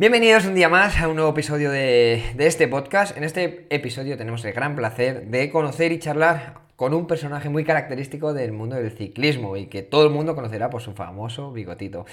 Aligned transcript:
Bienvenidos 0.00 0.46
un 0.46 0.54
día 0.54 0.68
más 0.68 1.00
a 1.00 1.08
un 1.08 1.16
nuevo 1.16 1.32
episodio 1.32 1.72
de, 1.72 2.22
este 2.38 2.68
podcast. 2.68 3.16
En 3.16 3.24
este 3.24 3.66
episodio 3.68 4.16
tenemos 4.16 4.44
el 4.44 4.52
gran 4.52 4.76
placer 4.76 5.26
de 5.26 5.50
conocer 5.50 5.90
y 5.90 5.98
charlar 5.98 6.60
con 6.76 6.94
un 6.94 7.08
personaje 7.08 7.48
muy 7.48 7.64
característico 7.64 8.32
del 8.32 8.52
mundo 8.52 8.76
del 8.76 8.92
ciclismo 8.92 9.56
y 9.56 9.66
que 9.66 9.82
todo 9.82 10.04
el 10.04 10.10
mundo 10.10 10.36
conocerá 10.36 10.70
por 10.70 10.82
su 10.82 10.92
famoso 10.92 11.50
bigotito. 11.50 12.06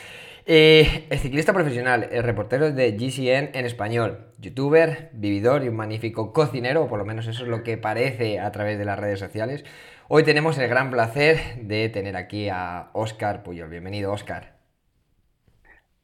Eh, 0.48 1.06
el 1.12 1.20
ciclista 1.20 1.54
profesional, 1.54 2.10
el 2.12 2.24
reportero 2.24 2.72
de 2.72 2.94
GCN 2.94 3.52
en 3.56 3.66
español, 3.68 4.32
youtuber, 4.40 5.12
vividor 5.14 5.64
y 5.64 5.68
un 5.68 5.76
magnífico 5.76 6.34
cocinero, 6.34 6.82
o 6.82 6.88
por 6.88 6.98
lo 6.98 7.06
menos 7.06 7.28
eso 7.28 7.44
es 7.44 7.50
lo 7.50 7.62
que 7.62 7.78
parece 7.78 8.40
a 8.40 8.52
través 8.52 8.80
de 8.80 8.86
las 8.86 8.98
redes 8.98 9.20
sociales. 9.20 9.64
Hoy 10.08 10.24
tenemos 10.24 10.58
el 10.58 10.68
gran 10.68 10.90
placer 10.90 11.38
de 11.62 11.90
tener 11.90 12.16
aquí 12.16 12.50
a 12.50 12.90
Oscar 12.94 13.44
Puyol. 13.44 13.70
Bienvenido, 13.70 14.12
Oscar. 14.12 14.55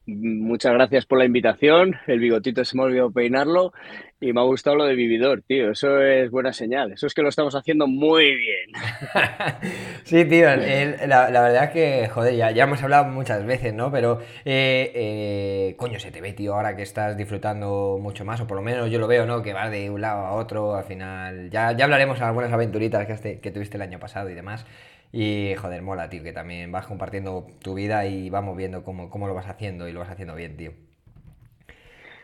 Muchas 0.04 0.72
gracias 0.72 1.06
por 1.06 1.18
la 1.18 1.24
invitación. 1.24 1.94
El 2.08 2.18
bigotito 2.18 2.64
se 2.64 2.76
me 2.76 2.82
olvidó 2.82 3.12
peinarlo 3.12 3.72
y 4.20 4.32
me 4.32 4.40
ha 4.40 4.44
gustado 4.44 4.74
lo 4.74 4.84
de 4.84 4.96
vividor, 4.96 5.42
tío. 5.42 5.70
Eso 5.70 6.00
es 6.00 6.28
buena 6.28 6.52
señal. 6.52 6.90
Eso 6.92 7.06
es 7.06 7.14
que 7.14 7.22
lo 7.22 7.28
estamos 7.28 7.54
haciendo 7.54 7.86
muy 7.86 8.34
bien. 8.34 8.70
sí, 10.04 10.24
tío. 10.24 10.46
la, 10.46 11.30
verdad 11.30 11.64
es 11.64 11.70
que, 11.70 12.08
joder, 12.08 12.34
ya, 12.34 12.50
ya, 12.50 12.64
hemos 12.64 12.82
hablado 12.82 13.04
muchas 13.04 13.46
veces, 13.46 13.74
¿no? 13.74 13.92
Pero, 13.92 14.20
eh, 14.44 14.90
eh, 14.94 15.74
coño, 15.76 16.00
se 16.00 16.10
te 16.10 16.20
ve, 16.20 16.32
tío, 16.32 16.54
ahora 16.54 16.74
que 16.74 16.82
estás 16.82 17.16
disfrutando 17.16 17.98
mucho 18.00 18.24
más, 18.24 18.40
o 18.40 18.46
por 18.48 18.56
lo 18.56 18.62
menos 18.62 18.90
yo 18.90 18.98
lo 18.98 19.06
veo, 19.06 19.24
¿no? 19.24 19.40
Que 19.40 19.52
vas 19.52 19.70
de 19.70 19.88
un 19.88 20.00
lado 20.00 20.26
a 20.26 20.32
otro, 20.32 20.74
al 20.74 20.84
final. 20.84 21.48
Ya, 21.50 21.76
ya 21.76 21.84
hablaremos 21.84 22.18
de 22.18 22.24
algunas 22.24 22.52
aventuritas 22.52 23.06
que, 23.06 23.38
que 23.38 23.50
tuviste 23.52 23.76
el 23.76 23.82
año 23.82 24.00
pasado 24.00 24.28
y 24.30 24.34
demás. 24.34 24.66
Y 25.12 25.54
joder, 25.56 25.82
mola, 25.82 26.08
tío, 26.08 26.22
que 26.22 26.32
también 26.32 26.72
vas 26.72 26.86
compartiendo 26.86 27.46
tu 27.62 27.74
vida 27.74 28.06
y 28.06 28.30
vamos 28.30 28.56
viendo 28.56 28.82
cómo, 28.82 29.10
cómo 29.10 29.28
lo 29.28 29.34
vas 29.34 29.46
haciendo 29.46 29.86
y 29.86 29.92
lo 29.92 30.00
vas 30.00 30.10
haciendo 30.10 30.34
bien, 30.34 30.56
tío. 30.56 30.72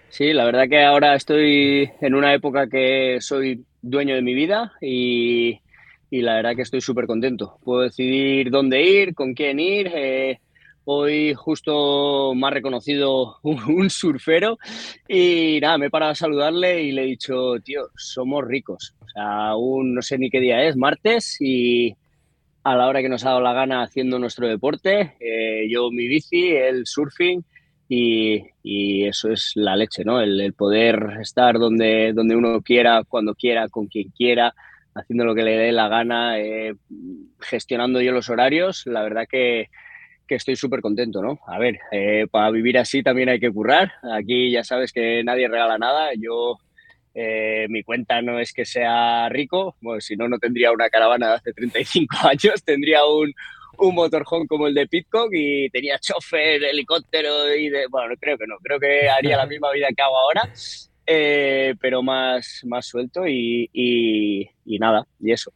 Sí, 0.08 0.32
la 0.32 0.46
verdad 0.46 0.68
que 0.70 0.82
ahora 0.82 1.14
estoy 1.14 1.90
en 2.00 2.14
una 2.14 2.32
época 2.32 2.66
que 2.66 3.18
soy 3.20 3.66
dueño 3.82 4.14
de 4.14 4.22
mi 4.22 4.32
vida 4.32 4.72
y, 4.80 5.60
y 6.10 6.22
la 6.22 6.36
verdad 6.36 6.56
que 6.56 6.62
estoy 6.62 6.80
súper 6.80 7.06
contento. 7.06 7.58
Puedo 7.62 7.82
decidir 7.82 8.50
dónde 8.50 8.82
ir, 8.82 9.14
con 9.14 9.34
quién 9.34 9.60
ir. 9.60 9.92
Eh, 9.94 10.40
hoy 10.84 11.34
justo 11.34 12.32
me 12.34 12.46
ha 12.46 12.50
reconocido 12.50 13.36
un, 13.42 13.90
surfero 13.90 14.58
y 15.06 15.58
nada, 15.60 15.76
me 15.76 15.86
he 15.86 15.90
parado 15.90 16.12
a 16.12 16.14
saludarle 16.14 16.82
y 16.84 16.92
le 16.92 17.02
he 17.02 17.06
dicho, 17.06 17.60
tío, 17.62 17.88
somos 17.94 18.46
ricos. 18.46 18.94
O 19.02 19.08
sea, 19.10 19.48
aún 19.48 19.94
no 19.94 20.00
sé 20.00 20.16
ni 20.16 20.30
qué 20.30 20.40
día 20.40 20.62
es, 20.62 20.74
martes, 20.74 21.36
y, 21.38 21.94
a 22.68 22.76
la 22.76 22.86
hora 22.86 23.00
que 23.00 23.08
nos 23.08 23.24
ha 23.24 23.30
dado 23.30 23.40
la 23.40 23.54
gana 23.54 23.82
haciendo 23.82 24.18
nuestro 24.18 24.46
deporte. 24.46 25.16
Eh, 25.20 25.66
yo 25.70 25.90
mi 25.90 26.06
bici, 26.06 26.48
el 26.48 26.86
surfing 26.86 27.42
y, 27.88 29.06
eso 29.06 29.32
es 29.32 29.52
la 29.54 29.74
leche, 29.74 30.04
¿no? 30.04 30.20
El, 30.20 30.52
poder 30.52 31.16
estar 31.22 31.58
donde, 31.58 32.12
donde 32.12 32.36
uno 32.36 32.60
quiera, 32.60 33.04
cuando 33.08 33.34
quiera, 33.34 33.68
con 33.68 33.86
quien 33.86 34.10
quiera, 34.10 34.54
haciendo 34.94 35.24
lo 35.24 35.34
que 35.34 35.44
le 35.44 35.56
dé 35.56 35.72
la 35.72 35.88
gana, 35.88 36.38
eh, 36.38 36.74
gestionando 37.40 38.02
yo 38.02 38.12
los 38.12 38.28
horarios. 38.28 38.84
La 38.86 39.02
verdad 39.02 39.24
que, 39.26 39.68
que 40.26 40.34
estoy 40.34 40.54
súper 40.54 40.82
contento, 40.82 41.22
¿no? 41.22 41.38
A 41.46 41.58
ver, 41.58 41.78
eh, 41.90 42.26
para 42.30 42.50
vivir 42.50 42.76
así 42.76 43.02
también 43.02 43.30
hay 43.30 43.40
que 43.40 43.50
currar. 43.50 43.92
Aquí 44.12 44.50
ya 44.50 44.62
sabes 44.62 44.92
que 44.92 45.24
nadie 45.24 45.48
regala 45.48 45.78
nada. 45.78 46.10
Yo 46.18 46.58
eh, 47.20 47.66
mi 47.68 47.82
cuenta 47.82 48.22
no 48.22 48.38
es 48.38 48.52
que 48.52 48.64
sea 48.64 49.28
rico, 49.28 49.74
bueno, 49.80 50.00
si 50.00 50.14
no, 50.14 50.28
no 50.28 50.38
tendría 50.38 50.70
una 50.70 50.88
caravana 50.88 51.30
de 51.30 51.34
hace 51.34 51.52
35 51.52 52.16
años, 52.22 52.62
tendría 52.64 53.04
un, 53.06 53.34
un 53.78 53.94
motorhome 53.94 54.46
como 54.46 54.68
el 54.68 54.74
de 54.74 54.86
Pitcock 54.86 55.30
y 55.32 55.68
tenía 55.70 55.98
chofer, 55.98 56.62
helicóptero 56.62 57.52
y 57.52 57.70
de... 57.70 57.88
Bueno, 57.88 58.14
creo 58.20 58.38
que 58.38 58.46
no, 58.46 58.56
creo 58.62 58.78
que 58.78 59.08
haría 59.08 59.36
la 59.36 59.46
misma 59.46 59.72
vida 59.72 59.88
que 59.96 60.00
hago 60.00 60.16
ahora, 60.16 60.48
eh, 61.06 61.74
pero 61.80 62.02
más, 62.02 62.60
más 62.64 62.86
suelto 62.86 63.26
y, 63.26 63.68
y 63.72 64.78
nada, 64.78 65.04
y 65.18 65.32
eso. 65.32 65.50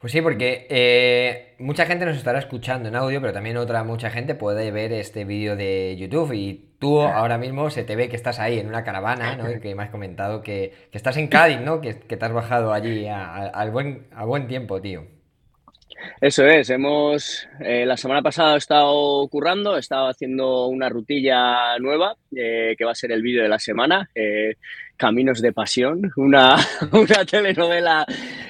Pues 0.00 0.14
sí, 0.14 0.22
porque 0.22 0.66
eh, 0.70 1.56
mucha 1.58 1.84
gente 1.84 2.06
nos 2.06 2.16
estará 2.16 2.38
escuchando 2.38 2.88
en 2.88 2.96
audio, 2.96 3.20
pero 3.20 3.34
también 3.34 3.58
otra 3.58 3.84
mucha 3.84 4.08
gente 4.08 4.34
puede 4.34 4.70
ver 4.70 4.94
este 4.94 5.26
vídeo 5.26 5.56
de 5.56 5.94
YouTube 5.98 6.32
y 6.32 6.70
tú 6.78 7.02
ahora 7.02 7.36
mismo 7.36 7.68
se 7.68 7.84
te 7.84 7.96
ve 7.96 8.08
que 8.08 8.16
estás 8.16 8.40
ahí 8.40 8.58
en 8.58 8.66
una 8.66 8.82
caravana, 8.82 9.36
¿no? 9.36 9.50
Y 9.50 9.60
que 9.60 9.74
me 9.74 9.82
has 9.82 9.90
comentado 9.90 10.40
que, 10.40 10.72
estás 10.92 11.18
en 11.18 11.28
Cádiz, 11.28 11.60
¿no? 11.60 11.82
Que, 11.82 11.92
te 11.92 12.24
has 12.24 12.32
bajado 12.32 12.72
allí 12.72 13.08
a, 13.08 13.68
buen, 13.70 14.06
a 14.14 14.24
buen 14.24 14.48
tiempo, 14.48 14.80
tío. 14.80 15.04
Eso 16.22 16.46
es, 16.46 16.70
hemos 16.70 17.46
eh, 17.60 17.84
la 17.84 17.98
semana 17.98 18.22
pasada 18.22 18.54
he 18.54 18.58
estado 18.58 19.28
currando, 19.28 19.76
he 19.76 19.80
estado 19.80 20.08
haciendo 20.08 20.68
una 20.68 20.88
rutilla 20.88 21.78
nueva 21.78 22.16
eh, 22.34 22.74
que 22.78 22.86
va 22.86 22.92
a 22.92 22.94
ser 22.94 23.12
el 23.12 23.20
vídeo 23.20 23.42
de 23.42 23.50
la 23.50 23.58
semana, 23.58 24.08
Caminos 25.00 25.40
de 25.40 25.54
Pasión, 25.54 26.12
una, 26.16 26.56
una 26.92 27.24
telenovela 27.24 28.04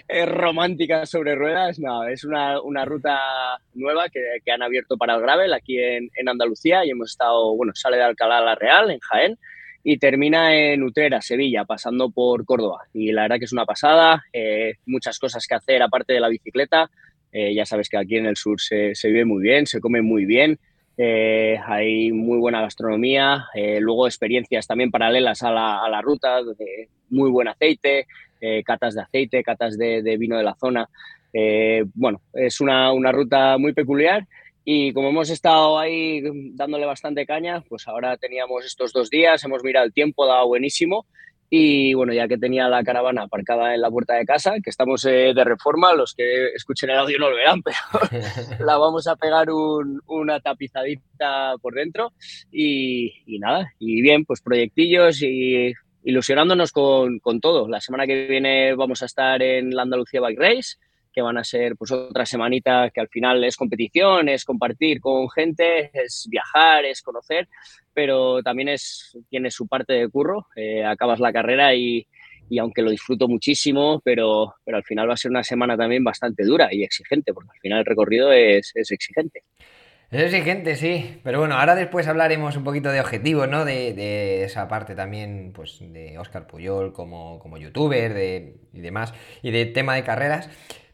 eh, 0.09 0.27
romántica 0.27 1.07
sobre 1.07 1.37
ruedas. 1.37 1.79
No, 1.79 2.03
es 2.03 2.25
una, 2.25 2.61
una 2.61 2.85
ruta 2.85 3.21
nueva 3.75 4.09
que, 4.09 4.21
que, 4.45 4.51
han 4.51 4.61
abierto 4.61 4.97
para 4.97 5.15
el 5.15 5.21
gravel 5.21 5.53
aquí 5.53 5.79
en, 5.79 6.11
en, 6.13 6.29
Andalucía 6.29 6.85
y 6.85 6.91
hemos 6.91 7.13
estado, 7.13 7.55
bueno, 7.55 7.73
sale 7.77 7.99
de 7.99 8.03
Alcalá 8.03 8.39
a 8.39 8.41
la 8.41 8.57
Real, 8.57 8.91
en 8.91 8.99
Jaén, 8.99 9.39
y 9.85 9.99
termina 9.99 10.53
en 10.53 10.83
Utrera, 10.83 11.23
Sevilla, 11.23 11.65
pasando 11.65 12.11
por 12.11 12.45
Córdoba. 12.45 12.81
Y 12.93 13.13
la 13.13 13.23
verdad 13.23 13.39
que 13.39 13.45
es 13.45 13.53
una 13.53 13.65
pasada, 13.65 14.25
eh, 14.33 14.73
muchas 14.87 15.21
cosas 15.21 15.47
que 15.47 15.55
hacer 15.55 15.81
aparte 15.85 16.15
de 16.15 16.21
la 16.21 16.29
bicicleta. 16.29 16.91
Eh, 17.31 17.55
ya 17.55 17.65
sabes 17.65 17.89
que 17.89 17.97
aquí 17.97 18.17
en 18.17 18.27
el 18.27 18.35
sur 18.35 18.61
se, 18.61 18.97
se 18.97 19.07
vive 19.07 19.25
muy 19.25 19.41
bien, 19.41 19.67
se 19.67 19.79
come 19.79 20.03
muy 20.03 20.25
bien. 20.25 20.59
Eh, 21.03 21.59
hay 21.65 22.13
muy 22.13 22.37
buena 22.37 22.61
gastronomía, 22.61 23.47
eh, 23.55 23.81
luego 23.81 24.07
experiencias 24.07 24.67
también 24.67 24.91
paralelas 24.91 25.43
a 25.43 25.51
la, 25.51 26.01
ruta, 26.03 26.41
muy 27.09 27.31
buen 27.31 27.49
aceite, 27.49 28.07
eh, 28.39 28.63
catas 28.63 28.95
de 28.95 29.01
aceite, 29.01 29.43
catas 29.43 29.79
de, 29.79 30.03
vino 30.19 30.37
de 30.37 30.43
la 30.43 30.55
zona. 30.57 30.91
bueno, 31.95 32.21
es 32.35 32.61
una, 32.61 32.93
una, 32.93 33.13
ruta 33.13 33.57
muy 33.57 33.73
peculiar 33.73 34.27
y 34.63 34.93
como 34.93 35.09
hemos 35.09 35.31
estado 35.31 35.79
ahí 35.79 36.23
dándole 36.53 36.85
bastante 36.85 37.25
caña, 37.25 37.63
pues 37.67 37.89
ahora 37.89 38.19
teníamos 38.19 38.67
estos 38.67 38.93
dos 38.93 39.09
días, 39.09 39.43
hemos 39.43 39.65
mirado 39.65 39.87
el 39.87 39.95
tiempo, 39.95 40.27
dado 40.27 40.49
buenísimo 40.49 41.07
y 41.53 41.95
bueno, 41.95 42.13
ya 42.13 42.29
que 42.29 42.39
tenía 42.39 42.69
la 42.69 42.85
caravana 42.85 43.23
aparcada 43.23 43.75
en 43.75 43.81
la 43.81 43.91
puerta 43.91 44.15
de 44.15 44.25
casa, 44.25 44.55
que 44.63 44.71
estamos 44.71 45.05
eh, 45.05 45.33
de 45.35 45.45
reforma, 45.45 45.93
los 45.95 46.15
que 46.15 46.47
escuchen 46.55 46.91
el 46.91 46.99
audio 46.99 47.19
no 47.19 47.29
lo 47.29 47.37
verán, 47.37 47.61
pero 47.65 47.77
la 48.65 48.79
vamos 48.79 49.09
a 49.09 49.17
pegar 49.17 49.49
una 49.51 50.39
tapizadita 50.39 51.55
por 51.61 51.75
dentro 51.75 52.13
y, 52.53 53.11
nada, 53.41 53.73
y 53.81 54.01
bien, 54.01 54.25
pues 54.25 54.41
proyectillos 54.41 55.21
y 55.23 55.73
ilusionándonos 56.05 56.71
con, 56.71 57.19
con, 57.19 57.41
todo. 57.41 57.69
La 57.69 57.81
semana 57.81 58.07
que 58.07 58.29
viene 58.29 58.75
vamos 58.75 59.03
a 59.03 59.07
estar 59.07 59.43
en 59.43 59.75
la 59.75 59.83
Andalucía 59.83 60.21
Bike 60.21 60.39
Race, 60.39 60.77
que 61.13 61.23
van 61.23 61.39
a 61.39 61.45
ser 61.45 61.77
pues 61.77 61.91
otra 61.91 62.27
semanita 62.27 62.91
que 62.91 63.01
al 63.01 63.09
final 63.09 63.43
es 63.45 63.57
competición, 63.57 64.29
es 64.29 64.45
compartir 64.45 65.01
con 65.01 65.29
gente, 65.31 65.91
es 65.93 66.27
viajar, 66.31 66.85
es 66.85 67.03
conocer, 67.03 67.49
pero 67.93 68.43
también 68.43 68.69
es, 68.69 69.17
tiene 69.29 69.51
su 69.51 69.67
parte 69.67 69.95
de 69.95 70.09
curro, 70.09 70.47
eh, 70.57 70.85
acabas 70.85 71.21
la 71.21 71.33
carrera 71.33 71.75
y, 71.75 72.07
y, 72.49 72.59
aunque 72.59 72.83
lo 72.83 72.91
disfruto 72.91 73.29
muchísimo, 73.29 74.01
pero, 74.05 74.55
pero 74.65 74.77
al 74.77 74.85
final 74.85 75.09
va 75.09 75.15
a 75.15 75.17
ser 75.17 75.31
una 75.31 75.45
semana 75.45 75.77
también 75.77 76.05
bastante 76.05 76.45
dura 76.45 76.69
y 76.73 76.83
exigente, 76.83 77.33
porque 77.33 77.51
al 77.53 77.61
final 77.61 77.79
el 77.81 77.87
recorrido 77.87 78.33
es, 78.33 78.73
es 78.75 78.91
exigente. 78.91 79.43
Es 80.11 80.21
exigente, 80.23 80.75
sí. 80.75 81.21
Pero 81.23 81.39
bueno, 81.39 81.55
ahora 81.55 81.77
después 81.77 82.09
hablaremos 82.09 82.57
un 82.57 82.65
poquito 82.65 82.91
de 82.91 83.01
objetivos, 83.01 83.49
¿no? 83.49 83.65
De, 83.65 83.95
de 83.95 84.43
esa 84.43 84.67
parte 84.67 84.97
también, 84.97 85.53
pues, 85.55 85.79
de 85.81 86.19
Oscar 86.19 86.49
Puyol 86.49 86.93
como, 86.93 87.39
como 87.39 87.59
youtuber 87.59 88.13
de, 88.13 88.57
y 88.73 88.81
demás, 88.81 89.15
y 89.41 89.53
de 89.53 89.67
tema 89.67 89.95
de 89.95 90.03
carreras. 90.03 90.51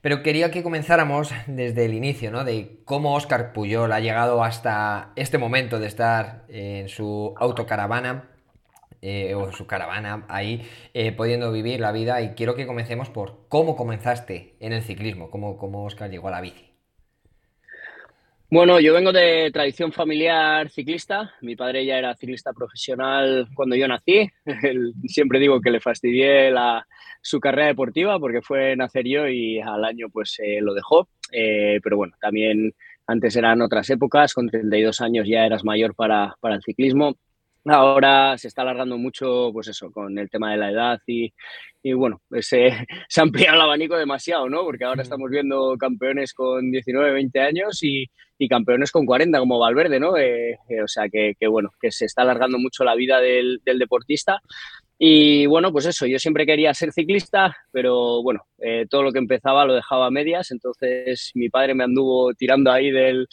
Pero 0.07 0.23
quería 0.23 0.53
que 0.53 0.63
comenzáramos 0.63 1.33
desde 1.49 1.85
el 1.85 1.93
inicio, 1.93 2.31
¿no? 2.31 2.45
De 2.45 2.79
cómo 2.85 3.17
Oscar 3.17 3.53
Puyol 3.53 3.91
ha 3.91 3.99
llegado 3.99 4.45
hasta 4.45 5.11
este 5.17 5.37
momento 5.37 5.81
de 5.81 5.89
estar 5.89 6.45
en 6.49 6.89
su 6.89 7.35
autocaravana 7.37 8.31
eh, 9.03 9.35
o 9.35 9.51
su 9.51 9.67
caravana 9.67 10.25
ahí, 10.29 10.63
eh, 10.95 11.11
pudiendo 11.11 11.51
vivir 11.51 11.81
la 11.81 11.91
vida. 11.91 12.23
Y 12.23 12.35
quiero 12.35 12.55
que 12.55 12.69
comencemos 12.69 13.11
por 13.11 13.49
cómo 13.49 13.75
comenzaste 13.75 14.55
en 14.61 14.73
el 14.73 14.83
ciclismo, 14.83 15.29
cómo, 15.29 15.59
cómo 15.59 15.85
Oscar 15.85 16.09
llegó 16.09 16.29
a 16.29 16.31
la 16.31 16.41
bici. 16.41 16.71
Bueno, 18.49 18.79
yo 18.79 18.95
vengo 18.95 19.11
de 19.11 19.51
tradición 19.53 19.91
familiar 19.91 20.71
ciclista. 20.71 21.35
Mi 21.41 21.57
padre 21.57 21.85
ya 21.85 21.99
era 21.99 22.15
ciclista 22.15 22.53
profesional 22.53 23.49
cuando 23.57 23.75
yo 23.75 23.89
nací. 23.89 24.31
Siempre 25.09 25.41
digo 25.41 25.61
que 25.61 25.73
le 25.73 25.81
fastidié 25.81 26.53
la, 26.53 26.87
su 27.27 27.41
carrera 27.41 27.67
deportiva 27.67 28.19
porque 28.21 28.41
fue 28.41 28.77
nacer 28.77 29.05
yo 29.05 29.27
y 29.27 29.59
al 29.61 29.85
año 29.85 30.09
pues 30.13 30.37
eh, 30.39 30.61
lo 30.61 30.75
dejó. 30.75 31.09
Eh, 31.33 31.81
pero 31.83 31.97
bueno, 31.97 32.15
también 32.21 32.73
antes 33.07 33.35
eran 33.35 33.63
otras 33.63 33.91
épocas, 33.91 34.33
con 34.33 34.49
32 34.49 35.01
años 35.01 35.27
ya 35.29 35.45
eras 35.45 35.65
mayor 35.65 35.95
para, 35.95 36.37
para 36.41 36.55
el 36.55 36.63
ciclismo. 36.63 37.17
Ahora 37.65 38.39
se 38.39 38.47
está 38.47 38.63
alargando 38.63 38.97
mucho, 38.97 39.51
pues 39.53 39.67
eso, 39.67 39.91
con 39.91 40.17
el 40.19 40.31
tema 40.31 40.53
de 40.53 40.57
la 40.57 40.71
edad 40.71 41.01
y, 41.05 41.33
y 41.83 41.93
bueno, 41.95 42.23
pues, 42.29 42.47
se, 42.47 42.69
se, 43.09 43.21
ha 43.21 43.25
ampliado 43.25 43.57
el 43.57 43.63
abanico 43.63 43.97
demasiado, 43.97 44.49
¿no? 44.49 44.63
Porque 44.63 44.85
ahora 44.85 45.03
estamos 45.03 45.29
viendo 45.29 45.77
campeones 45.77 46.33
con 46.33 46.71
19, 46.71 47.11
20 47.13 47.41
años 47.41 47.83
y, 47.83 48.07
y 48.39 48.49
campeones 48.49 48.93
con 48.93 49.05
40, 49.05 49.39
como 49.41 49.59
Valverde, 49.59 49.99
¿no? 49.99 50.17
Eh, 50.17 50.59
eh, 50.69 50.83
o 50.83 50.87
sea 50.89 51.09
que, 51.09 51.35
que, 51.39 51.49
bueno, 51.49 51.71
que 51.81 51.91
se 51.91 52.05
está 52.05 52.23
alargando 52.23 52.59
mucho 52.59 52.85
la 52.85 52.95
vida 52.95 53.21
del, 53.21 53.61
del, 53.65 53.81
deportista. 53.81 54.41
Y 54.99 55.45
bueno, 55.47 55.73
pues 55.73 55.85
eso, 55.87 56.07
yo 56.07 56.19
siempre 56.19 56.47
quería 56.47 56.73
ser 56.73 56.91
ciclista, 56.91 57.55
pero 57.71 58.23
bueno, 58.23 58.47
eh, 58.59 58.87
todo 58.89 59.03
lo 59.03 59.13
que 59.13 59.19
empezaba 59.19 59.67
lo 59.67 59.75
dejaba 59.75 60.07
a 60.07 60.11
medias, 60.11 60.51
entonces 60.51 61.33
mi 61.35 61.51
padre 61.51 61.75
me 61.75 61.85
anduvo 61.85 62.33
tirando 62.33 62.73
ahí 62.73 62.91
del, 62.91 63.29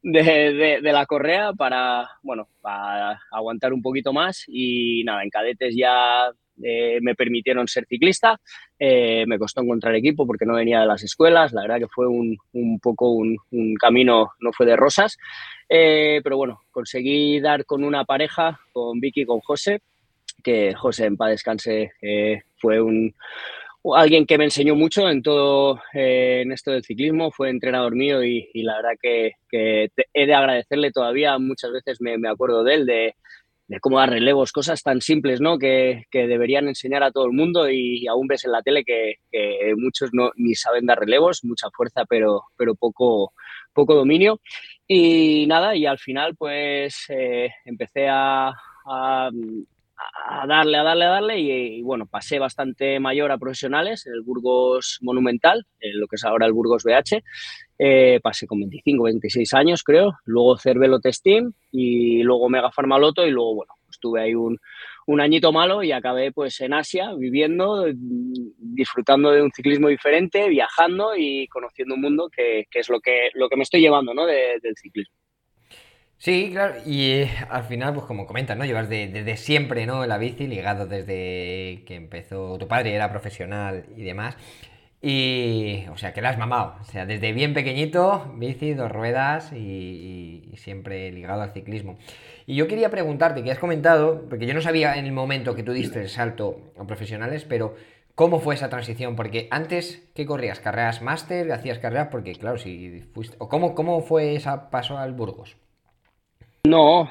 de, 0.00 0.80
la 0.80 1.06
correa 1.06 1.52
para, 1.54 2.08
bueno, 2.22 2.48
para 2.60 3.18
aguantar 3.32 3.72
un 3.72 3.82
poquito 3.82 4.12
más 4.12 4.44
y 4.46 5.02
nada, 5.04 5.24
en 5.24 5.30
cadetes 5.30 5.74
ya 5.76 6.30
eh, 6.62 7.00
me 7.02 7.16
permitieron 7.16 7.66
ser 7.66 7.84
ciclista, 7.86 8.40
eh, 8.78 9.24
me 9.26 9.40
costó 9.40 9.60
encontrar 9.60 9.96
equipo 9.96 10.24
porque 10.24 10.46
no 10.46 10.54
venía 10.54 10.80
de 10.80 10.86
las 10.86 11.02
escuelas, 11.02 11.52
la 11.52 11.62
verdad 11.62 11.80
que 11.80 11.88
fue 11.88 12.06
un, 12.06 12.36
un 12.52 12.78
poco 12.78 13.10
un, 13.10 13.36
camino, 13.80 14.30
no 14.38 14.52
fue 14.52 14.66
de 14.66 14.76
rosas, 14.76 15.18
pero 15.68 16.36
bueno, 16.36 16.60
conseguí 16.70 17.40
dar 17.40 17.64
con 17.64 17.82
una 17.82 18.04
pareja, 18.04 18.60
con 18.72 19.00
Vicky 19.00 19.22
y 19.22 19.26
con 19.26 19.40
José, 19.40 19.80
que 20.42 20.74
José 20.74 21.06
en 21.06 21.16
paz 21.16 21.30
descanse 21.30 21.92
fue 22.60 22.80
un 22.80 23.14
alguien 23.94 24.26
que 24.26 24.38
me 24.38 24.44
enseñó 24.44 24.74
mucho 24.74 25.08
en 25.08 25.22
todo 25.22 25.80
eh, 25.92 26.42
en 26.42 26.52
esto 26.52 26.70
del 26.72 26.84
ciclismo, 26.84 27.30
fue 27.30 27.50
entrenador 27.50 27.94
mío 27.94 28.22
y, 28.24 28.48
y 28.52 28.62
la 28.62 28.76
verdad 28.76 28.98
que, 29.00 29.32
he 29.50 30.26
de 30.26 30.34
agradecerle 30.34 30.90
todavía, 30.90 31.38
muchas 31.38 31.72
veces 31.72 32.00
me, 32.00 32.16
acuerdo 32.28 32.64
de 32.64 32.74
él, 32.74 32.86
de, 32.86 33.14
cómo 33.80 33.98
dar 33.98 34.10
relevos, 34.10 34.52
cosas 34.52 34.82
tan 34.82 35.00
simples 35.00 35.40
¿no? 35.40 35.58
que, 35.58 36.04
que, 36.10 36.26
deberían 36.26 36.68
enseñar 36.68 37.02
a 37.02 37.12
todo 37.12 37.26
el 37.26 37.32
mundo 37.32 37.70
y, 37.70 38.06
aún 38.08 38.26
ves 38.26 38.44
en 38.44 38.52
la 38.52 38.62
tele 38.62 38.84
que, 38.84 39.16
muchos 39.76 40.10
no, 40.12 40.32
ni 40.36 40.54
saben 40.54 40.86
dar 40.86 40.98
relevos, 40.98 41.44
mucha 41.44 41.68
fuerza 41.70 42.04
pero, 42.08 42.44
pero 42.56 42.74
poco, 42.74 43.32
poco 43.72 43.94
dominio. 43.94 44.40
Y 44.86 45.46
nada, 45.46 45.76
y 45.76 45.84
al 45.84 45.98
final 45.98 46.34
pues 46.34 47.04
eh, 47.10 47.50
empecé 47.66 48.08
a 48.08 48.54
a 50.30 50.46
darle, 50.46 50.78
a 50.78 50.82
darle, 50.82 51.04
a 51.04 51.08
darle 51.08 51.40
y, 51.40 51.50
y, 51.78 51.82
bueno, 51.82 52.06
pasé 52.06 52.38
bastante 52.38 53.00
mayor 53.00 53.32
a 53.32 53.38
profesionales, 53.38 54.06
el 54.06 54.22
Burgos 54.22 54.98
Monumental, 55.02 55.66
en 55.80 55.98
lo 55.98 56.06
que 56.06 56.16
es 56.16 56.24
ahora 56.24 56.46
el 56.46 56.52
Burgos 56.52 56.84
BH, 56.84 57.22
eh, 57.78 58.20
pasé 58.22 58.46
con 58.46 58.60
25, 58.60 59.04
26 59.04 59.54
años 59.54 59.82
creo, 59.82 60.18
luego 60.24 60.58
Cervelo 60.58 61.00
Testim 61.00 61.52
y 61.70 62.22
luego 62.22 62.48
Mega 62.48 62.70
Farmaloto 62.72 63.26
y 63.26 63.30
luego, 63.30 63.56
bueno, 63.56 63.72
estuve 63.88 64.20
ahí 64.20 64.34
un, 64.34 64.58
un 65.06 65.20
añito 65.20 65.52
malo 65.52 65.82
y 65.82 65.92
acabé 65.92 66.32
pues 66.32 66.60
en 66.60 66.74
Asia 66.74 67.12
viviendo, 67.14 67.86
disfrutando 67.94 69.30
de 69.30 69.42
un 69.42 69.50
ciclismo 69.52 69.88
diferente, 69.88 70.48
viajando 70.48 71.16
y 71.16 71.48
conociendo 71.48 71.94
un 71.94 72.02
mundo 72.02 72.28
que, 72.34 72.66
que 72.70 72.80
es 72.80 72.88
lo 72.88 73.00
que, 73.00 73.30
lo 73.34 73.48
que 73.48 73.56
me 73.56 73.62
estoy 73.62 73.80
llevando 73.80 74.12
¿no? 74.12 74.26
de, 74.26 74.58
del 74.62 74.76
ciclismo. 74.76 75.17
Sí, 76.20 76.50
claro, 76.50 76.74
y 76.84 77.10
eh, 77.10 77.30
al 77.48 77.62
final, 77.64 77.94
pues 77.94 78.04
como 78.06 78.26
comentas, 78.26 78.56
¿no? 78.56 78.64
Llevas 78.64 78.88
desde 78.88 79.22
de, 79.22 79.36
siempre, 79.36 79.86
¿no? 79.86 80.04
La 80.04 80.18
bici, 80.18 80.48
ligado 80.48 80.86
desde 80.86 81.84
que 81.86 81.94
empezó 81.94 82.58
tu 82.58 82.66
padre, 82.66 82.92
era 82.94 83.08
profesional 83.10 83.86
y 83.96 84.02
demás. 84.02 84.36
Y, 85.00 85.84
o 85.92 85.96
sea, 85.96 86.12
que 86.12 86.20
la 86.20 86.30
has 86.30 86.38
mamado. 86.38 86.76
O 86.80 86.84
sea, 86.84 87.06
desde 87.06 87.32
bien 87.32 87.54
pequeñito, 87.54 88.32
bici, 88.34 88.74
dos 88.74 88.90
ruedas 88.90 89.52
y, 89.52 90.50
y, 90.52 90.56
siempre 90.56 91.12
ligado 91.12 91.42
al 91.42 91.52
ciclismo. 91.52 91.98
Y 92.46 92.56
yo 92.56 92.66
quería 92.66 92.90
preguntarte, 92.90 93.44
que 93.44 93.52
has 93.52 93.58
comentado, 93.60 94.26
porque 94.28 94.46
yo 94.46 94.54
no 94.54 94.60
sabía 94.60 94.96
en 94.96 95.06
el 95.06 95.12
momento 95.12 95.54
que 95.54 95.62
tú 95.62 95.72
diste 95.72 96.00
el 96.00 96.08
salto 96.08 96.72
a 96.76 96.84
profesionales, 96.84 97.44
pero 97.44 97.76
¿cómo 98.16 98.40
fue 98.40 98.56
esa 98.56 98.68
transición? 98.68 99.14
Porque 99.14 99.46
antes, 99.52 100.02
¿qué 100.14 100.26
corrías? 100.26 100.58
¿Carreras 100.58 101.00
máster? 101.00 101.52
¿Hacías 101.52 101.78
carreras? 101.78 102.08
Porque, 102.10 102.34
claro, 102.34 102.58
si 102.58 103.02
fuiste... 103.14 103.36
¿O 103.38 103.48
cómo, 103.48 103.74
cómo 103.76 104.00
fue 104.02 104.34
ese 104.34 104.50
paso 104.70 104.98
al 104.98 105.12
Burgos? 105.12 105.56
No, 106.64 107.10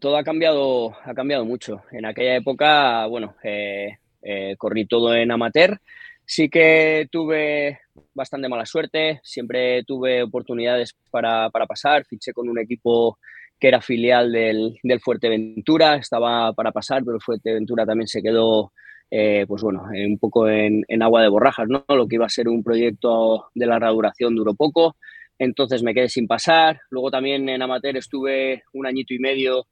todo 0.00 0.16
ha 0.16 0.24
cambiado, 0.24 0.96
ha 1.04 1.14
cambiado 1.14 1.44
mucho. 1.44 1.82
En 1.92 2.06
aquella 2.06 2.36
época, 2.36 3.06
bueno, 3.06 3.36
eh, 3.42 3.98
eh, 4.22 4.54
corrí 4.58 4.86
todo 4.86 5.14
en 5.14 5.30
amateur. 5.30 5.78
Sí 6.24 6.48
que 6.48 7.08
tuve 7.10 7.80
bastante 8.14 8.48
mala 8.48 8.64
suerte, 8.64 9.20
siempre 9.22 9.82
tuve 9.84 10.22
oportunidades 10.22 10.94
para, 11.10 11.50
para 11.50 11.66
pasar, 11.66 12.04
fiché 12.04 12.32
con 12.32 12.48
un 12.48 12.58
equipo 12.58 13.18
que 13.58 13.68
era 13.68 13.80
filial 13.80 14.32
del, 14.32 14.78
del 14.82 15.00
Fuerteventura, 15.00 15.96
estaba 15.96 16.52
para 16.52 16.72
pasar, 16.72 17.02
pero 17.04 17.20
Fuerteventura 17.20 17.84
también 17.84 18.08
se 18.08 18.22
quedó, 18.22 18.72
eh, 19.10 19.44
pues 19.46 19.62
bueno, 19.62 19.84
un 19.92 20.18
poco 20.18 20.48
en, 20.48 20.84
en, 20.88 21.02
agua 21.02 21.20
de 21.22 21.28
borrajas, 21.28 21.68
¿no? 21.68 21.84
Lo 21.88 22.06
que 22.06 22.14
iba 22.14 22.26
a 22.26 22.30
ser 22.30 22.48
un 22.48 22.62
proyecto 22.62 23.50
de 23.54 23.66
larga 23.66 23.88
duración 23.90 24.34
duró 24.34 24.54
poco 24.54 24.96
entonces 25.40 25.82
me 25.82 25.94
quedé 25.94 26.08
sin 26.08 26.28
pasar. 26.28 26.82
Luego 26.90 27.10
también 27.10 27.48
en 27.48 27.62
amateur 27.62 27.96
estuve 27.96 28.62
un 28.74 28.86
añito 28.86 29.14
y 29.14 29.18
medio 29.18 29.66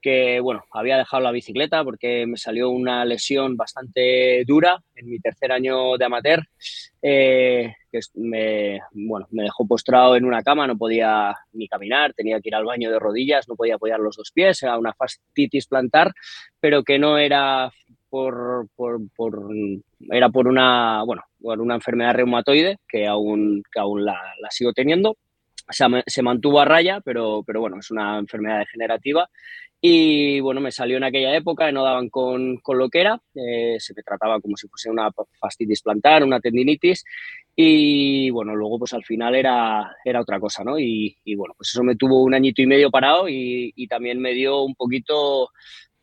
que, 0.00 0.40
bueno, 0.40 0.64
había 0.70 0.98
dejado 0.98 1.22
la 1.22 1.30
bicicleta 1.30 1.84
porque 1.84 2.26
me 2.26 2.36
salió 2.36 2.70
una 2.70 3.04
lesión 3.04 3.56
bastante 3.56 4.44
dura 4.46 4.82
en 4.94 5.08
mi 5.08 5.18
tercer 5.18 5.52
año 5.52 5.96
de 5.96 6.04
amateur, 6.04 6.42
eh, 7.00 7.74
que 7.90 8.00
me, 8.14 8.80
bueno, 8.92 9.26
me 9.30 9.44
dejó 9.44 9.66
postrado 9.66 10.16
en 10.16 10.24
una 10.24 10.42
cama, 10.42 10.66
no 10.66 10.76
podía 10.76 11.34
ni 11.52 11.68
caminar, 11.68 12.12
tenía 12.14 12.40
que 12.40 12.48
ir 12.48 12.54
al 12.54 12.66
baño 12.66 12.90
de 12.90 12.98
rodillas, 12.98 13.48
no 13.48 13.56
podía 13.56 13.76
apoyar 13.76 14.00
los 14.00 14.16
dos 14.16 14.30
pies, 14.30 14.62
era 14.62 14.78
una 14.78 14.94
fascitis 14.94 15.66
plantar, 15.66 16.12
pero 16.60 16.82
que 16.82 16.98
no 16.98 17.18
era 17.18 17.70
por, 18.14 18.68
por, 18.76 19.00
por, 19.16 19.48
era 20.12 20.28
por 20.28 20.46
una, 20.46 21.02
bueno, 21.02 21.22
por 21.42 21.60
una 21.60 21.74
enfermedad 21.74 22.14
reumatoide 22.14 22.78
que 22.88 23.08
aún, 23.08 23.60
que 23.72 23.80
aún 23.80 24.04
la, 24.04 24.20
la 24.40 24.50
sigo 24.52 24.72
teniendo. 24.72 25.16
Se, 25.68 25.84
se, 26.06 26.22
mantuvo 26.22 26.60
a 26.60 26.64
raya, 26.64 27.00
pero, 27.04 27.42
pero 27.44 27.58
bueno, 27.58 27.80
es 27.80 27.90
una 27.90 28.16
enfermedad 28.20 28.60
degenerativa. 28.60 29.28
Y 29.80 30.38
bueno, 30.38 30.60
me 30.60 30.70
salió 30.70 30.96
en 30.96 31.02
aquella 31.02 31.34
época, 31.34 31.72
no 31.72 31.82
daban 31.82 32.08
con, 32.08 32.58
con 32.58 32.78
lo 32.78 32.88
que 32.88 33.00
era, 33.00 33.20
eh, 33.34 33.78
se 33.80 33.92
me 33.96 34.04
trataba 34.04 34.40
como 34.40 34.56
si 34.56 34.68
fuese 34.68 34.90
una 34.90 35.10
fascitis 35.40 35.82
plantar, 35.82 36.22
una 36.22 36.38
tendinitis, 36.38 37.04
y 37.56 38.30
bueno, 38.30 38.54
luego 38.54 38.78
pues 38.78 38.92
al 38.94 39.04
final 39.04 39.34
era, 39.34 39.94
era 40.04 40.20
otra 40.20 40.38
cosa, 40.38 40.62
¿no? 40.62 40.78
Y, 40.78 41.18
y 41.24 41.34
bueno, 41.34 41.54
pues 41.58 41.70
eso 41.70 41.82
me 41.82 41.96
tuvo 41.96 42.22
un 42.22 42.32
añito 42.32 42.62
y 42.62 42.66
medio 42.66 42.90
parado 42.90 43.28
y, 43.28 43.72
y 43.74 43.86
también 43.88 44.20
me 44.20 44.32
dio 44.32 44.62
un 44.62 44.74
poquito 44.74 45.50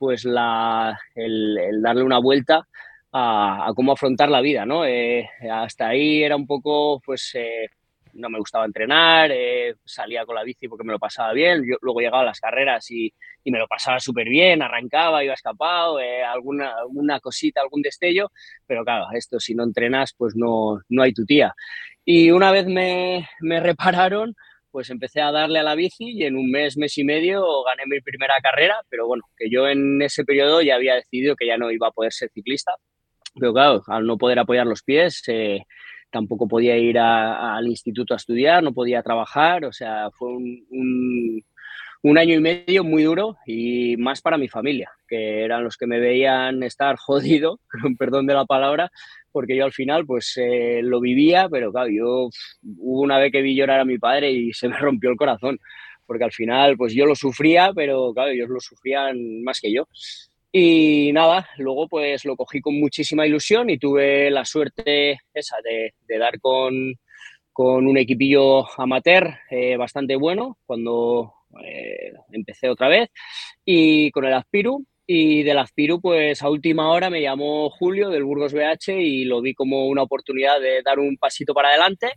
pues 0.01 0.25
el, 0.25 1.81
darle 1.83 2.01
una 2.01 2.18
vuelta 2.18 2.68
a, 3.12 3.71
cómo 3.75 3.92
afrontar 3.92 4.30
la 4.30 4.42
vida, 4.42 4.65
¿no? 4.65 4.83
Eh, 4.83 5.30
hasta 5.51 5.89
ahí 5.89 6.24
era 6.24 6.36
un 6.36 6.48
poco, 6.48 7.00
pues, 7.06 7.33
eh, 7.36 7.69
no 8.13 8.27
me 8.27 8.39
gustaba 8.39 8.65
entrenar, 8.65 9.30
eh, 9.31 9.75
salía 9.86 10.25
con 10.25 10.33
la 10.33 10.44
bici 10.44 10.68
porque 10.68 10.83
me 10.83 10.94
lo 10.94 10.98
pasaba 10.98 11.33
bien, 11.33 11.63
yo 11.69 11.75
luego 11.81 12.00
llegaba 12.00 12.21
a 12.21 12.25
las 12.25 12.39
carreras 12.39 12.89
y, 12.89 13.13
y 13.44 13.51
me 13.51 13.59
lo 13.59 13.68
pasaba 13.68 14.00
súper 14.00 14.27
bien, 14.27 14.63
arrancaba, 14.63 15.24
iba 15.24 15.36
escapado, 15.36 16.00
alguna, 16.27 16.80
alguna 16.80 17.19
cosita, 17.19 17.62
algún 17.62 17.83
destello, 17.83 18.31
pero 18.66 18.83
claro, 18.83 19.06
esto 19.14 19.40
si 19.40 19.54
no 19.54 19.64
entrenas, 19.64 20.16
pues 20.18 20.35
no, 20.35 20.80
no 20.90 21.04
hay 21.04 21.14
tu 21.14 21.28
tía. 21.28 21.54
Y 22.04 22.31
una 22.31 22.52
vez 22.52 22.66
me, 22.66 23.30
me 23.40 23.59
repararon, 23.59 24.35
pues 24.71 24.90
empecé 24.90 25.21
a 25.21 25.31
darle 25.31 25.59
a 25.59 25.63
la 25.63 25.75
bici 25.75 26.11
y 26.11 26.23
en 26.23 26.35
un 26.35 26.49
mes, 26.49 26.78
mes 26.78 26.97
y 26.97 27.04
medio 27.04 27.63
gané 27.63 27.83
mi 27.85 28.01
primera 28.01 28.35
carrera, 28.42 28.78
pero 28.90 29.07
bueno, 29.07 29.23
que 29.37 29.49
yo 29.49 29.68
en 29.68 30.01
ese 30.01 30.23
periodo 30.23 30.61
ya 30.61 30.75
había 30.75 30.95
decidido 30.95 31.35
que 31.35 31.47
ya 31.47 31.57
no 31.57 31.71
iba 31.71 31.87
a 31.87 31.92
poder 31.92 32.13
ser 32.13 32.30
ciclista, 32.33 32.73
pero 33.40 33.54
claro, 33.54 33.83
al 33.87 34.06
no 34.06 34.18
poder 34.18 34.40
apoyar 34.40 34.66
los 34.66 34.83
pies, 34.83 35.23
eh, 35.28 35.61
tampoco 36.09 36.47
podía 36.47 36.78
ir 36.78 36.99
al 36.99 37.66
instituto 37.68 38.13
a 38.13 38.18
estudiar, 38.18 38.61
no 38.61 38.73
podía 38.73 39.01
trabajar, 39.01 39.66
o 39.66 39.73
sea, 39.73 40.09
fue 40.11 40.30
un, 40.30 40.66
un, 40.69 41.44
un, 42.04 42.18
año 42.18 42.35
y 42.35 42.42
medio 42.42 42.83
muy 42.83 43.04
duro 43.04 43.37
y 43.45 43.95
más 43.97 44.21
para 44.21 44.37
mi 44.37 44.49
familia, 44.49 44.92
que 45.07 45.44
eran 45.44 45.63
los 45.63 45.78
que 45.78 45.87
me 45.87 45.99
veían 45.99 46.61
estar 46.63 46.95
jodido, 46.97 47.59
perdón 47.97 48.28
de 48.28 48.33
la 48.33 48.45
palabra, 48.45 48.92
porque 49.31 49.56
yo 49.56 49.66
al 49.66 49.73
final 49.73 50.06
pues 50.06 50.33
eh, 50.38 50.81
lo 50.83 51.00
vivía, 51.00 51.47
pero 51.50 51.71
claro, 51.71 51.90
yo 51.90 52.30
hubo 52.78 53.02
una 53.02 53.18
vez 53.18 53.31
que 53.31 53.42
vi 53.42 53.56
llorar 53.56 53.80
a 53.80 53.85
mi 53.85 53.97
padre 53.97 54.31
y 54.31 54.54
se 54.54 54.68
me 54.68 54.78
rompió 54.80 55.09
el 55.09 55.18
corazón, 55.18 55.59
porque 56.06 56.23
al 56.23 56.31
final 56.31 56.78
pues 56.78 56.94
yo 56.94 57.06
lo 57.06 57.16
sufría, 57.16 57.71
pero 57.73 58.14
claro, 58.14 58.31
ellos 58.31 58.50
lo 58.50 58.59
sufrían 58.59 59.44
más 59.44 59.59
que 59.59 59.71
yo. 59.73 59.88
Y 60.54 61.11
nada, 61.14 61.47
luego 61.57 61.88
pues 61.88 62.26
lo 62.26 62.35
cogí 62.35 62.59
con 62.59 62.78
muchísima 62.78 63.26
ilusión 63.26 63.69
y 63.69 63.78
tuve 63.78 64.30
la 64.30 64.44
suerte 64.44 65.19
esa 65.33 65.56
de, 65.64 65.94
dar 66.19 66.40
con, 66.42 66.94
con, 67.54 67.88
un 67.88 67.97
equipillo 67.97 68.68
amateur 68.78 69.33
eh, 69.50 69.78
bastante 69.78 70.18
bueno 70.18 70.57
cuando 70.66 71.33
eh, 71.64 72.11
empecé 72.33 72.68
otra 72.68 72.90
vez 72.90 73.09
y 73.64 74.11
con 74.11 74.26
el 74.26 74.33
Aspiru 74.33 74.85
y 75.06 75.44
del 75.44 75.60
Aspiru, 75.60 76.00
pues 76.00 76.42
a 76.42 76.50
última 76.50 76.90
hora 76.90 77.10
me 77.10 77.22
llamó 77.22 77.70
Julio 77.70 78.10
del 78.10 78.24
Burgos 78.24 78.54
BH 78.54 78.92
y 79.00 79.26
lo 79.26 79.42
vi 79.42 79.54
como 79.54 79.88
una 79.88 80.04
oportunidad 80.04 80.60
de 80.62 80.81
dar 80.84 81.00
un 81.00 81.18
pasito 81.18 81.54
para 81.54 81.70
adelante. 81.70 82.14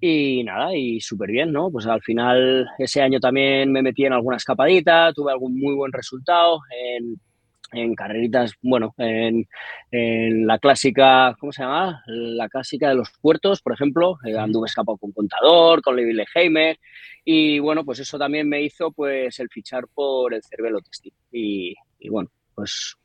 Y 0.00 0.42
nada, 0.44 0.74
y 0.74 1.00
súper 1.00 1.30
bien, 1.30 1.52
¿no? 1.52 1.70
Pues 1.70 1.86
al 1.86 2.00
final 2.00 2.66
ese 2.78 3.02
año 3.02 3.20
también 3.20 3.70
me 3.70 3.82
metí 3.82 4.06
en 4.06 4.14
alguna 4.14 4.38
escapadita, 4.38 5.12
tuve 5.12 5.32
algún 5.32 5.58
muy 5.58 5.74
buen 5.74 5.92
resultado 5.92 6.60
en, 6.70 7.16
en 7.72 7.94
carreritas, 7.94 8.54
bueno, 8.62 8.94
en, 8.96 9.46
en, 9.90 10.46
la 10.46 10.58
clásica, 10.58 11.36
¿cómo 11.38 11.52
se 11.52 11.62
llama? 11.62 12.02
La 12.06 12.48
clásica 12.48 12.88
de 12.88 12.94
los 12.94 13.10
puertos, 13.20 13.60
por 13.60 13.74
ejemplo, 13.74 14.16
eh, 14.24 14.38
anduve 14.38 14.66
escapado 14.66 14.96
con 14.96 15.12
Contador, 15.12 15.82
con 15.82 15.96
Levi 15.96 16.16
Heimer, 16.34 16.78
y 17.24 17.58
bueno, 17.58 17.84
pues 17.84 17.98
eso 18.00 18.18
también 18.18 18.48
me 18.48 18.62
hizo 18.62 18.92
pues 18.92 19.38
el 19.40 19.50
fichar 19.50 19.84
por 19.92 20.32
el 20.32 20.42
Cervelo 20.42 20.80
Testing. 20.80 21.12
Y, 21.30 21.74
y 22.00 22.08
bueno, 22.08 22.30
pues 22.54 22.96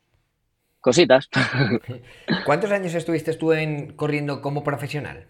cositas. 0.80 1.28
¿Cuántos 2.44 2.70
años 2.70 2.94
estuviste 2.94 3.34
tú 3.34 3.52
en, 3.52 3.92
corriendo 3.94 4.40
como 4.40 4.64
profesional? 4.64 5.26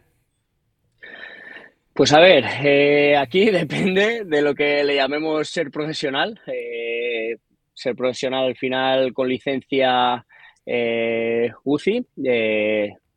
Pues 1.97 2.13
a 2.13 2.21
ver, 2.21 2.45
eh, 2.63 3.17
aquí 3.17 3.47
depende 3.51 4.25
de 4.25 4.43
lo 4.43 4.55
que 4.55 4.85
le 4.85 4.97
llamemos 4.97 5.49
ser 5.49 5.71
profesional. 5.71 6.39
Eh, 6.47 7.37
ser 7.73 7.97
profesional 7.97 8.45
al 8.45 8.57
final 8.57 9.13
con 9.15 9.29
licencia 9.29 10.25
eh, 10.65 11.51
UCI, 11.65 12.07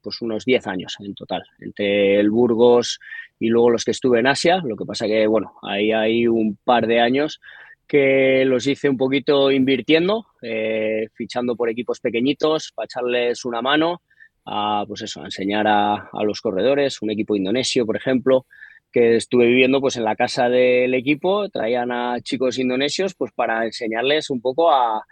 pues 0.01 0.21
unos 0.21 0.45
10 0.45 0.67
años 0.67 0.95
en 0.99 1.13
total, 1.13 1.43
entre 1.59 2.19
el 2.19 2.29
Burgos 2.29 2.99
y 3.37 3.47
luego 3.47 3.69
los 3.69 3.83
que 3.83 3.91
estuve 3.91 4.19
en 4.19 4.27
Asia. 4.27 4.61
Lo 4.63 4.77
que 4.77 4.85
pasa 4.85 5.07
que, 5.07 5.27
bueno, 5.27 5.55
ahí 5.61 5.91
hay 5.91 6.27
un 6.27 6.57
par 6.63 6.87
de 6.87 7.01
años 7.01 7.41
que 7.89 8.45
los 8.45 8.67
hice 8.67 8.87
un 8.87 8.97
poquito 8.97 9.49
invirtiendo, 9.49 10.27
eh, 10.43 11.07
fichando 11.15 11.55
por 11.55 11.69
equipos 11.69 11.99
pequeñitos 11.99 12.71
para 12.75 12.85
echarles 12.85 13.45
una 13.45 13.63
mano, 13.63 14.03
a, 14.45 14.85
pues 14.87 15.01
eso, 15.01 15.23
a 15.23 15.25
enseñar 15.25 15.65
a, 15.67 16.07
los 16.23 16.39
corredores, 16.39 17.01
un 17.01 17.09
equipo 17.09 17.35
indonesio, 17.35 17.87
por 17.87 17.97
ejemplo, 17.97 18.45
que 18.91 19.15
estuve 19.15 19.47
viviendo 19.47 19.81
pues 19.81 19.97
en 19.97 20.03
la 20.03 20.15
casa 20.15 20.49
del 20.49 20.93
equipo, 20.93 21.49
traían 21.49 21.91
a 21.91 22.21
chicos 22.21 22.59
indonesios 22.59 23.15
pues 23.15 23.31
para 23.31 23.65
enseñarles 23.65 24.29
un 24.29 24.39
poco 24.39 24.71
a, 24.71 25.03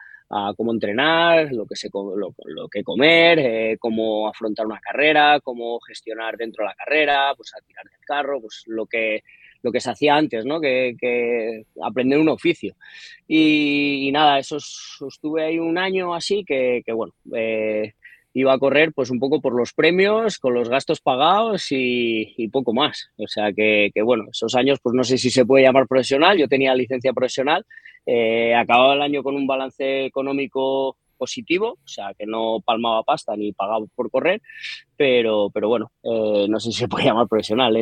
cómo 0.55 0.72
entrenar, 0.72 1.51
lo 1.53 1.65
que, 1.65 1.75
se, 1.75 1.89
lo 1.89 2.67
que 2.69 2.84
comer, 2.84 3.39
eh, 3.39 3.77
cómo 3.79 4.27
afrontar 4.27 4.67
una 4.67 4.79
carrera, 4.79 5.39
cómo 5.39 5.79
gestionar 5.79 6.38
dentro 6.38 6.63
de 6.63 6.67
la 6.67 6.75
carrera, 6.75 7.34
pues 7.36 7.55
a 7.55 7.62
tirar 7.62 7.86
del 7.86 8.05
carro, 8.05 8.41
pues 8.41 8.63
lo 8.67 8.86
que 8.86 9.24
lo 9.68 9.72
que 9.74 9.82
se 9.82 9.92
hacía 9.92 10.16
antes, 10.16 10.46
¿no? 10.46 10.62
Que, 10.62 10.96
que 11.00 11.66
aprender 11.84 12.20
un 12.20 12.30
oficio. 12.30 12.76
Y, 13.28 14.08
y, 14.08 14.12
nada, 14.12 14.40
eso 14.40 14.58
estuve 14.58 15.44
ahí 15.44 15.60
un 15.60 15.78
año 15.78 16.14
así 16.14 16.46
que, 16.46 16.82
que 16.86 16.94
bueno, 16.94 17.14
eh, 17.36 17.94
iba 18.34 18.54
a 18.54 18.60
correr 18.60 18.94
pues 18.94 19.10
un 19.10 19.20
poco 19.20 19.42
por 19.42 19.54
los 19.54 19.74
premios, 19.74 20.40
con 20.40 20.54
los 20.54 20.70
gastos 20.70 21.02
pagados 21.02 21.72
y, 21.72 22.34
y 22.38 22.48
poco 22.48 22.74
más. 22.74 23.10
O 23.18 23.28
sea 23.28 23.52
que, 23.52 23.92
que, 23.94 24.02
bueno, 24.02 24.26
esos 24.32 24.56
años 24.56 24.80
pues 24.82 24.96
no 24.96 25.04
sé 25.04 25.18
si 25.18 25.30
se 25.30 25.46
puede 25.46 25.66
llamar 25.66 25.88
profesional, 25.88 26.38
yo 26.38 26.48
tenía 26.48 26.74
licencia 26.74 27.12
profesional, 27.12 27.66
eh, 28.06 28.56
acababa 28.56 28.94
el 28.94 29.02
año 29.02 29.22
con 29.22 29.36
un 29.36 29.48
balance 29.48 30.06
económico 30.06 30.98
positivo, 31.18 31.80
o 31.84 31.88
sea, 31.88 32.14
que 32.18 32.26
no 32.26 32.60
palmaba 32.66 33.04
pasta 33.04 33.36
ni 33.36 33.52
pagaba 33.52 33.86
por 33.96 34.10
correr, 34.12 34.42
pero, 34.96 35.50
pero 35.54 35.68
bueno, 35.68 35.92
eh, 36.04 36.48
no 36.50 36.60
sé 36.60 36.72
si 36.72 36.80
se 36.80 36.88
puede 36.88 37.06
llamar 37.06 37.28
profesional. 37.28 37.76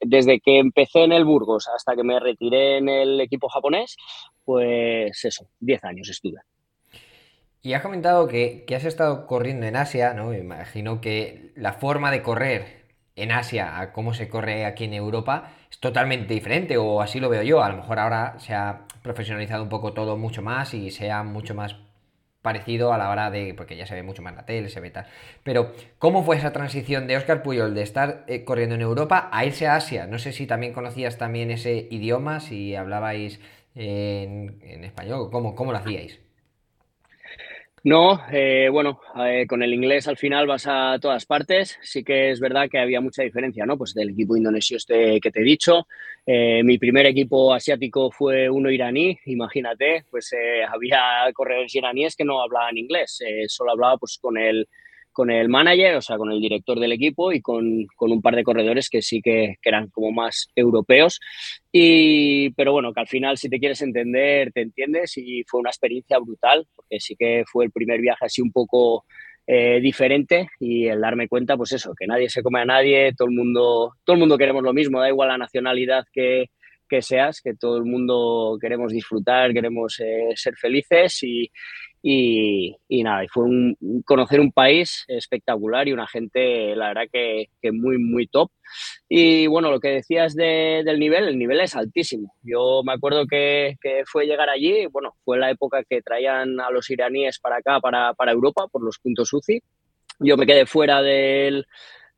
Desde 0.00 0.40
que 0.40 0.58
empecé 0.58 1.04
en 1.04 1.12
el 1.12 1.24
Burgos 1.24 1.68
hasta 1.74 1.94
que 1.94 2.04
me 2.04 2.18
retiré 2.20 2.78
en 2.78 2.88
el 2.88 3.20
equipo 3.20 3.48
japonés, 3.48 3.96
pues 4.44 5.24
eso, 5.24 5.46
10 5.60 5.84
años 5.84 6.08
estuve. 6.08 6.40
Y 7.62 7.72
has 7.72 7.82
comentado 7.82 8.28
que, 8.28 8.64
que, 8.66 8.76
has 8.76 8.84
estado 8.84 9.26
corriendo 9.26 9.64
en 9.66 9.76
Asia, 9.76 10.12
¿no? 10.12 10.28
Me 10.28 10.38
imagino 10.38 11.00
que 11.00 11.52
la 11.56 11.72
forma 11.72 12.10
de 12.10 12.22
correr 12.22 12.84
en 13.16 13.32
Asia 13.32 13.80
a 13.80 13.92
cómo 13.92 14.12
se 14.12 14.28
corre 14.28 14.66
aquí 14.66 14.84
en 14.84 14.94
Europa 14.94 15.52
es 15.70 15.78
totalmente 15.78 16.34
diferente, 16.34 16.76
o 16.76 17.00
así 17.00 17.20
lo 17.20 17.28
veo 17.28 17.42
yo. 17.42 17.62
A 17.62 17.68
lo 17.68 17.76
mejor 17.76 17.98
ahora 17.98 18.38
se 18.38 18.54
ha 18.54 18.86
profesionalizado 19.02 19.62
un 19.62 19.68
poco 19.68 19.92
todo 19.92 20.16
mucho 20.16 20.42
más 20.42 20.74
y 20.74 20.90
sea 20.90 21.22
mucho 21.22 21.54
más 21.54 21.76
parecido 22.44 22.92
a 22.92 22.98
la 22.98 23.08
hora 23.08 23.30
de, 23.30 23.54
porque 23.54 23.74
ya 23.74 23.86
se 23.86 23.94
ve 23.94 24.02
mucho 24.02 24.20
más 24.20 24.36
la 24.36 24.44
tele, 24.44 24.68
se 24.68 24.78
ve 24.78 24.90
tal. 24.90 25.06
Pero, 25.42 25.72
¿cómo 25.98 26.22
fue 26.24 26.36
esa 26.36 26.52
transición 26.52 27.06
de 27.06 27.16
Oscar 27.16 27.42
Puyol 27.42 27.74
de 27.74 27.82
estar 27.82 28.24
eh, 28.28 28.44
corriendo 28.44 28.74
en 28.74 28.82
Europa 28.82 29.30
a 29.32 29.46
irse 29.46 29.66
a 29.66 29.76
Asia? 29.76 30.06
No 30.06 30.18
sé 30.18 30.32
si 30.32 30.46
también 30.46 30.74
conocías 30.74 31.16
también 31.16 31.50
ese 31.50 31.88
idioma, 31.90 32.40
si 32.40 32.76
hablabais 32.76 33.40
en, 33.74 34.60
en 34.62 34.84
español, 34.84 35.30
¿cómo, 35.32 35.54
¿cómo 35.54 35.72
lo 35.72 35.78
hacíais? 35.78 36.23
No, 37.86 38.18
eh, 38.32 38.70
bueno, 38.72 38.98
eh, 39.26 39.46
con 39.46 39.62
el 39.62 39.74
inglés 39.74 40.08
al 40.08 40.16
final 40.16 40.46
vas 40.46 40.66
a 40.66 40.98
todas 40.98 41.26
partes. 41.26 41.78
Sí 41.82 42.02
que 42.02 42.30
es 42.30 42.40
verdad 42.40 42.66
que 42.70 42.78
había 42.78 43.02
mucha 43.02 43.22
diferencia, 43.22 43.66
¿no? 43.66 43.76
Pues 43.76 43.92
del 43.92 44.08
equipo 44.10 44.36
indonesio 44.38 44.78
este 44.78 45.20
que 45.20 45.30
te 45.30 45.40
he 45.40 45.44
dicho. 45.44 45.86
Eh, 46.24 46.62
mi 46.64 46.78
primer 46.78 47.04
equipo 47.04 47.52
asiático 47.52 48.10
fue 48.10 48.48
uno 48.48 48.70
iraní, 48.70 49.18
imagínate, 49.26 50.06
pues 50.10 50.32
eh, 50.32 50.64
había 50.66 51.30
corredores 51.34 51.74
iraníes 51.74 52.16
que 52.16 52.24
no 52.24 52.40
hablaban 52.40 52.78
inglés, 52.78 53.20
eh, 53.20 53.44
solo 53.48 53.72
hablaba 53.72 53.98
pues 53.98 54.16
con 54.18 54.38
el 54.38 54.66
con 55.14 55.30
el 55.30 55.48
manager, 55.48 55.96
o 55.96 56.02
sea, 56.02 56.18
con 56.18 56.30
el 56.30 56.40
director 56.40 56.78
del 56.78 56.92
equipo 56.92 57.32
y 57.32 57.40
con, 57.40 57.86
con 57.96 58.12
un 58.12 58.20
par 58.20 58.34
de 58.36 58.42
corredores 58.42 58.90
que 58.90 59.00
sí 59.00 59.22
que, 59.22 59.56
que, 59.62 59.68
eran 59.70 59.88
como 59.88 60.12
más 60.12 60.48
europeos. 60.54 61.20
Y, 61.72 62.50
pero 62.50 62.72
bueno, 62.72 62.92
que 62.92 63.00
al 63.00 63.06
final 63.06 63.38
si 63.38 63.48
te 63.48 63.58
quieres 63.58 63.80
entender, 63.80 64.52
te 64.52 64.60
entiendes 64.60 65.16
y 65.16 65.44
fue 65.44 65.60
una 65.60 65.70
experiencia 65.70 66.18
brutal, 66.18 66.66
porque 66.74 67.00
sí 67.00 67.16
que 67.16 67.44
fue 67.50 67.64
el 67.64 67.70
primer 67.70 68.00
viaje 68.00 68.26
así 68.26 68.42
un 68.42 68.52
poco 68.52 69.04
eh, 69.46 69.78
diferente 69.80 70.48
y 70.58 70.88
el 70.88 71.00
darme 71.00 71.28
cuenta, 71.28 71.56
pues 71.56 71.72
eso, 71.72 71.94
que 71.98 72.06
nadie 72.06 72.28
se 72.28 72.42
come 72.42 72.60
a 72.60 72.64
nadie, 72.64 73.12
todo 73.16 73.28
el 73.28 73.34
mundo, 73.34 73.92
todo 74.04 74.14
el 74.14 74.20
mundo 74.20 74.36
queremos 74.36 74.62
lo 74.62 74.72
mismo, 74.72 75.00
da 75.00 75.08
igual 75.08 75.28
la 75.28 75.38
nacionalidad 75.38 76.06
que, 76.12 76.50
que 76.88 77.02
seas, 77.02 77.40
que 77.40 77.54
todo 77.54 77.76
el 77.76 77.84
mundo 77.84 78.58
queremos 78.60 78.92
disfrutar, 78.92 79.52
queremos 79.52 80.00
eh, 80.00 80.30
ser 80.34 80.56
felices 80.56 81.22
y, 81.22 81.50
y, 82.06 82.76
y, 82.86 83.02
nada, 83.02 83.24
fue 83.32 83.44
un, 83.44 84.02
conocer 84.04 84.38
un 84.38 84.52
país 84.52 85.06
espectacular 85.08 85.88
y 85.88 85.94
una 85.94 86.06
gente, 86.06 86.76
la 86.76 86.88
verdad, 86.88 87.04
que, 87.10 87.48
que 87.62 87.72
muy, 87.72 87.96
muy 87.96 88.26
top. 88.26 88.50
Y 89.08 89.46
bueno, 89.46 89.70
lo 89.70 89.80
que 89.80 89.88
decías 89.88 90.34
de, 90.34 90.82
del 90.84 90.98
nivel, 90.98 91.26
el 91.28 91.38
nivel 91.38 91.60
es 91.60 91.74
altísimo. 91.74 92.34
Yo 92.42 92.82
me 92.84 92.92
acuerdo 92.92 93.26
que, 93.26 93.76
que, 93.80 94.02
fue 94.04 94.26
llegar 94.26 94.50
allí, 94.50 94.84
bueno, 94.92 95.16
fue 95.24 95.38
la 95.38 95.48
época 95.48 95.82
que 95.88 96.02
traían 96.02 96.60
a 96.60 96.68
los 96.70 96.90
iraníes 96.90 97.38
para 97.38 97.56
acá, 97.56 97.80
para, 97.80 98.12
para 98.12 98.32
Europa, 98.32 98.66
por 98.70 98.84
los 98.84 98.98
puntos 98.98 99.32
UCI. 99.32 99.62
Yo 100.18 100.36
me 100.36 100.44
quedé 100.44 100.66
fuera 100.66 101.00
del, 101.00 101.64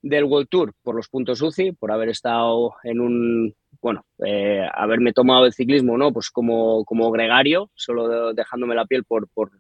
del 0.09 0.25
World 0.25 0.49
Tour 0.49 0.73
por 0.83 0.95
los 0.95 1.09
puntos 1.09 1.43
UCI, 1.43 1.73
por 1.73 1.93
haber 1.93 2.09
estado 2.09 2.75
en 2.85 3.01
un, 3.01 3.55
bueno, 3.81 4.05
eh, 4.25 4.67
haberme 4.73 5.13
tomado 5.13 5.47
el 5.47 5.53
ciclismo, 5.53 5.97
¿no? 5.99 6.13
Pues 6.13 6.31
como, 6.31 6.85
como 6.85 7.11
gregario, 7.11 7.71
solo 7.75 8.33
dejándome 8.33 8.75
la 8.75 8.87
piel 8.87 9.05
por, 9.05 9.29
por, 9.29 9.51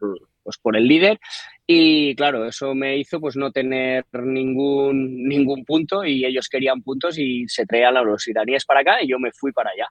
pues 0.43 0.59
por 0.59 0.77
el 0.77 0.87
líder. 0.87 1.19
Y 1.67 2.15
claro, 2.15 2.47
eso 2.47 2.75
me 2.75 2.97
hizo 2.97 3.21
pues 3.21 3.37
no 3.37 3.51
tener 3.51 4.05
ningún, 4.13 5.29
ningún 5.29 5.65
punto 5.65 6.05
y 6.05 6.25
ellos 6.25 6.49
querían 6.49 6.83
puntos 6.83 7.19
y 7.19 7.47
se 7.49 7.67
traían 7.67 7.97
a 7.97 8.03
los 8.03 8.27
iraníes 8.29 8.65
para 8.65 8.81
acá 8.81 9.03
y 9.03 9.09
yo 9.09 9.19
me 9.19 9.33
fui 9.33 9.53
para 9.53 9.71
allá. 9.71 9.89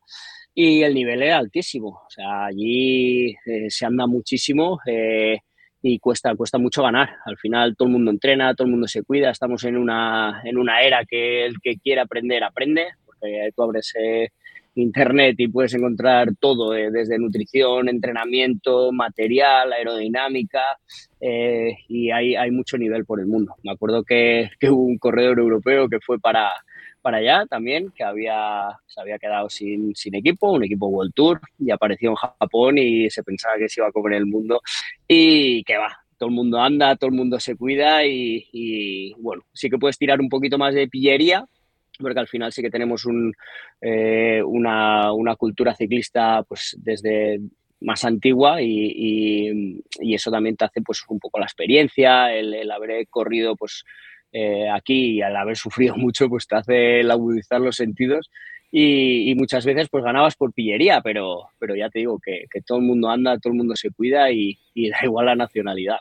Y 0.53 0.83
el 0.83 0.93
nivel 0.93 1.21
era 1.21 1.37
altísimo, 1.37 1.89
o 1.89 2.09
sea, 2.09 2.45
allí 2.45 3.35
eh, 3.45 3.69
se 3.69 3.85
anda 3.85 4.07
muchísimo. 4.07 4.79
Eh, 4.87 5.39
y 5.87 5.99
cuesta, 5.99 6.35
cuesta 6.35 6.57
mucho 6.57 6.81
ganar. 6.81 7.17
Al 7.25 7.37
final 7.37 7.75
todo 7.75 7.87
el 7.87 7.93
mundo 7.93 8.09
entrena, 8.09 8.55
todo 8.55 8.65
el 8.65 8.71
mundo 8.71 8.87
se 8.87 9.03
cuida, 9.03 9.29
estamos 9.29 9.63
en 9.65 9.77
una, 9.77 10.41
en 10.43 10.57
una 10.57 10.81
era 10.81 11.05
que 11.05 11.45
el 11.45 11.57
que 11.61 11.77
quiere 11.77 12.01
aprender, 12.01 12.43
aprende, 12.43 12.87
porque 13.05 13.51
tú 13.55 13.61
abres 13.61 13.93
eh, 13.95 14.29
internet 14.73 15.35
y 15.37 15.47
puedes 15.47 15.75
encontrar 15.75 16.29
todo, 16.39 16.75
eh, 16.75 16.89
desde 16.89 17.19
nutrición, 17.19 17.87
entrenamiento, 17.87 18.91
material, 18.91 19.73
aerodinámica, 19.73 20.63
eh, 21.21 21.77
y 21.87 22.09
hay, 22.09 22.35
hay 22.35 22.49
mucho 22.49 22.79
nivel 22.79 23.05
por 23.05 23.19
el 23.19 23.27
mundo. 23.27 23.53
Me 23.63 23.71
acuerdo 23.71 24.03
que, 24.03 24.49
que 24.59 24.71
hubo 24.71 24.85
un 24.85 24.97
corredor 24.97 25.37
europeo 25.37 25.87
que 25.87 25.99
fue 25.99 26.19
para, 26.19 26.51
para 27.05 27.17
allá 27.17 27.45
también, 27.47 27.91
que 27.95 28.03
había, 28.03 28.67
se 28.87 28.99
había 28.99 29.19
quedado 29.19 29.47
sin, 29.47 29.95
sin, 29.95 30.15
equipo, 30.15 30.51
un 30.51 30.63
equipo 30.63 30.87
World 30.87 31.13
Tour, 31.13 31.39
y 31.59 31.69
apareció 31.69 32.09
en 32.09 32.15
Japón 32.15 32.79
y 32.79 33.11
se 33.11 33.21
pensaba 33.21 33.57
que 33.59 33.69
se 33.69 33.79
iba 33.79 33.89
a 33.89 33.91
comer 33.91 34.13
el 34.13 34.25
mundo 34.25 34.59
y 35.07 35.63
que 35.65 35.77
va. 35.77 35.99
Todo 36.17 36.29
el 36.29 36.35
mundo 36.35 36.59
anda, 36.59 36.95
todo 36.95 37.11
el 37.11 37.15
mundo 37.15 37.39
se 37.39 37.55
cuida 37.55 38.03
y, 38.03 38.47
y 38.51 39.13
bueno, 39.19 39.43
sí 39.53 39.69
que 39.69 39.77
puedes 39.77 39.99
tirar 39.99 40.19
un 40.19 40.29
poquito 40.29 40.57
más 40.57 40.73
de 40.73 40.87
pillería, 40.87 41.45
porque 41.99 42.19
al 42.19 42.27
final 42.27 42.51
sí 42.51 42.63
que 42.63 42.71
tenemos 42.71 43.05
un, 43.05 43.31
eh, 43.81 44.41
una, 44.43 45.13
una, 45.13 45.35
cultura 45.35 45.75
ciclista 45.75 46.41
pues 46.41 46.75
desde 46.79 47.39
más 47.81 48.03
antigua 48.03 48.63
y, 48.63 48.91
y, 48.95 49.83
y, 49.99 50.15
eso 50.15 50.31
también 50.31 50.55
te 50.55 50.65
hace 50.65 50.81
pues 50.81 51.03
un 51.07 51.19
poco 51.19 51.37
la 51.37 51.45
experiencia, 51.45 52.33
el, 52.33 52.51
el 52.55 52.71
haber 52.71 53.07
corrido 53.09 53.55
pues 53.55 53.83
eh, 54.37 54.69
aquí 54.69 55.21
al 55.21 55.33
haber 55.37 55.55
sufrido 55.55 55.95
mucho, 55.97 56.27
pues 56.27 56.45
te 56.45 56.57
hace 56.57 57.01
agudizar 57.09 57.61
los 57.61 57.77
sentidos 57.77 58.29
y, 58.69 59.33
muchas 59.35 59.65
veces 59.65 59.87
pues 59.89 60.03
ganabas 60.03 60.35
por 60.35 60.51
pillería, 60.51 60.99
pero, 61.01 61.47
pero 61.57 61.73
ya 61.73 61.89
te 61.89 61.99
digo 61.99 62.19
que, 62.19 62.45
todo 62.65 62.79
el 62.79 62.83
mundo 62.83 63.09
anda, 63.09 63.37
todo 63.39 63.53
el 63.53 63.57
mundo 63.57 63.77
se 63.77 63.91
cuida 63.91 64.29
y, 64.31 64.59
da 64.75 64.97
igual 65.03 65.27
la 65.27 65.35
nacionalidad. 65.35 65.99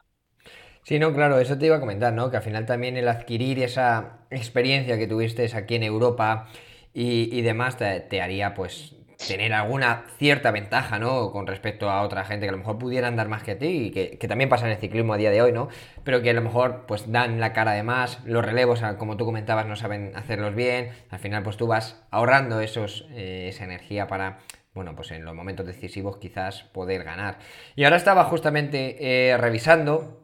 Sí, 0.83 0.99
no, 0.99 1.15
claro, 1.15 1.39
eso 1.39 1.57
te 1.57 1.67
iba 1.67 1.77
a 1.77 1.81
comentar, 1.81 2.13
¿no? 2.13 2.33
Que 2.33 2.39
al 2.39 2.43
final 2.43 2.67
también 2.67 2.97
el 2.97 3.07
adquirir 3.07 3.61
esa 3.61 4.27
experiencia 4.31 4.99
que 4.99 5.07
tuviste 5.07 5.49
aquí 5.55 5.77
en 5.77 5.85
Europa 5.85 6.49
y, 6.93 7.41
demás 7.43 7.79
te 7.79 8.21
haría 8.21 8.55
pues 8.55 8.97
tener 9.27 9.53
alguna 9.53 10.05
cierta 10.19 10.51
ventaja, 10.51 10.99
¿no? 10.99 11.33
Con 11.33 11.47
respecto 11.47 11.91
a 11.91 12.03
otra 12.03 12.25
gente 12.25 12.47
que 12.47 12.51
a 12.51 12.53
lo 12.53 12.59
mejor 12.59 12.79
pudieran 12.79 13.17
dar 13.17 13.29
más 13.29 13.43
que 13.43 13.55
ti 13.55 13.67
y 13.67 13.91
que, 13.91 14.29
también 14.29 14.49
pasa 14.49 14.67
en 14.67 14.73
el 14.73 14.79
ciclismo 14.79 15.15
a 15.15 15.17
día 15.17 15.31
de 15.31 15.43
hoy, 15.43 15.53
¿no? 15.53 15.69
Pero 16.05 16.23
que 16.23 16.31
a 16.31 16.33
lo 16.35 16.43
mejor 16.43 16.85
pues 16.87 17.11
dan 17.11 17.41
la 17.41 17.53
cara 17.53 17.73
de 17.73 17.83
más, 17.83 18.21
los 18.25 18.45
relevos, 18.45 18.83
como 18.99 19.17
tú 19.17 19.25
comentabas, 19.25 19.67
no 19.67 19.77
saben 19.77 20.13
hacerlos 20.15 20.55
bien, 20.55 20.91
al 21.11 21.19
final 21.19 21.43
pues 21.43 21.57
tú 21.57 21.67
vas 21.67 22.03
ahorrando 22.11 22.61
esos, 22.61 23.07
eh, 23.13 23.47
esa 23.49 23.65
energía 23.65 24.07
para 24.07 24.39
bueno, 24.75 24.97
pues 24.97 25.13
en 25.13 25.25
los 25.25 25.35
momentos 25.35 25.65
decisivos 25.67 26.17
quizás 26.17 26.65
poder 26.65 27.05
ganar. 27.05 27.39
Y 27.77 27.85
ahora 27.85 27.97
estaba 27.97 28.25
justamente 28.25 28.97
eh, 29.31 29.37
revisando, 29.37 30.21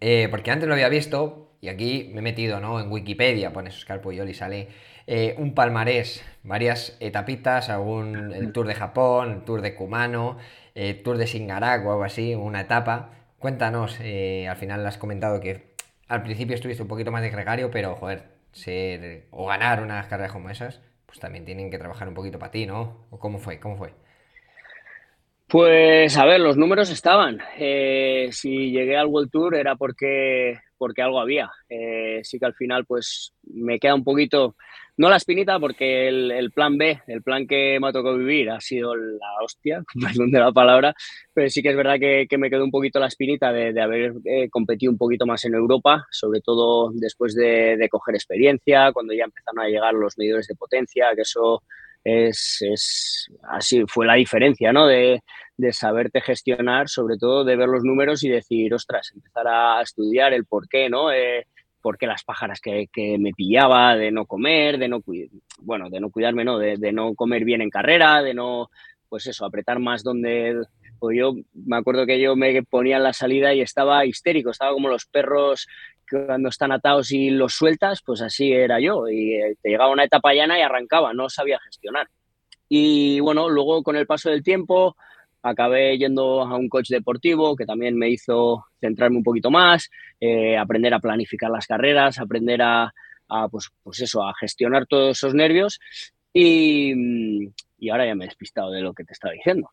eh, 0.00 0.28
porque 0.30 0.52
antes 0.52 0.68
lo 0.68 0.74
había 0.74 0.88
visto, 0.88 1.52
y 1.60 1.68
aquí 1.68 2.10
me 2.12 2.20
he 2.20 2.22
metido, 2.22 2.60
¿no? 2.60 2.80
En 2.80 2.90
Wikipedia, 2.90 3.52
pones 3.52 3.76
Oscar 3.76 4.00
Puyol 4.00 4.28
y 4.28 4.34
sale 4.34 4.68
eh, 5.06 5.34
un 5.38 5.54
palmarés, 5.54 6.24
varias 6.42 6.96
etapitas, 7.00 7.68
algún 7.68 8.32
el 8.32 8.52
Tour 8.52 8.66
de 8.66 8.74
Japón, 8.74 9.32
el 9.32 9.44
Tour 9.44 9.60
de 9.60 9.74
Kumano, 9.74 10.38
el 10.74 11.02
Tour 11.02 11.18
de 11.18 11.26
Singarak 11.26 11.84
o 11.86 11.92
algo 11.92 12.04
así, 12.04 12.34
una 12.34 12.62
etapa. 12.62 13.10
Cuéntanos, 13.38 13.98
eh, 14.00 14.46
al 14.48 14.56
final 14.56 14.86
has 14.86 14.98
comentado 14.98 15.40
que 15.40 15.74
al 16.08 16.22
principio 16.22 16.54
estuviste 16.54 16.82
un 16.82 16.88
poquito 16.88 17.10
más 17.10 17.22
de 17.22 17.30
gregario, 17.30 17.70
pero 17.70 17.96
joder, 17.96 18.24
ser 18.52 19.26
o 19.30 19.46
ganar 19.46 19.82
unas 19.82 20.06
carreras 20.06 20.32
como 20.32 20.50
esas, 20.50 20.80
pues 21.06 21.18
también 21.18 21.44
tienen 21.44 21.70
que 21.70 21.78
trabajar 21.78 22.08
un 22.08 22.14
poquito 22.14 22.38
para 22.38 22.52
ti, 22.52 22.66
¿no? 22.66 23.06
¿O 23.10 23.18
cómo 23.18 23.38
fue? 23.38 23.58
¿Cómo 23.58 23.76
fue? 23.76 23.92
Pues 25.52 26.16
a 26.16 26.24
ver, 26.24 26.40
los 26.40 26.56
números 26.56 26.88
estaban. 26.88 27.38
Eh, 27.58 28.30
si 28.32 28.70
llegué 28.70 28.96
al 28.96 29.08
World 29.08 29.30
Tour 29.30 29.54
era 29.54 29.76
porque, 29.76 30.58
porque 30.78 31.02
algo 31.02 31.20
había. 31.20 31.50
Eh, 31.68 32.20
sí 32.22 32.38
que 32.38 32.46
al 32.46 32.54
final 32.54 32.86
pues 32.86 33.34
me 33.42 33.78
queda 33.78 33.94
un 33.94 34.02
poquito 34.02 34.56
no 34.96 35.08
la 35.08 35.16
espinita, 35.16 35.58
porque 35.58 36.08
el, 36.08 36.50
plan 36.52 36.76
B, 36.76 37.00
el 37.06 37.22
plan 37.22 37.46
que 37.46 37.78
me 37.80 37.88
ha 37.88 37.92
tocado 37.92 38.18
vivir, 38.18 38.50
ha 38.50 38.60
sido 38.60 38.94
la 38.94 39.42
hostia, 39.42 39.82
perdón 40.00 40.30
de 40.30 40.38
la 40.38 40.52
palabra, 40.52 40.94
pero 41.32 41.48
sí 41.48 41.62
que 41.62 41.70
es 41.70 41.76
verdad 41.76 41.98
que, 41.98 42.26
me 42.38 42.50
quedó 42.50 42.64
un 42.64 42.70
poquito 42.70 43.00
la 43.00 43.06
espinita 43.06 43.52
de, 43.52 43.80
haber 43.80 44.14
eh, 44.24 44.48
competido 44.50 44.92
un 44.92 44.98
poquito 44.98 45.26
más 45.26 45.44
en 45.44 45.54
Europa, 45.54 46.06
sobre 46.10 46.40
todo 46.40 46.90
después 46.94 47.34
de, 47.34 47.88
coger 47.90 48.14
experiencia, 48.14 48.92
cuando 48.92 49.14
ya 49.14 49.24
empezaron 49.24 49.60
a 49.60 49.68
llegar 49.68 49.94
los 49.94 50.16
medidores 50.18 50.46
de 50.46 50.56
potencia, 50.56 51.08
que 51.14 51.22
eso 51.22 51.62
es, 52.04 53.28
así 53.44 53.84
fue 53.86 54.06
la 54.06 54.14
diferencia, 54.14 54.72
¿no? 54.72 54.86
De, 54.86 55.22
de, 55.56 55.72
saberte 55.72 56.20
gestionar, 56.20 56.88
sobre 56.88 57.16
todo 57.16 57.44
de 57.44 57.56
ver 57.56 57.68
los 57.68 57.84
números 57.84 58.24
y 58.24 58.28
decir, 58.28 58.74
ostras, 58.74 59.12
empezar 59.14 59.46
a 59.46 59.80
estudiar 59.82 60.32
el 60.32 60.44
por 60.44 60.68
qué, 60.68 60.90
¿no? 60.90 61.12
Eh, 61.12 61.46
porque 61.82 62.06
las 62.06 62.24
pájaras 62.24 62.60
que, 62.60 62.88
me 63.18 63.32
pillaba, 63.32 63.96
de 63.96 64.10
no 64.10 64.24
comer, 64.26 64.78
de 64.78 64.88
no, 64.88 65.02
bueno, 65.60 65.90
de 65.90 66.00
no 66.00 66.10
cuidarme, 66.10 66.44
no, 66.44 66.58
de, 66.58 66.92
no 66.92 67.14
comer 67.14 67.44
bien 67.44 67.60
en 67.60 67.70
carrera, 67.70 68.22
de 68.22 68.32
no, 68.34 68.70
pues 69.08 69.26
eso, 69.26 69.44
apretar 69.44 69.78
más 69.78 70.02
donde... 70.02 70.62
Pues 70.98 71.18
yo 71.18 71.34
me 71.52 71.78
acuerdo 71.78 72.06
que 72.06 72.20
yo 72.20 72.36
me 72.36 72.62
ponía 72.62 72.98
en 72.98 73.02
la 73.02 73.12
salida 73.12 73.52
y 73.52 73.60
estaba 73.60 74.06
histérico, 74.06 74.50
estaba 74.50 74.72
como 74.72 74.88
los 74.88 75.04
perros 75.06 75.66
cuando 76.08 76.48
están 76.48 76.72
atados 76.72 77.10
y 77.10 77.30
los 77.30 77.54
sueltas, 77.54 78.02
pues 78.04 78.20
así 78.20 78.52
era 78.52 78.78
yo. 78.78 79.08
Y 79.08 79.34
eh, 79.34 79.56
te 79.60 79.70
llegaba 79.70 79.90
una 79.90 80.04
etapa 80.04 80.32
llana 80.32 80.58
y 80.58 80.62
arrancaba, 80.62 81.12
no 81.12 81.28
sabía 81.28 81.58
gestionar. 81.60 82.08
Y 82.68 83.20
bueno, 83.20 83.48
luego 83.48 83.82
con 83.82 83.96
el 83.96 84.06
paso 84.06 84.30
del 84.30 84.42
tiempo, 84.42 84.96
acabé 85.42 85.98
yendo 85.98 86.42
a 86.42 86.56
un 86.56 86.68
coach 86.68 86.88
deportivo 86.88 87.56
que 87.56 87.66
también 87.66 87.96
me 87.96 88.08
hizo 88.08 88.64
centrarme 88.80 89.18
un 89.18 89.24
poquito 89.24 89.50
más, 89.50 89.90
eh, 90.20 90.56
aprender 90.56 90.94
a 90.94 91.00
planificar 91.00 91.50
las 91.50 91.66
carreras, 91.66 92.18
aprender 92.18 92.62
a, 92.62 92.92
pues, 93.50 93.70
pues, 93.82 94.00
eso, 94.00 94.22
a 94.22 94.34
gestionar 94.38 94.86
todos 94.86 95.16
esos 95.16 95.34
nervios 95.34 95.80
y, 96.32 97.48
ahora 97.90 98.06
ya 98.06 98.14
me 98.14 98.24
he 98.24 98.28
despistado 98.28 98.70
de 98.70 98.80
lo 98.80 98.94
que 98.94 99.04
te 99.04 99.12
estaba 99.12 99.34
diciendo. 99.34 99.70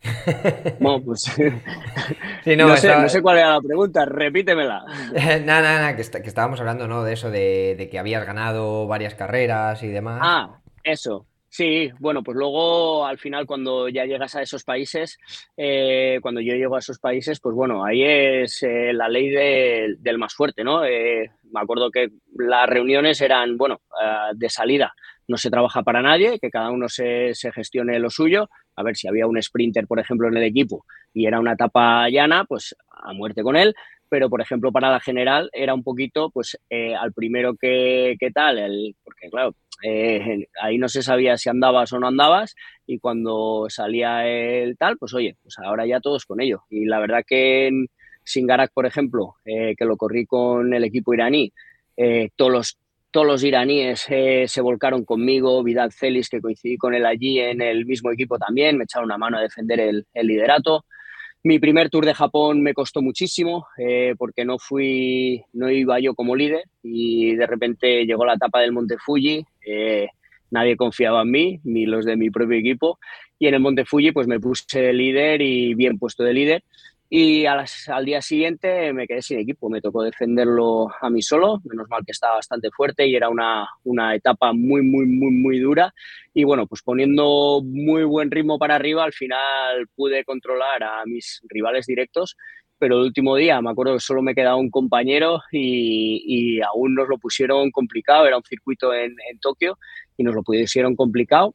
bueno, 0.80 1.02
pues 1.04 1.26
no, 2.56 2.76
sé, 2.76 3.20
cuál 3.20 3.38
era 3.38 3.54
la 3.54 3.60
pregunta, 3.60 4.04
repítemela. 4.04 4.84
Nada, 5.12 5.38
nada, 5.40 5.78
nada, 5.78 5.96
que, 5.96 6.02
que, 6.02 6.28
estábamos 6.28 6.60
hablando 6.60 6.86
¿no? 6.86 7.02
de 7.02 7.14
eso, 7.14 7.30
de, 7.30 7.74
de 7.76 7.88
que 7.88 7.98
habías 7.98 8.24
ganado 8.24 8.86
varias 8.86 9.14
carreras 9.14 9.82
y 9.82 9.88
demás. 9.88 10.20
Ah, 10.22 10.60
eso. 10.84 11.26
Sí, 11.50 11.90
bueno, 11.98 12.22
pues 12.22 12.36
luego 12.36 13.06
al 13.06 13.18
final 13.18 13.46
cuando 13.46 13.88
ya 13.88 14.04
llegas 14.04 14.34
a 14.34 14.42
esos 14.42 14.64
países, 14.64 15.18
eh, 15.56 16.18
cuando 16.20 16.40
yo 16.42 16.54
llego 16.54 16.76
a 16.76 16.80
esos 16.80 16.98
países, 16.98 17.40
pues 17.40 17.54
bueno, 17.54 17.84
ahí 17.84 18.02
es 18.04 18.62
eh, 18.62 18.92
la 18.92 19.08
ley 19.08 19.30
del 19.30 20.18
más 20.18 20.34
fuerte, 20.34 20.62
¿no? 20.62 20.84
Eh, 20.84 21.30
me 21.50 21.60
acuerdo 21.60 21.90
que 21.90 22.10
las 22.36 22.68
reuniones 22.68 23.20
eran, 23.22 23.56
bueno, 23.56 23.80
de 24.34 24.50
salida, 24.50 24.92
no 25.26 25.38
se 25.38 25.50
trabaja 25.50 25.82
para 25.82 26.02
nadie, 26.02 26.38
que 26.38 26.50
cada 26.50 26.70
uno 26.70 26.88
se, 26.88 27.34
se, 27.34 27.50
gestione 27.50 27.98
lo 27.98 28.10
suyo. 28.10 28.48
A 28.76 28.82
ver, 28.82 28.96
si 28.96 29.08
había 29.08 29.26
un 29.26 29.42
sprinter, 29.42 29.86
por 29.86 29.98
ejemplo, 29.98 30.28
en 30.28 30.36
el 30.36 30.44
equipo 30.44 30.84
y 31.14 31.26
era 31.26 31.40
una 31.40 31.52
etapa 31.52 32.08
llana, 32.10 32.44
pues 32.44 32.76
a 32.90 33.12
muerte 33.12 33.42
con 33.42 33.56
él. 33.56 33.74
Pero, 34.08 34.30
por 34.30 34.40
ejemplo, 34.40 34.72
para 34.72 34.90
la 34.90 35.00
general 35.00 35.50
era 35.52 35.74
un 35.74 35.82
poquito, 35.82 36.30
pues, 36.30 36.58
al 36.98 37.12
primero 37.12 37.54
que, 37.54 38.16
que 38.18 38.30
tal, 38.30 38.58
el, 38.58 38.96
porque 39.04 39.28
claro, 39.30 39.54
eh, 39.82 40.48
ahí 40.60 40.78
no 40.78 40.88
se 40.88 41.02
sabía 41.02 41.36
si 41.36 41.48
andabas 41.48 41.92
o 41.92 42.00
no 42.00 42.08
andabas 42.08 42.56
y 42.86 42.98
cuando 42.98 43.66
salía 43.68 44.26
el 44.26 44.76
tal, 44.76 44.98
pues 44.98 45.14
oye, 45.14 45.36
pues 45.42 45.58
ahora 45.58 45.86
ya 45.86 46.00
todos 46.00 46.26
con 46.26 46.40
ello. 46.40 46.64
Y 46.68 46.86
la 46.86 46.98
verdad 46.98 47.22
que 47.26 47.68
en 47.68 47.88
Singarak, 48.24 48.72
por 48.72 48.86
ejemplo, 48.86 49.36
eh, 49.44 49.74
que 49.76 49.84
lo 49.84 49.96
corrí 49.96 50.26
con 50.26 50.74
el 50.74 50.84
equipo 50.84 51.14
iraní, 51.14 51.52
eh, 51.96 52.30
todos 52.36 52.52
los 52.52 52.78
todos 53.10 53.26
los 53.26 53.42
iraníes 53.42 54.00
se 54.00 54.60
volcaron 54.60 55.06
conmigo, 55.06 55.62
Vidal 55.64 55.92
Celis, 55.92 56.28
que 56.28 56.42
coincidí 56.42 56.76
con 56.76 56.94
él 56.94 57.06
allí 57.06 57.40
en 57.40 57.62
el 57.62 57.86
mismo 57.86 58.12
equipo 58.12 58.38
también, 58.38 58.76
me 58.76 58.84
echaron 58.84 59.06
una 59.06 59.16
mano 59.16 59.38
a 59.38 59.40
defender 59.40 59.80
el, 59.80 60.06
el 60.12 60.26
liderato. 60.26 60.84
Mi 61.44 61.58
primer 61.60 61.88
tour 61.88 62.04
de 62.04 62.14
Japón 62.14 62.62
me 62.62 62.74
costó 62.74 63.00
muchísimo 63.00 63.66
eh, 63.78 64.14
porque 64.18 64.44
no 64.44 64.58
fui, 64.58 65.44
no 65.52 65.70
iba 65.70 66.00
yo 66.00 66.14
como 66.14 66.34
líder 66.34 66.64
y 66.82 67.36
de 67.36 67.46
repente 67.46 68.04
llegó 68.04 68.24
la 68.26 68.34
etapa 68.34 68.60
del 68.60 68.72
Monte 68.72 68.96
Fuji. 68.98 69.44
Eh, 69.64 70.08
nadie 70.50 70.76
confiaba 70.76 71.22
en 71.22 71.30
mí, 71.30 71.60
ni 71.62 71.86
los 71.86 72.04
de 72.04 72.16
mi 72.16 72.30
propio 72.30 72.58
equipo. 72.58 72.98
Y 73.38 73.46
en 73.46 73.54
el 73.54 73.60
Monte 73.60 73.84
Fuji 73.84 74.10
pues 74.10 74.26
me 74.26 74.40
puse 74.40 74.80
de 74.80 74.92
líder 74.92 75.40
y 75.40 75.74
bien 75.74 75.98
puesto 75.98 76.24
de 76.24 76.34
líder. 76.34 76.64
Y 77.10 77.46
al 77.46 78.04
día 78.04 78.20
siguiente 78.20 78.92
me 78.92 79.06
quedé 79.06 79.22
sin 79.22 79.38
equipo, 79.38 79.70
me 79.70 79.80
tocó 79.80 80.02
defenderlo 80.02 80.88
a 81.00 81.08
mí 81.08 81.22
solo, 81.22 81.58
menos 81.64 81.88
mal 81.88 82.04
que 82.04 82.12
estaba 82.12 82.34
bastante 82.34 82.70
fuerte 82.70 83.06
y 83.06 83.16
era 83.16 83.30
una, 83.30 83.66
una, 83.84 84.14
etapa 84.14 84.52
muy, 84.52 84.82
muy, 84.82 85.06
muy, 85.06 85.30
muy 85.30 85.58
dura. 85.58 85.94
Y 86.34 86.44
bueno, 86.44 86.66
pues 86.66 86.82
poniendo 86.82 87.62
muy 87.64 88.04
buen 88.04 88.30
ritmo 88.30 88.58
para 88.58 88.74
arriba, 88.74 89.04
al 89.04 89.14
final 89.14 89.88
pude 89.96 90.22
controlar 90.24 90.82
a 90.82 91.02
mis 91.06 91.40
rivales 91.48 91.86
directos, 91.86 92.36
pero 92.78 92.96
el 92.96 93.06
último 93.06 93.36
día 93.36 93.62
me 93.62 93.70
acuerdo 93.70 93.94
que 93.94 94.00
solo 94.00 94.20
me 94.20 94.34
quedaba 94.34 94.56
un 94.56 94.70
compañero 94.70 95.40
y, 95.50 96.22
y 96.26 96.60
aún 96.60 96.94
nos 96.94 97.08
lo 97.08 97.16
pusieron 97.16 97.70
complicado, 97.70 98.26
era 98.26 98.36
un 98.36 98.44
circuito 98.44 98.92
en, 98.92 99.16
en 99.30 99.38
Tokio 99.40 99.78
y 100.18 100.24
nos 100.24 100.34
lo 100.34 100.42
pusieron 100.42 100.94
complicado 100.94 101.54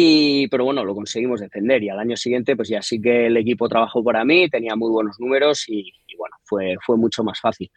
y, 0.00 0.46
pero 0.46 0.62
bueno, 0.62 0.84
lo 0.84 0.94
conseguimos 0.94 1.40
defender 1.40 1.82
y 1.82 1.88
al 1.88 1.98
año 1.98 2.16
siguiente 2.16 2.54
pues 2.54 2.68
ya 2.68 2.80
sí 2.80 3.00
que 3.00 3.26
el 3.26 3.36
equipo 3.36 3.68
trabajó 3.68 4.04
para 4.04 4.24
mí, 4.24 4.48
tenía 4.48 4.76
muy 4.76 4.90
buenos 4.90 5.18
números 5.18 5.64
y, 5.66 5.92
bueno, 6.16 6.36
fue, 6.44 6.76
fue 6.86 6.96
mucho 6.96 7.24
más 7.24 7.40
fácil. 7.40 7.68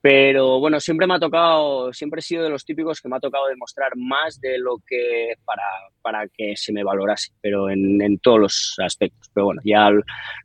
Pero 0.00 0.58
bueno, 0.58 0.80
siempre 0.80 1.06
me 1.06 1.14
ha 1.14 1.20
tocado, 1.20 1.92
siempre 1.92 2.18
he 2.18 2.22
sido 2.22 2.42
de 2.42 2.50
los 2.50 2.64
típicos 2.64 3.00
que 3.00 3.08
me 3.08 3.16
ha 3.16 3.20
tocado 3.20 3.46
demostrar 3.46 3.92
más 3.94 4.40
de 4.40 4.58
lo 4.58 4.78
que 4.84 5.34
para, 5.44 5.62
para 6.02 6.26
que 6.26 6.56
se 6.56 6.72
me 6.72 6.82
valorase, 6.82 7.30
pero 7.40 7.70
en, 7.70 8.02
en 8.02 8.18
todos 8.18 8.40
los 8.40 8.74
aspectos. 8.84 9.30
Pero 9.32 9.46
bueno, 9.46 9.60
ya 9.64 9.90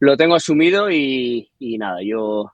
lo 0.01 0.17
tengo 0.17 0.35
asumido 0.35 0.91
y, 0.91 1.49
y 1.57 1.79
nada, 1.79 2.03
yo, 2.03 2.51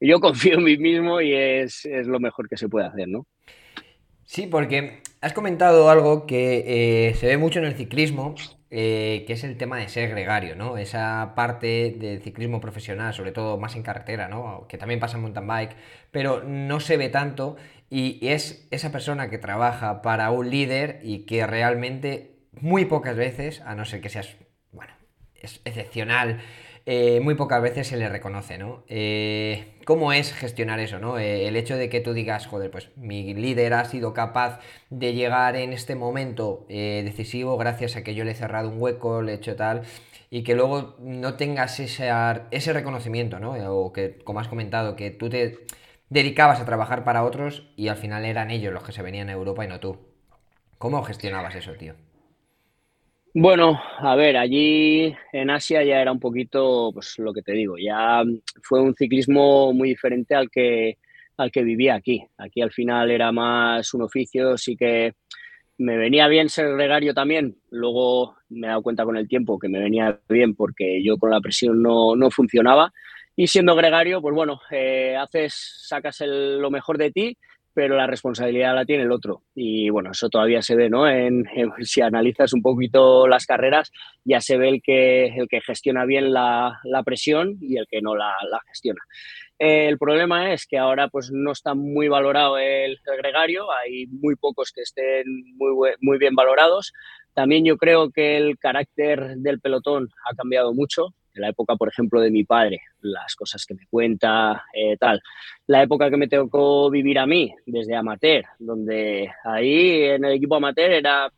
yo 0.00 0.20
confío 0.20 0.58
en 0.58 0.64
mí 0.64 0.76
mismo 0.76 1.22
y 1.22 1.32
es, 1.32 1.86
es 1.86 2.06
lo 2.06 2.20
mejor 2.20 2.46
que 2.46 2.58
se 2.58 2.68
puede 2.68 2.88
hacer, 2.88 3.08
¿no? 3.08 3.26
Sí, 4.26 4.48
porque 4.48 5.00
has 5.22 5.32
comentado 5.32 5.88
algo 5.88 6.26
que 6.26 7.08
eh, 7.08 7.14
se 7.14 7.26
ve 7.26 7.38
mucho 7.38 7.60
en 7.60 7.64
el 7.64 7.74
ciclismo, 7.74 8.34
eh, 8.70 9.22
que 9.26 9.34
es 9.34 9.44
el 9.44 9.56
tema 9.56 9.78
de 9.78 9.88
ser 9.88 10.10
gregario, 10.10 10.56
¿no? 10.56 10.76
Esa 10.76 11.32
parte 11.36 11.94
del 11.96 12.20
ciclismo 12.20 12.60
profesional, 12.60 13.14
sobre 13.14 13.30
todo 13.30 13.56
más 13.56 13.76
en 13.76 13.84
carretera, 13.84 14.26
¿no? 14.28 14.66
Que 14.68 14.78
también 14.78 14.98
pasa 14.98 15.16
en 15.16 15.22
mountain 15.22 15.46
bike, 15.46 15.76
pero 16.10 16.42
no 16.42 16.80
se 16.80 16.96
ve 16.96 17.08
tanto 17.08 17.56
y 17.88 18.18
es 18.26 18.66
esa 18.72 18.90
persona 18.90 19.30
que 19.30 19.38
trabaja 19.38 20.02
para 20.02 20.30
un 20.32 20.50
líder 20.50 20.98
y 21.04 21.20
que 21.20 21.46
realmente 21.46 22.34
muy 22.60 22.84
pocas 22.84 23.16
veces, 23.16 23.60
a 23.60 23.76
no 23.76 23.84
ser 23.84 24.00
que 24.00 24.08
seas, 24.08 24.36
bueno, 24.72 24.92
es 25.36 25.60
excepcional, 25.64 26.40
eh, 26.84 27.20
muy 27.20 27.34
pocas 27.36 27.62
veces 27.62 27.86
se 27.86 27.96
le 27.96 28.08
reconoce, 28.08 28.58
¿no? 28.58 28.82
Eh, 28.88 29.78
¿Cómo 29.84 30.12
es 30.12 30.32
gestionar 30.32 30.80
eso, 30.80 30.98
¿no? 30.98 31.18
Eh, 31.18 31.46
el 31.46 31.56
hecho 31.56 31.76
de 31.76 31.88
que 31.88 32.00
tú 32.00 32.12
digas, 32.12 32.46
joder, 32.46 32.70
pues 32.70 32.90
mi 32.96 33.34
líder 33.34 33.74
ha 33.74 33.84
sido 33.84 34.12
capaz 34.12 34.60
de 34.90 35.14
llegar 35.14 35.56
en 35.56 35.72
este 35.72 35.94
momento 35.94 36.66
decisivo 36.68 37.56
gracias 37.56 37.96
a 37.96 38.02
que 38.04 38.14
yo 38.14 38.24
le 38.24 38.32
he 38.32 38.34
cerrado 38.34 38.68
un 38.68 38.80
hueco, 38.80 39.22
le 39.22 39.32
he 39.32 39.34
hecho 39.36 39.56
tal, 39.56 39.82
y 40.30 40.42
que 40.44 40.54
luego 40.54 40.96
no 41.00 41.34
tengas 41.34 41.78
ese, 41.80 42.10
ese 42.50 42.72
reconocimiento, 42.72 43.38
¿no? 43.38 43.52
O 43.74 43.92
que, 43.92 44.18
como 44.24 44.40
has 44.40 44.48
comentado, 44.48 44.96
que 44.96 45.10
tú 45.10 45.28
te 45.28 45.58
dedicabas 46.10 46.60
a 46.60 46.64
trabajar 46.64 47.04
para 47.04 47.24
otros 47.24 47.68
y 47.76 47.88
al 47.88 47.96
final 47.96 48.24
eran 48.24 48.50
ellos 48.50 48.72
los 48.72 48.82
que 48.82 48.92
se 48.92 49.02
venían 49.02 49.28
a 49.28 49.32
Europa 49.32 49.64
y 49.64 49.68
no 49.68 49.80
tú. 49.80 49.98
¿Cómo 50.78 51.02
gestionabas 51.02 51.54
eso, 51.54 51.72
tío? 51.74 51.94
Bueno, 53.34 53.80
a 53.98 54.14
ver, 54.14 54.36
allí 54.36 55.14
en 55.32 55.48
Asia 55.48 55.82
ya 55.82 56.02
era 56.02 56.12
un 56.12 56.20
poquito, 56.20 56.90
pues 56.92 57.18
lo 57.18 57.32
que 57.32 57.40
te 57.40 57.52
digo, 57.52 57.76
ya 57.78 58.22
fue 58.62 58.82
un 58.82 58.94
ciclismo 58.94 59.72
muy 59.72 59.88
diferente 59.88 60.34
al 60.34 60.50
que, 60.50 60.98
al 61.38 61.50
que 61.50 61.62
vivía 61.62 61.94
aquí. 61.94 62.22
Aquí 62.36 62.60
al 62.60 62.72
final 62.72 63.10
era 63.10 63.32
más 63.32 63.94
un 63.94 64.02
oficio, 64.02 64.58
sí 64.58 64.76
que 64.76 65.14
me 65.78 65.96
venía 65.96 66.28
bien 66.28 66.50
ser 66.50 66.74
gregario 66.76 67.14
también. 67.14 67.56
Luego 67.70 68.36
me 68.50 68.66
he 68.66 68.70
dado 68.70 68.82
cuenta 68.82 69.04
con 69.04 69.16
el 69.16 69.26
tiempo 69.26 69.58
que 69.58 69.68
me 69.70 69.80
venía 69.80 70.20
bien 70.28 70.54
porque 70.54 71.02
yo 71.02 71.16
con 71.16 71.30
la 71.30 71.40
presión 71.40 71.82
no, 71.82 72.14
no 72.14 72.30
funcionaba. 72.30 72.92
Y 73.34 73.46
siendo 73.46 73.74
gregario, 73.74 74.20
pues 74.20 74.34
bueno, 74.34 74.60
eh, 74.70 75.16
haces, 75.16 75.54
sacas 75.86 76.18
lo 76.26 76.70
mejor 76.70 76.98
de 76.98 77.10
ti 77.10 77.38
pero 77.74 77.96
la 77.96 78.06
responsabilidad 78.06 78.74
la 78.74 78.84
tiene 78.84 79.04
el 79.04 79.12
otro. 79.12 79.42
Y 79.54 79.90
bueno, 79.90 80.10
eso 80.10 80.28
todavía 80.28 80.62
se 80.62 80.76
ve, 80.76 80.90
¿no? 80.90 81.08
En, 81.08 81.44
si 81.82 82.00
analizas 82.00 82.52
un 82.52 82.62
poquito 82.62 83.26
las 83.26 83.46
carreras, 83.46 83.90
ya 84.24 84.40
se 84.40 84.58
ve 84.58 84.68
el 84.68 84.82
que, 84.82 85.26
el 85.26 85.48
que 85.48 85.60
gestiona 85.60 86.04
bien 86.04 86.32
la, 86.32 86.80
la 86.84 87.02
presión 87.02 87.56
y 87.60 87.78
el 87.78 87.86
que 87.88 88.02
no 88.02 88.14
la, 88.14 88.34
la 88.50 88.60
gestiona. 88.68 89.00
el 89.58 89.98
problema 89.98 90.52
es 90.52 90.66
que 90.66 90.78
ahora 90.78 91.08
pues 91.08 91.30
no 91.32 91.52
está 91.52 91.74
muy 91.74 92.08
valorado 92.08 92.58
el, 92.58 92.92
el, 92.92 93.16
gregario, 93.18 93.66
hay 93.72 94.06
muy 94.08 94.36
pocos 94.36 94.72
que 94.72 94.82
estén 94.82 95.24
muy, 95.56 95.92
muy 96.00 96.18
bien 96.18 96.34
valorados. 96.34 96.92
También 97.34 97.64
yo 97.64 97.76
creo 97.78 98.10
que 98.10 98.36
el 98.36 98.58
carácter 98.58 99.36
del 99.36 99.60
pelotón 99.60 100.08
ha 100.30 100.34
cambiado 100.34 100.74
mucho 100.74 101.14
de 101.34 101.40
la 101.40 101.48
época, 101.48 101.76
por 101.76 101.88
ejemplo, 101.88 102.20
de 102.20 102.30
mi 102.30 102.44
padre, 102.44 102.80
las 103.00 103.34
cosas 103.34 103.64
que 103.64 103.74
me 103.74 103.86
cuenta, 103.88 104.64
eh, 104.74 104.96
tal. 104.96 105.20
La 105.66 105.82
época 105.82 106.10
que 106.10 106.16
me 106.16 106.28
tocó 106.28 106.90
vivir 106.90 107.18
a 107.18 107.26
mí, 107.26 107.54
desde 107.66 107.96
amateur, 107.96 108.44
donde 108.58 109.30
ahí 109.44 110.02
en 110.04 110.24
el 110.24 110.32
equipo 110.32 110.56
amateur 110.56 110.90
era 110.92 111.32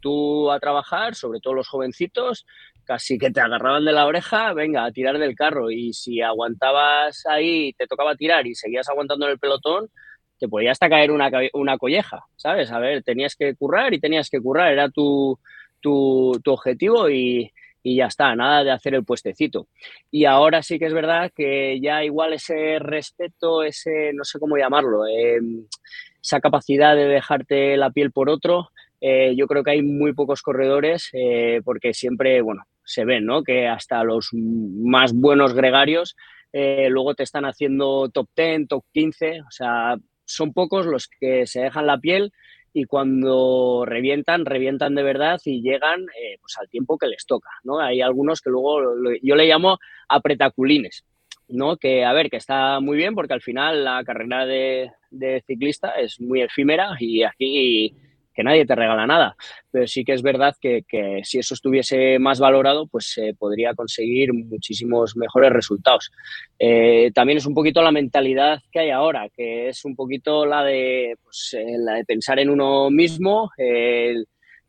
tú 0.00 0.50
a 0.50 0.60
trabajar, 0.60 1.14
sobre 1.14 1.40
todo 1.40 1.54
los 1.54 1.68
jovencitos, 1.68 2.46
casi 2.84 3.18
que 3.18 3.30
te 3.30 3.40
agarraban 3.40 3.84
de 3.84 3.92
la 3.92 4.06
oreja, 4.06 4.52
venga, 4.52 4.84
a 4.84 4.92
tirar 4.92 5.18
del 5.18 5.34
carro. 5.34 5.70
Y 5.70 5.92
si 5.94 6.20
aguantabas 6.20 7.24
ahí, 7.26 7.72
te 7.72 7.86
tocaba 7.86 8.14
tirar 8.14 8.46
y 8.46 8.54
seguías 8.54 8.88
aguantando 8.88 9.26
en 9.26 9.32
el 9.32 9.38
pelotón, 9.38 9.88
te 10.38 10.48
podía 10.48 10.72
hasta 10.72 10.88
caer 10.88 11.10
una, 11.10 11.30
una 11.54 11.78
colleja, 11.78 12.24
¿sabes? 12.36 12.70
A 12.70 12.78
ver, 12.78 13.02
tenías 13.02 13.34
que 13.34 13.54
currar 13.54 13.94
y 13.94 14.00
tenías 14.00 14.28
que 14.28 14.40
currar, 14.40 14.72
era 14.72 14.90
tu, 14.90 15.38
tu, 15.80 16.38
tu 16.44 16.52
objetivo 16.52 17.08
y, 17.08 17.50
y 17.84 17.96
ya 17.96 18.06
está, 18.06 18.34
nada 18.34 18.64
de 18.64 18.70
hacer 18.70 18.94
el 18.94 19.04
puestecito. 19.04 19.68
Y 20.10 20.24
ahora 20.24 20.62
sí 20.62 20.78
que 20.78 20.86
es 20.86 20.94
verdad 20.94 21.30
que 21.36 21.78
ya 21.80 22.02
igual 22.02 22.32
ese 22.32 22.78
respeto, 22.80 23.62
ese, 23.62 24.12
no 24.14 24.24
sé 24.24 24.40
cómo 24.40 24.56
llamarlo, 24.56 25.06
eh, 25.06 25.38
esa 26.20 26.40
capacidad 26.40 26.96
de 26.96 27.04
dejarte 27.04 27.76
la 27.76 27.90
piel 27.90 28.10
por 28.10 28.30
otro, 28.30 28.70
eh, 29.02 29.34
yo 29.36 29.46
creo 29.46 29.62
que 29.62 29.72
hay 29.72 29.82
muy 29.82 30.14
pocos 30.14 30.40
corredores 30.40 31.10
eh, 31.12 31.60
porque 31.62 31.92
siempre, 31.92 32.40
bueno, 32.40 32.62
se 32.84 33.04
ven, 33.04 33.26
¿no? 33.26 33.42
Que 33.42 33.68
hasta 33.68 34.02
los 34.02 34.30
más 34.32 35.12
buenos 35.12 35.52
gregarios 35.54 36.16
luego 36.52 37.16
te 37.16 37.24
están 37.24 37.44
haciendo 37.46 38.08
top 38.10 38.28
10, 38.36 38.68
top 38.68 38.84
15, 38.92 39.40
o 39.40 39.50
sea, 39.50 39.96
son 40.24 40.52
pocos 40.52 40.86
los 40.86 41.08
que 41.08 41.48
se 41.48 41.62
dejan 41.62 41.88
la 41.88 41.98
piel 41.98 42.32
y 42.74 42.84
cuando 42.86 43.84
revientan, 43.86 44.44
revientan 44.44 44.96
de 44.96 45.04
verdad 45.04 45.40
y 45.44 45.62
llegan 45.62 46.02
eh, 46.20 46.38
pues 46.40 46.58
al 46.58 46.68
tiempo 46.68 46.98
que 46.98 47.06
les 47.06 47.24
toca, 47.24 47.48
¿no? 47.62 47.78
Hay 47.78 48.00
algunos 48.00 48.40
que 48.40 48.50
luego 48.50 48.80
yo 49.22 49.36
le 49.36 49.46
llamo 49.46 49.78
apretaculines, 50.08 51.04
¿no? 51.48 51.76
Que, 51.76 52.04
a 52.04 52.12
ver, 52.12 52.28
que 52.28 52.36
está 52.36 52.80
muy 52.80 52.96
bien 52.96 53.14
porque 53.14 53.32
al 53.32 53.42
final 53.42 53.84
la 53.84 54.02
carrera 54.02 54.44
de, 54.44 54.90
de 55.10 55.42
ciclista 55.46 55.90
es 56.00 56.20
muy 56.20 56.42
efímera 56.42 56.96
y 56.98 57.22
aquí 57.22 57.94
que 58.34 58.42
nadie 58.42 58.66
te 58.66 58.74
regala 58.74 59.06
nada. 59.06 59.36
Pero 59.70 59.86
sí 59.86 60.04
que 60.04 60.12
es 60.12 60.22
verdad 60.22 60.54
que, 60.60 60.84
si 61.22 61.38
eso 61.38 61.54
estuviese 61.54 62.18
más 62.18 62.40
valorado, 62.40 62.86
pues 62.86 63.12
se 63.12 63.34
podría 63.34 63.74
conseguir 63.74 64.32
muchísimos 64.32 65.16
mejores 65.16 65.52
resultados. 65.52 66.10
Eh, 66.58 67.10
también 67.14 67.38
es 67.38 67.46
un 67.46 67.54
poquito 67.54 67.82
la 67.82 67.92
mentalidad 67.92 68.60
que 68.72 68.80
hay 68.80 68.90
ahora, 68.90 69.28
que 69.34 69.68
es 69.68 69.84
un 69.84 69.94
poquito 69.94 70.44
la 70.46 70.64
de, 70.64 71.16
pues, 71.22 71.54
eh, 71.58 71.76
la 71.78 71.94
de 71.94 72.04
pensar 72.04 72.38
en 72.38 72.50
uno 72.50 72.90
mismo. 72.90 73.50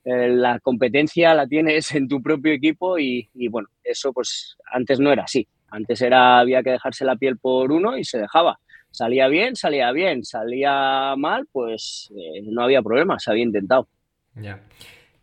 la 0.08 0.60
competencia 0.60 1.34
la 1.34 1.48
tienes 1.48 1.92
en 1.96 2.08
tu 2.08 2.22
propio 2.22 2.54
equipo 2.54 3.00
y, 3.00 3.28
y, 3.34 3.48
bueno, 3.48 3.70
eso 3.84 4.14
pues 4.14 4.56
antes 4.72 5.00
no 5.00 5.12
era 5.12 5.24
así. 5.24 5.48
Antes 5.70 6.02
era, 6.02 6.40
había 6.40 6.64
que 6.64 6.72
dejarse 6.72 7.06
la 7.06 7.16
piel 7.16 7.38
por 7.38 7.72
uno 7.72 7.98
y 7.98 8.04
se 8.04 8.20
dejaba. 8.20 8.60
Salía 8.96 9.28
bien, 9.28 9.58
salía 9.58 9.92
bien, 9.92 10.24
salía 10.24 11.16
mal, 11.18 11.46
pues 11.52 12.10
eh, 12.16 12.42
no 12.44 12.64
había 12.64 12.82
problema, 12.82 13.20
se 13.20 13.30
había 13.30 13.44
intentado. 13.44 13.90
Ya. 14.36 14.62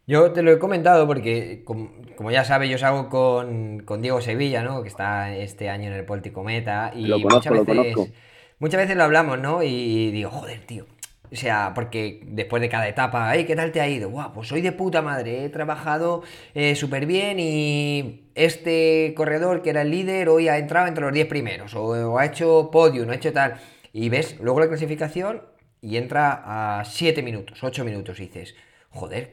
Yo 0.06 0.30
te 0.32 0.42
lo 0.42 0.52
he 0.52 0.58
comentado 0.58 1.06
porque, 1.06 1.62
como, 1.64 2.30
ya 2.30 2.44
sabes, 2.44 2.68
yo 2.68 2.76
salgo 2.76 3.08
con, 3.08 3.80
con, 3.80 4.02
Diego 4.02 4.20
Sevilla, 4.20 4.62
¿no? 4.62 4.82
Que 4.82 4.88
está 4.88 5.34
este 5.34 5.70
año 5.70 5.86
en 5.86 5.94
el 5.94 6.04
Póltico 6.04 6.44
Meta. 6.44 6.92
Y 6.94 7.06
lo 7.06 7.22
conozco, 7.22 7.54
muchas 7.54 7.66
veces, 7.66 7.76
lo 7.76 7.82
conozco. 7.82 8.14
Muchas 8.58 8.80
veces 8.82 8.96
lo 8.96 9.04
hablamos, 9.04 9.38
¿no? 9.38 9.62
Y 9.62 10.10
digo, 10.10 10.28
joder, 10.28 10.60
tío, 10.66 10.84
o 11.32 11.36
sea, 11.36 11.72
porque 11.74 12.20
después 12.26 12.60
de 12.60 12.68
cada 12.68 12.86
etapa, 12.88 13.30
ay, 13.30 13.46
¿qué 13.46 13.56
tal 13.56 13.72
te 13.72 13.80
ha 13.80 13.88
ido? 13.88 14.10
Guau, 14.10 14.32
pues 14.34 14.48
soy 14.48 14.60
de 14.60 14.72
puta 14.72 15.00
madre, 15.00 15.44
he 15.44 15.48
trabajado 15.48 16.22
eh, 16.54 16.74
súper 16.76 17.06
bien 17.06 17.38
y 17.40 18.28
este 18.34 19.14
corredor 19.16 19.62
que 19.62 19.70
era 19.70 19.82
el 19.82 19.90
líder 19.90 20.28
hoy 20.28 20.48
ha 20.48 20.58
entrado 20.58 20.88
entre 20.88 21.04
los 21.04 21.12
10 21.12 21.26
primeros, 21.28 21.74
o, 21.74 22.18
ha 22.18 22.26
hecho 22.26 22.70
podio, 22.70 23.06
no 23.06 23.12
ha 23.12 23.16
hecho 23.16 23.32
tal. 23.32 23.54
Y 23.94 24.10
ves 24.10 24.38
luego 24.40 24.60
la 24.60 24.68
clasificación 24.68 25.42
y 25.80 25.96
entra 25.96 26.80
a 26.80 26.84
7 26.84 27.22
minutos, 27.22 27.64
8 27.64 27.84
minutos 27.84 28.20
y 28.20 28.26
dices, 28.26 28.54
joder, 28.90 29.30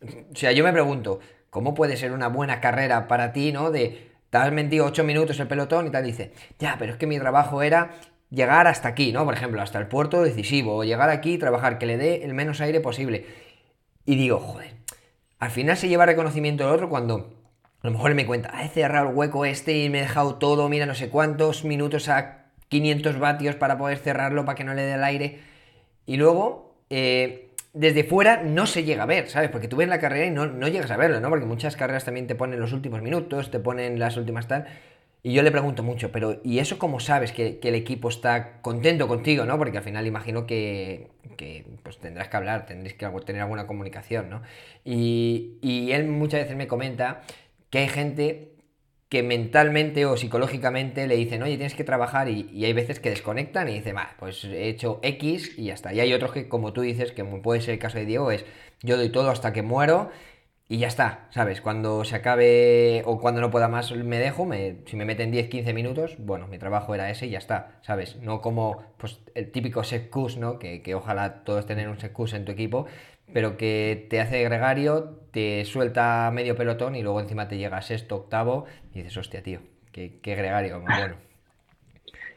o 0.00 0.36
sea, 0.36 0.52
yo 0.52 0.62
me 0.62 0.72
pregunto, 0.72 1.18
¿cómo 1.50 1.74
puede 1.74 1.96
ser 1.96 2.12
una 2.12 2.28
buena 2.28 2.60
carrera 2.60 3.08
para 3.08 3.32
ti, 3.32 3.50
¿no? 3.50 3.72
De, 3.72 4.12
te 4.30 4.38
has 4.38 4.52
mentido 4.52 4.86
8 4.86 5.02
minutos 5.02 5.40
el 5.40 5.48
pelotón 5.48 5.88
y 5.88 5.90
tal, 5.90 6.04
dice, 6.04 6.32
ya, 6.60 6.76
pero 6.78 6.92
es 6.92 6.98
que 6.98 7.08
mi 7.08 7.18
trabajo 7.18 7.62
era 7.62 7.90
llegar 8.34 8.66
hasta 8.66 8.88
aquí, 8.88 9.12
¿no? 9.12 9.24
Por 9.24 9.34
ejemplo, 9.34 9.62
hasta 9.62 9.78
el 9.78 9.86
puerto 9.86 10.22
decisivo, 10.22 10.76
o 10.76 10.84
llegar 10.84 11.10
aquí 11.10 11.34
y 11.34 11.38
trabajar, 11.38 11.78
que 11.78 11.86
le 11.86 11.96
dé 11.96 12.24
el 12.24 12.34
menos 12.34 12.60
aire 12.60 12.80
posible. 12.80 13.26
Y 14.04 14.16
digo, 14.16 14.38
joder, 14.38 14.74
al 15.38 15.50
final 15.50 15.76
se 15.76 15.88
lleva 15.88 16.06
reconocimiento 16.06 16.64
el 16.64 16.74
otro 16.74 16.88
cuando 16.88 17.34
a 17.82 17.86
lo 17.86 17.92
mejor 17.92 18.14
me 18.14 18.26
cuenta, 18.26 18.50
ah, 18.52 18.64
he 18.64 18.68
cerrado 18.68 19.10
el 19.10 19.14
hueco 19.14 19.44
este 19.44 19.76
y 19.84 19.90
me 19.90 19.98
he 19.98 20.02
dejado 20.02 20.36
todo, 20.36 20.68
mira, 20.68 20.86
no 20.86 20.94
sé 20.94 21.10
cuántos 21.10 21.64
minutos 21.64 22.08
a 22.08 22.46
500 22.68 23.18
vatios 23.18 23.56
para 23.56 23.76
poder 23.76 23.98
cerrarlo 23.98 24.44
para 24.44 24.56
que 24.56 24.64
no 24.64 24.74
le 24.74 24.82
dé 24.82 24.94
el 24.94 25.04
aire. 25.04 25.40
Y 26.06 26.16
luego, 26.16 26.76
eh, 26.90 27.50
desde 27.74 28.04
fuera 28.04 28.42
no 28.42 28.66
se 28.66 28.84
llega 28.84 29.02
a 29.02 29.06
ver, 29.06 29.28
¿sabes? 29.28 29.50
Porque 29.50 29.68
tú 29.68 29.76
ves 29.76 29.88
la 29.88 30.00
carrera 30.00 30.26
y 30.26 30.30
no, 30.30 30.46
no 30.46 30.68
llegas 30.68 30.90
a 30.90 30.96
verlo, 30.96 31.20
¿no? 31.20 31.28
Porque 31.28 31.44
muchas 31.44 31.76
carreras 31.76 32.04
también 32.04 32.26
te 32.26 32.34
ponen 32.34 32.60
los 32.60 32.72
últimos 32.72 33.02
minutos, 33.02 33.50
te 33.50 33.58
ponen 33.58 33.98
las 33.98 34.16
últimas 34.16 34.48
tal. 34.48 34.66
Y 35.26 35.32
yo 35.32 35.42
le 35.42 35.50
pregunto 35.50 35.82
mucho, 35.82 36.12
pero 36.12 36.42
¿y 36.44 36.58
eso 36.58 36.78
cómo 36.78 37.00
sabes 37.00 37.32
que, 37.32 37.58
el 37.62 37.74
equipo 37.74 38.10
está 38.10 38.60
contento 38.60 39.08
contigo, 39.08 39.46
no? 39.46 39.56
Porque 39.56 39.78
al 39.78 39.82
final 39.82 40.06
imagino 40.06 40.46
que, 40.46 41.08
pues 41.82 41.96
tendrás 41.96 42.28
que 42.28 42.36
hablar, 42.36 42.66
tendréis 42.66 42.92
que 42.94 43.08
tener 43.24 43.40
alguna 43.40 43.66
comunicación, 43.66 44.28
¿no? 44.28 44.42
Y, 44.84 45.56
y, 45.62 45.92
él 45.92 46.08
muchas 46.08 46.42
veces 46.42 46.56
me 46.56 46.66
comenta 46.66 47.22
que 47.70 47.78
hay 47.78 47.88
gente 47.88 48.54
que 49.08 49.22
mentalmente 49.22 50.04
o 50.04 50.18
psicológicamente 50.18 51.06
le 51.06 51.16
dicen, 51.16 51.42
oye, 51.42 51.56
tienes 51.56 51.74
que 51.74 51.84
trabajar 51.84 52.28
y, 52.28 52.62
hay 52.62 52.74
veces 52.74 53.00
que 53.00 53.08
desconectan 53.08 53.66
y 53.70 53.74
dicen, 53.74 53.96
va, 53.96 54.10
pues 54.18 54.44
he 54.44 54.68
hecho 54.68 55.00
X 55.02 55.58
y 55.58 55.64
ya. 55.64 55.76
Y 55.94 56.00
hay 56.00 56.12
otros 56.12 56.32
que, 56.32 56.48
como 56.50 56.74
tú 56.74 56.82
dices, 56.82 57.12
que 57.12 57.24
puede 57.24 57.62
ser 57.62 57.72
el 57.72 57.80
caso 57.80 57.96
de 57.96 58.04
Diego, 58.04 58.30
es 58.30 58.44
yo 58.82 58.98
doy 58.98 59.08
todo 59.08 59.30
hasta 59.30 59.54
que 59.54 59.62
muero 59.62 60.10
y 60.68 60.78
ya 60.78 60.88
está, 60.88 61.28
¿sabes? 61.30 61.60
Cuando 61.60 62.04
se 62.04 62.16
acabe 62.16 63.02
o 63.04 63.18
cuando 63.20 63.40
no 63.40 63.50
pueda 63.50 63.68
más 63.68 63.92
me 63.92 64.18
dejo, 64.18 64.46
me, 64.46 64.78
si 64.86 64.96
me 64.96 65.04
meten 65.04 65.30
10, 65.30 65.48
15 65.48 65.74
minutos, 65.74 66.16
bueno, 66.18 66.46
mi 66.48 66.58
trabajo 66.58 66.94
era 66.94 67.10
ese 67.10 67.26
y 67.26 67.30
ya 67.30 67.38
está, 67.38 67.78
¿sabes? 67.82 68.16
No 68.16 68.40
como 68.40 68.82
pues, 68.96 69.20
el 69.34 69.50
típico 69.52 69.84
secus, 69.84 70.38
¿no? 70.38 70.58
Que, 70.58 70.82
que 70.82 70.94
ojalá 70.94 71.44
todos 71.44 71.66
tengan 71.66 71.88
un 71.88 71.98
secus 72.00 72.32
en 72.32 72.46
tu 72.46 72.52
equipo, 72.52 72.86
pero 73.32 73.56
que 73.58 74.06
te 74.08 74.20
hace 74.20 74.42
gregario, 74.42 75.20
te 75.32 75.64
suelta 75.66 76.30
medio 76.32 76.56
pelotón 76.56 76.96
y 76.96 77.02
luego 77.02 77.20
encima 77.20 77.46
te 77.48 77.58
llega 77.58 77.82
sexto, 77.82 78.16
octavo 78.16 78.64
y 78.94 78.98
dices, 78.98 79.16
hostia, 79.18 79.42
tío, 79.42 79.60
qué, 79.92 80.18
qué 80.22 80.34
gregario, 80.34 80.80
bueno. 80.80 81.16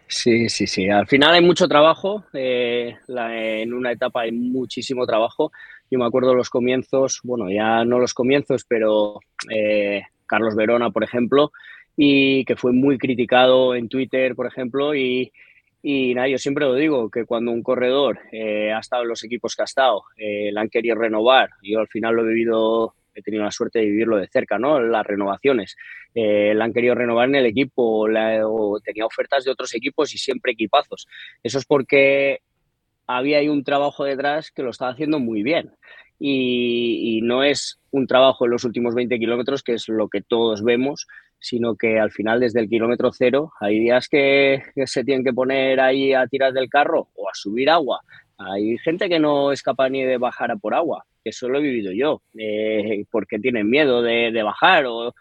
Sí, 0.07 0.47
sí, 0.47 0.67
sí. 0.67 0.89
Al 0.89 1.05
final 1.05 1.33
hay 1.33 1.41
mucho 1.41 1.67
trabajo. 1.67 2.23
Eh, 2.33 2.95
en 3.07 3.73
una 3.73 3.91
etapa 3.91 4.21
hay 4.21 4.31
muchísimo 4.31 5.05
trabajo. 5.05 5.51
Yo 5.89 5.99
me 5.99 6.05
acuerdo 6.05 6.33
los 6.33 6.49
comienzos, 6.49 7.21
bueno, 7.23 7.49
ya 7.49 7.85
no 7.85 7.99
los 7.99 8.13
comienzos, 8.13 8.65
pero 8.67 9.19
eh, 9.49 10.03
Carlos 10.25 10.55
Verona, 10.55 10.89
por 10.91 11.03
ejemplo, 11.03 11.51
y 11.95 12.45
que 12.45 12.55
fue 12.55 12.73
muy 12.73 12.97
criticado 12.97 13.73
en 13.75 13.89
Twitter, 13.89 14.35
por 14.35 14.47
ejemplo, 14.47 14.93
y, 14.95 15.31
y 15.81 16.13
nada, 16.13 16.27
yo 16.27 16.37
siempre 16.37 16.65
lo 16.65 16.75
digo, 16.75 17.09
que 17.09 17.25
cuando 17.25 17.51
un 17.51 17.63
corredor 17.63 18.19
eh, 18.31 18.71
ha 18.73 18.79
estado 18.79 19.03
en 19.03 19.09
los 19.09 19.23
equipos 19.23 19.55
que 19.55 19.61
ha 19.61 19.65
estado, 19.65 20.03
eh, 20.17 20.51
la 20.51 20.61
han 20.61 20.69
querido 20.69 20.95
renovar, 20.95 21.49
yo 21.63 21.79
al 21.79 21.87
final 21.87 22.15
lo 22.15 22.23
he 22.23 22.33
vivido 22.33 22.93
he 23.17 23.23
tenido 23.23 23.43
la 23.43 23.51
suerte 23.51 23.79
de 23.79 23.85
vivirlo 23.85 24.17
de 24.17 24.27
cerca, 24.27 24.59
¿no? 24.59 24.79
Las 24.79 25.05
renovaciones. 25.05 25.75
Eh, 26.13 26.53
la 26.53 26.65
han 26.65 26.73
querido 26.73 26.93
renovar 26.93 27.27
en 27.27 27.35
el 27.35 27.47
equipo 27.47 28.07
o 28.07 28.79
tenía 28.79 29.05
ofertas 29.05 29.43
de 29.43 29.51
otros 29.51 29.73
equipos 29.73 30.13
y 30.13 30.19
siempre 30.19 30.51
equipazos. 30.51 31.07
Eso 31.41 31.57
es 31.57 31.65
porque 31.65 32.41
había 33.07 33.39
ahí 33.39 33.47
un 33.47 33.63
trabajo 33.63 34.03
detrás 34.03 34.51
que 34.51 34.63
lo 34.63 34.69
estaba 34.69 34.91
haciendo 34.91 35.19
muy 35.19 35.41
bien. 35.41 35.71
Y, 36.19 37.21
no 37.23 37.43
es 37.43 37.79
un 37.91 38.07
trabajo 38.07 38.45
en 38.45 38.51
los 38.51 38.63
últimos 38.63 38.95
20 38.95 39.17
kilómetros, 39.19 39.63
que 39.63 39.73
es 39.73 39.87
lo 39.87 40.07
que 40.09 40.21
todos 40.21 40.63
vemos, 40.63 41.07
sino 41.39 41.75
que 41.75 41.99
al 41.99 42.11
final 42.11 42.39
desde 42.39 42.59
el 42.59 42.69
kilómetro 42.69 43.11
cero 43.11 43.51
hay 43.59 43.79
días 43.79 44.07
que, 44.09 44.63
se 44.85 45.03
tienen 45.03 45.23
que 45.23 45.33
poner 45.33 45.79
ahí 45.79 46.13
a 46.13 46.27
tirar 46.27 46.53
del 46.53 46.69
carro 46.69 47.09
o 47.15 47.29
a 47.29 47.33
subir 47.33 47.69
agua. 47.69 48.01
Hay 48.37 48.77
gente 48.79 49.09
que 49.09 49.19
no 49.19 49.51
es 49.51 49.61
capaz 49.61 49.89
ni 49.89 50.03
de 50.03 50.17
bajar 50.17 50.51
a 50.51 50.57
por 50.57 50.73
agua, 50.73 51.05
que 51.23 51.29
eso 51.29 51.49
lo 51.49 51.59
he 51.59 51.61
vivido 51.61 51.91
yo, 51.91 52.21
eh, 52.37 53.03
porque 53.11 53.39
tienen 53.39 53.69
miedo 53.69 54.01
de, 54.01 54.43
bajar 54.43 54.85
o, 54.87 55.13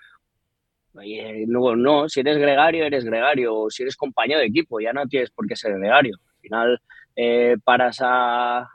no, 1.46 1.77
no, 1.77 2.09
si 2.09 2.20
eres 2.20 2.38
gregario, 2.38 2.85
eres 2.85 3.05
gregario, 3.05 3.55
o 3.55 3.70
si 3.70 3.83
eres 3.83 3.96
compañero 3.96 4.40
de 4.40 4.46
equipo, 4.46 4.81
ya 4.81 4.92
no 4.92 5.07
tienes 5.07 5.31
por 5.31 5.46
qué 5.46 5.57
ser 5.57 5.79
gregario. 5.79 6.16
Al 6.16 6.40
final 6.40 6.81
eh, 7.16 7.57
paras 7.64 7.98
a, 8.00 8.68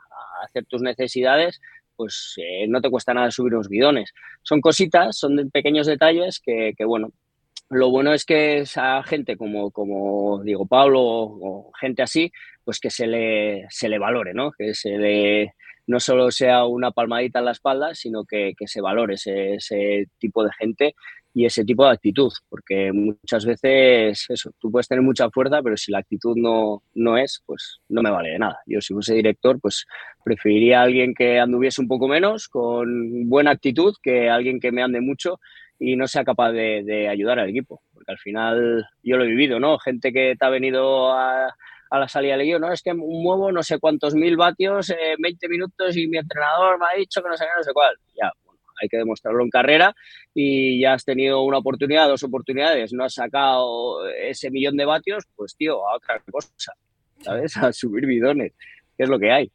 hacer 0.44 0.64
tus 0.66 0.82
necesidades, 0.82 1.60
pues 1.94 2.34
eh, 2.36 2.66
no 2.68 2.80
te 2.80 2.90
cuesta 2.90 3.14
nada 3.14 3.30
subir 3.30 3.54
unos 3.54 3.68
bidones. 3.68 4.12
Son 4.42 4.60
cositas, 4.60 5.16
son 5.16 5.50
pequeños 5.50 5.86
detalles 5.86 6.40
que, 6.44 6.74
bueno, 6.84 7.12
lo 7.70 7.90
bueno 7.90 8.12
es 8.12 8.24
que 8.24 8.58
esa 8.58 9.02
gente 9.04 9.36
como, 9.36 9.70
como 9.70 10.42
Diego 10.42 10.66
Pablo 10.66 11.00
o, 11.00 11.72
gente 11.80 12.02
así, 12.02 12.32
pues 12.64 12.80
que 12.80 12.90
se 12.90 13.06
le, 13.06 13.66
se 13.70 13.88
le 13.88 13.98
valore, 13.98 14.34
¿no? 14.34 14.52
Que 14.52 14.74
se 14.74 14.98
le, 14.98 15.54
no 15.86 16.00
solo 16.00 16.30
sea 16.30 16.64
una 16.64 16.90
palmadita 16.90 17.40
en 17.40 17.46
la 17.46 17.52
espalda, 17.52 17.94
sino 17.94 18.24
que, 18.24 18.54
se 18.66 18.80
valore 18.80 19.14
ese, 19.14 20.06
tipo 20.18 20.44
de 20.44 20.50
gente 20.58 20.94
y 21.34 21.46
ese 21.46 21.64
tipo 21.64 21.84
de 21.84 21.92
actitud, 21.92 22.30
porque 22.48 22.92
muchas 22.92 23.46
veces 23.46 24.26
eso, 24.28 24.50
tú 24.58 24.70
puedes 24.70 24.86
tener 24.86 25.02
mucha 25.02 25.30
fuerza, 25.30 25.62
pero 25.62 25.76
si 25.76 25.90
la 25.90 25.98
actitud 25.98 26.36
no, 26.36 26.82
no 26.94 27.16
es, 27.16 27.42
pues 27.46 27.80
no 27.88 28.02
me 28.02 28.10
vale 28.10 28.30
de 28.30 28.38
nada. 28.38 28.58
Yo 28.66 28.80
si 28.80 28.92
fuese 28.92 29.14
director, 29.14 29.58
pues 29.60 29.86
preferiría 30.24 30.80
a 30.80 30.82
alguien 30.84 31.14
que 31.14 31.38
anduviese 31.38 31.80
un 31.80 31.88
poco 31.88 32.06
menos, 32.06 32.48
con 32.48 33.28
buena 33.28 33.52
actitud, 33.52 33.94
que 34.02 34.28
alguien 34.28 34.60
que 34.60 34.72
me 34.72 34.82
ande 34.82 35.00
mucho 35.00 35.40
y 35.78 35.96
no 35.96 36.06
sea 36.06 36.24
capaz 36.24 36.52
de, 36.52 37.08
ayudar 37.08 37.38
al 37.38 37.48
equipo, 37.48 37.82
porque 37.92 38.12
al 38.12 38.18
final 38.18 38.86
yo 39.02 39.16
lo 39.16 39.24
he 39.24 39.28
vivido, 39.28 39.58
¿no? 39.58 39.78
Gente 39.78 40.12
que 40.12 40.36
te 40.38 40.46
ha 40.46 40.50
venido 40.50 41.12
a, 41.12 41.54
la 41.90 42.08
salida 42.08 42.36
de 42.36 42.58
no, 42.58 42.72
es 42.72 42.82
que 42.82 42.94
muevo 42.94 43.52
no 43.52 43.62
sé 43.62 43.78
cuántos 43.78 44.14
mil 44.14 44.36
vatios 44.36 44.90
en 44.90 45.20
20 45.20 45.48
minutos 45.48 45.96
y 45.96 46.08
mi 46.08 46.18
entrenador 46.18 46.78
me 46.78 46.86
ha 46.86 46.98
dicho 46.98 47.22
que 47.22 47.28
no 47.28 47.36
sé 47.36 47.44
qué, 47.44 47.50
no 47.56 47.62
sé 47.62 47.72
cuál. 47.72 47.94
Ya, 48.14 48.30
hay 48.80 48.88
que 48.88 48.96
demostrarlo 48.96 49.42
en 49.42 49.50
carrera 49.50 49.94
y 50.34 50.80
ya 50.80 50.94
has 50.94 51.04
tenido 51.04 51.42
una 51.42 51.58
oportunidad, 51.58 52.08
dos 52.08 52.22
oportunidades, 52.22 52.92
no 52.92 53.04
has 53.04 53.14
sacado 53.14 54.08
ese 54.08 54.50
millón 54.50 54.76
de 54.76 54.84
vatios, 54.84 55.24
pues 55.36 55.56
tío, 55.56 55.88
a 55.88 55.96
otra 55.96 56.22
cosa, 56.30 56.72
¿sabes? 57.20 57.56
A 57.56 57.72
subir 57.72 58.06
bidones, 58.06 58.52
que 58.96 59.04
es 59.04 59.08
lo 59.08 59.18
que 59.18 59.30
hay. 59.30 59.50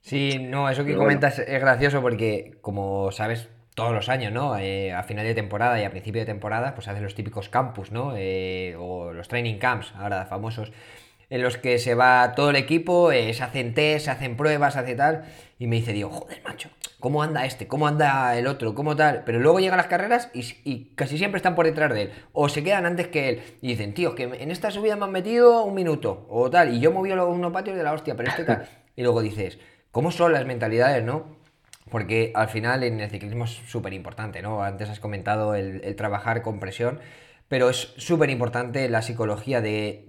Sí, 0.00 0.38
no, 0.38 0.70
eso 0.70 0.84
que 0.84 0.94
comentas 0.94 1.40
es 1.40 1.60
gracioso 1.60 2.00
porque, 2.00 2.58
como 2.60 3.10
sabes, 3.10 3.48
todos 3.74 3.92
los 3.92 4.08
años, 4.08 4.32
¿no? 4.32 4.56
Eh, 4.56 4.92
a 4.92 5.02
final 5.02 5.26
de 5.26 5.34
temporada 5.34 5.80
y 5.80 5.84
a 5.84 5.90
principio 5.90 6.22
de 6.22 6.26
temporada, 6.26 6.74
pues 6.74 6.88
hacen 6.88 7.02
los 7.02 7.14
típicos 7.14 7.48
campus, 7.48 7.92
¿no? 7.92 8.14
Eh, 8.16 8.74
o 8.78 9.12
los 9.12 9.28
training 9.28 9.58
camps, 9.58 9.92
ahora 9.96 10.24
famosos, 10.24 10.72
en 11.28 11.42
los 11.42 11.56
que 11.56 11.78
se 11.78 11.94
va 11.94 12.34
todo 12.34 12.50
el 12.50 12.56
equipo, 12.56 13.10
eh, 13.10 13.34
se 13.34 13.42
hacen 13.42 13.74
test, 13.74 14.06
se 14.06 14.10
hacen 14.10 14.36
pruebas, 14.36 14.74
se 14.74 14.80
hace 14.80 14.94
tal, 14.94 15.24
y 15.58 15.66
me 15.66 15.76
dice, 15.76 15.92
digo, 15.92 16.10
joder, 16.10 16.40
macho, 16.44 16.70
¿cómo 17.00 17.22
anda 17.22 17.44
este? 17.44 17.66
¿Cómo 17.66 17.88
anda 17.88 18.36
el 18.38 18.46
otro? 18.46 18.74
¿Cómo 18.74 18.94
tal? 18.94 19.24
Pero 19.24 19.40
luego 19.40 19.58
llegan 19.58 19.76
las 19.76 19.88
carreras 19.88 20.30
y, 20.34 20.92
casi 20.94 21.18
siempre 21.18 21.38
están 21.38 21.54
por 21.54 21.66
detrás 21.66 21.92
de 21.92 22.02
él, 22.02 22.12
o 22.32 22.48
se 22.48 22.62
quedan 22.62 22.86
antes 22.86 23.08
que 23.08 23.28
él, 23.28 23.42
y 23.60 23.68
dicen, 23.68 23.94
tío, 23.94 24.14
que 24.14 24.24
en 24.24 24.50
esta 24.50 24.70
subida 24.70 24.96
me 24.96 25.04
han 25.04 25.12
metido 25.12 25.64
un 25.64 25.74
minuto, 25.74 26.26
o 26.30 26.48
tal, 26.48 26.74
y 26.74 26.80
yo 26.80 26.92
moví 26.92 27.10
los 27.10 27.28
unos 27.28 27.52
patios 27.52 27.76
de 27.76 27.82
la 27.82 27.92
hostia, 27.92 28.16
pero 28.16 28.28
este 28.28 28.44
tal. 28.44 28.68
Y 28.98 29.02
luego 29.02 29.20
dices, 29.20 29.58
¿cómo 29.90 30.10
son 30.10 30.32
las 30.32 30.46
mentalidades, 30.46 31.04
no? 31.04 31.36
Porque 31.90 32.32
al 32.34 32.48
final 32.48 32.82
en 32.82 32.98
el 32.98 33.10
ciclismo 33.10 33.44
es 33.44 33.50
súper 33.50 33.92
importante, 33.92 34.40
¿no? 34.40 34.62
Antes 34.62 34.88
has 34.88 35.00
comentado 35.00 35.54
el 35.54 35.94
trabajar 35.96 36.40
con 36.40 36.60
presión, 36.60 36.98
pero 37.48 37.68
es 37.68 37.92
súper 37.98 38.30
importante 38.30 38.88
la 38.88 39.02
psicología 39.02 39.60
de 39.60 40.06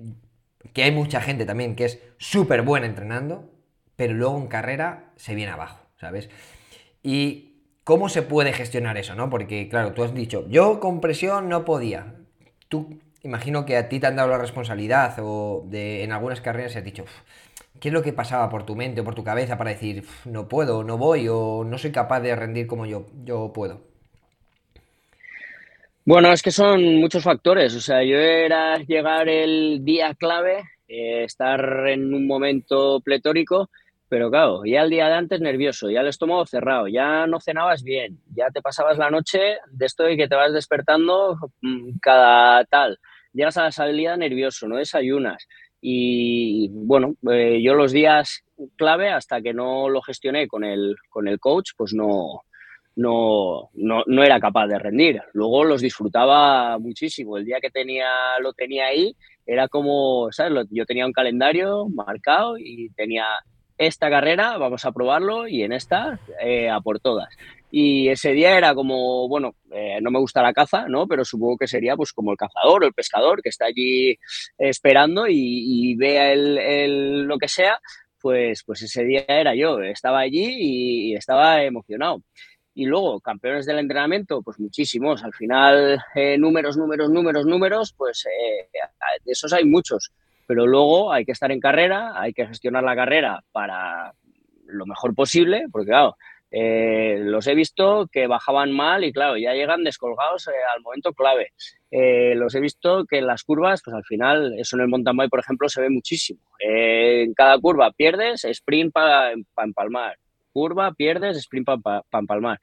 que 0.74 0.84
hay 0.84 0.92
mucha 0.92 1.22
gente 1.22 1.46
también 1.46 1.76
que 1.76 1.86
es 1.86 2.00
súper 2.18 2.62
buena 2.62 2.86
entrenando, 2.86 3.52
pero 3.96 4.14
luego 4.14 4.38
en 4.38 4.48
carrera 4.48 5.12
se 5.16 5.36
viene 5.36 5.52
abajo, 5.52 5.80
¿sabes? 6.00 6.30
Y 7.04 7.64
cómo 7.84 8.10
se 8.10 8.22
puede 8.22 8.54
gestionar 8.54 8.98
eso, 8.98 9.16
¿no? 9.16 9.30
Porque, 9.30 9.70
claro, 9.70 9.94
tú 9.94 10.04
has 10.04 10.14
dicho, 10.14 10.46
yo 10.50 10.80
con 10.80 11.00
presión 11.02 11.50
no 11.50 11.66
podía. 11.66 12.16
Tú, 12.68 13.00
imagino 13.24 13.66
que 13.66 13.78
a 13.78 13.90
ti 13.90 14.00
te 14.00 14.08
han 14.08 14.16
dado 14.16 14.30
la 14.30 14.38
responsabilidad 14.38 15.16
o 15.22 15.64
de, 15.70 16.04
en 16.04 16.12
algunas 16.12 16.42
carreras 16.42 16.74
se 16.74 16.80
has 16.80 16.84
dicho, 16.84 17.06
¿qué 17.80 17.90
es 17.90 17.94
lo 17.94 18.04
que 18.04 18.14
pasaba 18.14 18.50
por 18.50 18.66
tu 18.66 18.76
mente 18.76 19.02
o 19.02 19.04
por 19.04 19.16
tu 19.16 19.24
cabeza 19.24 19.58
para 19.58 19.72
decir, 19.72 20.06
no 20.26 20.48
puedo, 20.50 20.84
no 20.84 20.98
voy 20.98 21.28
o 21.30 21.64
no 21.66 21.78
soy 21.78 21.92
capaz 21.92 22.20
de 22.20 22.36
rendir 22.36 22.68
como 22.68 22.86
yo, 22.86 23.08
yo 23.24 23.54
puedo? 23.54 23.87
Bueno, 26.08 26.32
es 26.32 26.42
que 26.42 26.52
son 26.52 26.96
muchos 27.02 27.22
factores. 27.22 27.76
O 27.76 27.82
sea, 27.82 28.02
yo 28.02 28.16
era 28.18 28.78
llegar 28.78 29.28
el 29.28 29.84
día 29.84 30.16
clave, 30.16 30.64
eh, 30.88 31.26
estar 31.26 31.60
en 31.90 32.14
un 32.14 32.26
momento 32.26 33.02
pletórico, 33.02 33.70
pero 34.08 34.32
claro, 34.32 34.64
ya 34.64 34.84
el 34.84 34.90
día 34.90 35.10
de 35.10 35.16
antes 35.16 35.42
nervioso, 35.42 35.90
ya 35.90 36.00
el 36.00 36.08
estómago 36.08 36.46
cerrado, 36.46 36.88
ya 36.88 37.28
no 37.28 37.42
cenabas 37.42 37.84
bien, 37.84 38.22
ya 38.34 38.50
te 38.52 38.62
pasabas 38.62 38.98
la 38.98 39.10
noche 39.10 39.58
de 39.70 39.86
esto 39.86 40.04
de 40.04 40.16
que 40.16 40.30
te 40.30 40.36
vas 40.36 40.54
despertando 40.54 41.38
mm, 41.62 41.98
cada 42.02 42.64
tal. 42.64 43.00
Llegas 43.34 43.58
a 43.58 43.64
la 43.64 43.74
salida 43.74 44.16
nervioso, 44.16 44.66
no 44.70 44.78
desayunas. 44.78 45.46
Y 45.82 46.70
bueno, 46.72 47.16
eh, 47.30 47.62
yo 47.62 47.74
los 47.76 47.92
días 47.92 48.46
clave, 48.78 49.10
hasta 49.10 49.42
que 49.42 49.54
no 49.54 49.90
lo 49.90 50.02
gestioné 50.02 50.48
con 50.48 50.64
el, 50.64 50.96
con 51.10 51.28
el 51.28 51.38
coach, 51.38 51.72
pues 51.76 51.94
no, 51.94 52.44
no, 52.98 53.70
no, 53.76 54.04
no, 54.08 54.24
era 54.24 54.40
capaz 54.40 54.66
de 54.68 54.80
rendir. 54.80 55.22
Luego 55.34 55.64
los 55.64 55.82
disfrutaba 55.82 56.80
muchísimo. 56.80 57.38
El 57.38 57.46
día 57.46 57.60
que 57.62 57.70
tenía, 57.70 58.10
lo 58.42 58.54
tenía 58.54 58.88
ahí, 58.88 59.16
era 59.46 59.68
como, 59.68 60.30
¿sabes? 60.32 60.66
Yo 60.72 60.86
tenía 60.86 61.06
un 61.06 61.14
calendario 61.14 61.88
marcado 61.90 62.58
y 62.58 62.90
tenía 62.96 63.26
esta 63.78 64.10
carrera, 64.10 64.58
vamos 64.58 64.84
a 64.84 64.92
probarlo 64.92 65.48
y 65.48 65.62
en 65.62 65.74
esta 65.74 66.20
eh, 66.42 66.70
a 66.70 66.82
por 66.82 67.00
todas. 67.00 67.30
Y 67.70 68.08
ese 68.10 68.32
día 68.32 68.58
era 68.58 68.74
como, 68.74 69.28
bueno, 69.28 69.54
eh, 69.72 70.00
no 70.02 70.10
me 70.10 70.20
gusta 70.20 70.42
la 70.42 70.54
caza, 70.54 70.88
¿no? 70.88 71.06
Pero 71.08 71.24
supongo 71.24 71.58
que 71.58 71.68
sería 71.68 71.96
pues 71.96 72.12
como 72.14 72.32
el 72.32 72.38
cazador 72.38 72.84
o 72.84 72.88
el 72.88 72.94
pescador 72.94 73.44
que 73.44 73.50
está 73.50 73.66
allí 73.66 74.18
esperando 74.58 75.28
y, 75.28 75.36
y 75.36 75.96
vea 75.96 76.32
el, 76.34 77.24
lo 77.24 77.38
que 77.38 77.48
sea, 77.48 77.80
pues, 78.20 78.64
pues 78.66 78.82
ese 78.82 79.04
día 79.04 79.24
era 79.28 79.54
yo. 79.54 79.80
Estaba 79.82 80.20
allí 80.20 81.12
y 81.12 81.16
estaba 81.16 81.62
emocionado. 81.64 82.24
Y 82.78 82.86
luego, 82.86 83.20
campeones 83.22 83.66
del 83.66 83.80
entrenamiento, 83.80 84.44
pues 84.44 84.60
muchísimos. 84.60 85.24
Al 85.24 85.34
final, 85.34 86.00
eh, 86.14 86.38
números, 86.38 86.78
números, 86.78 87.10
números, 87.10 87.44
números, 87.44 87.92
pues 87.98 88.28
eh, 88.28 88.70
de 89.26 89.32
esos 89.32 89.52
hay 89.52 89.66
muchos. 89.66 90.12
Pero 90.46 90.68
luego 90.68 91.12
hay 91.12 91.26
que 91.26 91.32
estar 91.32 91.52
en 91.52 91.60
carrera, 91.60 92.12
hay 92.22 92.34
que 92.34 92.46
gestionar 92.46 92.84
la 92.84 92.96
carrera 92.96 93.44
para 93.52 94.14
lo 94.68 94.86
mejor 94.86 95.16
posible, 95.16 95.66
porque 95.72 95.88
claro, 95.88 96.18
eh, 96.52 97.18
los 97.24 97.48
he 97.48 97.56
visto 97.56 98.08
que 98.12 98.28
bajaban 98.28 98.72
mal 98.72 99.04
y 99.04 99.12
claro, 99.12 99.38
ya 99.38 99.54
llegan 99.54 99.84
descolgados 99.84 100.48
al 100.48 100.82
momento 100.84 101.14
clave. 101.14 101.54
los 102.36 102.54
he 102.54 102.60
visto 102.60 103.06
que 103.06 103.18
en 103.18 103.26
las 103.26 103.42
curvas, 103.42 103.82
pues 103.84 103.96
al 103.96 104.04
final, 104.04 104.54
eso 104.60 104.76
en 104.76 104.84
el 104.84 104.88
mountain 104.88 105.18
bike, 105.18 105.32
por 105.32 105.40
ejemplo, 105.40 105.68
se 105.68 105.82
ve 105.82 105.90
muchísimo. 105.90 106.42
en 106.60 107.34
cada 107.34 107.58
curva 107.58 107.92
pierdes, 107.92 108.46
sprint 108.46 108.94
para 108.94 109.32
empalmar 109.32 110.16
curva, 110.58 110.92
pierdes, 110.94 111.38
sprint 111.38 111.68
para 111.84 112.04
empalmar. 112.12 112.60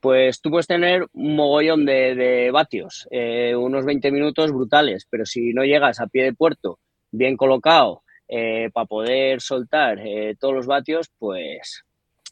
Pues 0.00 0.40
tú 0.40 0.48
puedes 0.48 0.66
tener 0.66 1.06
un 1.12 1.36
mogollón 1.36 1.84
de, 1.84 2.48
vatios, 2.50 3.06
eh, 3.10 3.54
unos 3.54 3.84
20 3.84 4.10
minutos 4.10 4.52
brutales, 4.52 5.06
pero 5.10 5.26
si 5.26 5.52
no 5.52 5.62
llegas 5.62 6.00
a 6.00 6.06
pie 6.06 6.24
de 6.24 6.32
puerto, 6.32 6.78
bien 7.12 7.36
colocado, 7.36 8.02
eh, 8.26 8.70
para 8.72 8.86
poder 8.86 9.42
soltar 9.42 9.98
eh, 9.98 10.34
todos 10.40 10.54
los 10.54 10.66
vatios, 10.66 11.10
pues, 11.18 11.84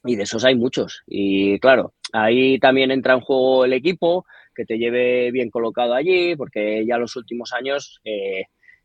y 0.05 0.17
de 0.17 0.23
esos 0.23 0.43
hay 0.43 0.55
muchos. 0.55 1.03
Y 1.07 1.59
claro, 1.59 1.93
ahí 2.15 2.59
también 2.59 2.91
entra 2.91 3.13
en 3.13 3.21
juego 3.21 3.67
el 3.67 3.75
equipo, 3.75 4.25
que 4.55 4.65
te 4.65 4.79
lleve 4.79 5.31
bien 5.33 5.51
colocado 5.51 5.93
allí, 5.93 6.35
porque 6.35 6.87
ya 6.87 6.97
los 6.97 7.15
últimos 7.17 7.53
años 7.53 8.01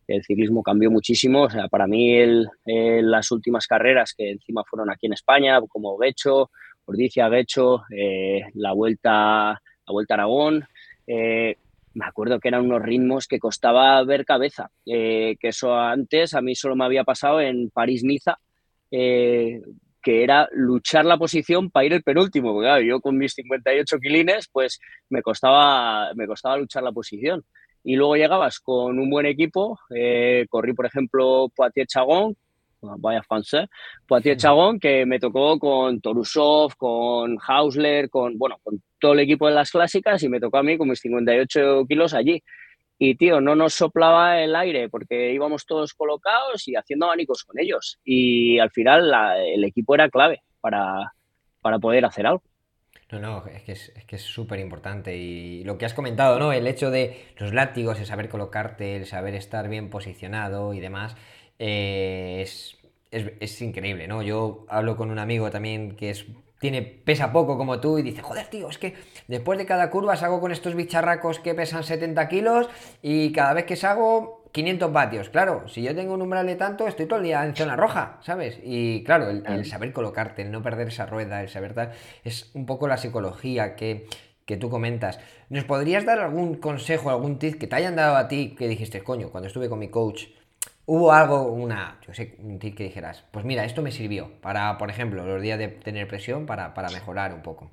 el 0.09 0.23
ciclismo 0.23 0.63
cambió 0.63 0.89
muchísimo. 0.89 1.43
O 1.43 1.49
sea, 1.49 1.67
para 1.67 1.87
mí 1.87 2.19
las 2.65 3.31
últimas 3.31 3.67
carreras 3.67 4.13
que 4.13 4.31
encima 4.31 4.63
fueron 4.63 4.89
aquí 4.89 5.05
en 5.05 5.13
España, 5.13 5.59
como 5.67 5.97
Becho, 5.97 6.49
Ordicia, 6.85 7.29
Becho, 7.29 7.83
eh, 7.95 8.41
la 8.55 8.73
vuelta, 8.73 9.51
la 9.51 9.93
vuelta 9.93 10.15
Aragón, 10.15 10.65
eh, 11.05 11.55
me 11.93 12.05
acuerdo 12.05 12.39
que 12.39 12.47
eran 12.47 12.65
unos 12.65 12.81
ritmos 12.81 13.27
que 13.27 13.39
costaba 13.39 14.03
ver 14.03 14.25
cabeza, 14.25 14.71
eh, 14.85 15.35
que 15.39 15.49
eso 15.49 15.75
antes 15.75 16.33
a 16.33 16.41
mí 16.41 16.55
solo 16.55 16.75
me 16.75 16.85
había 16.85 17.03
pasado 17.03 17.41
en 17.41 17.69
París-Niza, 17.69 18.37
que 18.89 20.23
era 20.23 20.47
luchar 20.53 21.05
la 21.05 21.17
posición 21.17 21.69
para 21.69 21.85
ir 21.85 21.93
el 21.93 22.03
penúltimo. 22.03 22.53
Porque 22.53 22.87
yo 22.87 23.01
con 23.01 23.17
mis 23.17 23.33
58 23.33 23.99
kilines, 23.99 24.47
pues 24.51 24.79
me 25.09 25.21
costaba, 25.21 26.13
me 26.15 26.25
costaba 26.25 26.57
luchar 26.57 26.81
la 26.83 26.91
posición. 26.91 27.43
Y 27.83 27.95
luego 27.95 28.15
llegabas 28.15 28.59
con 28.59 28.99
un 28.99 29.09
buen 29.09 29.25
equipo, 29.25 29.79
eh, 29.95 30.45
corrí 30.49 30.73
por 30.73 30.85
ejemplo 30.85 31.49
Poitiers-Chagón, 31.55 32.35
vaya 32.81 33.23
francés, 33.23 33.67
Poitiers-Chagón, 34.07 34.79
que 34.79 35.05
me 35.05 35.19
tocó 35.19 35.57
con 35.59 36.01
Torusov, 36.01 36.75
con 36.75 37.37
Hausler, 37.45 38.09
con, 38.09 38.37
bueno, 38.37 38.57
con 38.63 38.81
todo 38.99 39.13
el 39.13 39.19
equipo 39.19 39.47
de 39.47 39.53
las 39.53 39.71
clásicas 39.71 40.21
y 40.23 40.29
me 40.29 40.39
tocó 40.39 40.57
a 40.57 40.63
mí 40.63 40.77
con 40.77 40.89
mis 40.89 40.99
58 40.99 41.85
kilos 41.87 42.13
allí. 42.13 42.43
Y, 43.01 43.15
tío, 43.15 43.39
no 43.39 43.55
nos 43.55 43.75
soplaba 43.75 44.41
el 44.41 44.53
aire 44.57 44.89
porque 44.89 45.31
íbamos 45.31 45.65
todos 45.65 45.93
colocados 45.93 46.67
y 46.67 46.75
haciendo 46.75 47.05
abanicos 47.05 47.45
con 47.45 47.57
ellos. 47.57 47.97
Y 48.03 48.59
al 48.59 48.71
final 48.71 49.13
el 49.37 49.63
equipo 49.63 49.95
era 49.95 50.09
clave 50.09 50.41
para, 50.59 51.13
para 51.61 51.79
poder 51.79 52.03
hacer 52.03 52.27
algo. 52.27 52.43
No, 53.11 53.19
no, 53.19 53.45
es 53.47 53.63
que 53.63 53.71
es, 53.71 53.91
que 54.05 54.17
súper 54.17 54.59
importante. 54.59 55.17
Y 55.17 55.63
lo 55.63 55.77
que 55.77 55.85
has 55.85 55.93
comentado, 55.93 56.37
¿no? 56.37 56.53
El 56.53 56.67
hecho 56.67 56.91
de 56.91 57.25
los 57.37 57.53
látigos, 57.53 57.99
el 57.99 58.05
saber 58.05 58.29
colocarte, 58.29 58.95
el 58.95 59.05
saber 59.07 59.33
estar 59.35 59.67
bien 59.67 59.89
posicionado 59.89 60.73
y 60.73 60.79
demás, 60.79 61.15
eh, 61.57 62.39
es, 62.41 62.77
es, 63.11 63.31
es, 63.39 63.61
increíble, 63.61 64.07
¿no? 64.07 64.21
Yo 64.21 64.65
hablo 64.69 64.95
con 64.95 65.09
un 65.09 65.17
amigo 65.19 65.49
también 65.49 65.95
que 65.95 66.11
es 66.11 66.25
tiene, 66.59 66.81
pesa 66.81 67.31
poco 67.31 67.57
como 67.57 67.79
tú 67.79 67.97
y 67.97 68.01
dice, 68.01 68.21
joder, 68.21 68.47
tío, 68.47 68.69
es 68.69 68.77
que 68.77 68.93
después 69.27 69.57
de 69.57 69.65
cada 69.65 69.89
curva 69.89 70.15
salgo 70.17 70.41
con 70.41 70.51
estos 70.51 70.75
bicharracos 70.75 71.39
que 71.39 71.55
pesan 71.55 71.83
70 71.83 72.27
kilos 72.27 72.69
y 73.01 73.31
cada 73.31 73.53
vez 73.53 73.65
que 73.65 73.75
salgo 73.75 74.38
500 74.51 74.91
vatios. 74.91 75.29
Claro, 75.29 75.67
si 75.67 75.83
yo 75.83 75.95
tengo 75.95 76.13
un 76.13 76.21
umbral 76.21 76.45
de 76.45 76.55
tanto, 76.55 76.87
estoy 76.87 77.05
todo 77.05 77.19
el 77.19 77.25
día 77.25 77.45
en 77.45 77.55
zona 77.55 77.75
roja, 77.75 78.17
¿sabes? 78.21 78.59
Y 78.63 79.03
claro, 79.03 79.29
el, 79.29 79.65
saber 79.65 79.93
colocarte, 79.93 80.41
el 80.41 80.51
no 80.51 80.61
perder 80.61 80.87
esa 80.87 81.05
rueda, 81.05 81.41
el 81.41 81.49
saber 81.49 81.73
tal, 81.73 81.91
es 82.23 82.51
un 82.53 82.65
poco 82.65 82.87
la 82.87 82.97
psicología 82.97 83.75
que, 83.75 84.07
que 84.45 84.57
tú 84.57 84.69
comentas. 84.69 85.19
¿Nos 85.49 85.65
podrías 85.65 86.05
dar 86.05 86.19
algún 86.19 86.55
consejo, 86.55 87.09
algún 87.09 87.37
tip 87.37 87.59
que 87.59 87.67
te 87.67 87.75
hayan 87.75 87.95
dado 87.95 88.15
a 88.15 88.27
ti 88.27 88.55
que 88.57 88.67
dijiste, 88.67 89.03
coño, 89.03 89.29
cuando 89.29 89.47
estuve 89.47 89.69
con 89.69 89.79
mi 89.79 89.89
coach, 89.89 90.25
hubo 90.85 91.11
algo, 91.11 91.43
una, 91.43 91.99
yo 92.07 92.13
sé, 92.13 92.35
un 92.39 92.57
tip 92.57 92.75
que 92.75 92.83
dijeras, 92.85 93.23
pues 93.31 93.45
mira, 93.45 93.63
esto 93.65 93.83
me 93.83 93.91
sirvió 93.91 94.31
para, 94.41 94.77
por 94.79 94.89
ejemplo, 94.89 95.23
los 95.25 95.41
días 95.41 95.59
de 95.59 95.67
tener 95.67 96.07
presión, 96.07 96.45
para, 96.47 96.73
para 96.73 96.89
mejorar 96.89 97.33
un 97.33 97.43
poco. 97.43 97.71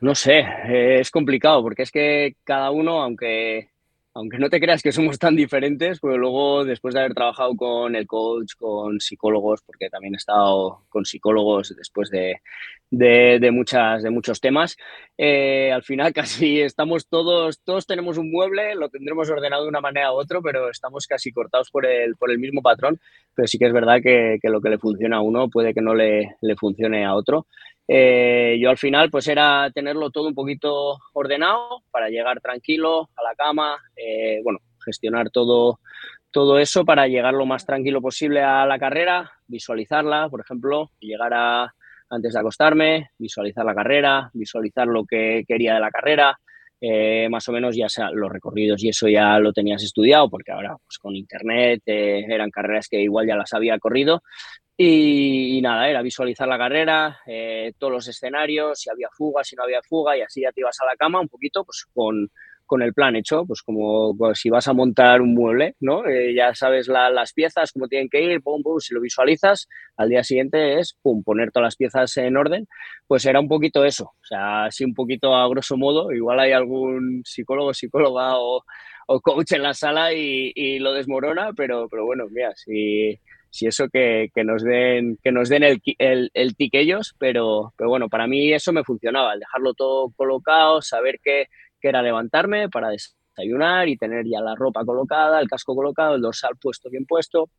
No 0.00 0.14
sé, 0.14 0.44
es 0.68 1.10
complicado 1.10 1.62
porque 1.62 1.82
es 1.82 1.90
que 1.90 2.36
cada 2.44 2.70
uno, 2.70 3.02
aunque 3.02 3.68
aunque 4.14 4.38
no 4.38 4.48
te 4.48 4.60
creas 4.60 4.80
que 4.80 4.92
somos 4.92 5.18
tan 5.18 5.34
diferentes, 5.34 5.98
pues 5.98 6.16
luego 6.16 6.64
después 6.64 6.94
de 6.94 7.00
haber 7.00 7.14
trabajado 7.14 7.56
con 7.56 7.96
el 7.96 8.06
coach, 8.06 8.54
con 8.56 9.00
psicólogos, 9.00 9.60
porque 9.66 9.90
también 9.90 10.14
he 10.14 10.16
estado 10.16 10.84
con 10.88 11.04
psicólogos 11.04 11.74
después 11.76 12.10
de, 12.10 12.36
de, 12.90 13.50
muchas, 13.50 14.04
de 14.04 14.10
muchos 14.10 14.40
temas, 14.40 14.76
eh, 15.18 15.72
al 15.72 15.82
final 15.82 16.12
casi 16.14 16.60
estamos 16.60 17.08
todos, 17.08 17.60
todos 17.64 17.86
tenemos 17.86 18.16
un 18.16 18.30
mueble, 18.30 18.76
lo 18.76 18.88
tendremos 18.88 19.28
ordenado 19.30 19.64
de 19.64 19.68
una 19.68 19.80
manera 19.80 20.12
u 20.12 20.16
otra, 20.16 20.40
pero 20.40 20.70
estamos 20.70 21.06
casi 21.08 21.32
cortados 21.32 21.70
por 21.70 21.84
el, 21.84 22.14
por 22.14 22.30
el 22.30 22.38
mismo 22.38 22.62
patrón, 22.62 23.00
pero 23.34 23.48
sí 23.48 23.58
que 23.58 23.66
es 23.66 23.72
verdad 23.72 24.00
que, 24.00 24.38
que 24.40 24.48
lo 24.48 24.60
que 24.60 24.70
le 24.70 24.78
funciona 24.78 25.16
a 25.16 25.22
uno 25.22 25.48
puede 25.48 25.74
que 25.74 25.82
no 25.82 25.92
le, 25.92 26.36
le 26.40 26.56
funcione 26.56 27.04
a 27.04 27.14
otro. 27.14 27.46
Eh, 27.86 28.56
yo 28.60 28.70
al 28.70 28.78
final 28.78 29.10
pues 29.10 29.28
era 29.28 29.70
tenerlo 29.74 30.10
todo 30.10 30.28
un 30.28 30.34
poquito 30.34 30.98
ordenado 31.12 31.82
para 31.90 32.08
llegar 32.08 32.40
tranquilo 32.40 33.10
a 33.14 33.22
la 33.22 33.34
cama, 33.34 33.76
eh, 33.94 34.40
bueno, 34.42 34.60
gestionar 34.82 35.30
todo, 35.30 35.80
todo 36.30 36.58
eso 36.58 36.84
para 36.84 37.06
llegar 37.08 37.34
lo 37.34 37.44
más 37.44 37.66
tranquilo 37.66 38.00
posible 38.00 38.42
a 38.42 38.64
la 38.64 38.78
carrera, 38.78 39.32
visualizarla, 39.46 40.28
por 40.30 40.40
ejemplo, 40.40 40.92
llegar 40.98 41.34
a, 41.34 41.74
antes 42.08 42.32
de 42.32 42.40
acostarme, 42.40 43.10
visualizar 43.18 43.64
la 43.66 43.74
carrera, 43.74 44.30
visualizar 44.32 44.86
lo 44.86 45.04
que 45.04 45.44
quería 45.46 45.74
de 45.74 45.80
la 45.80 45.90
carrera, 45.90 46.38
eh, 46.80 47.28
más 47.30 47.48
o 47.48 47.52
menos 47.52 47.76
ya 47.76 47.88
sea 47.88 48.10
los 48.10 48.30
recorridos 48.30 48.82
y 48.82 48.88
eso 48.88 49.08
ya 49.08 49.38
lo 49.38 49.52
tenías 49.52 49.82
estudiado, 49.82 50.28
porque 50.30 50.52
ahora 50.52 50.76
pues 50.86 50.98
con 50.98 51.14
internet 51.14 51.82
eran 51.86 52.50
carreras 52.50 52.88
que 52.88 53.00
igual 53.00 53.26
ya 53.26 53.36
las 53.36 53.52
había 53.52 53.78
corrido, 53.78 54.22
y, 54.76 55.60
nada, 55.62 55.88
era 55.88 56.02
visualizar 56.02 56.48
la 56.48 56.58
carrera, 56.58 57.20
eh, 57.26 57.72
todos 57.78 57.92
los 57.92 58.08
escenarios, 58.08 58.80
si 58.80 58.90
había 58.90 59.08
fuga, 59.12 59.44
si 59.44 59.54
no 59.54 59.62
había 59.62 59.80
fuga, 59.82 60.16
y 60.16 60.22
así 60.22 60.42
ya 60.42 60.52
te 60.52 60.60
ibas 60.60 60.80
a 60.80 60.86
la 60.86 60.96
cama 60.96 61.20
un 61.20 61.28
poquito 61.28 61.64
pues 61.64 61.86
con, 61.94 62.28
con 62.66 62.82
el 62.82 62.92
plan 62.92 63.14
hecho, 63.14 63.44
pues 63.46 63.62
como 63.62 64.16
si 64.34 64.50
vas 64.50 64.66
a 64.66 64.72
montar 64.72 65.20
un 65.20 65.34
mueble, 65.34 65.76
¿no? 65.80 66.06
Eh, 66.06 66.34
ya 66.34 66.54
sabes 66.54 66.88
las 66.88 67.32
piezas, 67.32 67.72
cómo 67.72 67.88
tienen 67.88 68.08
que 68.08 68.22
ir, 68.22 68.42
pum, 68.42 68.62
pum, 68.62 68.80
si 68.80 68.94
lo 68.94 69.00
visualizas, 69.00 69.68
al 69.96 70.08
día 70.08 70.24
siguiente 70.24 70.80
es, 70.80 70.98
poner 71.24 71.52
todas 71.52 71.66
las 71.66 71.76
piezas 71.76 72.16
en 72.16 72.36
orden, 72.36 72.66
pues 73.06 73.24
era 73.26 73.38
un 73.40 73.48
poquito 73.48 73.84
eso, 73.84 74.04
o 74.04 74.24
sea, 74.24 74.64
así 74.64 74.84
un 74.84 74.94
poquito 74.94 75.34
a 75.36 75.48
grosso 75.48 75.76
modo, 75.76 76.10
igual 76.12 76.40
hay 76.40 76.52
algún 76.52 77.22
psicólogo, 77.24 77.74
psicóloga 77.74 78.38
o, 78.38 78.64
o 79.06 79.20
coach 79.20 79.52
en 79.52 79.62
la 79.62 79.74
sala 79.74 80.12
y, 80.12 80.52
y, 80.54 80.78
lo 80.78 80.92
desmorona, 80.92 81.52
pero, 81.54 81.88
pero 81.88 82.04
bueno, 82.06 82.24
mira, 82.30 82.52
si 82.56 83.20
si 83.54 83.68
eso 83.68 83.88
que, 83.88 84.32
nos 84.44 84.64
den, 84.64 85.16
que 85.22 85.30
nos 85.30 85.48
den 85.48 85.62
el, 85.62 85.80
el, 85.98 86.28
el 86.34 86.56
ellos, 86.58 87.14
pero, 87.20 87.72
pero 87.76 87.88
bueno, 87.88 88.08
para 88.08 88.26
mí 88.26 88.52
eso 88.52 88.72
me 88.72 88.82
funcionaba, 88.82 89.32
el 89.32 89.38
dejarlo 89.38 89.74
todo 89.74 90.10
colocado, 90.16 90.82
saber 90.82 91.20
que, 91.22 91.46
era 91.80 92.00
levantarme 92.00 92.70
para 92.70 92.88
desayunar 92.88 93.88
y 93.90 93.98
tener 93.98 94.24
ya 94.24 94.40
la 94.40 94.54
ropa 94.54 94.86
colocada, 94.86 95.38
el 95.38 95.50
casco 95.50 95.76
colocado, 95.76 96.14
el 96.14 96.22
dorsal 96.22 96.56
puesto 96.58 96.88
bien 96.88 97.04
puesto, 97.04 97.50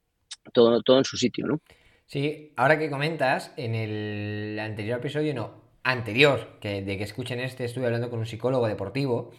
todo, 0.51 0.81
todo 0.81 0.97
en 0.97 1.03
su 1.03 1.15
sitio, 1.15 1.45
¿no? 1.45 1.60
Sí, 2.08 2.51
ahora 2.55 2.79
que 2.79 2.89
comentas, 2.89 3.53
en 3.55 3.75
el 3.75 4.58
anterior 4.60 4.97
episodio, 4.97 5.36
no, 5.36 5.51
anterior, 5.84 6.58
que 6.60 6.81
de 6.81 6.97
que 6.97 7.03
escuchen 7.03 7.39
este, 7.39 7.65
estuve 7.65 7.86
hablando 7.86 8.10
con 8.10 8.17
un 8.17 8.25
psicólogo 8.25 8.67
deportivo 8.67 9.31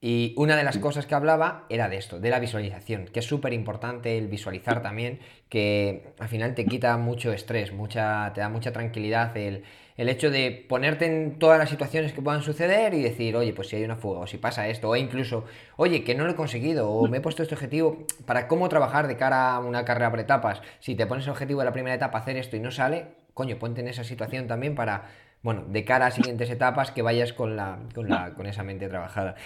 y 0.00 0.34
una 0.36 0.56
de 0.56 0.64
las 0.64 0.78
cosas 0.78 1.06
que 1.06 1.14
hablaba 1.14 1.64
era 1.68 1.88
de 1.88 1.96
esto, 1.96 2.20
de 2.20 2.30
la 2.30 2.38
visualización, 2.38 3.06
que 3.06 3.20
es 3.20 3.26
súper 3.26 3.52
importante 3.52 4.18
el 4.18 4.28
visualizar 4.28 4.82
también, 4.82 5.20
que 5.48 6.12
al 6.18 6.28
final 6.28 6.54
te 6.54 6.66
quita 6.66 6.96
mucho 6.96 7.32
estrés, 7.32 7.72
mucha, 7.72 8.32
te 8.34 8.40
da 8.40 8.48
mucha 8.48 8.72
tranquilidad 8.72 9.36
el, 9.36 9.64
el 9.96 10.08
hecho 10.08 10.30
de 10.30 10.66
ponerte 10.68 11.06
en 11.06 11.38
todas 11.38 11.58
las 11.58 11.70
situaciones 11.70 12.12
que 12.12 12.20
puedan 12.20 12.42
suceder 12.42 12.92
y 12.94 13.02
decir, 13.02 13.34
oye, 13.36 13.52
pues 13.54 13.68
si 13.68 13.76
hay 13.76 13.84
una 13.84 13.96
fuga, 13.96 14.20
o 14.20 14.26
si 14.26 14.36
pasa 14.36 14.68
esto, 14.68 14.90
o 14.90 14.96
incluso, 14.96 15.44
oye, 15.76 16.04
que 16.04 16.14
no 16.14 16.24
lo 16.24 16.32
he 16.32 16.36
conseguido, 16.36 16.90
o 16.90 17.08
me 17.08 17.18
he 17.18 17.20
puesto 17.20 17.42
este 17.42 17.54
objetivo 17.54 18.04
para 18.26 18.48
cómo 18.48 18.68
trabajar 18.68 19.08
de 19.08 19.16
cara 19.16 19.54
a 19.54 19.60
una 19.60 19.84
carrera 19.84 20.10
por 20.10 20.20
etapas. 20.20 20.60
Si 20.80 20.94
te 20.94 21.06
pones 21.06 21.24
el 21.24 21.30
objetivo 21.30 21.60
de 21.60 21.66
la 21.66 21.72
primera 21.72 21.94
etapa 21.94 22.18
hacer 22.18 22.36
esto 22.36 22.56
y 22.56 22.60
no 22.60 22.70
sale, 22.70 23.06
coño, 23.32 23.58
ponte 23.58 23.80
en 23.80 23.88
esa 23.88 24.04
situación 24.04 24.46
también 24.46 24.74
para, 24.74 25.04
bueno, 25.42 25.64
de 25.66 25.84
cara 25.84 26.06
a 26.06 26.10
siguientes 26.10 26.50
etapas 26.50 26.90
que 26.90 27.02
vayas 27.02 27.32
con, 27.32 27.56
la, 27.56 27.78
con, 27.94 28.08
la, 28.08 28.34
con 28.34 28.46
esa 28.46 28.62
mente 28.62 28.88
trabajada. 28.88 29.36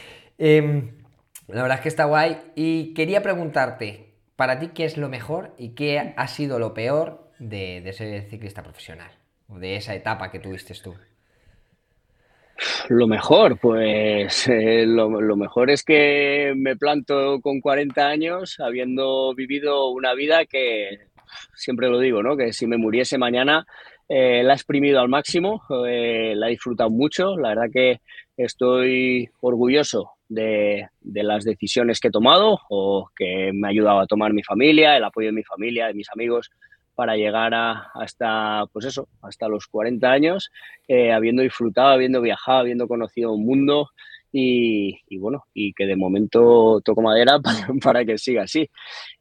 Em, 0.42 0.92
la 1.48 1.62
verdad 1.62 1.76
es 1.76 1.82
que 1.82 1.88
está 1.90 2.06
guay. 2.06 2.38
Y 2.56 2.94
quería 2.94 3.22
preguntarte, 3.22 4.14
para 4.36 4.58
ti, 4.58 4.68
¿qué 4.68 4.86
es 4.86 4.96
lo 4.96 5.10
mejor 5.10 5.54
y 5.58 5.74
qué 5.74 6.14
ha 6.16 6.26
sido 6.28 6.58
lo 6.58 6.72
peor 6.72 7.30
de, 7.38 7.88
ser 7.92 8.22
ciclista 8.30 8.62
profesional? 8.62 9.10
O 9.48 9.58
de 9.58 9.76
esa 9.76 9.94
etapa 9.94 10.30
que 10.30 10.38
tuviste 10.38 10.74
tú. 10.82 10.94
Lo 12.88 13.06
mejor, 13.06 13.58
pues 13.58 14.48
eh, 14.48 14.84
lo, 14.86 15.10
mejor 15.36 15.70
es 15.70 15.82
que 15.82 16.54
me 16.56 16.74
planto 16.74 17.40
con 17.42 17.60
40 17.60 18.06
años 18.06 18.60
habiendo 18.60 19.34
vivido 19.34 19.90
una 19.90 20.14
vida 20.14 20.46
que, 20.46 21.00
siempre 21.54 21.88
lo 21.88 21.98
digo, 21.98 22.22
¿no? 22.22 22.36
Que 22.36 22.54
si 22.54 22.66
me 22.66 22.78
muriese 22.78 23.18
mañana 23.18 23.66
eh, 24.08 24.42
la 24.42 24.54
he 24.54 24.56
exprimido 24.56 25.00
al 25.00 25.08
máximo, 25.08 25.62
eh, 25.86 26.32
la 26.34 26.46
he 26.46 26.50
disfrutado 26.50 26.88
mucho. 26.88 27.36
La 27.36 27.50
verdad 27.50 27.70
que 27.72 28.00
estoy 28.36 29.28
orgulloso 29.40 30.12
de, 30.30 30.88
las 31.02 31.44
decisiones 31.44 32.00
que 32.00 32.08
he 32.08 32.12
tomado 32.12 32.58
o 32.70 33.10
que 33.14 33.50
me 33.52 33.68
ha 33.68 33.70
ayudado 33.70 34.00
a 34.00 34.06
tomar 34.06 34.32
mi 34.32 34.42
familia, 34.42 34.96
el 34.96 35.04
apoyo 35.04 35.26
de 35.26 35.32
mi 35.32 35.44
familia, 35.44 35.88
de 35.88 35.94
mis 35.94 36.08
amigos, 36.10 36.50
para 36.94 37.16
llegar 37.16 37.52
a, 37.54 37.90
hasta, 37.94 38.64
pues 38.72 38.86
eso, 38.86 39.08
hasta 39.22 39.48
los 39.48 39.66
40 39.66 40.10
años, 40.10 40.50
eh, 40.88 41.12
habiendo 41.12 41.42
disfrutado, 41.42 41.88
habiendo 41.88 42.20
viajado, 42.20 42.60
habiendo 42.60 42.88
conocido 42.88 43.32
un 43.32 43.44
mundo 43.44 43.90
y, 44.32 45.18
bueno, 45.18 45.44
y 45.52 45.72
que 45.72 45.86
de 45.86 45.96
momento 45.96 46.80
toco 46.84 47.02
madera 47.02 47.40
para, 47.82 48.04
que 48.04 48.18
siga 48.18 48.42
así. 48.42 48.70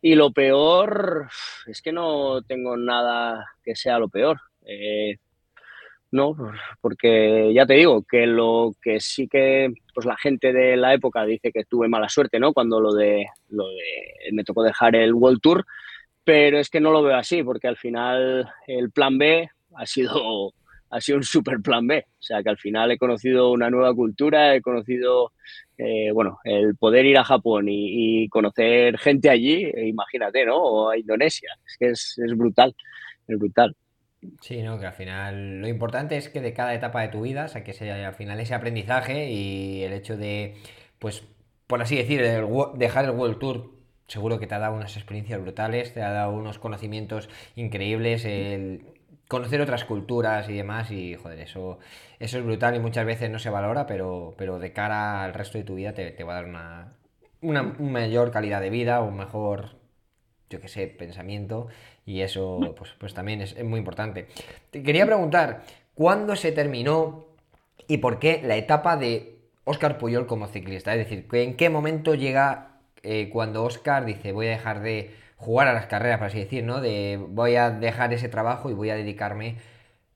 Y 0.01 0.15
lo 0.15 0.31
peor 0.31 1.29
es 1.65 1.81
que 1.81 1.91
no 1.91 2.41
tengo 2.43 2.77
nada 2.77 3.45
que 3.63 3.75
sea 3.75 3.97
lo 3.97 4.09
peor. 4.09 4.39
Eh, 4.65 5.17
no, 6.11 6.35
porque 6.81 7.53
ya 7.53 7.65
te 7.65 7.75
digo 7.75 8.03
que 8.03 8.25
lo 8.25 8.73
que 8.81 8.99
sí 8.99 9.27
que 9.27 9.71
pues 9.93 10.07
la 10.07 10.17
gente 10.17 10.51
de 10.51 10.75
la 10.75 10.93
época 10.93 11.23
dice 11.25 11.51
que 11.51 11.65
tuve 11.65 11.87
mala 11.87 12.09
suerte, 12.09 12.39
¿no? 12.39 12.53
Cuando 12.53 12.79
lo 12.79 12.93
de 12.93 13.27
lo 13.49 13.67
de 13.67 14.31
me 14.31 14.43
tocó 14.43 14.63
dejar 14.63 14.95
el 14.95 15.13
World 15.13 15.39
Tour, 15.41 15.65
pero 16.23 16.59
es 16.59 16.69
que 16.69 16.79
no 16.79 16.91
lo 16.91 17.03
veo 17.03 17.15
así 17.15 17.43
porque 17.43 17.67
al 17.67 17.77
final 17.77 18.49
el 18.67 18.91
plan 18.91 19.17
B 19.17 19.49
ha 19.75 19.85
sido 19.85 20.53
ha 20.91 21.01
sido 21.01 21.19
un 21.19 21.23
super 21.23 21.61
plan 21.61 21.85
B, 21.85 22.03
o 22.07 22.21
sea 22.21 22.41
que 22.41 22.49
al 22.49 22.57
final 22.57 22.89
he 22.91 22.97
conocido 22.97 23.51
una 23.51 23.69
nueva 23.69 23.93
cultura, 23.93 24.55
he 24.55 24.61
conocido 24.61 25.33
eh, 25.77 26.11
bueno 26.11 26.39
el 26.43 26.75
poder 26.75 27.05
ir 27.05 27.19
a 27.19 27.23
Japón 27.23 27.65
y, 27.69 28.27
conocer 28.29 28.97
gente 28.97 29.29
allí, 29.29 29.71
imagínate, 29.77 30.45
¿no? 30.45 30.57
O 30.57 30.89
a 30.89 30.97
Indonesia, 30.97 31.49
es 31.67 31.77
que 31.77 31.89
es, 31.91 32.17
es 32.17 32.35
brutal. 32.35 32.75
es 33.27 33.37
brutal. 33.37 33.75
Sí, 34.41 34.61
no, 34.63 34.79
que 34.79 34.85
al 34.85 34.93
final 34.93 35.61
lo 35.61 35.67
importante 35.67 36.17
es 36.17 36.27
que 36.29 36.41
de 36.41 36.53
cada 36.53 36.73
etapa 36.73 37.01
de 37.01 37.07
tu 37.07 37.21
vida, 37.21 37.45
o 37.45 37.47
sea, 37.47 37.63
que 37.63 37.73
sea 37.73 38.07
al 38.07 38.13
final 38.15 38.39
ese 38.39 38.53
aprendizaje 38.53 39.29
y 39.29 39.83
el 39.83 39.93
hecho 39.93 40.17
de, 40.17 40.55
pues, 40.99 41.23
por 41.67 41.81
así 41.81 41.95
decir, 41.95 42.21
dejar 42.75 43.05
el 43.05 43.11
World 43.11 43.39
Tour, 43.39 43.71
seguro 44.07 44.39
que 44.39 44.47
te 44.47 44.55
ha 44.55 44.59
dado 44.59 44.75
unas 44.75 44.97
experiencias 44.97 45.39
brutales, 45.41 45.93
te 45.93 46.01
ha 46.01 46.11
dado 46.11 46.33
unos 46.33 46.59
conocimientos 46.59 47.29
increíbles, 47.55 48.25
el 48.25 48.83
conocer 49.29 49.61
otras 49.61 49.85
culturas 49.85 50.49
y 50.49 50.53
demás, 50.53 50.91
y 50.91 51.15
joder, 51.15 51.39
eso, 51.39 51.79
eso 52.19 52.39
es 52.39 52.43
brutal 52.43 52.75
y 52.75 52.79
muchas 52.79 53.05
veces 53.05 53.29
no 53.29 53.39
se 53.39 53.49
valora, 53.49 53.85
pero, 53.85 54.33
pero 54.37 54.59
de 54.59 54.73
cara 54.73 55.23
al 55.23 55.33
resto 55.33 55.57
de 55.57 55.63
tu 55.63 55.75
vida 55.75 55.93
te, 55.93 56.23
va 56.23 56.33
a 56.33 56.35
dar 56.35 56.45
una, 56.45 56.93
una 57.41 57.63
mayor 57.63 58.31
calidad 58.31 58.59
de 58.59 58.69
vida, 58.69 59.01
un 59.01 59.15
mejor, 59.17 59.77
yo 60.49 60.59
qué 60.59 60.67
sé, 60.67 60.87
pensamiento 60.87 61.67
y 62.09 62.23
eso, 62.23 62.73
pues, 62.75 62.89
pues 62.97 63.13
también 63.13 63.39
es, 63.41 63.63
muy 63.63 63.77
importante. 63.77 64.25
Te 64.71 64.81
quería 64.81 65.05
preguntar, 65.05 65.61
¿cuándo 65.93 66.35
se 66.35 66.51
terminó 66.51 67.27
y 67.87 67.97
por 67.97 68.17
qué 68.17 68.41
la 68.43 68.55
etapa 68.55 68.97
de 68.97 69.37
Oscar 69.63 69.99
Puyol 69.99 70.25
como 70.25 70.47
ciclista? 70.47 70.91
Es 70.95 71.07
decir, 71.07 71.27
¿en 71.31 71.55
qué 71.55 71.69
momento 71.69 72.15
llega 72.15 72.79
eh, 73.03 73.29
cuando 73.31 73.63
Oscar 73.63 74.05
dice 74.05 74.31
voy 74.31 74.47
a 74.47 74.51
dejar 74.51 74.81
de 74.81 75.13
jugar 75.37 75.67
a 75.67 75.73
las 75.73 75.85
carreras, 75.85 76.17
por 76.17 76.27
así 76.27 76.39
decir, 76.39 76.63
¿no? 76.63 76.81
De 76.81 77.19
voy 77.29 77.57
a 77.57 77.69
dejar 77.69 78.11
ese 78.11 78.27
trabajo 78.27 78.71
y 78.71 78.73
voy 78.73 78.89
a 78.89 78.95
dedicarme 78.95 79.57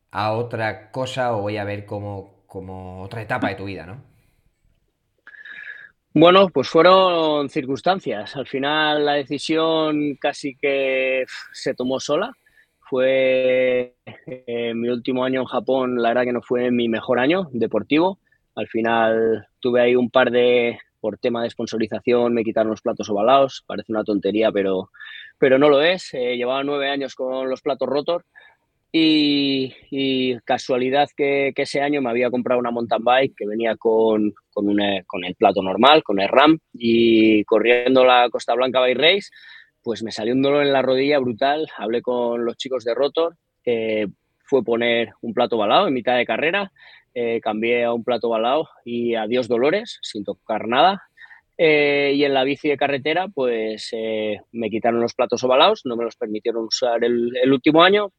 a 0.09 0.31
otra 0.31 0.89
cosa 0.89 1.35
o 1.35 1.41
voy 1.41 1.57
a 1.57 1.63
ver 1.63 1.85
como, 1.85 2.33
como 2.47 3.03
otra 3.03 3.21
etapa 3.21 3.49
de 3.49 3.55
tu 3.55 3.65
vida, 3.65 3.85
¿no? 3.85 3.97
Bueno, 6.15 6.49
pues 6.49 6.69
fueron 6.69 7.49
circunstancias. 7.49 8.35
Al 8.35 8.45
final 8.47 9.03
la 9.03 9.13
decisión 9.13 10.15
casi 10.21 10.55
que 10.55 11.25
se 11.51 11.73
tomó 11.73 11.99
sola. 11.99 12.31
Fue 12.79 13.95
eh, 14.27 14.73
mi 14.75 14.89
último 14.89 15.23
año 15.23 15.41
en 15.41 15.47
Japón, 15.47 15.99
la 16.01 16.09
verdad 16.09 16.25
que 16.25 16.33
no 16.33 16.43
fue 16.43 16.69
mi 16.69 16.87
mejor 16.87 17.19
año 17.19 17.47
deportivo. 17.51 18.19
Al 18.55 18.67
final 18.67 19.47
tuve 19.59 19.81
ahí 19.81 19.95
un 19.95 20.11
par 20.11 20.29
de, 20.29 20.77
por 20.99 21.17
tema 21.17 21.41
de 21.41 21.49
sponsorización, 21.49 22.33
me 22.35 22.43
quitaron 22.43 22.69
los 22.69 22.81
platos 22.81 23.09
ovalados. 23.09 23.63
Parece 23.65 23.91
una 23.91 24.03
tontería, 24.03 24.51
pero, 24.51 24.91
pero 25.39 25.57
no 25.57 25.67
lo 25.67 25.81
es. 25.81 26.13
Eh, 26.13 26.37
llevaba 26.37 26.63
nueve 26.63 26.89
años 26.91 27.15
con 27.15 27.49
los 27.49 27.61
platos 27.61 27.89
rotos 27.89 28.21
y, 28.95 30.37
casualidad 30.45 31.09
que, 31.17 31.51
ese 31.55 31.81
año 31.81 32.01
me 32.01 32.11
había 32.11 32.29
comprado 32.29 32.59
una 32.59 32.69
mountain 32.69 33.03
bike 33.03 33.33
que 33.35 33.47
venía 33.47 33.75
con, 33.75 34.33
con, 34.51 34.67
con, 35.07 35.25
el 35.25 35.35
plato 35.35 35.63
normal, 35.63 36.03
con 36.03 36.19
el 36.19 36.29
RAM, 36.29 36.59
y 36.73 37.43
corriendo 37.45 38.05
la 38.05 38.29
Costa 38.29 38.53
Blanca 38.53 38.79
Bike 38.81 38.97
Race, 38.97 39.29
pues 39.81 40.03
me 40.03 40.11
salió 40.11 40.33
un 40.33 40.43
dolor 40.43 40.63
en 40.63 40.73
la 40.73 40.83
rodilla 40.83 41.19
brutal. 41.19 41.67
Hablé 41.77 42.01
con 42.03 42.45
los 42.45 42.55
chicos 42.55 42.83
de 42.83 42.93
Rotor, 42.93 43.35
fue 44.45 44.63
poner 44.63 45.13
un 45.21 45.33
plato 45.33 45.57
balado 45.57 45.87
en 45.87 45.93
mitad 45.93 46.15
de 46.15 46.25
carrera, 46.25 46.71
eh, 47.15 47.39
cambié 47.41 47.83
a 47.83 47.93
un 47.93 48.03
plato 48.03 48.29
balado 48.29 48.69
y 48.85 49.15
adiós 49.15 49.47
dolores, 49.47 49.99
sin 50.03 50.23
tocar 50.23 50.67
nada. 50.67 51.01
Eh, 51.57 52.13
y 52.15 52.23
en 52.25 52.33
la 52.33 52.43
bici 52.43 52.69
de 52.69 52.77
carretera, 52.77 53.27
pues 53.27 53.89
eh, 53.91 54.39
me 54.51 54.69
quitaron 54.69 55.01
los 55.01 55.13
platos 55.13 55.43
ovalados, 55.43 55.81
no 55.85 55.95
me 55.95 56.03
los 56.03 56.15
permitieron 56.15 56.65
usar 56.65 57.03
el, 57.03 57.31
el 57.41 57.53
último 57.53 57.83
año, 57.83 58.11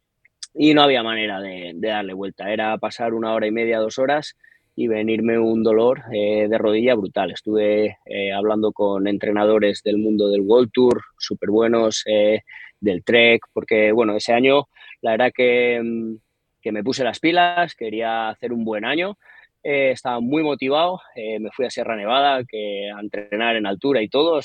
y 0.54 0.72
no 0.72 0.82
había 0.82 1.02
manera 1.02 1.40
de, 1.40 1.72
darle 1.74 2.14
vuelta. 2.14 2.52
Era 2.52 2.78
pasar 2.78 3.12
una 3.12 3.34
hora 3.34 3.46
y 3.46 3.50
media, 3.50 3.80
dos 3.80 3.98
horas 3.98 4.36
y 4.76 4.88
venirme 4.88 5.38
un 5.38 5.62
dolor 5.62 6.02
eh, 6.12 6.46
de 6.48 6.58
rodilla 6.58 6.94
brutal. 6.94 7.32
Estuve 7.32 7.98
eh, 8.06 8.32
hablando 8.32 8.72
con 8.72 9.06
entrenadores 9.06 9.82
del 9.82 9.98
mundo 9.98 10.28
del 10.28 10.42
World 10.42 10.70
Tour, 10.72 11.02
súper 11.18 11.50
buenos, 11.50 12.02
eh, 12.06 12.42
del 12.80 13.04
Trek, 13.04 13.42
porque 13.52 13.92
bueno, 13.92 14.16
ese 14.16 14.32
año 14.32 14.68
la 15.00 15.12
verdad 15.12 15.32
que, 15.34 15.80
mm, 15.82 16.16
que, 16.62 16.72
me 16.72 16.84
puse 16.84 17.04
las 17.04 17.20
pilas, 17.20 17.74
quería 17.74 18.28
hacer 18.30 18.52
un 18.52 18.64
buen 18.64 18.84
año, 18.84 19.16
estaba 19.62 20.20
muy 20.20 20.42
motivado, 20.42 21.00
me 21.16 21.50
fui 21.52 21.64
a 21.64 21.70
Sierra 21.70 21.96
Nevada 21.96 22.44
que, 22.46 22.90
a 22.94 23.00
entrenar 23.00 23.56
en 23.56 23.64
altura 23.64 24.02
y 24.02 24.08
todo, 24.10 24.38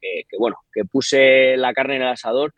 que 0.00 0.24
bueno, 0.38 0.58
que 0.72 0.84
puse 0.84 1.56
la 1.56 1.72
carne 1.72 1.96
en 1.96 2.02
el 2.02 2.08
asador 2.08 2.54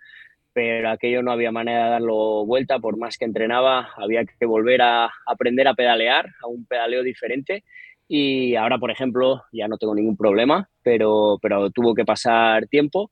pero 0.53 0.91
aquello 0.91 1.23
no 1.23 1.33
había 1.33 1.53
manera 1.53 1.85
de 1.85 1.91
darlo 1.93 2.45
vuelta, 2.45 2.79
por 2.79 2.97
más 2.97 3.17
que 3.17 3.25
entrenaba, 3.25 3.91
había 3.97 4.25
que 4.25 4.47
volver 4.47 4.83
a 4.83 5.11
aprender 5.27 5.67
a 5.69 5.75
pedalear, 5.75 6.27
a 6.43 6.47
un 6.47 6.67
pedaleo 6.67 7.03
diferente. 7.03 7.65
Y 8.09 8.57
ahora, 8.57 8.79
por 8.79 8.91
ejemplo, 8.91 9.45
ya 9.53 9.69
no 9.69 9.79
tengo 9.79 9.95
ningún 9.95 10.17
problema, 10.17 10.69
pero, 10.83 11.39
pero 11.41 11.71
tuvo 11.71 11.95
que 11.95 12.05
pasar 12.05 12.67
tiempo. 12.67 13.11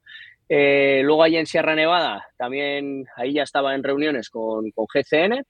Eh, 0.52 1.00
luego 1.04 1.22
allí 1.22 1.36
en 1.36 1.46
Sierra 1.46 1.76
Nevada, 1.76 2.26
también 2.36 3.06
ahí 3.16 3.34
ya 3.34 3.44
estaba 3.44 3.74
en 3.74 3.84
reuniones 3.84 4.28
con, 4.28 4.70
con 4.72 4.86
GCN. 4.92 5.44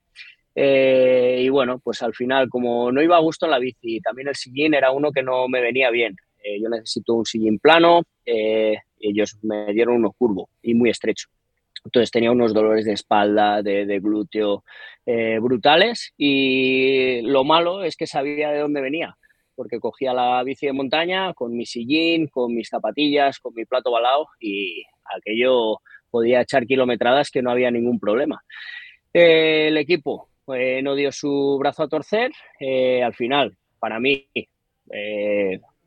Eh, 0.55 1.41
y 1.43 1.49
bueno, 1.49 1.81
pues 1.83 2.03
al 2.03 2.15
final, 2.15 2.49
como 2.49 2.93
no 2.93 3.03
iba 3.03 3.17
a 3.17 3.21
gusto 3.21 3.47
en 3.47 3.53
la 3.53 3.59
bici, 3.59 4.01
también 4.01 4.29
el 4.29 4.37
sillín 4.37 4.75
era 4.75 4.91
uno 4.93 5.11
que 5.11 5.23
no 5.23 5.49
me 5.49 5.61
venía 5.61 5.91
bien. 5.91 6.17
Eh, 6.45 6.61
yo 6.61 6.69
necesito 6.69 7.15
un 7.15 7.25
sillín 7.25 7.59
plano, 7.59 8.03
ellos 8.25 9.39
me 9.43 9.73
dieron 9.73 9.97
uno 9.97 10.13
curvo 10.13 10.51
y 10.63 10.75
muy 10.75 10.91
estrecho. 10.91 11.29
Entonces 11.85 12.11
tenía 12.11 12.31
unos 12.31 12.53
dolores 12.53 12.85
de 12.85 12.93
espalda, 12.93 13.63
de, 13.63 14.01
glúteo 14.01 14.65
eh, 15.07 15.39
brutales 15.41 16.13
y 16.17 17.23
lo 17.23 17.45
malo 17.45 17.83
es 17.83 17.97
que 17.97 18.07
sabía 18.07 18.51
de 18.51 18.61
dónde 18.61 18.83
venía, 18.83 19.17
porque 19.55 19.81
cogía 19.81 20.13
la 20.13 20.43
bici 20.43 20.67
de 20.67 20.73
montaña 20.73 21.33
con 21.33 21.57
mi 21.57 21.65
sillín, 21.65 22.29
con 22.29 22.55
mis 22.55 22.69
zapatillas, 22.69 23.39
con 23.39 23.55
mi 23.55 23.65
plato 23.65 23.91
balao 23.91 24.27
y 24.39 24.83
aquello 25.17 25.79
podía 26.11 26.43
echar 26.43 26.67
kilometradas 26.67 27.31
que 27.31 27.43
no 27.43 27.51
había 27.51 27.71
ningún 27.71 27.99
problema. 27.99 28.43
el 29.13 29.77
equipo 29.79 30.29
eh, 30.55 30.83
no 30.83 30.95
dio 30.95 31.13
su 31.13 31.57
brazo 31.59 31.85
a 31.85 31.89
torcer, 31.89 32.31
eh, 32.59 33.03
al 33.03 33.15
final, 33.15 33.57
para 33.79 33.99
mí, 34.01 34.29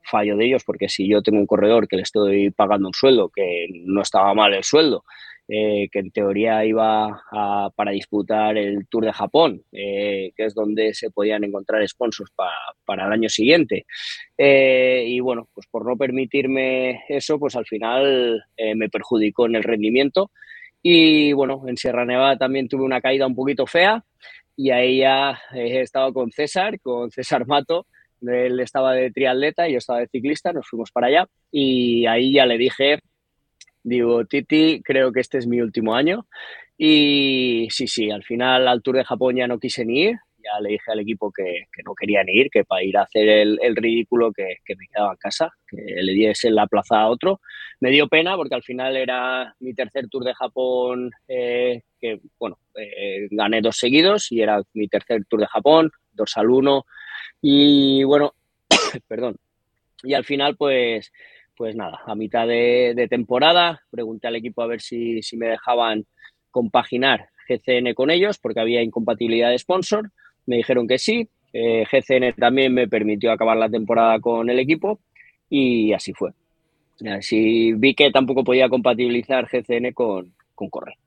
fallo 0.04 0.38
de 0.38 0.46
ellos, 0.46 0.64
porque 0.66 0.89
si 0.89 1.08
yo 1.08 1.22
tengo 1.22 1.39
un 1.39 1.48
corredor 1.48 1.88
que 1.88 1.98
le 1.98 2.02
estoy 2.04 2.52
pagando 2.52 2.88
un 2.88 2.94
sueldo, 2.94 3.30
que 3.30 3.68
no 3.86 4.02
estaba 4.02 4.34
mal 4.34 4.54
el 4.54 4.64
sueldo, 4.64 5.04
eh, 5.48 5.89
que 5.91 6.00
en 6.00 6.12
teoría 6.12 6.64
iba 6.66 7.22
para 7.76 7.91
disputar 7.91 8.58
el 8.58 8.88
Tour 8.88 9.06
de 9.06 9.14
Japón, 9.14 9.62
eh, 9.74 10.32
que 10.36 10.46
es 10.46 10.54
donde 10.54 10.94
se 10.94 11.12
podían 11.12 11.44
encontrar 11.44 11.86
sponsors 11.88 12.32
para 12.86 13.06
el 13.06 13.12
año 13.12 13.30
siguiente. 13.30 13.86
Eh, 14.38 15.04
y 15.08 15.20
bueno, 15.20 15.50
pues 15.54 15.68
por 15.68 15.86
no 15.86 15.98
permitirme 15.98 17.04
eso, 17.10 17.38
pues 17.39 17.56
al 17.56 17.66
final 17.66 18.44
me 18.76 18.89
perjudicó 18.89 19.46
en 19.46 19.56
el 19.56 19.64
rendimiento. 19.64 20.32
Y 20.82 21.34
bueno, 21.34 21.64
en 21.68 21.78
Sierra 21.78 22.06
Nevada 22.06 22.38
también 22.38 22.68
tuve 22.68 22.84
una 22.84 23.02
caída 23.02 23.28
un 23.28 23.36
poquito 23.36 23.66
fea 23.68 24.04
y 24.56 24.70
ahí 24.72 25.00
ya 25.00 25.41
he 25.54 25.82
estado 25.82 26.14
con 26.14 26.32
César, 26.32 26.80
con 26.82 27.12
César 27.12 27.48
Mato, 27.48 27.88
él 28.22 28.60
estaba 28.60 28.94
de 28.94 29.12
triatleta 29.12 29.68
y 29.68 29.74
yo 29.74 29.78
estaba 29.80 30.00
de 30.00 30.08
ciclista, 30.08 30.54
nos 30.54 30.68
fuimos 30.68 30.91
para 30.91 31.08
allá 31.08 31.28
y 31.52 32.06
ahí 32.06 32.34
ya 32.34 32.46
le 32.46 32.58
dije 32.58 33.00
Digo, 33.84 34.26
Titi, 34.26 34.82
creo 34.82 35.12
que 35.12 35.20
este 35.20 35.38
es 35.38 35.48
mi 35.48 35.62
último 35.62 35.94
año. 35.94 36.26
Y 36.78 37.68
sí, 37.70 37.88
sí, 37.88 38.10
al 38.10 38.24
final 38.24 38.68
al 38.68 38.82
Tour 38.82 38.98
de 38.98 39.04
Japón 39.04 39.36
ya 39.36 39.48
no 39.48 39.60
quise 39.60 39.86
ni 39.86 40.04
ir. 40.04 40.16
Ya 40.38 40.60
le 40.60 40.70
dije 40.70 40.92
al 40.92 41.00
equipo 41.00 41.32
que, 41.32 41.68
no 41.86 41.96
quería 41.96 42.24
ni 42.24 42.34
ir, 42.34 42.50
que 42.50 42.66
para 42.66 42.84
ir 42.84 42.98
a 42.98 43.04
hacer 43.04 43.30
el, 43.30 43.76
ridículo 43.76 44.32
que, 44.34 44.58
me 44.68 44.88
quedaba 44.88 45.12
en 45.12 45.18
casa, 45.18 45.52
que 45.68 45.78
le 45.78 46.12
diese 46.14 46.50
la 46.50 46.68
plaza 46.68 47.02
a 47.02 47.10
otro. 47.10 47.40
Me 47.80 47.92
dio 47.92 48.08
pena 48.08 48.36
porque 48.36 48.56
al 48.56 48.64
final 48.64 48.98
era 48.98 49.56
mi 49.60 49.74
tercer 49.74 50.10
Tour 50.10 50.26
de 50.26 50.34
Japón, 50.34 51.12
eh, 51.28 51.84
que 52.00 52.20
bueno, 52.40 52.58
eh, 52.76 53.28
gané 53.32 53.62
dos 53.62 53.78
seguidos 53.78 54.32
y 54.32 54.42
era 54.42 54.62
mi 54.74 54.88
tercer 54.88 55.24
Tour 55.30 55.42
de 55.42 55.48
Japón, 55.48 55.92
dos 56.12 56.36
al 56.36 56.50
uno. 56.50 56.86
Y 57.42 58.04
bueno, 58.04 58.34
perdón. 59.08 59.38
Y 60.04 60.14
al 60.14 60.26
final, 60.26 60.58
pues 60.58 61.12
pues 61.56 61.76
nada, 61.76 62.01
a 62.06 62.16
mitad 62.16 62.47
de, 62.47 63.08
temporada 63.10 63.82
pregunté 63.91 64.28
al 64.28 64.36
equipo 64.36 64.62
a 64.62 64.68
ver 64.68 64.82
si, 64.82 65.22
me 65.38 65.47
dejaban 65.47 66.06
compaginar 66.51 67.30
GCN 67.47 67.93
con 67.93 68.12
ellos 68.12 68.38
porque 68.39 68.60
había 68.60 68.82
incompatibilidad 68.82 69.49
de 69.49 69.60
sponsor. 69.60 70.12
Me 70.45 70.58
dijeron 70.58 70.88
que 70.88 70.97
sí. 70.97 71.30
Eh, 71.54 71.86
GCN 71.91 72.34
también 72.34 72.74
me 72.74 72.88
permitió 72.88 73.32
acabar 73.32 73.58
la 73.58 73.70
temporada 73.70 74.20
con 74.20 74.49
el 74.49 74.60
equipo 74.60 74.99
y 75.49 75.93
así 75.93 76.14
fue. 76.14 76.32
Así 77.12 77.74
vi 77.74 77.93
que 77.93 78.12
tampoco 78.12 78.43
podía 78.43 78.70
compatibilizar 78.70 79.47
GCN 79.47 79.93
con, 79.93 80.34
con 80.56 80.70
Corre. 80.70 80.97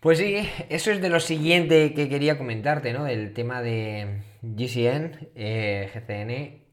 Pues 0.00 0.18
sí, 0.18 0.36
eso 0.68 0.90
es 0.90 1.00
de 1.00 1.08
lo 1.08 1.20
siguiente 1.20 1.94
que 1.94 2.08
quería 2.08 2.38
comentarte, 2.38 2.92
¿no? 2.92 3.06
El 3.06 3.32
tema 3.32 3.62
de 3.62 4.22
GCN, 4.42 5.28
eh, 5.34 5.90
GCN 5.94 6.65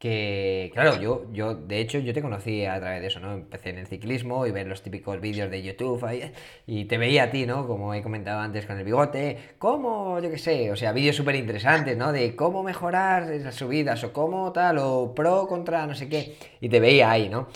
que, 0.00 0.70
claro, 0.72 0.98
yo, 0.98 1.26
yo, 1.30 1.54
de 1.54 1.78
hecho, 1.78 1.98
yo 1.98 2.14
te 2.14 2.22
conocí 2.22 2.64
a 2.64 2.80
través 2.80 3.02
de 3.02 3.08
eso, 3.08 3.20
¿no? 3.20 3.34
Empecé 3.34 3.68
en 3.68 3.78
el 3.78 3.86
ciclismo 3.86 4.46
y 4.46 4.50
ver 4.50 4.66
los 4.66 4.80
típicos 4.82 5.20
vídeos 5.20 5.50
de 5.50 5.62
YouTube 5.62 6.02
ahí, 6.06 6.32
y 6.66 6.86
te 6.86 6.96
veía 6.96 7.24
a 7.24 7.30
ti, 7.30 7.44
¿no? 7.44 7.66
Como 7.66 7.92
he 7.92 8.02
comentado 8.02 8.40
antes 8.40 8.64
con 8.64 8.78
el 8.78 8.84
bigote, 8.84 9.36
cómo, 9.58 10.18
yo 10.20 10.30
qué 10.30 10.38
sé, 10.38 10.70
o 10.70 10.76
sea, 10.76 10.92
vídeos 10.92 11.16
súper 11.16 11.34
interesantes, 11.36 11.98
¿no? 11.98 12.12
De 12.12 12.34
cómo 12.34 12.62
mejorar 12.62 13.26
las 13.26 13.54
subidas 13.54 14.02
o 14.02 14.12
cómo 14.14 14.52
tal, 14.52 14.78
o 14.78 15.14
pro 15.14 15.46
contra 15.46 15.86
no 15.86 15.94
sé 15.94 16.08
qué, 16.08 16.34
y 16.62 16.70
te 16.70 16.80
veía 16.80 17.10
ahí, 17.10 17.28
¿no? 17.28 17.48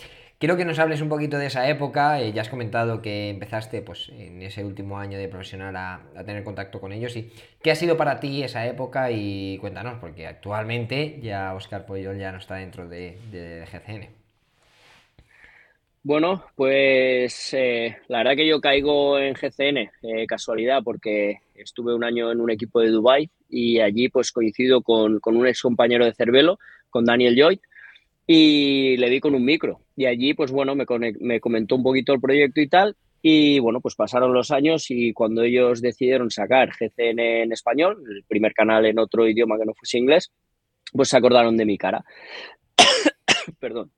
Quiero 0.44 0.58
que 0.58 0.66
nos 0.66 0.78
hables 0.78 1.00
un 1.00 1.08
poquito 1.08 1.38
de 1.38 1.46
esa 1.46 1.70
época. 1.70 2.20
ya 2.20 2.42
has 2.42 2.50
comentado 2.50 3.00
que 3.00 3.30
empezaste 3.30 3.80
pues, 3.80 4.10
en 4.10 4.42
ese 4.42 4.62
último 4.62 4.98
año 4.98 5.16
de 5.16 5.26
profesional 5.26 5.74
a, 5.74 6.02
tener 6.26 6.44
contacto 6.44 6.82
con 6.82 6.92
ellos. 6.92 7.16
Y, 7.16 7.30
¿Qué 7.62 7.70
ha 7.70 7.74
sido 7.74 7.96
para 7.96 8.20
ti 8.20 8.42
esa 8.42 8.66
época? 8.66 9.10
Y 9.10 9.56
cuéntanos, 9.56 9.96
porque 10.00 10.26
actualmente 10.26 11.18
ya 11.22 11.54
Oscar 11.54 11.86
Poyol 11.86 12.18
ya 12.18 12.30
no 12.30 12.36
está 12.36 12.56
dentro 12.56 12.86
de, 12.86 13.16
de 13.30 13.64
GCN. 13.72 14.08
Bueno, 16.02 16.44
pues 16.56 17.54
eh, 17.54 17.96
la 18.08 18.18
verdad 18.18 18.36
que 18.36 18.46
yo 18.46 18.60
caigo 18.60 19.18
en 19.18 19.32
GCN, 19.32 19.78
eh, 20.02 20.26
casualidad, 20.28 20.82
porque 20.84 21.38
estuve 21.54 21.94
un 21.94 22.04
año 22.04 22.30
en 22.30 22.42
un 22.42 22.50
equipo 22.50 22.80
de 22.80 22.90
Dubai 22.90 23.30
y 23.48 23.80
allí 23.80 24.10
pues 24.10 24.30
coincido 24.30 24.82
con, 24.82 25.22
un 25.24 25.46
ex 25.46 25.62
compañero 25.62 26.04
de 26.04 26.12
Cervelo, 26.12 26.58
con 26.90 27.06
Daniel 27.06 27.34
Joy, 27.34 27.62
y 28.26 28.98
le 28.98 29.08
di 29.08 29.20
con 29.20 29.34
un 29.34 29.46
micro. 29.46 29.83
Y 29.96 30.06
allí 30.06 30.34
pues 30.34 30.50
bueno, 30.50 30.74
me, 30.74 30.84
me 31.20 31.40
comentó 31.40 31.76
un 31.76 31.82
poquito 31.82 32.12
el 32.12 32.20
proyecto 32.20 32.60
y 32.60 32.68
tal, 32.68 32.96
y 33.22 33.58
bueno, 33.58 33.80
pues 33.80 33.94
pasaron 33.94 34.34
los 34.34 34.50
años 34.50 34.90
y 34.90 35.12
cuando 35.12 35.42
ellos 35.42 35.80
decidieron 35.80 36.30
sacar 36.30 36.70
GCN 36.70 37.18
en 37.18 37.52
español, 37.52 38.02
el 38.08 38.24
primer 38.24 38.52
canal 38.52 38.84
en 38.86 38.98
otro 38.98 39.26
idioma 39.26 39.58
que 39.58 39.64
no 39.64 39.74
fuese 39.74 39.98
inglés, 39.98 40.30
pues 40.92 41.08
se 41.08 41.16
acordaron 41.16 41.56
de 41.56 41.64
mi 41.64 41.78
cara. 41.78 42.04
Perdón 43.60 43.90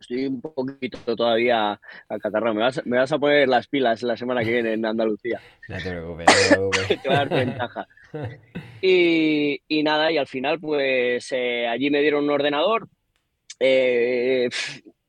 estoy 0.00 0.26
un 0.26 0.40
poquito 0.40 1.16
todavía 1.16 1.80
acatarrado. 2.08 2.54
Me 2.54 2.62
vas, 2.62 2.80
me 2.86 2.96
vas 2.96 3.12
a 3.12 3.18
poner 3.18 3.48
las 3.48 3.66
pilas 3.68 4.02
la 4.02 4.16
semana 4.16 4.42
que 4.42 4.52
viene 4.52 4.72
en 4.74 4.86
Andalucía. 4.86 5.40
No 5.68 5.76
te 5.76 5.90
preocupes, 5.90 6.26
no 6.26 6.34
te 6.34 6.48
preocupes. 6.54 6.88
te 7.02 7.08
va 7.08 7.14
a 7.14 7.18
dar 7.18 7.28
ventaja. 7.28 7.88
Y, 8.80 9.60
y, 9.66 9.82
nada, 9.82 10.12
y 10.12 10.18
al 10.18 10.28
final, 10.28 10.60
pues 10.60 11.32
eh, 11.32 11.66
allí 11.66 11.90
me 11.90 12.00
dieron 12.00 12.22
un 12.22 12.30
ordenador. 12.30 12.88
Eh, 13.58 14.48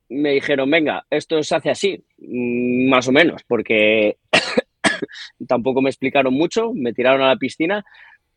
me 0.10 0.32
dijeron, 0.32 0.70
venga, 0.70 1.06
esto 1.10 1.42
se 1.44 1.56
hace 1.56 1.70
así, 1.70 2.04
mm, 2.18 2.90
más 2.90 3.08
o 3.08 3.12
menos, 3.12 3.44
porque 3.48 4.18
tampoco 5.48 5.82
me 5.82 5.90
explicaron 5.90 6.34
mucho, 6.34 6.74
me 6.74 6.94
tiraron 6.94 7.22
a 7.22 7.30
la 7.30 7.38
piscina 7.38 7.84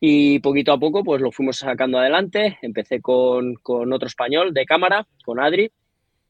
y 0.00 0.40
poquito 0.40 0.72
a 0.72 0.78
poco 0.78 1.04
pues 1.04 1.22
lo 1.22 1.30
fuimos 1.30 1.58
sacando 1.58 1.98
adelante. 1.98 2.58
Empecé 2.62 3.00
con, 3.00 3.54
con 3.54 3.92
otro 3.92 4.08
español 4.08 4.52
de 4.52 4.66
cámara, 4.66 5.06
con 5.24 5.40
Adri, 5.40 5.70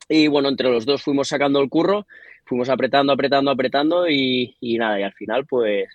y 0.08 0.28
bueno, 0.28 0.48
entre 0.48 0.70
los 0.70 0.84
dos 0.84 1.02
fuimos 1.02 1.28
sacando 1.28 1.60
el 1.60 1.68
curro, 1.68 2.06
fuimos 2.44 2.68
apretando, 2.68 3.12
apretando, 3.12 3.50
apretando 3.50 4.08
y, 4.08 4.54
nada, 4.78 5.00
y 5.00 5.02
al 5.02 5.12
final 5.14 5.46
pues, 5.46 5.88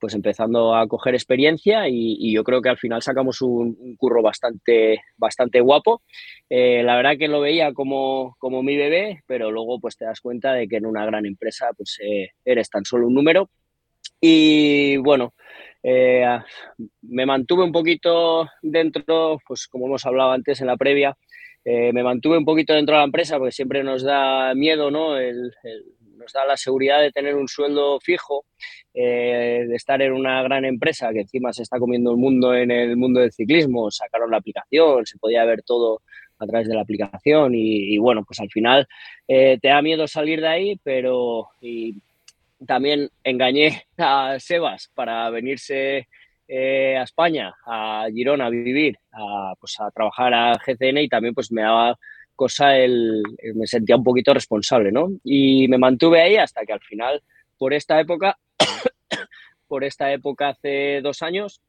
pues 0.00 0.14
empezando 0.14 0.74
a 0.74 0.88
coger 0.88 1.14
experiencia 1.14 1.88
y, 1.88 2.32
yo 2.32 2.42
creo 2.42 2.62
que 2.62 2.70
al 2.70 2.78
final 2.78 3.02
sacamos 3.02 3.42
un, 3.42 3.96
curro 3.96 4.22
bastante, 4.22 5.02
bastante 5.16 5.60
guapo. 5.60 6.02
Eh, 6.48 6.82
la 6.82 6.96
verdad 6.96 7.18
que 7.18 7.28
lo 7.28 7.40
veía 7.40 7.72
como, 7.72 8.36
como 8.38 8.62
mi 8.62 8.76
bebé, 8.76 9.22
pero 9.26 9.50
luego 9.50 9.78
pues 9.78 9.96
te 9.96 10.06
das 10.06 10.20
cuenta 10.20 10.54
de 10.54 10.66
que 10.66 10.76
en 10.76 10.86
una 10.86 11.04
gran 11.04 11.26
empresa 11.26 11.68
pues 11.76 11.98
eh, 12.02 12.30
eres 12.44 12.70
tan 12.70 12.84
solo 12.84 13.06
un 13.06 13.14
número. 13.14 13.50
Y 14.20 14.96
bueno, 14.98 15.34
eh, 15.82 16.24
me 17.02 17.26
mantuve 17.26 17.64
un 17.64 17.72
poquito 17.72 18.48
dentro, 18.62 19.38
pues 19.46 19.66
como 19.66 19.86
hemos 19.86 20.06
hablado 20.06 20.32
antes 20.32 20.60
en 20.60 20.66
la 20.66 20.76
previa, 20.76 21.16
me 21.62 22.02
mantuve 22.02 22.38
un 22.38 22.44
poquito 22.46 22.72
dentro 22.72 22.94
de 22.94 23.00
la 23.00 23.04
empresa 23.04 23.36
porque 23.36 23.52
siempre 23.52 23.84
nos 23.84 24.02
da 24.02 24.54
miedo, 24.54 24.90
¿no? 24.90 25.14
Nos 26.20 26.32
da 26.32 26.44
la 26.44 26.56
seguridad 26.56 27.00
de 27.00 27.10
tener 27.10 27.34
un 27.34 27.48
sueldo 27.48 27.98
fijo, 28.00 28.44
eh, 28.94 29.64
de 29.66 29.74
estar 29.74 30.00
en 30.02 30.12
una 30.12 30.42
gran 30.42 30.64
empresa 30.64 31.10
que 31.12 31.20
encima 31.20 31.52
se 31.52 31.62
está 31.62 31.78
comiendo 31.78 32.10
el 32.12 32.18
mundo 32.18 32.54
en 32.54 32.70
el 32.70 32.96
mundo 32.96 33.20
del 33.20 33.32
ciclismo. 33.32 33.90
Sacaron 33.90 34.30
la 34.30 34.36
aplicación, 34.36 35.06
se 35.06 35.18
podía 35.18 35.44
ver 35.44 35.62
todo 35.62 36.02
a 36.38 36.46
través 36.46 36.68
de 36.68 36.74
la 36.74 36.82
aplicación 36.82 37.54
y, 37.54 37.98
bueno, 37.98 38.24
pues 38.24 38.40
al 38.40 38.50
final 38.50 38.86
eh, 39.26 39.58
te 39.60 39.68
da 39.68 39.82
miedo 39.82 40.06
salir 40.06 40.40
de 40.40 40.48
ahí, 40.48 40.80
pero 40.82 41.48
también 42.66 43.10
engañé 43.24 43.84
a 43.98 44.36
Sebas 44.38 44.90
para 44.94 45.28
venirse 45.30 46.08
eh, 46.48 46.96
a 46.98 47.02
España, 47.02 47.54
a 47.66 48.06
Girona 48.12 48.46
a 48.46 48.50
vivir, 48.50 48.96
a, 49.12 49.54
pues 49.60 49.78
a 49.80 49.90
trabajar 49.90 50.34
a 50.34 50.58
GCN 50.58 50.98
y 50.98 51.08
también 51.08 51.34
pues 51.34 51.52
me 51.52 51.62
daba 51.62 51.96
cosa 52.40 52.74
el, 52.74 53.22
me 53.54 53.66
sentía 53.66 53.96
un 53.96 54.02
poquito 54.02 54.32
responsable, 54.32 54.90
¿no? 54.90 55.10
Y 55.22 55.68
me 55.68 55.76
mantuve 55.76 56.22
ahí 56.22 56.36
hasta 56.36 56.64
que 56.64 56.72
al 56.72 56.80
final, 56.80 57.22
por 57.58 57.74
esta 57.74 58.00
época, 58.00 58.38
por 59.68 59.84
esta 59.84 60.10
época 60.10 60.48
hace 60.48 61.02
dos 61.02 61.20
años, 61.20 61.60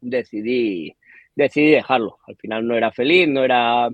decidí, 0.00 0.96
decidí 1.34 1.70
dejarlo. 1.72 2.16
Al 2.26 2.36
final 2.36 2.66
no 2.66 2.74
era 2.74 2.92
feliz, 2.92 3.28
no 3.28 3.44
era, 3.44 3.90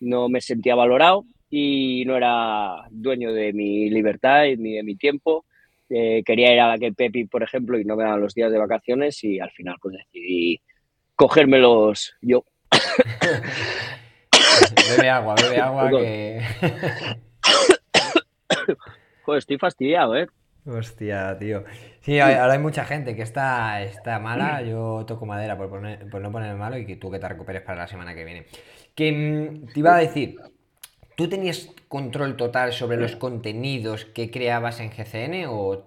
no 0.00 0.28
me 0.28 0.42
sentía 0.42 0.74
valorado 0.74 1.24
y 1.48 2.04
no 2.04 2.18
era 2.18 2.86
dueño 2.90 3.32
de 3.32 3.54
mi 3.54 3.88
libertad 3.88 4.44
ni 4.58 4.74
de 4.74 4.82
mi 4.82 4.96
tiempo 4.96 5.46
eh, 5.88 6.22
quería 6.22 6.52
ir 6.52 6.60
a 6.60 6.68
la 6.68 6.78
que 6.78 6.92
Pepi, 6.92 7.24
por 7.24 7.42
ejemplo, 7.42 7.78
y 7.78 7.84
no 7.86 7.96
me 7.96 8.04
daban 8.04 8.20
los 8.20 8.34
días 8.34 8.52
de 8.52 8.58
vacaciones 8.58 9.24
y 9.24 9.40
al 9.40 9.52
final 9.52 9.76
pues 9.80 9.96
decidí 9.96 10.60
cogérmelos 11.16 12.12
yo. 12.20 12.44
bebe 14.96 15.10
agua, 15.10 15.34
bebe 15.40 15.60
agua 15.60 15.90
que... 15.90 16.42
Joder, 19.22 19.38
estoy 19.38 19.58
fastidiado, 19.58 20.16
¿eh? 20.16 20.26
Hostia, 20.66 21.36
tío. 21.38 21.64
Sí, 22.00 22.20
ahora 22.20 22.52
hay 22.52 22.58
mucha 22.58 22.84
gente 22.84 23.16
que 23.16 23.22
está, 23.22 23.82
está 23.82 24.18
mala. 24.18 24.62
Yo 24.62 25.04
toco 25.06 25.26
madera 25.26 25.56
por, 25.56 25.70
por 26.10 26.20
no 26.20 26.32
ponerme 26.32 26.58
malo 26.58 26.78
y 26.78 26.86
que 26.86 26.96
tú 26.96 27.10
que 27.10 27.18
te 27.18 27.28
recuperes 27.28 27.62
para 27.62 27.82
la 27.82 27.88
semana 27.88 28.14
que 28.14 28.24
viene. 28.24 28.46
Que 28.94 29.12
mm, 29.12 29.66
te 29.72 29.80
iba 29.80 29.96
a 29.96 29.98
decir, 29.98 30.36
¿Tú 31.16 31.28
tenías 31.28 31.68
control 31.88 32.36
total 32.36 32.72
sobre 32.72 32.96
los 32.96 33.16
contenidos 33.16 34.06
que 34.06 34.30
creabas 34.30 34.80
en 34.80 34.90
GCN 34.90 35.46
o 35.48 35.78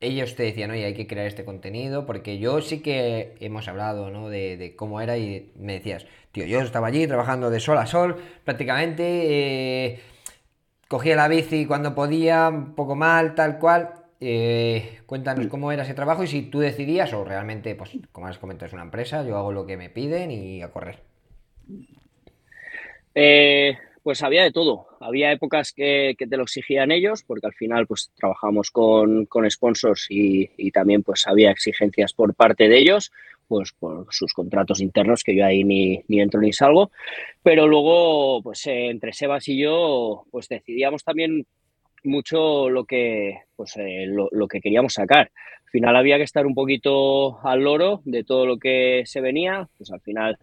ellos 0.00 0.34
te 0.36 0.44
decían, 0.44 0.70
oye, 0.70 0.84
hay 0.84 0.94
que 0.94 1.06
crear 1.06 1.26
este 1.26 1.44
contenido? 1.44 2.06
Porque 2.06 2.38
yo 2.38 2.60
sí 2.60 2.82
que 2.82 3.34
hemos 3.40 3.68
hablado 3.68 4.10
¿no? 4.10 4.28
de, 4.28 4.74
cómo 4.76 5.00
era 5.00 5.16
y 5.18 5.52
me 5.56 5.74
decías, 5.74 6.06
tío, 6.32 6.44
yo 6.46 6.60
estaba 6.60 6.88
allí 6.88 7.06
trabajando 7.06 7.50
de 7.50 7.60
sol 7.60 7.78
a 7.78 7.86
sol 7.86 8.16
prácticamente, 8.44 9.86
eh, 9.86 10.00
cogía 10.88 11.16
la 11.16 11.28
bici 11.28 11.66
cuando 11.66 11.94
podía, 11.94 12.48
un 12.48 12.74
poco 12.74 12.94
mal, 12.96 13.34
tal 13.34 13.58
cual. 13.58 14.02
Eh, 14.18 15.02
cuéntanos 15.04 15.46
cómo 15.48 15.72
era 15.72 15.82
ese 15.82 15.92
trabajo 15.92 16.24
y 16.24 16.26
si 16.26 16.42
tú 16.42 16.60
decidías 16.60 17.12
o 17.12 17.24
realmente, 17.24 17.74
pues 17.74 17.90
como 18.12 18.26
has 18.26 18.38
comentado, 18.38 18.66
es 18.66 18.72
una 18.72 18.82
empresa, 18.82 19.22
yo 19.24 19.36
hago 19.36 19.52
lo 19.52 19.66
que 19.66 19.76
me 19.76 19.90
piden 19.90 20.30
y 20.30 20.62
a 20.62 20.70
correr. 20.70 21.02
Eh, 23.14 23.76
pues 24.06 24.22
había 24.22 24.44
de 24.44 24.52
todo. 24.52 24.86
Había 25.00 25.32
épocas 25.32 25.72
que, 25.72 26.14
te 26.16 26.36
lo 26.36 26.44
exigían 26.44 26.92
ellos, 26.92 27.24
porque 27.24 27.48
al 27.48 27.54
final 27.54 27.88
pues 27.88 28.12
trabajamos 28.14 28.70
con, 28.70 29.26
sponsors 29.50 30.06
y, 30.08 30.70
también 30.70 31.02
pues 31.02 31.26
había 31.26 31.50
exigencias 31.50 32.12
por 32.12 32.32
parte 32.36 32.68
de 32.68 32.78
ellos, 32.78 33.10
pues 33.48 33.72
por 33.72 34.06
sus 34.10 34.32
contratos 34.32 34.80
internos, 34.80 35.24
que 35.24 35.34
yo 35.34 35.44
ahí 35.44 35.64
ni, 35.64 36.04
entro 36.08 36.40
ni 36.40 36.52
salgo. 36.52 36.92
Pero 37.42 37.66
luego, 37.66 38.44
pues 38.44 38.64
entre 38.68 39.12
Sebas 39.12 39.48
y 39.48 39.58
yo, 39.58 40.24
pues 40.30 40.46
decidíamos 40.46 41.02
también 41.02 41.44
mucho 42.04 42.70
lo 42.70 42.84
que, 42.84 43.40
pues, 43.56 43.76
eh, 43.76 44.06
lo, 44.06 44.46
que 44.46 44.60
queríamos 44.60 44.92
sacar. 44.92 45.32
Al 45.64 45.70
final 45.72 45.96
había 45.96 46.16
que 46.16 46.22
estar 46.22 46.46
un 46.46 46.54
poquito 46.54 47.44
al 47.44 47.64
loro 47.64 48.02
de 48.04 48.22
todo 48.22 48.46
lo 48.46 48.56
que 48.56 49.02
se 49.04 49.20
venía, 49.20 49.68
pues 49.76 49.90
al 49.90 50.00
final 50.00 50.38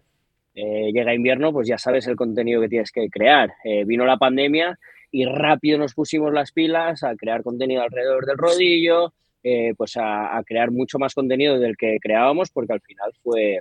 eh, 0.54 0.92
llega 0.92 1.14
invierno, 1.14 1.52
pues 1.52 1.66
ya 1.66 1.78
sabes 1.78 2.06
el 2.06 2.16
contenido 2.16 2.60
que 2.60 2.68
tienes 2.68 2.92
que 2.92 3.08
crear. 3.10 3.52
Eh, 3.64 3.84
vino 3.84 4.06
la 4.06 4.18
pandemia 4.18 4.78
y 5.10 5.24
rápido 5.24 5.78
nos 5.78 5.94
pusimos 5.94 6.32
las 6.32 6.52
pilas 6.52 7.02
a 7.02 7.16
crear 7.16 7.42
contenido 7.42 7.82
alrededor 7.82 8.24
del 8.24 8.38
rodillo, 8.38 9.12
eh, 9.42 9.74
pues 9.76 9.96
a, 9.96 10.40
crear 10.46 10.70
mucho 10.70 10.98
más 10.98 11.14
contenido 11.14 11.58
del 11.58 11.76
que 11.76 11.98
creábamos, 12.00 12.50
porque 12.50 12.72
al 12.72 12.80
final 12.80 13.12
fue, 13.22 13.60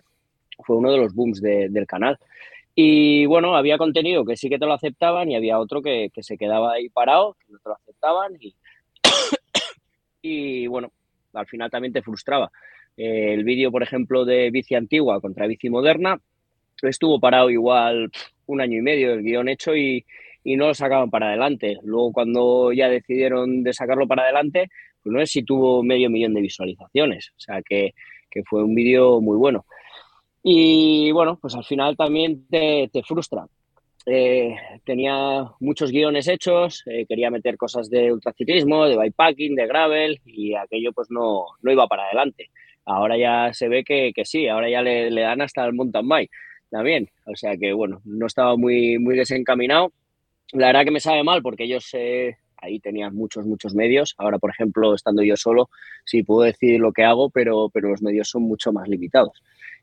fue 0.60 0.78
uno 0.78 0.92
de 0.92 0.98
los 0.98 1.14
booms 1.14 1.42
del 1.42 1.88
canal. 1.88 2.18
Y 2.76 3.26
bueno, 3.26 3.56
había 3.56 3.78
contenido 3.78 4.26
que 4.26 4.38
sí 4.38 4.50
que 4.50 4.58
te 4.60 4.66
lo 4.66 4.74
aceptaban 4.74 5.30
y 5.32 5.36
había 5.36 5.60
otro 5.60 5.82
que, 5.82 6.12
se 6.22 6.38
quedaba 6.38 6.74
ahí 6.74 6.90
parado, 6.90 7.36
que 7.40 7.52
no 7.52 7.60
te 7.60 7.70
lo 7.70 7.76
aceptaban 7.76 8.34
y, 8.40 8.56
y 10.22 10.68
bueno, 10.68 10.92
al 11.34 11.48
final 11.48 11.70
también 11.70 11.94
te 11.94 12.02
frustraba. 12.02 12.52
el 12.98 13.44
vídeo, 13.44 13.72
por 13.72 13.84
ejemplo, 13.84 14.26
de 14.26 14.50
bici 14.52 14.76
antigua 14.76 15.22
contra 15.22 15.48
bici 15.48 15.70
moderna, 15.70 16.20
estuvo 16.90 17.20
parado 17.20 17.50
igual 17.50 18.12
un 18.46 18.62
año 18.62 18.78
y 18.78 18.82
medio 18.82 19.14
el 19.14 19.24
guion 19.24 19.50
hecho 19.50 19.76
y, 19.76 20.06
no 20.46 20.68
lo 20.68 20.74
sacaban 20.74 21.10
para 21.10 21.28
adelante. 21.28 21.78
Luego 21.84 22.12
cuando 22.12 22.74
ya 22.74 22.90
decidieron 22.90 23.64
de 23.64 23.72
sacarlo 23.74 24.08
para 24.08 24.24
adelante, 24.24 24.68
pues 25.02 25.14
no 25.14 25.20
sé 25.22 25.28
si 25.28 25.44
tuvo 25.44 25.84
medio 25.84 26.10
millón 26.10 26.34
de 26.34 26.42
visualizaciones. 26.42 27.30
O 27.38 27.40
sea 27.40 27.62
que, 27.62 27.94
fue 28.50 28.64
un 28.64 28.76
vídeo 28.76 29.22
muy 29.22 29.38
bueno. 29.38 29.66
Y 30.44 31.12
bueno, 31.12 31.38
pues 31.42 31.56
al 31.56 31.64
final 31.64 31.96
también 31.96 32.46
te, 32.50 32.90
frustra. 33.08 33.46
Eh, 34.06 34.54
tenía 34.84 35.46
muchos 35.62 35.92
guiones 35.92 36.28
hechos, 36.28 36.84
eh, 36.88 37.06
quería 37.08 37.32
meter 37.32 37.56
cosas 37.56 37.90
de 37.90 38.12
ultraciclismo, 38.12 38.86
de 38.86 38.98
bikepacking, 38.98 39.56
de 39.56 39.68
gravel 39.68 40.20
y 40.26 40.56
aquello 40.56 40.92
pues 40.92 41.10
no, 41.10 41.46
no 41.62 41.72
iba 41.72 41.88
para 41.88 42.04
adelante. 42.04 42.50
Ahora 42.86 43.18
ya 43.18 43.54
se 43.54 43.70
ve 43.70 43.86
que, 43.86 44.12
sí, 44.26 44.50
ahora 44.50 44.70
ya 44.70 44.82
le, 44.82 45.10
le 45.10 45.22
dan 45.22 45.42
hasta 45.42 45.64
el 45.64 45.74
mountain 45.74 46.06
bike 46.06 46.32
también. 46.74 47.08
O 47.26 47.36
sea 47.36 47.56
que, 47.56 47.72
bueno, 47.72 48.02
no 48.04 48.26
estaba 48.26 48.58
muy, 48.58 48.98
muy 48.98 49.16
desencaminado. 49.16 49.94
la 50.52 50.68
verdad 50.68 50.84
que 50.84 50.92
me 50.92 51.00
sabe 51.00 51.24
mal 51.24 51.42
porque 51.42 51.64
ellos 51.66 51.88
eh, 51.94 52.36
ahí 52.58 52.80
tenían 52.80 53.16
muchos, 53.16 53.46
muchos 53.46 53.76
medios. 53.76 54.16
Ahora, 54.18 54.40
por 54.40 54.50
ejemplo, 54.50 54.94
estando 54.94 55.22
yo 55.22 55.38
solo, 55.38 55.70
sí 56.04 56.24
puedo 56.24 56.42
decir 56.42 56.80
lo 56.80 56.92
que 56.92 57.04
hago, 57.04 57.30
pero, 57.30 57.70
pero 57.70 57.90
los 57.90 58.02
medios 58.02 58.28
son 58.28 58.42
mucho 58.44 58.74
más 58.74 58.88
limitados. 58.90 59.42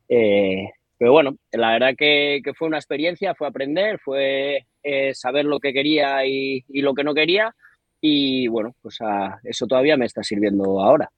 Eh, 0.09 0.69
pero 0.99 1.13
bueno, 1.13 1.37
la 1.53 1.73
verdad 1.73 1.95
que, 1.97 2.43
fue 2.59 2.69
una 2.69 2.79
experiencia, 2.79 3.35
fue 3.35 3.47
aprender, 3.47 3.99
fue 4.01 4.67
eh, 4.83 5.15
saber 5.15 5.45
lo 5.47 5.61
que 5.61 5.73
quería 5.73 6.27
y, 6.27 6.65
lo 6.69 6.93
que 6.93 7.05
no 7.05 7.15
quería. 7.15 7.55
Y 8.01 8.49
bueno, 8.49 8.75
pues 8.83 8.99
eso 9.45 9.67
todavía 9.67 9.97
me 9.97 10.07
está 10.07 10.23
sirviendo 10.23 10.83
ahora. 10.83 11.11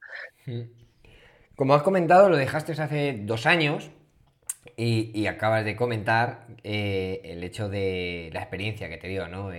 Como 1.57 1.75
has 1.75 1.83
comentado, 1.83 2.29
lo 2.29 2.37
dejaste 2.37 2.73
hace 2.73 3.20
dos 3.23 3.47
años 3.47 3.91
y, 4.76 5.26
acabas 5.26 5.64
de 5.64 5.76
comentar 5.76 6.46
eh, 6.62 7.20
el 7.24 7.42
hecho 7.44 7.68
de 7.68 8.30
la 8.32 8.40
experiencia 8.40 8.88
que 8.88 8.96
te 8.96 9.08
dio, 9.08 9.28
¿no? 9.28 9.50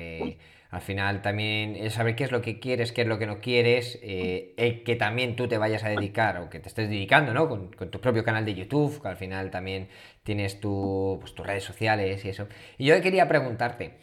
Al 0.74 0.82
final 0.82 1.22
también 1.22 1.92
saber 1.92 2.16
qué 2.16 2.24
es 2.24 2.32
lo 2.32 2.42
que 2.42 2.60
quieres, 2.60 2.92
qué 2.92 3.02
es 3.04 3.08
lo 3.08 3.20
que 3.20 3.28
no 3.28 3.40
quieres, 3.40 4.00
eh, 4.02 4.82
que 4.84 4.96
también 4.96 5.36
tú 5.36 5.48
te 5.48 5.60
vayas 5.60 5.84
a 5.84 5.90
dedicar 5.90 6.40
o 6.40 6.50
que 6.50 6.60
te 6.60 6.68
estés 6.68 6.90
dedicando, 6.90 7.32
¿no? 7.32 7.48
Con, 7.48 7.70
tu 7.92 8.02
propio 8.02 8.24
canal 8.24 8.44
de 8.44 8.56
YouTube, 8.56 9.00
que 9.00 9.08
al 9.08 9.16
final 9.16 9.52
también 9.52 9.88
tienes 10.24 10.56
pues, 10.56 11.36
tus 11.36 11.46
redes 11.46 11.64
sociales 11.64 12.26
y 12.26 12.30
eso. 12.30 12.48
Y 12.80 12.86
yo 12.86 13.00
quería 13.02 13.28
preguntarte, 13.28 14.00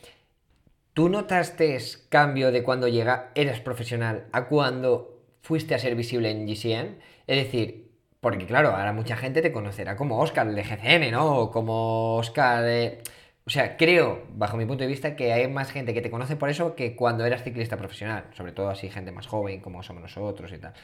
¿tú 0.94 1.08
notaste 1.08 1.76
cambio 2.08 2.52
de 2.52 2.62
cuando 2.62 2.86
llega, 2.86 3.32
eres 3.34 3.58
profesional 3.58 4.28
a 4.30 4.46
cuando 4.46 5.24
fuiste 5.42 5.74
a 5.74 5.78
ser 5.80 5.96
visible 5.96 6.30
en 6.30 6.46
GCN? 6.46 6.98
Es 7.26 7.44
decir, 7.46 7.89
porque 8.20 8.46
claro, 8.46 8.70
ahora 8.70 8.92
mucha 8.92 9.16
gente 9.16 9.42
te 9.42 9.52
conocerá 9.52 9.96
como 9.96 10.20
Oscar 10.20 10.46
de 10.52 10.62
GCN, 10.62 11.10
¿no? 11.10 11.50
Como 11.50 12.16
Oscar 12.16 12.62
de... 12.62 12.98
O 13.46 13.50
sea, 13.50 13.76
creo, 13.76 14.26
bajo 14.34 14.56
mi 14.56 14.66
punto 14.66 14.84
de 14.84 14.88
vista, 14.88 15.16
que 15.16 15.32
hay 15.32 15.48
más 15.48 15.72
gente 15.72 15.94
que 15.94 16.02
te 16.02 16.10
conoce 16.10 16.36
por 16.36 16.50
eso 16.50 16.76
que 16.76 16.94
cuando 16.94 17.24
eras 17.24 17.42
ciclista 17.42 17.76
profesional. 17.78 18.24
Sobre 18.34 18.52
todo 18.52 18.68
así 18.68 18.90
gente 18.90 19.10
más 19.10 19.26
joven, 19.26 19.60
como 19.60 19.82
somos 19.82 20.02
nosotros 20.02 20.52
y 20.52 20.58
tal. 20.58 20.74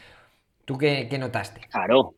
¿Tú 0.65 0.79
qué, 0.79 1.09
notaste? 1.19 1.61
Claro. 1.71 2.15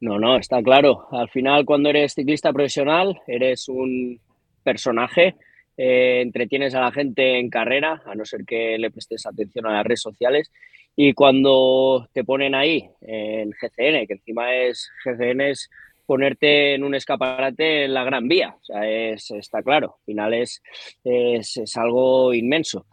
No, 0.00 0.18
no, 0.18 0.36
está 0.36 0.62
claro. 0.62 1.08
Al 1.10 1.28
final, 1.30 1.64
cuando 1.64 1.88
eres 1.88 2.14
ciclista 2.14 2.52
profesional, 2.52 3.20
eres 3.26 3.68
un 3.68 4.20
personaje, 4.62 5.34
eh, 5.76 6.20
entretienes 6.22 6.74
a 6.74 6.80
la 6.80 6.92
gente 6.92 7.38
en 7.38 7.50
carrera, 7.50 8.02
a 8.06 8.14
no 8.14 8.24
ser 8.24 8.44
que 8.44 8.78
le 8.78 8.90
prestes 8.90 9.26
atención 9.26 9.66
a 9.66 9.72
las 9.72 9.84
redes 9.84 10.02
sociales, 10.02 10.50
y 10.94 11.12
cuando 11.12 12.08
te 12.12 12.24
ponen 12.24 12.54
ahí 12.54 12.88
en 13.02 13.50
GCN, 13.50 14.06
que 14.06 14.14
encima 14.14 14.54
es 14.54 14.90
GCN 15.04 15.42
es 15.42 15.68
ponerte 16.06 16.74
en 16.74 16.84
un 16.84 16.94
escaparate 16.94 17.84
en 17.84 17.92
la 17.92 18.04
Gran 18.04 18.28
Vía, 18.28 18.56
o 18.58 18.64
sea, 18.64 18.88
es, 18.88 19.30
está 19.32 19.62
claro, 19.62 19.96
al 19.98 20.04
final 20.04 20.34
es, 20.34 20.62
es, 21.04 21.76
algo 21.76 22.32
inmenso. 22.32 22.86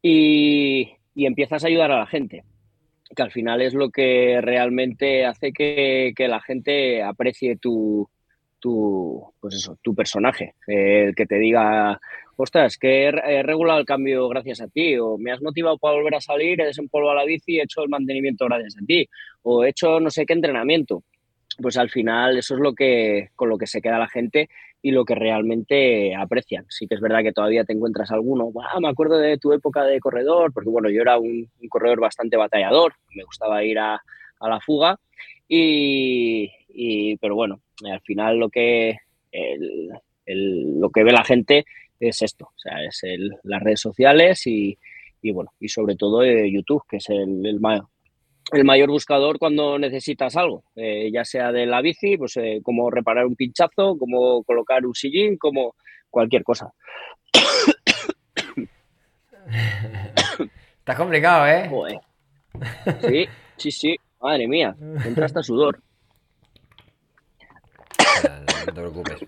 Y, 0.00 0.88
y, 1.14 1.26
empiezas 1.26 1.64
a 1.64 1.66
ayudar 1.66 1.90
a 1.90 1.98
la 1.98 2.06
gente, 2.06 2.44
que 3.14 3.22
al 3.22 3.32
final 3.32 3.60
es 3.60 3.74
lo 3.74 3.90
que 3.90 4.40
realmente 4.40 5.26
hace 5.26 5.52
que, 5.52 6.12
que 6.16 6.28
la 6.28 6.40
gente 6.40 7.02
aprecie 7.02 7.56
tu, 7.56 8.08
tu, 8.62 9.34
pues 9.40 9.56
eso, 9.56 9.76
tu 9.82 9.94
personaje, 9.94 10.54
el 10.66 11.14
que 11.14 11.26
te 11.26 11.38
diga, 11.38 12.00
ostras, 12.36 12.76
que 12.78 13.04
he, 13.04 13.42
regulado 13.42 13.80
el 13.80 13.86
cambio 13.86 14.28
gracias 14.28 14.60
a 14.60 14.68
ti, 14.68 14.96
o 14.98 15.18
me 15.18 15.32
has 15.32 15.42
motivado 15.42 15.78
para 15.78 15.96
volver 15.96 16.14
a 16.14 16.20
salir, 16.20 16.60
he 16.60 16.66
desempolvado 16.66 17.14
la 17.14 17.24
bici 17.24 17.54
y 17.54 17.60
he 17.60 17.62
hecho 17.64 17.82
el 17.82 17.88
mantenimiento 17.88 18.46
gracias 18.46 18.76
a 18.80 18.86
ti, 18.86 19.08
o 19.42 19.64
he 19.64 19.70
hecho 19.70 20.00
no 20.00 20.10
sé 20.10 20.26
qué 20.26 20.32
entrenamiento. 20.32 21.02
Pues 21.60 21.76
al 21.76 21.90
final 21.90 22.38
eso 22.38 22.54
es 22.54 22.60
lo 22.60 22.74
que, 22.74 23.28
con 23.36 23.50
lo 23.50 23.58
que 23.58 23.66
se 23.66 23.82
queda 23.82 23.98
la 23.98 24.08
gente 24.08 24.48
y 24.80 24.90
lo 24.90 25.04
que 25.04 25.14
realmente 25.14 26.14
aprecian. 26.14 26.66
Sí 26.68 26.88
que 26.88 26.96
es 26.96 27.00
verdad 27.00 27.22
que 27.22 27.32
todavía 27.32 27.64
te 27.64 27.72
encuentras 27.72 28.10
alguno, 28.10 28.50
ah, 28.60 28.80
me 28.80 28.88
acuerdo 28.88 29.18
de 29.18 29.38
tu 29.38 29.52
época 29.52 29.84
de 29.84 30.00
corredor, 30.00 30.52
porque 30.52 30.70
bueno, 30.70 30.90
yo 30.90 31.02
era 31.02 31.18
un, 31.18 31.48
corredor 31.68 32.00
bastante 32.00 32.36
batallador, 32.36 32.94
me 33.14 33.24
gustaba 33.24 33.62
ir 33.64 33.78
a, 33.78 34.02
la 34.40 34.60
fuga, 34.60 34.98
y, 35.46 37.16
pero 37.18 37.36
bueno, 37.36 37.60
al 37.88 38.00
final 38.00 38.38
lo 38.38 38.48
que, 38.48 38.96
lo 40.26 40.90
que 40.90 41.04
ve 41.04 41.12
la 41.12 41.22
gente 41.22 41.64
es 42.08 42.22
esto, 42.22 42.46
o 42.46 42.58
sea, 42.58 42.82
es 42.84 43.00
el, 43.02 43.30
las 43.44 43.62
redes 43.62 43.80
sociales 43.80 44.46
y, 44.46 44.78
bueno, 45.32 45.52
y 45.60 45.68
sobre 45.68 45.96
todo 45.96 46.22
eh, 46.22 46.50
YouTube, 46.50 46.82
que 46.88 46.96
es 46.96 47.08
el, 47.10 47.46
el 47.46 48.64
mayor 48.64 48.90
buscador 48.90 49.38
cuando 49.38 49.78
necesitas 49.78 50.36
algo, 50.36 50.64
eh, 50.74 51.10
ya 51.12 51.24
sea 51.24 51.52
de 51.52 51.66
la 51.66 51.80
bici, 51.80 52.16
pues 52.16 52.36
eh, 52.36 52.60
como 52.62 52.90
reparar 52.90 53.26
un 53.26 53.36
pinchazo, 53.36 53.96
como 53.98 54.42
colocar 54.42 54.84
un 54.84 54.94
sillín, 54.94 55.38
como 55.38 55.76
cualquier 56.10 56.42
cosa. 56.42 56.72
Está 60.78 60.96
complicado, 60.96 61.46
¿eh? 61.46 61.70
Sí, 63.00 63.26
sí, 63.56 63.70
sí. 63.70 63.96
Madre 64.20 64.48
mía, 64.48 64.74
entra 65.04 65.26
hasta 65.26 65.42
sudor. 65.42 65.80
No 68.62 68.66
te 68.66 68.80
preocupes. 68.80 69.18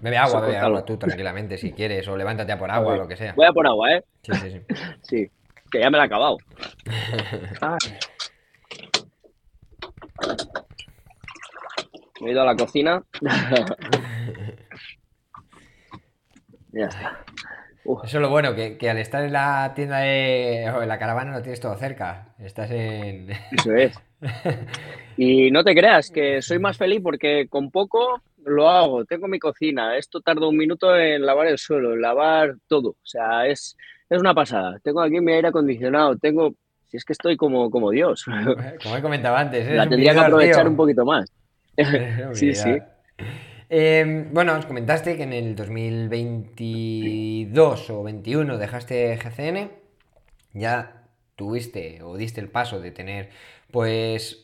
Bebe 0.00 0.18
agua, 0.18 0.40
bebe 0.40 0.58
agua 0.58 0.84
tú 0.84 0.96
tranquilamente 0.96 1.56
si 1.56 1.72
quieres, 1.72 2.06
o 2.08 2.16
levántate 2.16 2.52
a 2.52 2.58
por 2.58 2.70
agua, 2.70 2.94
o 2.94 2.96
lo 2.96 3.08
que 3.08 3.16
sea. 3.16 3.32
Voy 3.34 3.46
a 3.46 3.52
por 3.52 3.66
agua, 3.66 3.92
¿eh? 3.92 4.04
Sí, 4.22 4.32
sí, 4.34 4.50
sí. 4.50 4.60
sí, 5.02 5.30
que 5.70 5.80
ya 5.80 5.90
me 5.90 5.98
la 5.98 6.04
he 6.04 6.06
acabado. 6.06 6.36
Me 12.20 12.28
he 12.28 12.32
ido 12.32 12.42
a 12.42 12.44
la 12.44 12.54
cocina. 12.56 13.02
ya 16.72 16.86
está. 16.86 17.24
Eso 17.84 18.02
es 18.04 18.14
lo 18.14 18.30
bueno, 18.30 18.54
que, 18.54 18.78
que, 18.78 18.88
al 18.88 18.98
estar 18.98 19.22
en 19.24 19.32
la 19.32 19.72
tienda 19.74 19.98
de, 19.98 20.70
o 20.74 20.80
en 20.82 20.88
la 20.88 20.98
caravana 20.98 21.32
no 21.32 21.42
tienes 21.42 21.60
todo 21.60 21.76
cerca. 21.76 22.34
Estás 22.38 22.70
en. 22.70 23.30
Eso 23.52 23.74
es. 23.74 24.00
Y 25.16 25.50
no 25.50 25.64
te 25.64 25.74
creas 25.74 26.10
que 26.10 26.40
soy 26.40 26.58
más 26.58 26.78
feliz 26.78 27.00
porque 27.02 27.46
con 27.48 27.70
poco 27.70 28.22
lo 28.44 28.68
hago. 28.68 29.04
Tengo 29.04 29.28
mi 29.28 29.38
cocina. 29.38 29.96
Esto 29.96 30.20
tarda 30.20 30.48
un 30.48 30.56
minuto 30.56 30.96
en 30.96 31.24
lavar 31.24 31.46
el 31.48 31.58
suelo, 31.58 31.94
en 31.94 32.00
lavar 32.00 32.56
todo. 32.66 32.90
O 32.90 33.06
sea, 33.06 33.46
es, 33.46 33.76
es 34.08 34.20
una 34.20 34.34
pasada. 34.34 34.78
Tengo 34.82 35.00
aquí 35.00 35.20
mi 35.20 35.32
aire 35.32 35.48
acondicionado. 35.48 36.16
Tengo. 36.16 36.54
Si 36.86 36.96
es 36.96 37.04
que 37.04 37.12
estoy 37.12 37.36
como, 37.36 37.70
como 37.70 37.90
Dios. 37.90 38.24
Como 38.82 38.96
he 38.96 39.02
comentado 39.02 39.36
antes. 39.36 39.68
La 39.74 39.88
tendría 39.88 40.14
que 40.14 40.20
aprovechar 40.20 40.68
un 40.68 40.76
poquito 40.76 41.04
más. 41.04 41.30
sí, 42.32 42.54
sí. 42.54 42.78
Em, 43.68 44.32
bueno, 44.32 44.56
os 44.56 44.64
comentaste 44.66 45.16
que 45.16 45.24
en 45.24 45.32
el 45.32 45.56
2022 45.56 47.90
o 47.90 48.04
21 48.04 48.58
dejaste 48.58 49.16
GCN, 49.16 49.72
ya 50.52 51.02
tuviste 51.34 52.00
o 52.02 52.16
diste 52.16 52.40
el 52.40 52.50
paso 52.50 52.78
de 52.80 52.92
tener, 52.92 53.30
pues, 53.70 54.43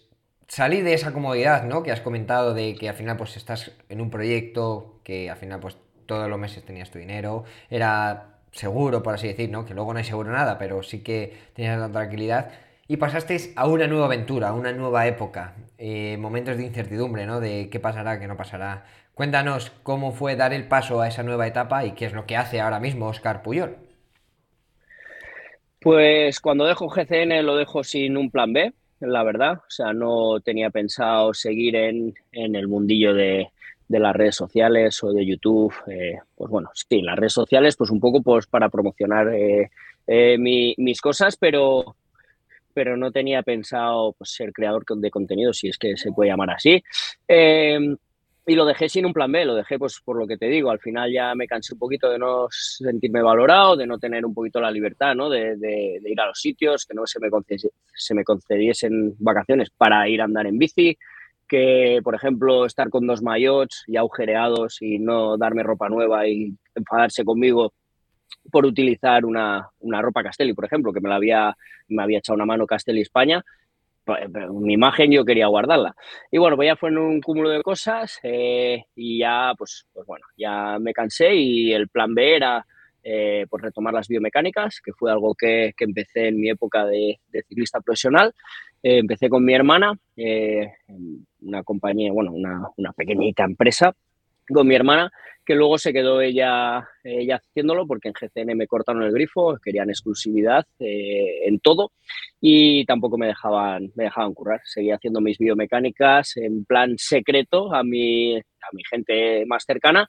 salir 0.51 0.83
de 0.83 0.95
esa 0.95 1.13
comodidad, 1.13 1.65
¿no? 1.65 1.83
Que 1.85 1.93
has 1.93 2.01
comentado 2.01 2.55
de 2.55 2.75
que 2.75 2.89
al 2.89 2.97
final, 2.97 3.17
pues, 3.17 3.37
estás 3.37 3.73
en 3.89 4.01
un 4.01 4.11
proyecto 4.11 4.97
que 5.05 5.31
al 5.31 5.37
final, 5.37 5.61
pues, 5.61 5.79
todos 6.07 6.29
los 6.29 6.39
meses 6.41 6.65
tenías 6.65 6.91
tu 6.91 6.99
dinero, 6.99 7.45
era 7.71 8.41
seguro, 8.51 9.03
por 9.03 9.15
así 9.15 9.29
decir, 9.29 9.49
¿no? 9.49 9.65
Que 9.65 9.75
luego 9.75 9.93
no 9.93 9.99
hay 10.01 10.05
seguro 10.05 10.33
nada, 10.33 10.59
pero 10.59 10.83
sí 10.83 11.03
que 11.05 11.37
tenías 11.55 11.79
la 11.79 11.89
tranquilidad. 11.89 12.51
Y 12.89 12.97
pasasteis 12.97 13.53
a 13.55 13.69
una 13.69 13.87
nueva 13.87 14.07
aventura, 14.07 14.49
a 14.49 14.53
una 14.53 14.73
nueva 14.73 15.07
época, 15.07 15.55
eh, 15.79 16.17
momentos 16.19 16.57
de 16.57 16.65
incertidumbre, 16.65 17.27
¿no? 17.27 17.39
De 17.39 17.69
qué 17.71 17.79
pasará, 17.79 18.19
qué 18.19 18.27
no 18.27 18.37
pasará. 18.37 18.87
Cuéntanos 19.15 19.71
cómo 19.85 20.11
fue 20.11 20.35
dar 20.35 20.53
el 20.53 20.67
paso 20.67 21.01
a 21.01 21.07
esa 21.07 21.23
nueva 21.23 21.47
etapa 21.47 21.85
y 21.85 21.93
qué 21.93 22.07
es 22.07 22.13
lo 22.13 22.27
que 22.27 22.37
hace 22.37 22.61
ahora 22.61 22.81
mismo 22.81 23.07
Oscar 23.07 23.43
Puyol. 23.43 23.77
Pues 25.81 26.41
cuando 26.41 26.67
dejo 26.67 26.89
GCN 26.89 27.47
lo 27.47 27.57
dejo 27.57 27.85
sin 27.85 28.17
un 28.17 28.31
plan 28.33 28.53
B, 28.53 28.73
la 29.01 29.23
verdad. 29.23 29.55
O 29.59 29.71
sea, 29.71 29.93
no 29.93 30.41
tenía 30.41 30.71
pensado 30.71 31.35
seguir 31.35 31.77
en, 31.77 32.15
el 32.33 32.69
mundillo 32.69 33.15
de, 33.15 33.51
las 33.89 34.15
redes 34.15 34.37
sociales 34.37 35.03
o 35.03 35.13
de 35.13 35.27
YouTube. 35.27 35.75
Eh, 35.89 36.19
pues 36.35 36.51
bueno, 36.51 36.71
sí, 36.75 37.03
las 37.03 37.19
redes 37.19 37.33
sociales, 37.33 37.77
pues 37.77 37.91
un 37.91 38.01
poco 38.01 38.23
pues 38.23 38.47
para 38.47 38.69
promocionar 38.69 39.29
eh, 39.35 39.71
eh, 40.07 40.37
mis 40.39 41.01
cosas, 41.01 41.37
pero, 41.37 41.97
pero 42.73 42.97
no 42.97 43.11
tenía 43.11 43.43
pensado 43.43 44.13
pues, 44.13 44.31
ser 44.31 44.53
creador 44.53 44.85
de 44.87 45.11
contenido, 45.11 45.53
si 45.53 45.69
es 45.69 45.79
que 45.79 45.97
se 45.97 46.13
puede 46.13 46.31
llamar 46.31 46.51
así. 46.51 46.83
Y 48.47 48.55
lo 48.55 48.65
dejé 48.65 48.89
sin 48.89 49.07
un 49.07 49.13
plan 49.13 49.31
B, 49.31 49.45
lo 49.45 49.55
dejé 49.55 49.79
pues 49.79 50.01
por 50.05 50.17
lo 50.17 50.27
que 50.27 50.37
te 50.37 50.47
digo, 50.47 50.71
al 50.71 50.81
final 50.81 51.13
ya 51.13 51.35
me 51.35 51.47
cansé 51.47 51.75
un 51.75 51.79
poquito 51.79 52.11
de 52.11 52.19
no 52.19 52.49
sentirme 52.51 53.23
valorado, 53.23 53.77
de 53.77 53.87
no 53.87 53.99
tener 53.99 54.25
un 54.25 54.35
poquito 54.35 54.61
la 54.61 54.71
libertad, 54.71 55.15
¿no? 55.15 55.29
De, 55.29 56.01
ir 56.05 56.21
a 56.21 56.27
los 56.27 56.41
sitios, 56.41 56.87
que 56.87 56.95
no 56.95 57.07
se 57.07 57.21
me, 57.21 57.29
se 57.95 58.15
me 58.15 58.25
concediesen 58.25 59.15
vacaciones 59.19 59.71
para 59.71 60.09
ir 60.09 60.23
a 60.23 60.25
andar 60.25 60.47
en 60.47 60.59
bici, 60.59 60.97
que 61.47 62.01
por 62.03 62.15
ejemplo 62.15 62.65
estar 62.65 62.89
con 62.91 63.07
dos 63.07 63.23
mayots 63.23 63.85
y 63.87 63.97
agujereados 63.97 64.81
y 64.81 64.99
no 64.99 65.37
darme 65.37 65.63
ropa 65.63 65.89
nueva 65.89 66.27
y 66.27 66.55
enfadarse 66.75 67.25
conmigo 67.25 67.75
por 68.51 68.65
utilizar 68.65 69.25
una, 69.25 69.69
una 69.81 70.01
ropa 70.01 70.23
Castelli, 70.23 70.55
por 70.55 70.65
ejemplo, 70.65 70.93
que 70.93 71.01
me 71.01 71.09
la 71.09 71.17
había, 71.17 71.57
me 71.89 72.03
había 72.03 72.19
echado 72.19 72.37
una 72.37 72.47
mano 72.47 72.67
Castelli 72.67 73.01
España, 73.01 73.45
mi 74.53 74.75
imagen 74.75 75.11
yo 75.11 75.25
quería 75.25 75.47
guardarla. 75.47 75.95
Y 76.31 76.39
bueno, 76.39 76.57
pues 76.57 76.67
ya 76.67 76.77
fue 76.77 76.91
en 76.91 76.99
un 76.99 77.21
cúmulo 77.21 77.51
de 77.51 77.63
cosas 77.63 78.19
eh, 78.23 78.85
y 78.95 79.19
ya, 79.19 79.53
pues, 79.57 79.87
pues 79.93 80.07
bueno, 80.07 80.27
ya 80.37 80.79
me 80.79 80.93
cansé 80.93 81.35
y 81.35 81.73
el 81.73 81.89
plan 81.89 82.15
B 82.15 82.37
era 82.37 82.67
eh, 83.03 83.47
pues 83.49 83.63
retomar 83.63 83.95
las 83.95 84.09
biomecánicas, 84.09 84.81
que 84.85 84.93
fue 84.93 85.11
algo 85.11 85.35
que, 85.35 85.73
que 85.77 85.85
empecé 85.85 86.29
en 86.29 86.41
mi 86.41 86.51
época 86.51 86.85
de, 86.85 87.19
de 87.29 87.43
ciclista 87.43 87.81
profesional. 87.81 88.35
Eh, 88.83 88.99
empecé 88.99 89.29
con 89.29 89.45
mi 89.45 89.55
hermana, 89.55 89.99
eh, 90.17 90.73
una 91.41 91.63
compañía, 91.63 92.13
bueno, 92.13 92.33
una, 92.33 92.69
una, 92.77 92.93
pequeñita 92.93 93.45
empresa 93.45 93.95
con 94.53 94.67
mi 94.67 94.75
hermana, 94.75 95.11
que 95.45 95.55
luego 95.55 95.79
se 95.79 95.93
quedó 95.93 96.21
ella, 96.21 96.89
ella 97.03 97.37
haciéndolo 97.37 97.87
porque 97.87 98.09
en 98.09 98.15
GCN 98.15 98.57
me 98.57 98.67
cortaron 98.67 99.03
el 99.03 99.13
grifo, 99.13 99.59
querían 99.63 99.91
exclusividad 99.91 100.67
eh, 100.79 101.47
en 101.47 101.59
todo 101.61 101.93
y 102.41 102.85
tampoco 102.85 103.19
me 103.19 103.27
dejaban, 103.27 103.91
me 103.95 104.05
dejaban 104.05 104.35
currar. 104.35 104.61
Seguía 104.65 104.97
haciendo 104.97 105.21
mis 105.21 105.39
biomecánicas 105.39 106.37
en 106.37 106.65
plan 106.65 106.95
secreto 106.99 107.75
a 107.75 107.83
mi, 107.83 108.37
a 108.37 108.69
mi 108.73 108.85
gente 108.89 109.45
más 109.47 109.65
cercana 109.65 110.09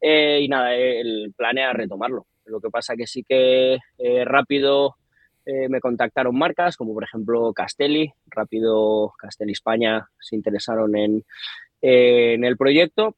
eh, 0.00 0.40
y 0.42 0.48
nada, 0.48 0.74
el 0.74 1.32
plan 1.36 1.58
era 1.58 1.72
retomarlo. 1.72 2.26
Lo 2.46 2.60
que 2.60 2.70
pasa 2.70 2.96
que 2.96 3.06
sí 3.06 3.22
que 3.22 3.78
eh, 3.98 4.24
rápido 4.24 4.96
eh, 5.46 5.68
me 5.68 5.80
contactaron 5.80 6.36
marcas 6.36 6.76
como 6.76 6.94
por 6.94 7.04
ejemplo 7.04 7.52
Castelli, 7.52 8.12
rápido 8.26 9.12
Castelli 9.18 9.52
España 9.52 10.08
se 10.18 10.36
interesaron 10.36 10.96
en, 10.96 11.24
eh, 11.80 12.34
en 12.34 12.44
el 12.44 12.56
proyecto 12.56 13.16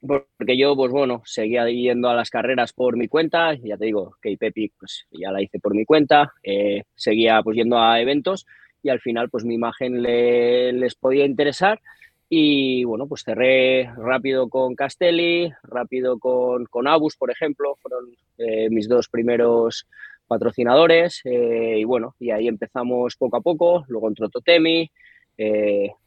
porque 0.00 0.56
yo, 0.56 0.76
pues 0.76 0.92
bueno, 0.92 1.22
seguía 1.24 1.68
yendo 1.68 2.08
a 2.08 2.14
las 2.14 2.30
carreras 2.30 2.72
por 2.72 2.96
mi 2.96 3.08
cuenta, 3.08 3.54
ya 3.54 3.76
te 3.76 3.86
digo, 3.86 4.16
que 4.20 4.36
Pepi, 4.36 4.70
pues 4.78 5.06
ya 5.10 5.30
la 5.30 5.42
hice 5.42 5.58
por 5.58 5.74
mi 5.74 5.84
cuenta, 5.84 6.32
eh, 6.42 6.82
seguía 6.94 7.42
pues 7.42 7.56
yendo 7.56 7.78
a 7.78 8.00
eventos 8.00 8.46
y 8.82 8.88
al 8.88 9.00
final 9.00 9.30
pues 9.30 9.44
mi 9.44 9.54
imagen 9.54 10.02
le, 10.02 10.72
les 10.72 10.94
podía 10.94 11.24
interesar 11.24 11.80
y 12.28 12.84
bueno, 12.84 13.06
pues 13.06 13.22
cerré 13.24 13.90
rápido 13.96 14.48
con 14.48 14.74
Castelli, 14.74 15.52
rápido 15.62 16.18
con, 16.18 16.66
con 16.66 16.88
Abus, 16.88 17.16
por 17.16 17.30
ejemplo, 17.30 17.76
fueron 17.76 18.04
eh, 18.38 18.68
mis 18.70 18.88
dos 18.88 19.08
primeros 19.08 19.86
patrocinadores 20.26 21.20
eh, 21.24 21.76
y 21.78 21.84
bueno, 21.84 22.16
y 22.18 22.30
ahí 22.30 22.48
empezamos 22.48 23.16
poco 23.16 23.36
a 23.36 23.40
poco, 23.40 23.84
luego 23.88 24.08
entró 24.08 24.28
Totemi, 24.28 24.90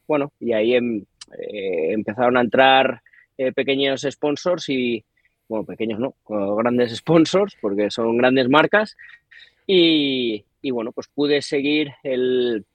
bueno, 0.08 0.34
y 0.40 0.54
ahí 0.54 0.74
em, 0.74 1.06
empezaron 1.38 2.36
a 2.36 2.42
entrar 2.42 3.02
eh, 3.40 3.54
pequeños 3.54 4.06
sponsors 4.10 4.68
y, 4.68 5.04
bueno, 5.48 5.66
pequeños 5.66 5.98
no, 5.98 6.14
grandes 6.58 6.92
sponsors 6.98 7.56
porque 7.62 7.90
son 7.90 8.18
grandes 8.18 8.50
marcas 8.50 8.98
y, 9.66 10.44
y 10.62 10.72
bueno, 10.72 10.92
pues 10.92 11.08
pude 11.08 11.42
seguir 11.42 11.92
el, 12.04 12.66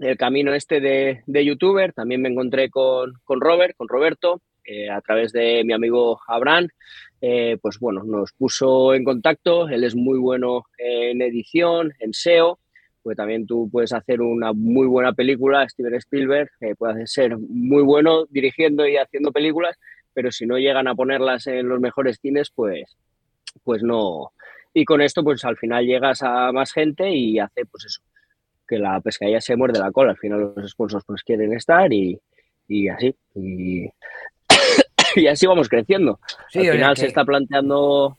el 0.00 0.16
camino 0.16 0.52
este 0.54 0.80
de, 0.80 1.22
de, 1.24 1.44
youtuber. 1.44 1.92
También 1.92 2.22
me 2.22 2.30
encontré 2.30 2.68
con, 2.68 3.12
con 3.22 3.40
Robert, 3.40 3.76
con 3.76 3.86
Roberto, 3.86 4.42
eh, 4.64 4.90
a 4.90 5.00
través 5.00 5.32
de 5.32 5.62
mi 5.64 5.72
amigo 5.72 6.18
Abraham. 6.26 6.68
Eh, 7.20 7.56
pues 7.62 7.78
bueno, 7.78 8.02
nos 8.02 8.32
puso 8.32 8.94
en 8.94 9.04
contacto. 9.04 9.68
Él 9.68 9.84
es 9.84 9.94
muy 9.94 10.18
bueno 10.18 10.64
en 10.78 11.22
edición, 11.22 11.92
en 12.00 12.12
SEO. 12.12 12.58
Pues 13.02 13.16
también 13.16 13.46
tú 13.46 13.68
puedes 13.70 13.92
hacer 13.92 14.20
una 14.20 14.52
muy 14.52 14.86
buena 14.86 15.12
película, 15.12 15.66
Steven 15.68 15.94
Spielberg, 15.94 16.50
eh, 16.60 16.74
ser 17.06 17.38
muy 17.38 17.82
bueno 17.82 18.26
dirigiendo 18.28 18.86
y 18.86 18.96
haciendo 18.96 19.32
películas, 19.32 19.78
pero 20.18 20.32
si 20.32 20.46
no 20.46 20.58
llegan 20.58 20.88
a 20.88 20.96
ponerlas 20.96 21.46
en 21.46 21.68
los 21.68 21.78
mejores 21.78 22.18
cines, 22.18 22.50
pues, 22.50 22.96
pues 23.62 23.84
no. 23.84 24.32
Y 24.74 24.84
con 24.84 25.00
esto, 25.00 25.22
pues 25.22 25.44
al 25.44 25.56
final 25.56 25.86
llegas 25.86 26.24
a 26.24 26.50
más 26.50 26.72
gente 26.72 27.08
y 27.08 27.38
hace, 27.38 27.64
pues 27.66 27.84
eso, 27.84 28.02
que 28.66 28.80
la 28.80 29.00
pescadilla 29.00 29.40
se 29.40 29.54
muerde 29.54 29.78
la 29.78 29.92
cola. 29.92 30.10
Al 30.10 30.16
final 30.16 30.54
los 30.56 30.72
sponsors 30.72 31.04
pues 31.04 31.22
quieren 31.22 31.52
estar 31.52 31.92
y, 31.92 32.18
y 32.66 32.88
así. 32.88 33.14
Y, 33.36 33.84
y, 35.14 35.28
así 35.28 35.46
vamos 35.46 35.68
creciendo. 35.68 36.18
Sí, 36.50 36.66
Al 36.66 36.74
final 36.74 36.96
se 36.96 37.06
está 37.06 37.24
planteando 37.24 38.18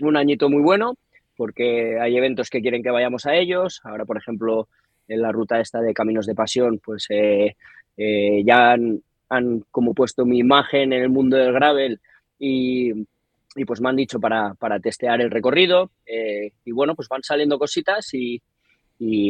un 0.00 0.16
añito 0.16 0.48
muy 0.48 0.62
bueno 0.62 0.94
porque 1.36 1.98
hay 2.00 2.16
eventos 2.16 2.48
que 2.48 2.62
quieren 2.62 2.84
que 2.84 2.92
vayamos 2.92 3.26
a 3.26 3.34
ellos. 3.34 3.80
Ahora, 3.82 4.04
por 4.04 4.18
ejemplo, 4.18 4.68
en 5.08 5.20
la 5.20 5.32
ruta 5.32 5.58
esta 5.58 5.80
de 5.80 5.94
Caminos 5.94 6.26
de 6.26 6.36
Pasión, 6.36 6.78
pues 6.78 7.06
eh, 7.10 7.56
eh, 7.96 8.44
ya 8.46 8.70
han, 8.70 9.02
han, 9.28 9.64
como 9.70 9.94
puesto 9.94 10.24
mi 10.24 10.38
imagen 10.38 10.92
en 10.92 11.02
el 11.02 11.08
mundo 11.08 11.36
del 11.36 11.52
gravel 11.52 12.00
y, 12.38 12.92
pues 13.66 13.80
me 13.80 13.88
han 13.88 13.96
dicho 13.96 14.20
para, 14.20 14.54
para 14.54 14.78
testear 14.78 15.20
el 15.20 15.30
recorrido. 15.30 15.90
Eh, 16.06 16.52
y 16.64 16.72
bueno, 16.72 16.94
pues 16.94 17.08
van 17.08 17.22
saliendo 17.22 17.58
cositas 17.58 18.12
y, 18.14 18.40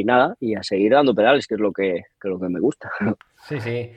nada, 0.04 0.36
y 0.40 0.54
a 0.54 0.62
seguir 0.62 0.92
dando 0.92 1.14
pedales, 1.14 1.46
que 1.46 1.54
es 1.54 1.60
lo 1.60 1.72
que, 1.72 2.02
que, 2.20 2.28
lo 2.28 2.38
que 2.38 2.48
me 2.48 2.60
gusta. 2.60 2.90
Sí, 3.48 3.60
sí. 3.60 3.92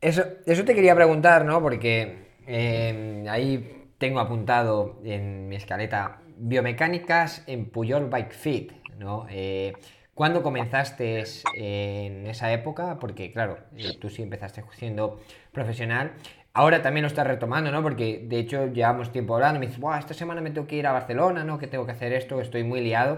Eso, 0.00 0.22
eso 0.46 0.64
te 0.64 0.74
quería 0.74 0.94
preguntar, 0.94 1.44
¿no? 1.44 1.60
Porque 1.60 2.30
eh, 2.46 3.26
ahí 3.28 3.88
tengo 3.98 4.20
apuntado 4.20 4.98
en 5.04 5.48
mi 5.48 5.56
escaleta 5.56 6.22
biomecánicas 6.38 7.44
en 7.46 7.66
Puyol 7.66 8.08
Bike 8.08 8.32
Fit, 8.32 8.72
¿no? 8.98 9.26
Eh, 9.28 9.74
¿Cuándo 10.20 10.42
comenzaste 10.42 11.24
en 11.54 12.26
esa 12.26 12.52
época? 12.52 12.98
Porque, 13.00 13.30
claro, 13.30 13.56
eh, 13.74 13.96
tú 13.98 14.10
sí 14.10 14.22
empezaste 14.22 14.62
siendo 14.72 15.18
profesional. 15.50 16.12
Ahora 16.52 16.82
también 16.82 17.04
lo 17.04 17.06
estás 17.06 17.26
retomando, 17.26 17.72
¿no? 17.72 17.82
Porque 17.82 18.26
de 18.28 18.38
hecho 18.38 18.66
llevamos 18.66 19.12
tiempo 19.12 19.34
hablando. 19.34 19.58
Me 19.58 19.64
dices, 19.64 19.80
Buah, 19.80 19.98
esta 19.98 20.12
semana 20.12 20.42
me 20.42 20.50
tengo 20.50 20.66
que 20.66 20.76
ir 20.76 20.86
a 20.86 20.92
Barcelona, 20.92 21.42
¿no? 21.42 21.58
Que 21.58 21.68
tengo 21.68 21.86
que 21.86 21.92
hacer 21.92 22.12
esto, 22.12 22.38
estoy 22.42 22.64
muy 22.64 22.82
liado. 22.82 23.16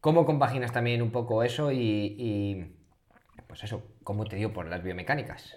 ¿Cómo 0.00 0.24
compaginas 0.24 0.70
también 0.70 1.02
un 1.02 1.10
poco 1.10 1.42
eso 1.42 1.72
y, 1.72 2.14
y, 2.16 2.66
pues 3.48 3.64
eso, 3.64 3.82
cómo 4.04 4.24
te 4.24 4.36
dio 4.36 4.52
por 4.52 4.68
las 4.68 4.84
biomecánicas? 4.84 5.52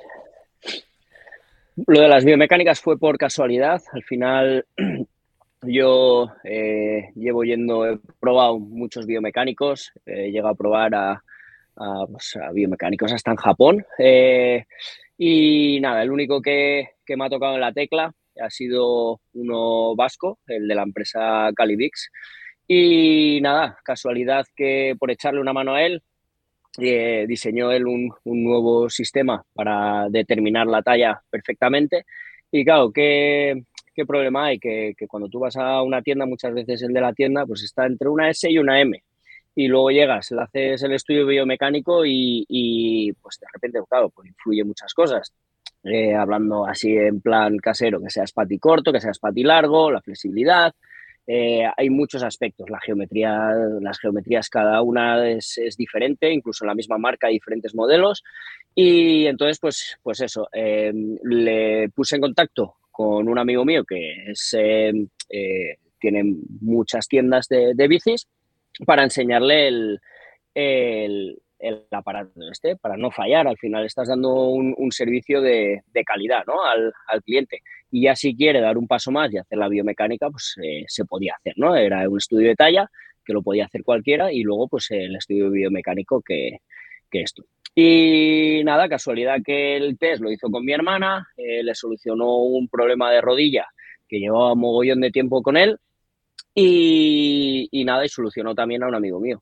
Lo 1.86 2.02
de 2.02 2.08
las 2.08 2.26
biomecánicas 2.26 2.82
fue 2.82 2.98
por 2.98 3.20
casualidad. 3.20 3.80
Al 3.92 4.02
final 4.02 4.66
yo 5.62 6.32
eh, 6.44 7.10
llevo 7.16 7.44
yendo, 7.44 7.86
he 7.86 8.00
probado 8.20 8.60
muchos 8.60 9.06
biomecánicos, 9.06 9.92
he 10.06 10.32
llegado 10.32 10.50
a 10.50 10.56
probar 10.56 10.96
a, 10.96 11.24
pues 12.10 12.38
biomecánicos 12.54 13.12
hasta 13.14 13.32
en 13.32 13.38
Japón. 13.38 13.86
Eh, 13.98 14.66
y 15.18 15.80
nada, 15.82 16.04
el 16.04 16.12
único 16.12 16.42
que, 16.42 16.90
me 17.08 17.26
ha 17.26 17.30
tocado 17.30 17.56
en 17.56 17.62
la 17.62 17.74
tecla 17.74 18.14
ha 18.42 18.50
sido 18.50 19.20
uno 19.34 19.96
vasco, 19.96 20.40
el 20.48 20.68
de 20.68 20.76
la 20.76 20.84
empresa 20.84 21.50
Calibix. 21.56 22.10
Y 22.68 23.40
nada, 23.42 23.78
casualidad 23.84 24.46
que 24.56 24.96
por 24.98 25.12
echarle 25.12 25.42
una 25.42 25.54
mano 25.54 25.74
a 25.74 25.84
él, 25.84 26.04
eh, 26.78 27.26
diseñó 27.28 27.72
él 27.72 27.88
un, 27.88 28.14
un, 28.24 28.44
nuevo 28.44 28.90
sistema 28.90 29.44
para 29.54 30.08
determinar 30.10 30.68
la 30.68 30.84
talla 30.84 31.22
perfectamente. 31.30 32.06
Y 32.52 32.64
claro, 32.64 32.92
¿qué, 32.92 33.64
qué 34.00 34.06
problema 34.06 34.46
hay? 34.46 34.60
Que, 34.60 34.94
que, 34.98 35.08
cuando 35.08 35.30
tú 35.30 35.40
vas 35.40 35.56
a 35.58 35.82
una 35.82 36.02
tienda, 36.02 36.26
muchas 36.26 36.54
veces 36.54 36.82
el 36.84 36.94
de 36.94 37.02
la 37.02 37.14
tienda 37.14 37.46
pues 37.46 37.64
está 37.64 37.86
entre 37.86 38.10
una 38.10 38.30
S 38.30 38.50
y 38.50 38.58
una 38.58 38.80
M. 38.80 39.04
Y 39.56 39.68
luego 39.68 39.92
llegas, 39.92 40.32
le 40.32 40.42
haces 40.42 40.84
el 40.84 40.94
estudio 40.94 41.26
biomecánico 41.26 42.06
y, 42.06 42.46
y 42.48 43.12
pues 43.14 43.40
de 43.40 43.48
repente, 43.52 43.80
claro, 43.90 44.10
pues 44.10 44.30
influye 44.30 44.64
muchas 44.64 44.94
cosas. 44.94 45.34
Eh, 45.84 46.14
hablando 46.14 46.66
así 46.66 46.96
en 46.96 47.22
plan 47.22 47.58
casero, 47.58 48.02
que 48.02 48.10
sea 48.10 48.24
espati 48.24 48.60
corto, 48.60 48.92
que 48.92 49.02
sea 49.02 49.12
espati 49.12 49.44
largo, 49.44 49.92
la 49.92 50.02
flexibilidad, 50.02 50.74
eh, 51.32 51.64
hay 51.78 51.90
muchos 51.92 52.24
aspectos. 52.24 52.70
La 52.70 52.80
geometría, 52.80 53.52
las 53.82 54.00
geometrías 54.00 54.50
cada 54.50 54.82
una 54.82 55.30
es, 55.30 55.60
es, 55.60 55.78
diferente, 55.78 56.32
incluso 56.32 56.64
en 56.64 56.70
la 56.70 56.76
misma 56.76 56.98
marca 56.98 57.28
hay 57.28 57.34
diferentes 57.34 57.76
modelos. 57.76 58.24
Y 58.74 59.28
entonces, 59.28 59.60
pues, 59.60 60.00
pues 60.02 60.22
eso, 60.22 60.48
eh, 60.52 60.92
le 61.24 61.90
puse 61.90 62.16
en 62.16 62.22
contacto 62.22 62.76
con 63.00 63.30
un 63.30 63.40
amigo 63.40 63.64
mío 63.64 63.86
que 63.86 64.30
es, 64.30 64.54
eh, 64.60 64.92
tiene 66.02 66.36
muchas 66.60 67.08
tiendas 67.08 67.48
de, 67.48 67.88
bicis 67.88 68.28
para 68.86 69.04
enseñarle 69.04 69.70
el, 69.70 70.02
el, 70.54 71.86
aparato 71.92 72.32
este, 72.52 72.76
para 72.76 72.98
no 72.98 73.10
fallar. 73.10 73.48
Al 73.48 73.58
final 73.58 73.86
estás 73.86 74.10
dando 74.10 74.50
un, 74.50 74.92
servicio 74.92 75.40
de, 75.40 75.82
de 75.94 76.04
calidad 76.04 76.44
¿no? 76.46 76.66
al, 76.66 76.92
al 77.08 77.24
cliente 77.24 77.62
y 77.90 78.02
ya 78.02 78.18
si 78.18 78.36
quiere 78.36 78.60
dar 78.60 78.78
un 78.78 78.86
paso 78.86 79.12
más 79.12 79.32
y 79.32 79.38
hacer 79.38 79.58
la 79.58 79.70
biomecánica, 79.70 80.30
pues 80.30 80.58
eh, 80.62 80.84
se 80.90 81.06
podía 81.06 81.36
hacer, 81.38 81.54
¿no? 81.56 81.78
Era 81.78 82.10
un 82.10 82.18
estudio 82.18 82.50
de 82.50 82.56
talla 82.56 82.92
que 83.24 83.32
lo 83.32 83.42
podía 83.42 83.64
hacer 83.64 83.82
cualquiera 83.82 84.34
y 84.34 84.44
luego 84.44 84.68
pues 84.68 84.92
el 84.92 85.16
estudio 85.16 85.50
biomecánico 85.52 86.22
que, 86.22 86.58
que 87.10 87.22
esto. 87.22 87.46
Y 87.76 88.62
nada, 88.64 88.90
casualidad 88.90 89.38
que 89.46 89.78
el 89.78 89.98
test 89.98 90.22
lo 90.22 90.32
hizo 90.32 90.50
con 90.50 90.66
mi 90.66 90.74
hermana, 90.74 91.28
eh, 91.38 91.64
le 91.64 91.76
solucionó 91.76 92.38
un 92.38 92.68
problema 92.68 93.12
de 93.12 93.22
rodilla 93.22 93.68
que 94.08 94.20
llevaba 94.20 94.56
mogollón 94.56 95.02
de 95.02 95.12
tiempo 95.12 95.42
con 95.42 95.56
él 95.56 95.78
y, 96.54 97.70
y 97.72 97.86
nada, 97.86 98.06
y 98.06 98.10
solucionó 98.10 98.56
también 98.56 98.84
a 98.84 98.88
un 98.88 98.96
amigo 98.96 99.20
mío. 99.20 99.42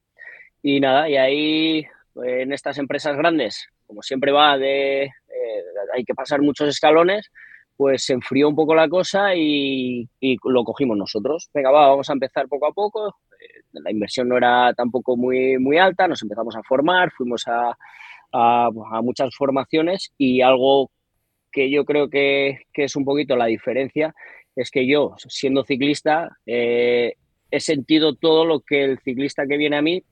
Y 0.61 0.79
nada, 0.79 1.09
y 1.09 1.15
ahí 1.15 1.87
en 2.23 2.51
estas 2.51 2.77
empresas 2.77 3.15
grandes, 3.15 3.67
como 3.85 4.01
siempre 4.01 4.31
va 4.31 4.57
de, 4.57 5.03
eh, 5.03 5.63
hay 5.95 6.03
que 6.03 6.13
pasar 6.13 6.41
muchos 6.41 6.67
escalones, 6.67 7.31
pues 7.75 8.03
se 8.03 8.13
enfrió 8.13 8.49
un 8.49 8.55
poco 8.55 8.73
la 8.73 8.89
cosa 8.89 9.35
y, 9.35 10.09
y, 10.19 10.37
lo 10.43 10.63
cogimos 10.63 10.97
nosotros. 10.97 11.49
Venga, 11.53 11.71
va, 11.71 11.87
vamos 11.87 12.09
a 12.09 12.13
empezar 12.13 12.47
poco 12.47 12.65
a 12.67 12.73
poco. 12.73 13.19
Eh, 13.39 13.61
la 13.71 13.91
inversión 13.91 14.27
no 14.27 14.37
era 14.37 14.73
tampoco 14.73 15.15
muy, 15.15 15.57
muy 15.59 15.77
alta, 15.77 16.07
nos 16.07 16.21
empezamos 16.23 16.55
a 16.55 16.63
formar, 16.63 17.11
fuimos 17.11 17.47
a, 17.47 17.77
a, 18.31 18.67
a 18.67 19.01
muchas 19.01 19.35
formaciones 19.35 20.11
y 20.17 20.41
algo 20.41 20.91
que 21.51 21.69
yo 21.71 21.85
creo 21.85 22.09
que, 22.09 22.59
que, 22.73 22.83
es 22.83 22.95
un 22.95 23.05
poquito 23.05 23.35
la 23.35 23.45
diferencia 23.45 24.13
es 24.55 24.71
que 24.71 24.87
yo, 24.87 25.15
siendo 25.17 25.63
ciclista, 25.63 26.37
eh, 26.45 27.13
he 27.51 27.59
sentido 27.59 28.15
todo 28.15 28.45
lo 28.45 28.61
que 28.61 28.83
el 28.83 28.99
ciclista 28.99 29.45
que 29.47 29.57
viene 29.57 29.77
a 29.77 29.81
mí 29.81 30.03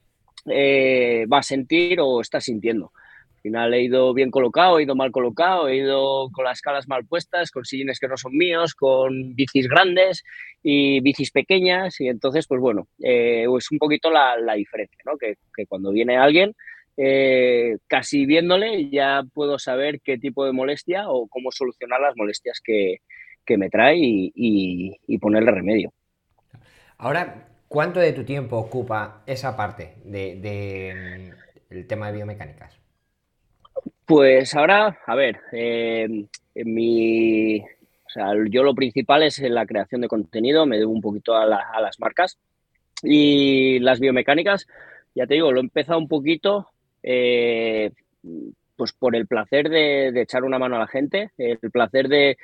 eh, 0.46 1.26
va 1.32 1.40
a 1.40 1.44
sentir 1.44 2.00
o 2.00 2.22
está 2.22 2.40
sintiendo. 2.40 2.92
Al 3.36 3.42
final 3.42 3.74
he 3.74 3.84
ido 3.84 4.14
bien 4.14 4.32
colocado, 4.32 4.80
he 4.80 4.84
ido 4.84 4.96
mal 4.96 5.12
colocado, 5.12 5.68
he 5.68 5.78
ido 5.78 6.30
con 6.32 6.46
las 6.46 6.62
calas 6.62 6.88
mal 6.88 7.06
puestas, 7.06 7.52
con 7.52 7.64
sillines 7.64 8.00
que 8.00 8.08
no 8.08 8.18
son 8.18 8.36
míos, 8.36 8.74
con 8.74 9.36
bicis 9.36 9.68
grandes 9.68 10.24
y 10.64 11.00
bicis 11.02 11.32
pequeñas. 11.32 12.00
Y 12.02 12.08
entonces, 12.08 12.48
pues 12.48 12.60
bueno, 12.60 12.88
eh, 13.04 13.46
es 13.58 13.72
un 13.72 13.78
poquito 13.78 14.10
la, 14.10 14.36
diferencia, 14.56 14.98
¿no? 15.06 15.18
Que, 15.18 15.36
cuando 15.68 15.92
viene 15.92 16.18
alguien, 16.18 16.56
eh, 16.98 17.78
casi 17.88 18.26
viéndole 18.26 18.90
ya 18.90 19.24
puedo 19.34 19.60
saber 19.60 20.02
qué 20.02 20.18
tipo 20.18 20.46
de 20.46 20.52
molestia 20.52 21.10
o 21.10 21.28
cómo 21.28 21.52
solucionar 21.52 22.02
las 22.02 22.16
molestias 22.16 22.62
que, 22.64 23.00
me 23.58 23.70
trae 23.70 23.98
y, 23.98 24.98
y 25.06 25.18
ponerle 25.20 25.52
remedio. 25.52 25.94
Ahora, 26.98 27.48
¿cuánto 27.68 28.00
de 28.00 28.14
tu 28.14 28.24
tiempo 28.24 28.58
ocupa 28.58 29.22
esa 29.26 29.56
parte 29.58 29.96
del 30.04 30.42
de, 30.42 31.84
tema 31.88 32.08
de 32.08 32.18
biomecánicas? 32.18 32.80
Pues 34.06 34.56
ahora, 34.56 35.00
a 35.06 35.16
ver, 35.16 35.42
eh, 35.52 36.28
mi, 36.56 37.60
o 37.60 38.10
sea, 38.10 38.32
yo 38.50 38.64
lo 38.64 38.76
principal 38.76 39.24
es 39.24 39.40
la 39.40 39.66
creación 39.66 40.02
de 40.02 40.08
contenido, 40.08 40.66
me 40.66 40.78
debo 40.78 40.92
un 40.92 41.02
poquito 41.02 41.36
a, 41.36 41.46
las 41.46 42.00
marcas 42.00 42.38
y 43.04 43.80
las 43.80 44.00
biomecánicas, 44.00 44.68
ya 45.16 45.26
te 45.28 45.34
digo, 45.34 45.52
lo 45.52 45.60
he 45.60 45.64
empezado 45.64 46.00
un 46.00 46.08
poquito 46.08 46.70
eh, 47.08 47.92
pues 48.76 48.94
por 48.94 49.16
el 49.16 49.28
placer 49.28 49.70
de, 49.70 50.10
echar 50.22 50.44
una 50.44 50.60
mano 50.60 50.76
a 50.76 50.80
la 50.80 50.88
gente, 50.88 51.32
el 51.38 51.60
placer 51.72 52.08
de, 52.10 52.38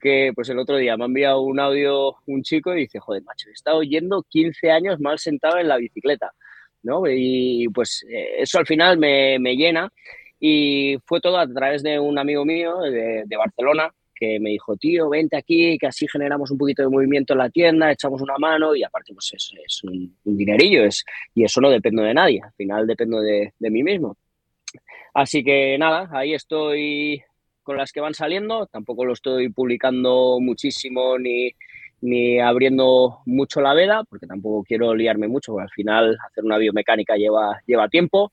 que, 0.00 0.32
pues 0.34 0.48
el 0.48 0.58
otro 0.58 0.76
día 0.76 0.96
me 0.96 1.04
ha 1.04 1.06
enviado 1.06 1.40
un 1.42 1.60
audio 1.60 2.16
un 2.26 2.42
chico 2.42 2.74
y 2.74 2.80
dice, 2.80 2.98
joder, 2.98 3.22
macho, 3.22 3.48
he 3.48 3.52
estado 3.52 3.82
yendo 3.82 4.24
15 4.28 4.70
años 4.70 5.00
mal 5.00 5.18
sentado 5.18 5.58
en 5.58 5.68
la 5.68 5.76
bicicleta, 5.76 6.32
¿no? 6.82 7.04
Y 7.08 7.68
pues 7.72 8.04
eh, 8.08 8.42
eso 8.42 8.58
al 8.58 8.66
final 8.66 8.98
me, 8.98 9.38
llena 9.56 9.90
y 10.40 10.98
fue 11.06 11.20
todo 11.20 11.38
a 11.38 11.46
través 11.46 11.82
de 11.84 12.00
un 12.00 12.18
amigo 12.18 12.44
mío 12.44 12.80
de, 12.80 13.24
Barcelona 13.36 13.94
que 14.22 14.38
me 14.38 14.50
dijo, 14.50 14.76
tío, 14.76 15.08
vente 15.08 15.36
aquí, 15.36 15.76
que 15.78 15.88
así 15.88 16.06
generamos 16.06 16.48
un 16.52 16.58
poquito 16.58 16.82
de 16.84 16.88
movimiento 16.88 17.32
en 17.32 17.40
la 17.40 17.50
tienda, 17.50 17.90
echamos 17.90 18.22
una 18.22 18.38
mano 18.38 18.72
y 18.76 18.84
aparte 18.84 19.12
pues 19.12 19.32
es, 19.32 19.52
es 19.66 19.82
un, 19.82 20.16
dinerillo 20.22 20.84
es, 20.84 21.04
y 21.34 21.42
eso 21.42 21.60
no 21.60 21.68
dependo 21.68 22.02
de 22.02 22.14
nadie, 22.14 22.40
al 22.40 22.52
final 22.52 22.86
dependo 22.86 23.20
de, 23.20 23.52
mí 23.58 23.82
mismo. 23.82 24.16
Así 25.12 25.42
que 25.42 25.76
nada, 25.76 26.08
ahí 26.12 26.34
estoy 26.34 27.20
con 27.64 27.76
las 27.76 27.90
que 27.90 28.00
van 28.00 28.14
saliendo, 28.14 28.66
tampoco 28.66 29.04
lo 29.04 29.12
estoy 29.12 29.48
publicando 29.48 30.38
muchísimo 30.40 31.18
ni, 31.18 31.50
ni 32.00 32.38
abriendo 32.38 33.22
mucho 33.26 33.60
la 33.60 33.74
veda, 33.74 34.04
porque 34.04 34.28
tampoco 34.28 34.62
quiero 34.62 34.94
liarme 34.94 35.26
mucho, 35.26 35.50
porque 35.50 35.64
al 35.64 35.70
final 35.70 36.16
hacer 36.28 36.44
una 36.44 36.58
biomecánica 36.58 37.16
lleva, 37.16 37.60
lleva 37.66 37.88
tiempo, 37.88 38.30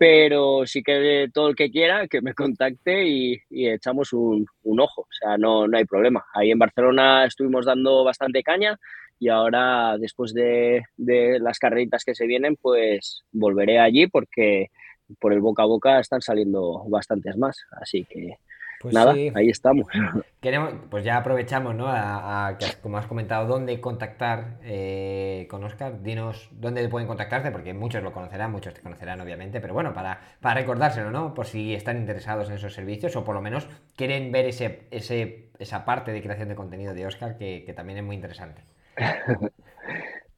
pero 0.00 0.62
sí 0.64 0.82
que 0.82 1.28
todo 1.30 1.50
el 1.50 1.54
que 1.54 1.70
quiera 1.70 2.08
que 2.08 2.22
me 2.22 2.32
contacte 2.32 3.06
y, 3.06 3.38
echamos 3.50 4.14
un, 4.14 4.46
ojo, 4.64 5.02
o 5.02 5.12
sea, 5.12 5.36
no, 5.36 5.68
no 5.68 5.76
hay 5.76 5.84
problema. 5.84 6.24
Ahí 6.32 6.50
en 6.50 6.58
Barcelona 6.58 7.26
estuvimos 7.26 7.66
dando 7.66 8.02
bastante 8.02 8.42
caña 8.42 8.78
y 9.18 9.28
ahora 9.28 9.98
después 9.98 10.32
de, 10.32 10.84
las 10.96 11.58
carreritas 11.58 12.02
que 12.02 12.14
se 12.14 12.26
vienen, 12.26 12.56
pues 12.56 13.24
volveré 13.30 13.78
allí 13.78 14.06
porque 14.06 14.70
por 15.18 15.34
el 15.34 15.40
boca 15.40 15.64
a 15.64 15.66
boca 15.66 16.00
están 16.00 16.22
saliendo 16.22 16.82
bastantes 16.88 17.36
más. 17.36 17.58
Así 17.72 18.06
que 18.06 18.38
pues 18.80 18.94
nada, 18.94 19.12
ahí 19.12 19.50
estamos. 19.50 19.86
Queremos, 20.40 20.72
pues 20.88 21.04
ya 21.04 21.18
aprovechamos, 21.18 21.74
¿no? 21.74 21.84
A, 21.86 22.56
como 22.80 22.96
has 22.96 23.06
comentado, 23.06 23.46
dónde 23.46 23.78
contactar 23.78 24.56
eh, 24.62 25.46
con 25.50 25.62
Oscar. 25.64 26.02
Dinos 26.02 26.48
dónde 26.50 26.88
pueden 26.88 27.06
contactarte, 27.06 27.50
porque 27.50 27.74
muchos 27.74 28.02
lo 28.02 28.10
conocerán, 28.10 28.50
muchos 28.50 28.72
te 28.72 28.80
conocerán, 28.80 29.20
obviamente, 29.20 29.60
pero 29.60 29.74
bueno, 29.74 29.92
para, 29.92 30.18
para 30.40 30.60
recordárselo, 30.62 31.10
¿no? 31.10 31.34
Por 31.34 31.46
si 31.46 31.74
están 31.74 31.98
interesados 31.98 32.48
en 32.48 32.54
esos 32.54 32.72
servicios 32.72 33.14
o 33.16 33.22
por 33.22 33.34
lo 33.34 33.42
menos 33.42 33.68
quieren 33.96 34.32
ver 34.32 34.46
ese, 34.46 34.86
ese, 34.90 35.50
esa 35.58 35.84
parte 35.84 36.10
de 36.10 36.22
creación 36.22 36.48
de 36.48 36.54
contenido 36.54 36.94
de 36.94 37.04
Oscar 37.04 37.36
que, 37.36 37.64
que 37.66 37.74
también 37.74 37.98
es 37.98 38.04
muy 38.04 38.16
interesante. 38.16 38.62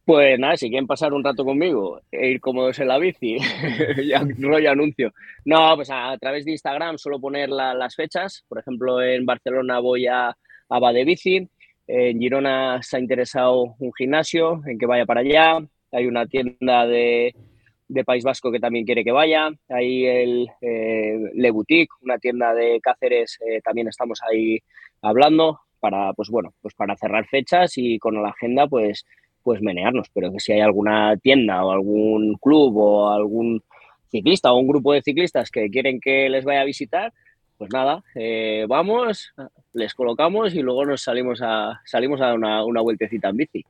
Pues 0.04 0.36
nada, 0.36 0.56
si 0.56 0.68
quieren 0.68 0.88
pasar 0.88 1.12
un 1.12 1.22
rato 1.22 1.44
conmigo 1.44 2.00
e 2.10 2.30
ir 2.30 2.40
cómodos 2.40 2.76
en 2.80 2.88
la 2.88 2.98
bici, 2.98 3.36
ya 4.04 4.24
rollo 4.38 4.70
anuncio. 4.70 5.12
No, 5.44 5.76
pues 5.76 5.90
a, 5.92 6.16
través 6.18 6.44
de 6.44 6.50
Instagram 6.50 6.98
suelo 6.98 7.20
poner 7.20 7.48
las 7.50 7.94
fechas. 7.94 8.44
Por 8.48 8.58
ejemplo, 8.58 9.00
en 9.00 9.24
Barcelona 9.24 9.78
voy 9.78 10.08
a, 10.08 10.36
a 10.68 10.92
de 10.92 11.04
Bici. 11.04 11.48
En 11.86 12.18
Girona 12.18 12.82
se 12.82 12.96
ha 12.96 13.00
interesado 13.00 13.76
un 13.78 13.92
gimnasio 13.92 14.62
en 14.66 14.76
que 14.76 14.86
vaya 14.86 15.06
para 15.06 15.20
allá. 15.20 15.58
Hay 15.92 16.06
una 16.06 16.26
tienda 16.26 16.84
de, 16.86 17.32
País 18.04 18.24
Vasco 18.24 18.50
que 18.50 18.58
también 18.58 18.84
quiere 18.84 19.04
que 19.04 19.12
vaya. 19.12 19.50
Hay 19.68 20.06
el 20.06 20.48
eh, 20.62 21.30
Le 21.34 21.50
Boutique, 21.52 21.92
una 22.00 22.18
tienda 22.18 22.54
de 22.54 22.80
Cáceres, 22.80 23.38
eh, 23.46 23.60
también 23.62 23.86
estamos 23.86 24.20
ahí 24.28 24.58
hablando 25.00 25.60
para, 25.78 26.12
pues 26.14 26.28
bueno, 26.28 26.54
pues 26.60 26.74
para 26.74 26.96
cerrar 26.96 27.26
fechas 27.26 27.74
y 27.76 27.98
con 27.98 28.20
la 28.20 28.30
agenda, 28.30 28.66
pues 28.66 29.04
pues 29.42 29.60
menearnos, 29.60 30.08
pero 30.14 30.32
que 30.32 30.40
si 30.40 30.52
hay 30.52 30.60
alguna 30.60 31.16
tienda 31.16 31.64
o 31.64 31.72
algún 31.72 32.36
club 32.36 32.76
o 32.76 33.10
algún 33.10 33.62
ciclista 34.10 34.52
o 34.52 34.58
un 34.58 34.68
grupo 34.68 34.92
de 34.92 35.02
ciclistas 35.02 35.50
que 35.50 35.70
quieren 35.70 36.00
que 36.00 36.28
les 36.28 36.44
vaya 36.44 36.60
a 36.60 36.64
visitar, 36.64 37.12
pues 37.62 37.72
nada, 37.72 38.02
eh, 38.14 38.66
vamos, 38.68 39.32
les 39.72 39.94
colocamos 39.94 40.54
y 40.54 40.62
luego 40.62 40.84
nos 40.84 41.02
salimos 41.02 41.40
a 41.42 41.80
salimos 41.84 42.20
a 42.20 42.26
dar 42.26 42.34
una, 42.34 42.64
una 42.64 42.80
vueltecita 42.80 43.28
en 43.28 43.36
bici. 43.36 43.64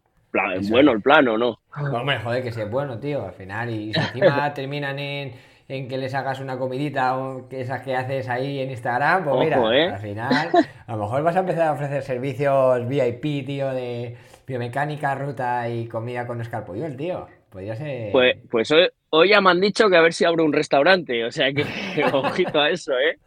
bueno 0.71 0.93
el 0.93 1.03
plano, 1.03 1.37
¿no? 1.37 1.59
Hombre, 1.77 2.19
joder, 2.19 2.43
que 2.43 2.53
si 2.53 2.63
es 2.63 2.71
bueno, 2.71 2.99
tío, 2.99 3.27
al 3.27 3.35
final. 3.35 3.69
Y 3.69 3.93
si 3.93 4.01
encima 4.01 4.53
terminan 4.55 4.99
en, 4.99 5.33
en, 5.69 5.89
que 5.89 5.99
les 5.99 6.15
hagas 6.15 6.41
una 6.41 6.59
comidita 6.59 7.19
o 7.19 7.49
que 7.51 7.61
esas 7.61 7.83
que 7.83 7.95
haces 7.95 8.29
ahí 8.31 8.61
en 8.61 8.71
Instagram, 8.71 9.25
pues 9.25 9.41
mira, 9.41 9.77
¿eh? 9.77 9.91
al 9.91 10.01
final, 10.01 10.49
a 10.87 10.97
lo 10.97 11.03
mejor 11.03 11.23
vas 11.23 11.37
a 11.37 11.41
empezar 11.41 11.69
a 11.69 11.73
ofrecer 11.73 12.03
servicios 12.03 12.89
VIP, 12.89 13.45
tío, 13.45 13.75
de 13.75 14.17
biomecánica, 14.47 15.15
ruta 15.15 15.69
y 15.69 15.87
comida 15.87 16.27
con 16.27 16.41
el 16.41 16.97
tío. 16.97 17.27
Podría 17.51 17.77
ser. 17.77 18.13
Pues, 18.13 18.37
pues 18.51 18.73
hoy, 19.11 19.29
ya 19.29 19.43
me 19.43 19.51
han 19.51 19.61
dicho 19.61 19.91
que 19.91 19.97
a 19.97 20.01
ver 20.01 20.15
si 20.15 20.25
abro 20.25 20.43
un 20.43 20.55
restaurante, 20.55 21.23
o 21.25 21.31
sea 21.31 21.53
que 21.53 21.65
ojito 22.13 22.59
a 22.59 22.71
eso, 22.71 22.93
¿eh? 22.99 23.19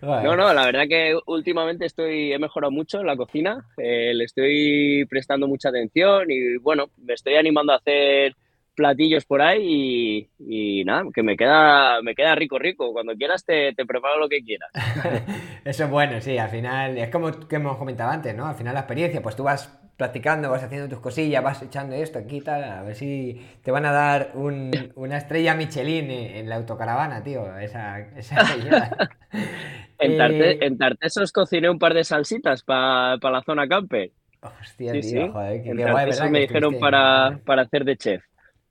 No, 0.00 0.36
no, 0.36 0.54
la 0.54 0.64
verdad 0.64 0.88
que 0.88 1.18
últimamente 1.26 1.84
estoy, 1.84 2.32
he 2.32 2.38
mejorado 2.38 2.70
mucho 2.70 3.00
en 3.00 3.06
la 3.06 3.16
cocina, 3.16 3.66
eh, 3.76 4.14
le 4.14 4.24
estoy 4.24 5.04
prestando 5.10 5.46
mucha 5.46 5.68
atención 5.68 6.30
y 6.30 6.56
bueno, 6.56 6.86
me 6.96 7.12
estoy 7.12 7.34
animando 7.34 7.74
a 7.74 7.76
hacer 7.76 8.34
platillos 8.78 9.24
por 9.24 9.42
ahí 9.42 10.30
y, 10.38 10.84
nada, 10.84 11.02
que 11.12 11.24
me 11.24 11.36
queda, 11.36 12.00
me 12.02 12.14
queda 12.14 12.36
rico, 12.36 12.60
rico. 12.60 12.92
Cuando 12.92 13.14
quieras 13.16 13.44
te, 13.44 13.74
te 13.74 13.84
preparo 13.84 14.20
lo 14.20 14.28
que 14.28 14.44
quieras. 14.44 14.70
Eso 15.64 15.84
es 15.84 15.90
bueno, 15.90 16.20
sí, 16.20 16.38
al 16.38 16.48
final, 16.48 16.96
es 16.96 17.10
como 17.10 17.32
que 17.32 17.56
hemos 17.56 17.76
comentado 17.76 18.12
antes, 18.12 18.34
¿no? 18.36 18.46
Al 18.46 18.54
final 18.54 18.74
la 18.74 18.80
experiencia, 18.80 19.20
pues 19.20 19.34
tú 19.34 19.42
vas 19.42 19.76
practicando, 19.98 20.48
vas 20.48 20.62
haciendo 20.62 20.88
tus 20.88 21.00
cosillas, 21.00 21.42
vas 21.42 21.60
echando 21.60 21.96
esto 21.96 22.20
aquí 22.20 22.40
tal, 22.40 22.62
a 22.62 22.82
ver 22.82 22.94
si 22.94 23.44
te 23.62 23.72
van 23.72 23.84
a 23.84 23.90
dar 23.90 24.30
una 24.34 25.18
estrella 25.18 25.56
Michelin 25.56 26.08
en, 26.08 26.48
la 26.48 26.54
autocaravana, 26.54 27.24
tío, 27.24 27.58
esa, 27.58 27.98
esa 28.16 28.36
en, 29.98 30.16
Tarte, 30.16 30.50
eh, 30.52 30.58
en 30.60 30.78
Tartesos 30.78 31.32
cociné 31.32 31.68
un 31.68 31.80
par 31.80 31.94
de 31.94 32.04
salsitas 32.04 32.62
para 32.62 33.18
la 33.20 33.42
zona 33.42 33.66
camper. 33.66 34.12
Hostia, 34.40 34.92
tío, 34.92 35.32
joder, 35.32 35.62
qué, 35.64 35.74
guay, 35.74 36.06
¿verdad? 36.06 36.30
me 36.30 36.40
dijeron 36.40 36.78
para, 36.78 37.40
para 37.44 37.62
hacer 37.62 37.84
de 37.84 37.96
chef. 37.96 38.27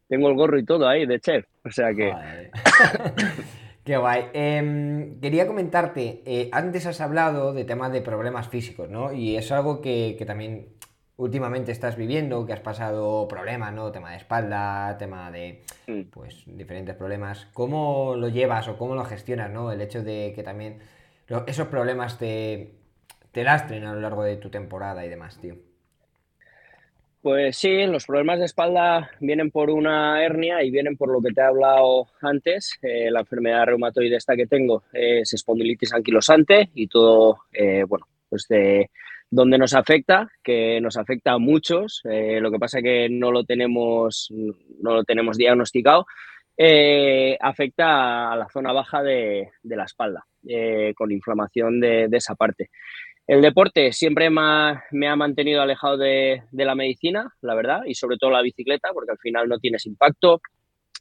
Tengo 0.07 0.29
el 0.29 0.35
gorro 0.35 0.57
y 0.57 0.65
todo 0.65 0.87
ahí 0.87 1.05
de 1.05 1.19
chef, 1.19 1.45
o 1.63 1.71
sea 1.71 1.93
que... 1.93 2.13
Qué 3.83 3.95
guay. 3.95 4.25
Em, 4.33 5.17
quería 5.21 5.47
comentarte, 5.47 6.21
eh, 6.25 6.49
antes 6.51 6.85
has 6.85 6.99
hablado 6.99 7.53
de 7.53 7.63
temas 7.63 7.89
de 7.93 8.01
problemas 8.01 8.49
físicos, 8.49 8.89
¿no? 8.89 9.13
Y 9.13 9.37
es 9.37 9.49
algo 9.53 9.79
que, 9.79 10.17
que 10.19 10.25
también 10.25 10.73
últimamente 11.15 11.71
estás 11.71 11.95
viviendo, 11.95 12.45
que 12.45 12.51
has 12.51 12.59
pasado 12.59 13.27
problemas, 13.27 13.73
¿no? 13.73 13.91
Tema 13.93 14.11
de 14.11 14.17
espalda, 14.17 14.97
tema 14.97 15.31
de, 15.31 15.63
mm. 15.87 16.01
pues, 16.11 16.43
diferentes 16.47 16.95
problemas. 16.95 17.47
¿Cómo 17.53 18.15
lo 18.17 18.29
llevas 18.29 18.67
o 18.67 18.77
cómo 18.77 18.93
lo 18.93 19.05
gestionas, 19.05 19.51
¿no? 19.51 19.71
El 19.71 19.81
hecho 19.81 20.03
de 20.03 20.33
que 20.35 20.43
también 20.43 20.79
esos 21.47 21.67
problemas 21.67 22.17
te, 22.17 22.75
te 23.31 23.43
lastren 23.43 23.85
a 23.85 23.93
lo 23.93 24.01
largo 24.01 24.23
de 24.23 24.37
tu 24.37 24.49
temporada 24.49 25.05
y 25.05 25.09
demás, 25.09 25.39
tío. 25.39 25.55
Pues 27.27 27.57
sí, 27.57 27.85
los 27.87 28.05
problemas 28.05 28.39
de 28.39 28.45
espalda 28.45 29.11
vienen 29.19 29.51
por 29.51 29.69
una 29.69 30.23
hernia 30.23 30.63
y 30.63 30.71
vienen 30.71 30.95
por 30.95 31.11
lo 31.11 31.21
que 31.21 31.33
te 31.33 31.41
he 31.41 31.43
hablado 31.43 32.07
antes. 32.21 32.79
Eh, 32.81 33.11
la 33.11 33.19
enfermedad 33.19 33.65
reumatoide 33.65 34.15
esta 34.15 34.37
que 34.37 34.47
tengo 34.47 34.83
es 34.93 35.33
espondilitis 35.33 35.91
anquilosante 35.91 36.69
y 36.73 36.87
todo, 36.87 37.39
eh, 37.51 37.83
bueno, 37.85 38.07
pues 38.29 38.47
de 38.47 38.91
donde 39.29 39.57
nos 39.57 39.73
afecta, 39.73 40.31
que 40.41 40.79
nos 40.79 40.95
afecta 40.95 41.33
a 41.33 41.37
muchos, 41.37 42.01
eh, 42.09 42.39
lo 42.39 42.49
que 42.49 42.59
pasa 42.59 42.77
es 42.77 42.85
que 42.85 43.09
no 43.09 43.29
lo 43.29 43.43
tenemos, 43.43 44.31
no 44.31 44.93
lo 44.93 45.03
tenemos 45.03 45.35
diagnosticado, 45.35 46.05
eh, 46.59 47.37
afecta 47.39 48.31
a 48.31 48.35
la 48.35 48.49
zona 48.49 48.73
baja 48.73 49.03
de, 49.03 49.51
la 49.61 49.83
espalda, 49.83 50.25
eh, 50.47 50.91
con 50.95 51.11
inflamación 51.11 51.79
de, 51.79 52.09
esa 52.11 52.33
parte. 52.33 52.71
El 53.27 53.41
deporte 53.41 53.91
siempre 53.91 54.29
me 54.29 55.07
ha, 55.09 55.15
mantenido 55.17 55.61
alejado 55.61 55.97
de, 55.97 56.43
la 56.53 56.75
medicina, 56.75 57.29
la 57.41 57.55
verdad, 57.55 57.81
y 57.85 57.93
sobre 57.93 58.15
todo 58.17 58.31
la 58.31 58.41
bicicleta, 58.41 58.91
porque 58.93 59.11
al 59.11 59.17
final 59.17 59.49
no 59.49 59.59
tienes 59.59 59.85
impacto. 59.85 60.41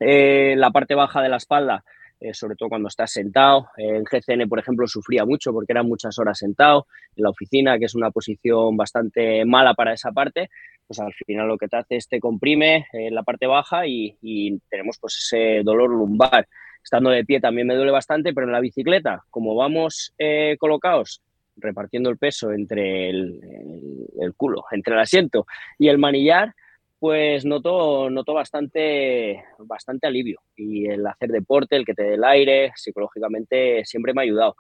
Eh, 0.01 0.55
la 0.57 0.73
parte 0.73 0.97
baja 0.97 1.23
de 1.23 1.29
la 1.29 1.37
espalda, 1.37 1.85
eh, 2.19 2.35
sobre 2.35 2.57
todo 2.57 2.69
cuando 2.69 2.89
estás 2.89 3.13
sentado. 3.13 3.69
En 3.77 4.03
GCN, 4.03 4.49
por 4.49 4.59
ejemplo, 4.59 4.89
sufría 4.89 5.25
mucho 5.25 5.53
porque 5.53 5.73
eran 5.73 5.87
muchas 5.87 6.19
horas 6.19 6.37
sentado 6.37 6.89
en 7.15 7.23
la 7.23 7.31
oficina, 7.31 7.79
que 7.79 7.85
es 7.85 7.95
una 7.95 8.11
posición 8.11 8.77
bastante 8.77 9.45
mala 9.45 9.75
para 9.75 9.93
esa 9.93 10.11
parte. 10.11 10.51
Pues 10.85 10.99
al 10.99 11.15
final 11.15 11.47
lo 11.47 11.57
que 11.57 11.69
te 11.69 11.77
hace 11.77 11.97
es 11.97 12.09
te 12.09 12.19
comprime 12.19 12.89
en 12.93 13.15
la 13.15 13.23
parte 13.23 13.47
baja 13.47 13.87
y, 13.87 14.17
y 14.21 14.59
tenemos 14.69 14.99
pues 15.01 15.17
ese 15.17 15.63
dolor 15.63 15.91
lumbar 15.91 16.49
estando 16.83 17.11
de 17.11 17.25
pie 17.25 17.41
también 17.41 17.67
me 17.67 17.75
duele 17.75 17.91
bastante, 17.91 18.33
pero 18.33 18.47
en 18.47 18.53
la 18.53 18.61
bicicleta, 18.61 19.25
como 19.31 19.57
vamos 19.57 20.15
eh, 20.19 20.57
colocados 20.59 21.21
repartiendo 21.57 22.11
el 22.11 22.19
peso 22.19 22.53
entre 22.53 23.11
el, 23.11 24.35
culo, 24.37 24.65
entre 24.71 24.95
el 24.95 25.01
asiento 25.01 25.47
y 25.79 25.89
el 25.89 25.99
manillar, 25.99 26.55
pues 26.99 27.45
noto, 27.45 28.11
noto 28.11 28.35
bastante, 28.35 29.45
bastante 29.59 30.07
alivio. 30.07 30.41
Y 30.57 30.87
el 30.87 31.07
hacer 31.07 31.31
deporte, 31.31 31.77
el 31.77 31.85
que 31.85 31.95
te 31.95 32.03
dé 32.03 32.15
el 32.15 32.25
aire, 32.25 32.73
psicológicamente 32.75 33.85
siempre 33.85 34.13
me 34.15 34.23
ha 34.23 34.25
ayudado. 34.25 34.57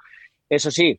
Eso 0.48 0.70
sí, 0.70 0.98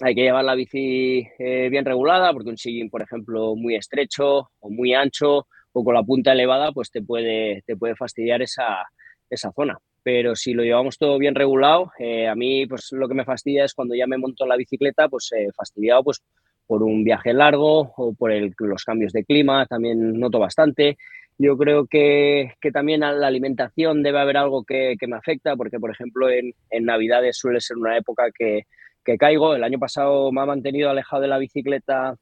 hay 0.00 0.14
que 0.14 0.22
llevar 0.22 0.44
la 0.44 0.54
bici 0.54 1.26
eh, 1.38 1.68
bien 1.70 1.84
regulada, 1.84 2.32
porque 2.32 2.50
un 2.50 2.58
sillín, 2.58 2.90
por 2.90 3.02
ejemplo, 3.02 3.54
muy 3.56 3.76
estrecho 3.76 4.50
o 4.58 4.70
muy 4.70 4.94
ancho 4.94 5.46
o 5.72 5.84
con 5.84 5.94
la 5.94 6.02
punta 6.02 6.32
elevada, 6.32 6.72
pues 6.72 6.90
te 6.90 7.02
puede, 7.02 7.62
te 7.66 7.76
puede 7.76 7.94
fastidiar 7.94 8.42
esa, 8.42 8.86
esa 9.28 9.52
zona 9.52 9.78
pero 10.02 10.34
si 10.34 10.54
lo 10.54 10.62
llevamos 10.62 10.98
todo 10.98 11.18
bien 11.18 11.34
regulado, 11.34 11.92
eh, 11.98 12.28
a 12.28 12.34
mí 12.34 12.66
pues 12.66 12.88
lo 12.92 13.08
que 13.08 13.14
me 13.14 13.24
fastidia 13.24 13.64
es 13.64 13.74
cuando 13.74 13.94
ya 13.94 14.06
me 14.06 14.18
monto 14.18 14.46
la 14.46 14.56
bicicleta, 14.56 15.08
pues 15.08 15.30
eh, 15.36 15.48
fastidiado 15.54 16.04
pues 16.04 16.22
por 16.66 16.82
un 16.82 17.02
viaje 17.02 17.32
largo 17.32 17.92
o 17.96 18.14
por 18.14 18.32
los 18.60 18.84
cambios 18.84 19.12
de 19.12 19.24
clima, 19.24 19.66
también 19.66 20.18
noto 20.18 20.38
bastante. 20.38 20.96
Yo 21.36 21.56
creo 21.56 21.86
que, 21.86 22.52
que 22.60 22.70
también 22.70 23.02
a 23.02 23.12
la 23.12 23.26
alimentación 23.26 24.02
debe 24.02 24.20
haber 24.20 24.36
algo 24.36 24.62
que, 24.62 24.94
que 24.98 25.06
me 25.06 25.16
afecta, 25.16 25.56
porque 25.56 25.80
por 25.80 25.90
ejemplo 25.90 26.30
en, 26.30 26.52
en, 26.70 26.84
Navidades 26.84 27.38
suele 27.38 27.60
ser 27.60 27.76
una 27.76 27.96
época 27.96 28.30
que, 28.32 28.66
que, 29.04 29.16
caigo. 29.18 29.54
El 29.54 29.64
año 29.64 29.78
pasado 29.78 30.30
me 30.32 30.42
ha 30.42 30.46
mantenido 30.46 30.90
alejado 30.90 31.22
de 31.22 31.28
la 31.28 31.38
bicicleta 31.38 32.14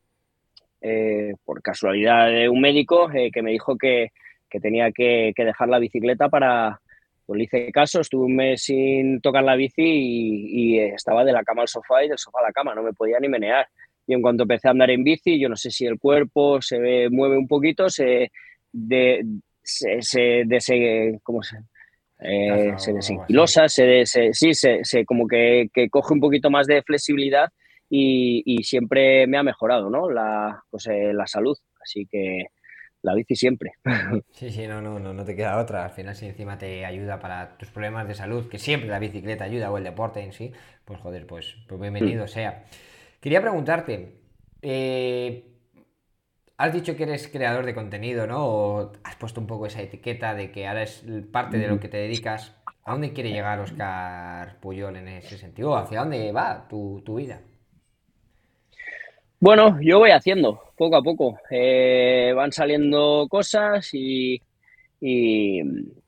eh, 0.80 1.34
por 1.44 1.60
casualidad 1.60 2.28
de 2.28 2.48
un 2.48 2.60
médico 2.60 3.10
eh, 3.12 3.30
que 3.32 3.42
me 3.42 3.50
dijo 3.50 3.76
que, 3.76 4.12
que 4.48 4.60
tenía 4.60 4.92
que, 4.92 5.32
dejar 5.36 5.68
la 5.68 5.80
bicicleta 5.80 6.28
para, 6.28 6.80
pues 7.28 7.36
le 7.36 7.44
hice 7.44 7.70
caso, 7.72 8.00
estuve 8.00 8.24
un 8.24 8.36
mes 8.36 8.62
sin 8.62 9.20
tocar 9.20 9.44
la 9.44 9.54
bici 9.54 9.82
y, 9.84 10.78
estaba 10.78 11.26
de 11.26 11.32
la 11.32 11.44
cama 11.44 11.60
al 11.60 11.68
sofá 11.68 12.02
y 12.02 12.08
del 12.08 12.16
sofá 12.16 12.38
a 12.40 12.44
la 12.44 12.52
cama, 12.52 12.74
no 12.74 12.82
me 12.82 12.94
podía 12.94 13.20
ni 13.20 13.28
menear. 13.28 13.68
Y 14.06 14.14
en 14.14 14.22
cuanto 14.22 14.44
empecé 14.44 14.66
a 14.66 14.70
andar 14.70 14.90
en 14.90 15.04
bici, 15.04 15.38
yo 15.38 15.50
no 15.50 15.54
sé 15.54 15.70
si 15.70 15.84
el 15.84 15.98
cuerpo 15.98 16.62
se 16.62 17.10
mueve 17.10 17.36
un 17.36 17.46
poquito, 17.46 17.90
se, 17.90 18.32
de, 18.72 19.26
se, 19.62 20.00
se, 20.00 21.20
¿cómo 21.22 21.42
se, 21.42 21.58
eh, 22.20 22.72
se 22.78 22.94
desenquilosa, 22.94 23.68
se, 23.68 24.06
sí, 24.32 24.54
se, 24.54 25.04
como 25.04 25.28
que, 25.28 25.68
que, 25.74 25.90
coge 25.90 26.14
un 26.14 26.20
poquito 26.20 26.48
más 26.48 26.66
de 26.66 26.82
flexibilidad 26.82 27.50
y, 27.90 28.42
y 28.46 28.62
siempre 28.62 29.26
me 29.26 29.36
ha 29.36 29.42
mejorado 29.42 29.90
¿no? 29.90 30.10
la, 30.10 30.62
pues, 30.70 30.86
eh, 30.86 31.12
la 31.12 31.26
salud. 31.26 31.58
Así 31.78 32.06
que, 32.10 32.46
la 33.02 33.14
bici 33.14 33.34
siempre. 33.34 33.72
Sí, 34.32 34.50
sí, 34.50 34.66
no, 34.66 34.80
no, 34.80 34.98
no, 34.98 35.12
no 35.12 35.24
te 35.24 35.34
queda 35.34 35.58
otra. 35.58 35.84
Al 35.84 35.90
final, 35.90 36.14
si 36.14 36.26
encima 36.26 36.58
te 36.58 36.84
ayuda 36.84 37.18
para 37.18 37.56
tus 37.58 37.70
problemas 37.70 38.06
de 38.06 38.14
salud, 38.14 38.48
que 38.48 38.58
siempre 38.58 38.88
la 38.88 38.98
bicicleta 38.98 39.44
ayuda 39.44 39.70
o 39.70 39.78
el 39.78 39.84
deporte 39.84 40.20
en 40.20 40.32
sí, 40.32 40.52
pues 40.84 41.00
joder, 41.00 41.26
pues, 41.26 41.56
pues 41.66 41.80
bienvenido 41.80 42.24
mm. 42.24 42.28
sea. 42.28 42.64
Quería 43.20 43.40
preguntarte, 43.40 44.20
eh, 44.62 45.44
has 46.56 46.72
dicho 46.72 46.96
que 46.96 47.02
eres 47.02 47.28
creador 47.28 47.66
de 47.66 47.74
contenido, 47.74 48.26
¿no? 48.26 48.46
O 48.46 48.92
has 49.02 49.16
puesto 49.16 49.40
un 49.40 49.46
poco 49.46 49.66
esa 49.66 49.82
etiqueta 49.82 50.34
de 50.34 50.52
que 50.52 50.68
ahora 50.68 50.82
es 50.82 51.04
parte 51.32 51.58
de 51.58 51.68
lo 51.68 51.80
que 51.80 51.88
te 51.88 51.96
dedicas. 51.96 52.54
¿A 52.84 52.92
dónde 52.92 53.12
quiere 53.12 53.30
llegar 53.30 53.60
Oscar 53.60 54.58
Puyol 54.60 54.96
en 54.96 55.08
ese 55.08 55.36
sentido? 55.36 55.76
¿Hacia 55.76 56.00
dónde 56.00 56.32
va 56.32 56.68
tu, 56.68 57.02
tu 57.04 57.16
vida? 57.16 57.40
Bueno, 59.40 59.78
yo 59.80 60.00
voy 60.00 60.10
haciendo 60.10 60.60
poco 60.76 60.96
a 60.96 61.02
poco. 61.02 61.38
Eh, 61.50 62.32
van 62.34 62.50
saliendo 62.50 63.26
cosas 63.30 63.88
y, 63.92 64.42
y, 65.00 65.62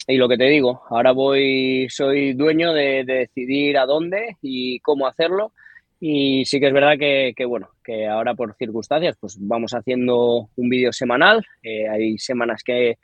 lo 0.08 0.28
que 0.28 0.36
te 0.36 0.44
digo, 0.44 0.82
ahora 0.90 1.12
voy, 1.12 1.86
soy 1.90 2.32
dueño 2.32 2.72
de, 2.72 3.04
decidir 3.04 3.78
a 3.78 3.86
dónde 3.86 4.36
y 4.42 4.80
cómo 4.80 5.06
hacerlo. 5.06 5.52
Y 6.00 6.44
sí 6.44 6.58
que 6.58 6.68
es 6.68 6.72
verdad 6.72 6.98
que, 6.98 7.44
bueno, 7.46 7.68
que 7.84 8.08
ahora 8.08 8.34
por 8.34 8.56
circunstancias, 8.56 9.16
pues 9.20 9.36
vamos 9.38 9.74
haciendo 9.74 10.48
un 10.56 10.68
vídeo 10.68 10.92
semanal. 10.92 11.46
Eh, 11.62 11.88
hay 11.88 12.18
semanas 12.18 12.64
que, 12.64 12.98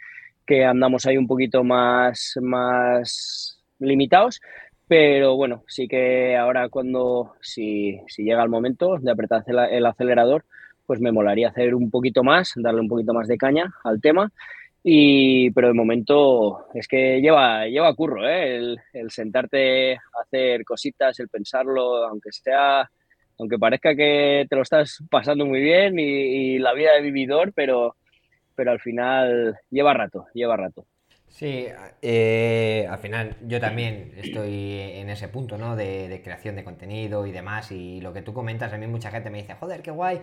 que 0.44 0.64
andamos 0.64 1.06
ahí 1.06 1.16
un 1.16 1.28
poquito 1.28 1.62
más, 1.62 2.34
más 2.42 3.62
limitados, 3.78 4.40
pero 4.88 5.36
bueno, 5.36 5.64
sí 5.66 5.88
que 5.88 6.36
ahora 6.36 6.68
cuando, 6.68 7.34
si, 7.40 8.00
si 8.08 8.22
llega 8.22 8.42
el 8.42 8.48
momento 8.48 8.98
de 8.98 9.10
apretar 9.10 9.44
el 9.46 9.86
acelerador, 9.86 10.44
pues 10.86 11.00
me 11.00 11.12
molaría 11.12 11.48
hacer 11.48 11.74
un 11.74 11.90
poquito 11.90 12.22
más, 12.22 12.52
darle 12.56 12.80
un 12.80 12.88
poquito 12.88 13.12
más 13.12 13.28
de 13.28 13.36
caña 13.36 13.74
al 13.84 14.00
tema. 14.00 14.30
Y, 14.84 15.50
pero 15.50 15.68
de 15.68 15.74
momento 15.74 16.66
es 16.72 16.86
que 16.86 17.20
lleva, 17.20 17.66
lleva 17.66 17.94
curro, 17.94 18.28
¿eh? 18.28 18.76
el, 18.92 19.10
sentarte 19.10 19.94
a 19.96 20.00
hacer 20.22 20.64
cositas, 20.64 21.18
el 21.18 21.28
pensarlo, 21.28 22.04
aunque 22.04 22.30
sea, 22.30 22.88
aunque 23.38 23.58
parezca 23.58 23.96
que 23.96 24.46
te 24.48 24.54
lo 24.54 24.62
estás 24.62 25.02
pasando 25.10 25.44
muy 25.44 25.60
bien 25.60 25.98
y, 25.98 26.04
y 26.04 26.58
la 26.58 26.72
vida 26.72 26.92
de 26.94 27.02
vividor, 27.02 27.52
pero, 27.52 27.96
pero 28.54 28.70
al 28.70 28.80
final 28.80 29.58
lleva 29.70 29.92
rato, 29.92 30.26
lleva 30.34 30.56
rato. 30.56 30.86
Sí, 31.36 31.66
eh, 32.00 32.86
al 32.90 32.98
final 32.98 33.36
yo 33.46 33.60
también 33.60 34.14
estoy 34.16 34.80
en 34.80 35.10
ese 35.10 35.28
punto, 35.28 35.58
¿no? 35.58 35.76
De, 35.76 36.22
creación 36.24 36.56
de 36.56 36.64
contenido 36.64 37.26
y 37.26 37.32
demás. 37.32 37.70
Y 37.72 38.00
lo 38.00 38.14
que 38.14 38.22
tú 38.22 38.32
comentas, 38.32 38.72
a 38.72 38.78
mí 38.78 38.86
mucha 38.86 39.10
gente 39.10 39.28
me 39.28 39.42
dice, 39.42 39.52
joder, 39.52 39.82
qué 39.82 39.90
guay, 39.90 40.22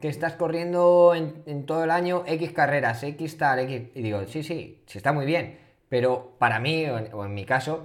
que 0.00 0.08
estás 0.08 0.32
corriendo 0.32 1.14
en, 1.14 1.64
todo 1.64 1.84
el 1.84 1.92
año 1.92 2.24
X 2.26 2.50
carreras, 2.50 3.04
X 3.04 3.38
tal, 3.38 3.60
X. 3.60 3.82
Y 3.94 4.02
digo, 4.02 4.26
sí, 4.26 4.42
sí, 4.42 4.82
sí 4.86 4.98
está 4.98 5.12
muy 5.12 5.26
bien. 5.26 5.60
Pero 5.88 6.34
para 6.40 6.58
mí, 6.58 6.86
o 6.86 7.24
en, 7.24 7.34
mi 7.34 7.44
caso, 7.44 7.84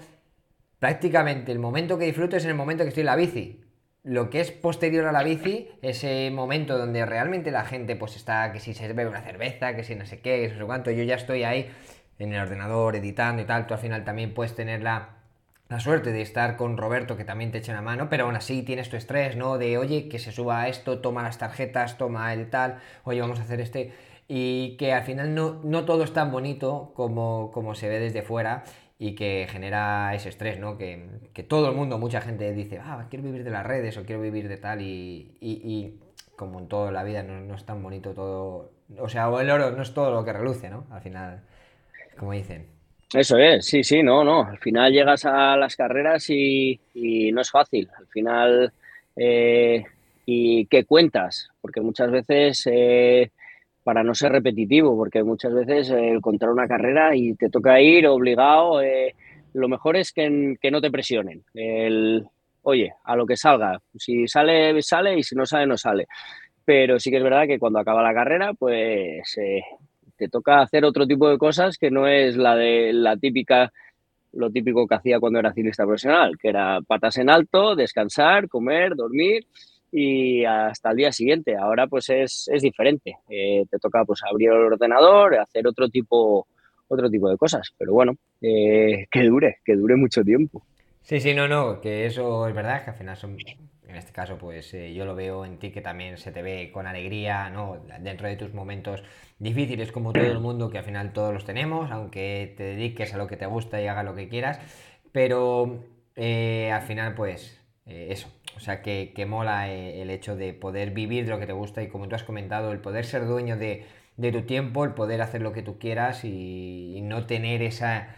prácticamente 0.79 1.51
el 1.51 1.59
momento 1.59 1.99
que 1.99 2.05
disfruto 2.05 2.37
es 2.37 2.43
en 2.43 2.49
el 2.49 2.57
momento 2.57 2.83
que 2.83 2.89
estoy 2.89 3.01
en 3.01 3.05
la 3.05 3.15
bici. 3.15 3.61
Lo 4.01 4.31
que 4.31 4.41
es 4.41 4.51
posterior 4.51 5.05
a 5.05 5.11
la 5.11 5.21
bici, 5.21 5.69
ese 5.83 6.31
momento 6.31 6.79
donde 6.79 7.05
realmente 7.05 7.51
la 7.51 7.65
gente 7.65 7.95
pues 7.95 8.15
está, 8.15 8.51
que 8.51 8.59
si 8.59 8.73
se 8.73 8.87
bebe 8.87 9.11
una 9.11 9.21
cerveza, 9.21 9.75
que 9.75 9.83
si 9.83 9.93
no 9.93 10.07
sé 10.07 10.21
qué, 10.21 10.41
que 10.41 10.47
no 10.47 10.57
sé 10.57 10.65
cuánto, 10.65 10.89
yo 10.89 11.03
ya 11.03 11.15
estoy 11.15 11.43
ahí 11.43 11.69
en 12.19 12.33
el 12.33 12.41
ordenador, 12.41 12.95
editando 12.95 13.41
y 13.41 13.45
tal, 13.45 13.67
tú 13.67 13.73
al 13.73 13.79
final 13.79 14.03
también 14.03 14.33
puedes 14.33 14.55
tener 14.55 14.81
la, 14.81 15.09
suerte 15.79 16.11
de 16.11 16.21
estar 16.21 16.55
con 16.55 16.77
Roberto 16.77 17.17
que 17.17 17.25
también 17.25 17.51
te 17.51 17.57
echa 17.57 17.71
una 17.71 17.81
mano, 17.81 18.07
pero 18.07 18.25
aún 18.25 18.35
así 18.35 18.61
tienes 18.61 18.89
tu 18.89 18.95
estrés, 18.95 19.35
¿no? 19.35 19.57
De, 19.57 19.79
oye, 19.79 20.07
que 20.07 20.19
se 20.19 20.31
suba 20.31 20.67
esto, 20.67 20.99
toma 20.99 21.23
las 21.23 21.39
tarjetas, 21.39 21.97
toma 21.97 22.31
el 22.33 22.49
tal, 22.49 22.79
oye, 23.03 23.21
vamos 23.21 23.39
a 23.39 23.43
hacer 23.43 23.59
este... 23.59 23.91
Y 24.27 24.77
que 24.77 24.93
al 24.93 25.03
final 25.03 25.35
no, 25.35 25.59
no 25.63 25.83
todo 25.83 26.03
es 26.03 26.13
tan 26.13 26.31
bonito 26.31 26.93
como, 26.95 27.51
como 27.51 27.75
se 27.75 27.89
ve 27.89 27.99
desde 27.99 28.21
fuera 28.21 28.63
y 28.97 29.15
que 29.15 29.47
genera 29.49 30.13
ese 30.15 30.29
estrés, 30.29 30.59
¿no? 30.59 30.77
Que, 30.77 31.29
todo 31.47 31.69
el 31.69 31.75
mundo, 31.75 31.97
mucha 31.97 32.21
gente 32.21 32.53
dice, 32.53 32.79
ah, 32.81 33.05
quiero 33.09 33.25
vivir 33.25 33.43
de 33.43 33.51
las 33.51 33.65
redes 33.65 33.97
o 33.97 34.05
quiero 34.05 34.21
vivir 34.21 34.47
de 34.47 34.57
tal 34.57 34.81
y, 34.81 35.37
y, 35.41 35.99
como 36.37 36.59
en 36.59 36.67
toda 36.67 36.91
la 36.91 37.03
vida 37.03 37.21
no, 37.21 37.41
no, 37.41 37.55
es 37.55 37.65
tan 37.65 37.83
bonito 37.83 38.13
todo, 38.13 38.71
o 38.97 39.09
sea, 39.09 39.27
el 39.27 39.49
oro 39.49 39.71
no 39.71 39.81
es 39.81 39.93
todo 39.93 40.11
lo 40.11 40.23
que 40.23 40.31
reluce, 40.31 40.69
¿no? 40.69 40.85
Al 40.89 41.01
final 41.01 41.43
como 42.17 42.33
dicen. 42.33 42.73
Eso 43.13 43.37
es, 43.37 43.65
sí, 43.65 43.83
sí, 43.83 44.01
no, 44.01 44.23
no. 44.23 44.43
Al 44.43 44.57
final 44.57 44.91
llegas 44.91 45.23
a 45.25 45.55
las 45.55 45.75
carreras 45.75 46.27
y, 46.29 46.79
no 47.31 47.41
es 47.41 47.51
fácil. 47.51 47.87
Al 47.95 48.07
final, 48.07 48.73
eh, 49.15 49.83
¿y 50.25 50.65
qué 50.65 50.83
cuentas? 50.85 51.49
Porque 51.61 51.79
muchas 51.79 52.09
veces, 52.09 52.67
eh, 52.71 53.31
para 53.83 54.03
no 54.03 54.15
ser 54.15 54.31
repetitivo, 54.31 54.97
porque 54.97 55.23
muchas 55.23 55.53
veces 55.53 55.91
eh, 55.91 56.09
encontrar 56.09 56.51
una 56.51 56.67
carrera 56.67 57.15
y 57.15 57.35
te 57.35 57.49
toca 57.49 57.79
ir 57.79 58.07
obligado, 58.07 58.81
lo 59.53 59.67
mejor 59.69 59.95
es 59.95 60.11
que, 60.11 60.55
que, 60.59 60.71
no 60.71 60.81
te 60.81 60.89
presionen. 60.89 61.43
El, 61.53 62.25
oye, 62.63 62.93
a 63.03 63.15
lo 63.15 63.27
que 63.27 63.37
salga. 63.37 63.79
Si 63.95 64.27
sale, 64.27 64.81
sale 64.81 65.19
y 65.19 65.23
si 65.23 65.35
no 65.35 65.45
sale, 65.45 65.67
no 65.67 65.77
sale. 65.77 66.07
Pero 66.65 66.99
sí 66.99 67.11
que 67.11 67.17
es 67.17 67.23
verdad 67.23 67.45
que 67.45 67.59
cuando 67.59 67.77
acaba 67.77 68.01
la 68.01 68.13
carrera, 68.13 68.53
pues 68.53 69.37
te 70.23 70.29
toca 70.29 70.61
hacer 70.61 70.85
otro 70.85 71.05
tipo 71.05 71.29
de 71.29 71.37
cosas 71.37 71.77
que 71.77 71.91
no 71.91 72.07
es 72.07 72.37
la 72.37 72.55
de 72.55 72.93
la 72.93 73.17
típica, 73.17 73.73
lo 74.31 74.49
típico 74.49 74.87
que 74.87 74.95
hacía 74.95 75.19
cuando 75.19 75.39
era 75.39 75.53
ciclista 75.53 75.83
profesional, 75.83 76.37
que 76.37 76.47
era 76.47 76.79
patas 76.87 77.17
en 77.17 77.29
alto, 77.29 77.75
descansar, 77.75 78.47
comer, 78.47 78.95
dormir 78.95 79.45
y 79.91 80.45
hasta 80.45 80.91
el 80.91 80.97
día 80.97 81.11
siguiente. 81.11 81.57
Ahora 81.57 81.87
pues 81.87 82.09
es, 82.09 82.49
diferente. 82.61 83.17
Eh, 83.29 83.65
te 83.69 83.79
toca 83.79 84.05
pues 84.05 84.21
abrir 84.23 84.49
el 84.49 84.73
ordenador, 84.73 85.35
hacer 85.35 85.67
otro 85.67 85.89
tipo, 85.89 86.47
otro 86.87 87.09
tipo 87.09 87.29
de 87.29 87.35
cosas. 87.35 87.73
Pero 87.77 87.91
bueno, 87.91 88.15
eh, 88.39 89.07
que 89.11 89.23
dure, 89.23 89.57
que 89.65 89.75
dure 89.75 89.97
mucho 89.97 90.23
tiempo. 90.23 90.63
Sí, 91.01 91.19
sí, 91.19 91.33
no, 91.33 91.49
no, 91.49 91.81
que 91.81 92.05
eso 92.05 92.47
es 92.47 92.55
verdad, 92.55 92.85
que 92.85 92.91
al 92.91 92.95
final 92.95 93.17
son 93.17 93.35
en 93.93 93.99
este 93.99 94.11
caso, 94.11 94.37
pues 94.37 94.73
eh, 94.73 94.93
yo 94.93 95.05
lo 95.05 95.15
veo 95.15 95.45
en 95.45 95.57
ti 95.57 95.71
que 95.71 95.81
también 95.81 96.17
se 96.17 96.31
te 96.31 96.41
ve 96.41 96.71
con 96.73 96.87
alegría, 96.87 97.49
¿no? 97.49 97.77
Dentro 97.99 98.27
de 98.27 98.35
tus 98.35 98.53
momentos 98.53 99.03
difíciles 99.39 99.91
como 99.91 100.13
todo 100.13 100.31
el 100.31 100.39
mundo, 100.39 100.69
que 100.69 100.79
al 100.79 100.83
final 100.83 101.13
todos 101.13 101.33
los 101.33 101.45
tenemos, 101.45 101.91
aunque 101.91 102.53
te 102.57 102.63
dediques 102.63 103.13
a 103.13 103.17
lo 103.17 103.27
que 103.27 103.37
te 103.37 103.45
gusta 103.45 103.81
y 103.81 103.87
hagas 103.87 104.05
lo 104.05 104.15
que 104.15 104.29
quieras, 104.29 104.59
pero 105.11 105.83
eh, 106.15 106.71
al 106.71 106.81
final, 106.81 107.15
pues 107.15 107.61
eh, 107.85 108.07
eso, 108.09 108.29
o 108.57 108.59
sea, 108.59 108.81
que, 108.81 109.13
que 109.15 109.25
mola 109.25 109.69
el 109.71 110.09
hecho 110.09 110.35
de 110.35 110.53
poder 110.53 110.91
vivir 110.91 111.27
lo 111.27 111.39
que 111.39 111.47
te 111.47 111.53
gusta 111.53 111.83
y 111.83 111.89
como 111.89 112.07
tú 112.07 112.15
has 112.15 112.23
comentado, 112.23 112.71
el 112.71 112.79
poder 112.79 113.05
ser 113.05 113.25
dueño 113.27 113.57
de, 113.57 113.85
tu 114.31 114.41
tiempo, 114.43 114.83
el 114.85 114.93
poder 114.93 115.21
hacer 115.21 115.41
lo 115.41 115.53
que 115.53 115.61
tú 115.61 115.77
quieras 115.79 116.23
y 116.25 116.99
no 117.03 117.25
tener 117.25 117.61
esa 117.61 118.15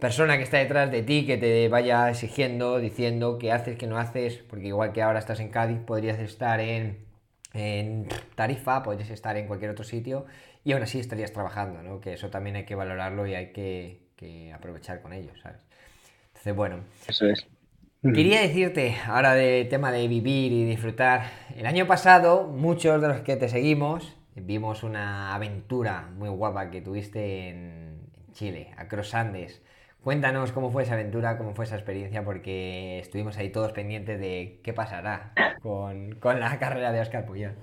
persona 0.00 0.36
que 0.36 0.44
está 0.44 0.58
detrás 0.58 0.90
de 0.90 1.02
ti 1.02 1.26
que 1.26 1.36
te 1.36 1.68
vaya 1.68 2.10
exigiendo, 2.10 2.78
diciendo 2.78 3.38
qué 3.38 3.52
haces, 3.52 3.76
qué 3.76 3.86
no 3.86 3.98
haces, 3.98 4.38
porque 4.48 4.66
igual 4.66 4.92
que 4.92 5.02
ahora 5.02 5.18
estás 5.18 5.40
en 5.40 5.48
Cádiz, 5.48 5.78
podrías 5.78 6.18
estar 6.18 6.60
en, 6.60 7.04
Tarifa, 8.34 8.82
podrías 8.82 9.10
estar 9.10 9.36
en 9.36 9.46
cualquier 9.46 9.70
otro 9.70 9.84
sitio 9.84 10.26
y 10.62 10.72
aún 10.72 10.82
así 10.82 10.98
estarías 10.98 11.32
trabajando, 11.32 11.82
¿no? 11.82 12.00
Que 12.00 12.12
eso 12.12 12.28
también 12.28 12.56
hay 12.56 12.64
que 12.64 12.74
valorarlo 12.74 13.26
y 13.26 13.34
hay 13.34 13.52
que, 13.52 14.52
aprovechar 14.54 15.00
con 15.00 15.12
ello, 15.12 15.30
¿sabes? 15.42 15.62
Entonces, 16.28 16.54
bueno. 16.54 16.80
Eso 17.08 17.26
es. 17.26 17.46
Quería 18.02 18.40
decirte, 18.40 18.96
ahora 19.06 19.34
de 19.34 19.64
tema 19.64 19.90
de 19.90 20.06
vivir 20.06 20.52
y 20.52 20.64
disfrutar, 20.64 21.30
el 21.56 21.66
año 21.66 21.86
pasado 21.86 22.44
muchos 22.44 23.00
de 23.00 23.08
los 23.08 23.20
que 23.22 23.36
te 23.36 23.48
seguimos 23.48 24.16
vimos 24.36 24.82
una 24.82 25.34
aventura 25.34 26.10
muy 26.16 26.28
guapa 26.28 26.70
que 26.70 26.82
tuviste 26.82 27.48
en 27.48 28.00
Chile, 28.32 28.72
a 28.76 28.86
Cross 28.86 29.14
Andes. 29.14 29.62
Cuéntanos 30.06 30.52
cómo 30.52 30.70
fue 30.70 30.84
esa 30.84 30.94
aventura, 30.94 31.36
cómo 31.36 31.52
fue 31.52 31.64
esa 31.64 31.74
experiencia, 31.74 32.24
porque 32.24 33.00
estuvimos 33.00 33.36
ahí 33.38 33.50
todos 33.50 33.72
pendientes 33.72 34.20
de 34.20 34.60
qué 34.62 34.72
pasará 34.72 35.32
con, 35.60 36.20
la 36.22 36.56
carrera 36.60 36.92
de 36.92 37.00
Oscar 37.00 37.26
Puyol. 37.26 37.56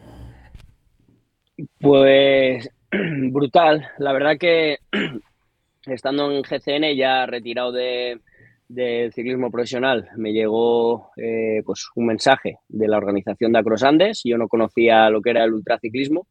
Pues 1.80 2.70
brutal. 3.32 3.88
La 3.98 4.12
verdad 4.12 4.36
que 4.38 4.80
estando 5.86 6.34
en 6.34 6.42
GCN 6.42 6.98
ya 6.98 7.26
retirado 7.28 7.72
de, 7.72 8.20
del 8.68 9.14
ciclismo 9.14 9.50
profesional, 9.50 10.10
me 10.18 10.34
llegó 10.34 11.12
eh, 11.16 11.62
pues 11.66 11.88
un 11.96 12.08
mensaje 12.08 12.58
de 12.68 12.90
la 12.90 12.98
organización 12.98 13.54
de 13.54 13.60
Acros 13.60 13.84
Andes. 13.84 14.20
Yo 14.26 14.38
no 14.38 14.50
conocía 14.50 15.10
lo 15.10 15.22
que 15.22 15.30
era 15.30 15.46
el 15.46 15.54
ultraciclismo. 15.54 16.28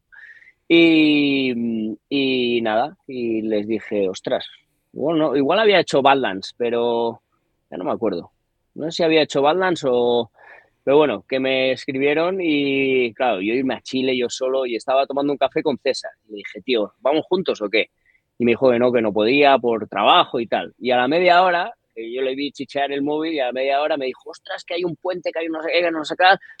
Y 0.67 2.61
nada, 2.61 2.97
y 3.07 3.41
les 3.41 3.67
dije, 3.67 4.07
ostras, 4.07 4.45
bueno, 4.93 5.35
igual 5.35 5.59
había 5.59 5.79
hecho 5.79 6.01
Badlands, 6.01 6.53
pero 6.55 7.21
ya 7.69 7.77
no 7.77 7.83
me 7.83 7.91
acuerdo. 7.91 8.31
No 8.75 8.85
sé 8.85 8.97
si 8.97 9.03
había 9.03 9.23
hecho 9.23 9.41
Badlands 9.41 9.83
o... 9.87 10.31
Pero 10.83 10.97
bueno, 10.97 11.25
que 11.27 11.39
me 11.39 11.71
escribieron 11.71 12.39
y 12.41 13.13
claro, 13.13 13.39
yo 13.41 13.53
irme 13.53 13.75
a 13.75 13.81
Chile 13.81 14.17
yo 14.17 14.29
solo 14.29 14.65
y 14.65 14.75
estaba 14.75 15.05
tomando 15.07 15.31
un 15.31 15.37
café 15.37 15.63
con 15.63 15.77
César. 15.77 16.11
Y 16.27 16.31
le 16.31 16.37
dije, 16.37 16.61
tío, 16.61 16.93
¿vamos 16.99 17.25
juntos 17.27 17.61
o 17.61 17.69
qué? 17.69 17.87
Y 18.37 18.45
me 18.45 18.51
dijo 18.51 18.69
que 18.69 18.79
no, 18.79 18.91
que 18.91 19.01
no 19.01 19.13
podía 19.13 19.57
por 19.57 19.87
trabajo 19.87 20.39
y 20.41 20.47
tal. 20.47 20.73
Y 20.77 20.91
a 20.91 20.97
la 20.97 21.07
media 21.07 21.41
hora, 21.41 21.73
yo 21.95 22.21
le 22.21 22.35
vi 22.35 22.51
chichear 22.51 22.91
el 22.91 23.01
móvil 23.01 23.33
y 23.33 23.39
a 23.39 23.45
la 23.45 23.53
media 23.53 23.81
hora 23.81 23.95
me 23.95 24.07
dijo, 24.07 24.29
ostras, 24.29 24.65
que 24.65 24.73
hay 24.73 24.83
un 24.83 24.97
puente, 24.97 25.31
que 25.31 25.39
hay 25.39 25.47
unos 25.47 25.65
que 25.65 25.91
no 25.91 26.03
sé 26.03 26.15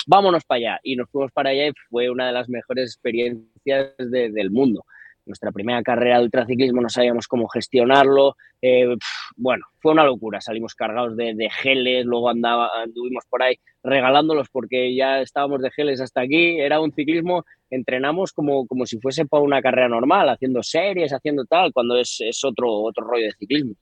vámonos 0.07 0.45
para 0.45 0.57
allá. 0.57 0.79
Y 0.83 0.95
nos 0.95 1.09
fuimos 1.09 1.31
para 1.33 1.49
allá 1.49 1.67
y 1.67 1.73
fue 1.89 2.09
una 2.09 2.27
de 2.27 2.33
las 2.33 2.47
mejores 2.47 2.91
experiencias 2.91 3.93
del 3.97 4.51
mundo 4.51 4.85
nuestra 5.25 5.51
primera 5.51 5.81
carrera 5.81 6.17
de 6.17 6.25
ultraciclismo 6.25 6.81
no 6.81 6.89
sabíamos 6.89 7.27
cómo 7.27 7.47
gestionarlo. 7.47 8.35
Eh, 8.61 8.95
bueno, 9.35 9.65
fue 9.79 9.91
una 9.91 10.03
locura. 10.03 10.41
Salimos 10.41 10.75
cargados 10.75 11.15
de, 11.15 11.49
geles, 11.61 12.05
luego 12.05 12.29
andaba, 12.29 12.69
anduvimos 12.81 13.25
por 13.29 13.43
ahí 13.43 13.55
regalándolos 13.83 14.49
porque 14.49 14.95
ya 14.95 15.21
estábamos 15.21 15.61
de 15.61 15.71
geles 15.71 16.01
hasta 16.01 16.21
aquí. 16.21 16.59
Era 16.59 16.79
un 16.79 16.91
ciclismo, 16.91 17.45
entrenamos 17.69 18.33
como, 18.33 18.67
como 18.67 18.85
si 18.85 18.99
fuese 18.99 19.25
para 19.25 19.43
una 19.43 19.61
carrera 19.61 19.89
normal, 19.89 20.29
haciendo 20.29 20.63
series, 20.63 21.13
haciendo 21.13 21.45
tal, 21.45 21.71
cuando 21.73 21.97
es, 21.97 22.17
es 22.19 22.43
otro, 22.43 22.69
otro 22.71 23.05
rollo 23.05 23.25
de 23.25 23.33
ciclismo. 23.33 23.75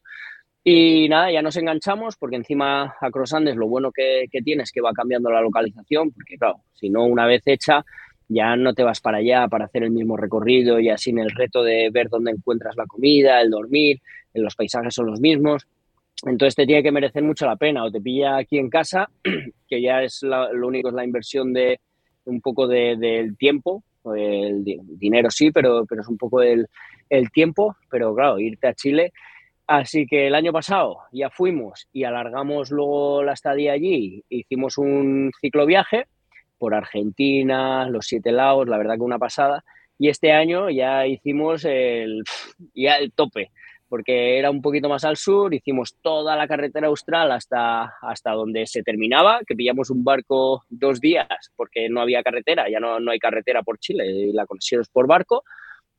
Y 0.63 1.09
nada, 1.09 1.31
ya 1.31 1.41
nos 1.41 1.57
enganchamos 1.57 2.17
porque 2.17 2.35
encima 2.35 2.95
a 3.01 3.09
Cross 3.09 3.33
Andes 3.33 3.55
lo 3.55 3.67
bueno 3.67 3.91
que, 3.91 4.25
que 4.31 4.43
tiene 4.43 4.61
es 4.61 4.71
que 4.71 4.79
va 4.81 4.93
cambiando 4.93 5.31
la 5.31 5.41
localización, 5.41 6.11
porque 6.11 6.37
claro, 6.37 6.61
si 6.73 6.87
no 6.89 7.03
una 7.05 7.25
vez 7.25 7.41
hecha, 7.47 7.83
ya 8.33 8.55
no 8.55 8.73
te 8.73 8.83
vas 8.83 9.01
para 9.01 9.17
allá 9.17 9.47
para 9.47 9.65
hacer 9.65 9.83
el 9.83 9.91
mismo 9.91 10.15
recorrido 10.15 10.79
y 10.79 10.89
así 10.89 11.09
en 11.09 11.19
el 11.19 11.31
reto 11.31 11.63
de 11.63 11.89
ver 11.91 12.07
dónde 12.09 12.31
encuentras 12.31 12.75
la 12.77 12.85
comida, 12.85 13.41
el 13.41 13.49
dormir, 13.49 13.99
los 14.33 14.55
paisajes 14.55 14.93
son 14.93 15.07
los 15.07 15.19
mismos. 15.19 15.67
Entonces 16.25 16.55
te 16.55 16.65
tiene 16.65 16.83
que 16.83 16.91
merecer 16.91 17.23
mucho 17.23 17.45
la 17.45 17.57
pena 17.57 17.83
o 17.83 17.91
te 17.91 17.99
pilla 17.99 18.37
aquí 18.37 18.57
en 18.57 18.69
casa, 18.69 19.09
que 19.67 19.81
ya 19.81 20.03
es 20.03 20.21
lo 20.23 20.67
único 20.67 20.89
es 20.89 20.93
la 20.93 21.03
inversión 21.03 21.51
de 21.51 21.79
un 22.25 22.39
poco 22.39 22.67
del 22.67 23.35
tiempo, 23.37 23.83
el 24.15 24.63
dinero 24.63 25.29
sí, 25.29 25.51
pero, 25.51 25.85
pero 25.85 26.01
es 26.01 26.07
un 26.07 26.17
poco 26.17 26.41
el, 26.41 26.67
el 27.09 27.31
tiempo, 27.31 27.75
pero 27.89 28.15
claro, 28.15 28.39
irte 28.39 28.67
a 28.67 28.73
Chile. 28.73 29.11
Así 29.67 30.05
que 30.05 30.27
el 30.27 30.35
año 30.35 30.51
pasado 30.51 30.97
ya 31.11 31.29
fuimos 31.29 31.87
y 31.93 32.03
alargamos 32.03 32.71
luego 32.71 33.23
la 33.23 33.33
estadía 33.33 33.73
allí, 33.73 34.23
hicimos 34.29 34.77
un 34.77 35.31
cicloviaje 35.39 36.05
por 36.61 36.75
Argentina, 36.75 37.89
los 37.89 38.05
siete 38.05 38.31
lagos, 38.31 38.69
la 38.69 38.77
verdad 38.77 38.93
que 38.93 39.01
una 39.01 39.17
pasada. 39.17 39.63
Y 39.97 40.09
este 40.09 40.31
año 40.31 40.69
ya 40.69 41.07
hicimos 41.07 41.65
el, 41.65 42.23
ya 42.75 42.97
el 42.97 43.11
tope, 43.13 43.49
porque 43.89 44.37
era 44.37 44.51
un 44.51 44.61
poquito 44.61 44.87
más 44.87 45.03
al 45.03 45.17
sur, 45.17 45.51
hicimos 45.55 45.95
toda 46.03 46.35
la 46.35 46.47
carretera 46.47 46.85
austral 46.85 47.31
hasta, 47.31 47.95
hasta 48.03 48.31
donde 48.33 48.67
se 48.67 48.83
terminaba, 48.83 49.39
que 49.47 49.55
pillamos 49.55 49.89
un 49.89 50.03
barco 50.03 50.61
dos 50.69 51.01
días 51.01 51.27
porque 51.55 51.89
no 51.89 51.99
había 51.99 52.21
carretera, 52.21 52.69
ya 52.69 52.79
no, 52.79 52.99
no 52.99 53.09
hay 53.09 53.17
carretera 53.17 53.63
por 53.63 53.79
Chile, 53.79 54.31
la 54.31 54.45
conexión 54.45 54.81
es 54.81 54.89
por 54.89 55.07
barco, 55.07 55.43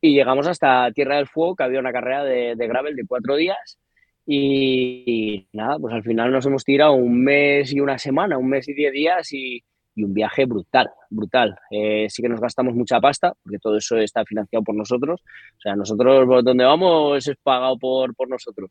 y 0.01 0.15
llegamos 0.15 0.47
hasta 0.47 0.93
Tierra 0.93 1.17
del 1.17 1.27
Fuego, 1.27 1.57
que 1.57 1.65
había 1.65 1.81
una 1.81 1.93
carrera 1.93 2.23
de, 2.23 2.55
de 2.55 2.69
gravel 2.69 2.95
de 2.95 3.05
cuatro 3.05 3.35
días, 3.35 3.81
y, 4.25 5.03
y, 5.07 5.49
nada, 5.53 5.77
pues 5.81 5.93
al 5.93 6.05
final 6.05 6.31
nos 6.31 6.47
hemos 6.47 6.63
tirado 6.63 6.93
un 6.93 7.25
mes 7.25 7.73
y 7.73 7.81
una 7.81 7.99
semana, 7.99 8.39
un 8.39 8.49
mes 8.49 8.69
y 8.69 8.75
diez 8.75 8.93
días, 8.93 9.33
y, 9.33 9.65
y 9.95 10.05
un 10.05 10.15
viaje 10.15 10.45
brutal, 10.47 10.91
brutal. 11.11 11.57
Eh, 11.71 12.07
sí 12.09 12.23
que 12.23 12.29
nos 12.29 12.41
gastamos 12.41 12.75
mucha 12.75 13.01
pasta, 13.01 13.33
porque 13.43 13.59
todo 13.59 13.77
eso 13.77 13.97
está 13.99 14.25
financiado 14.25 14.63
por 14.63 14.75
nosotros. 14.75 15.21
O 15.23 15.61
sea, 15.61 15.77
nosotros 15.77 16.45
donde 16.45 16.65
vamos 16.65 17.27
es 17.27 17.37
pagado 17.43 17.79
por, 17.79 18.15
por 18.15 18.29
nosotros. 18.29 18.71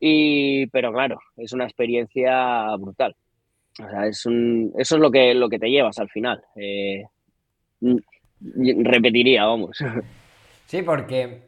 Y, 0.00 0.66
pero 0.68 0.92
claro, 0.92 1.18
es 1.36 1.52
una 1.52 1.64
experiencia 1.64 2.74
brutal. 2.76 3.14
O 3.82 3.88
sea, 3.88 4.06
es 4.06 4.24
un, 4.26 4.72
eso 4.78 4.96
es 4.96 5.00
lo 5.00 5.10
que, 5.10 5.34
lo 5.34 5.48
que 5.48 5.58
te 5.58 5.70
llevas 5.70 5.98
al 5.98 6.08
final. 6.08 6.42
Eh, 6.56 7.04
repetiría, 7.80 9.44
vamos. 9.44 9.78
Sí, 10.66 10.82
porque 10.82 11.45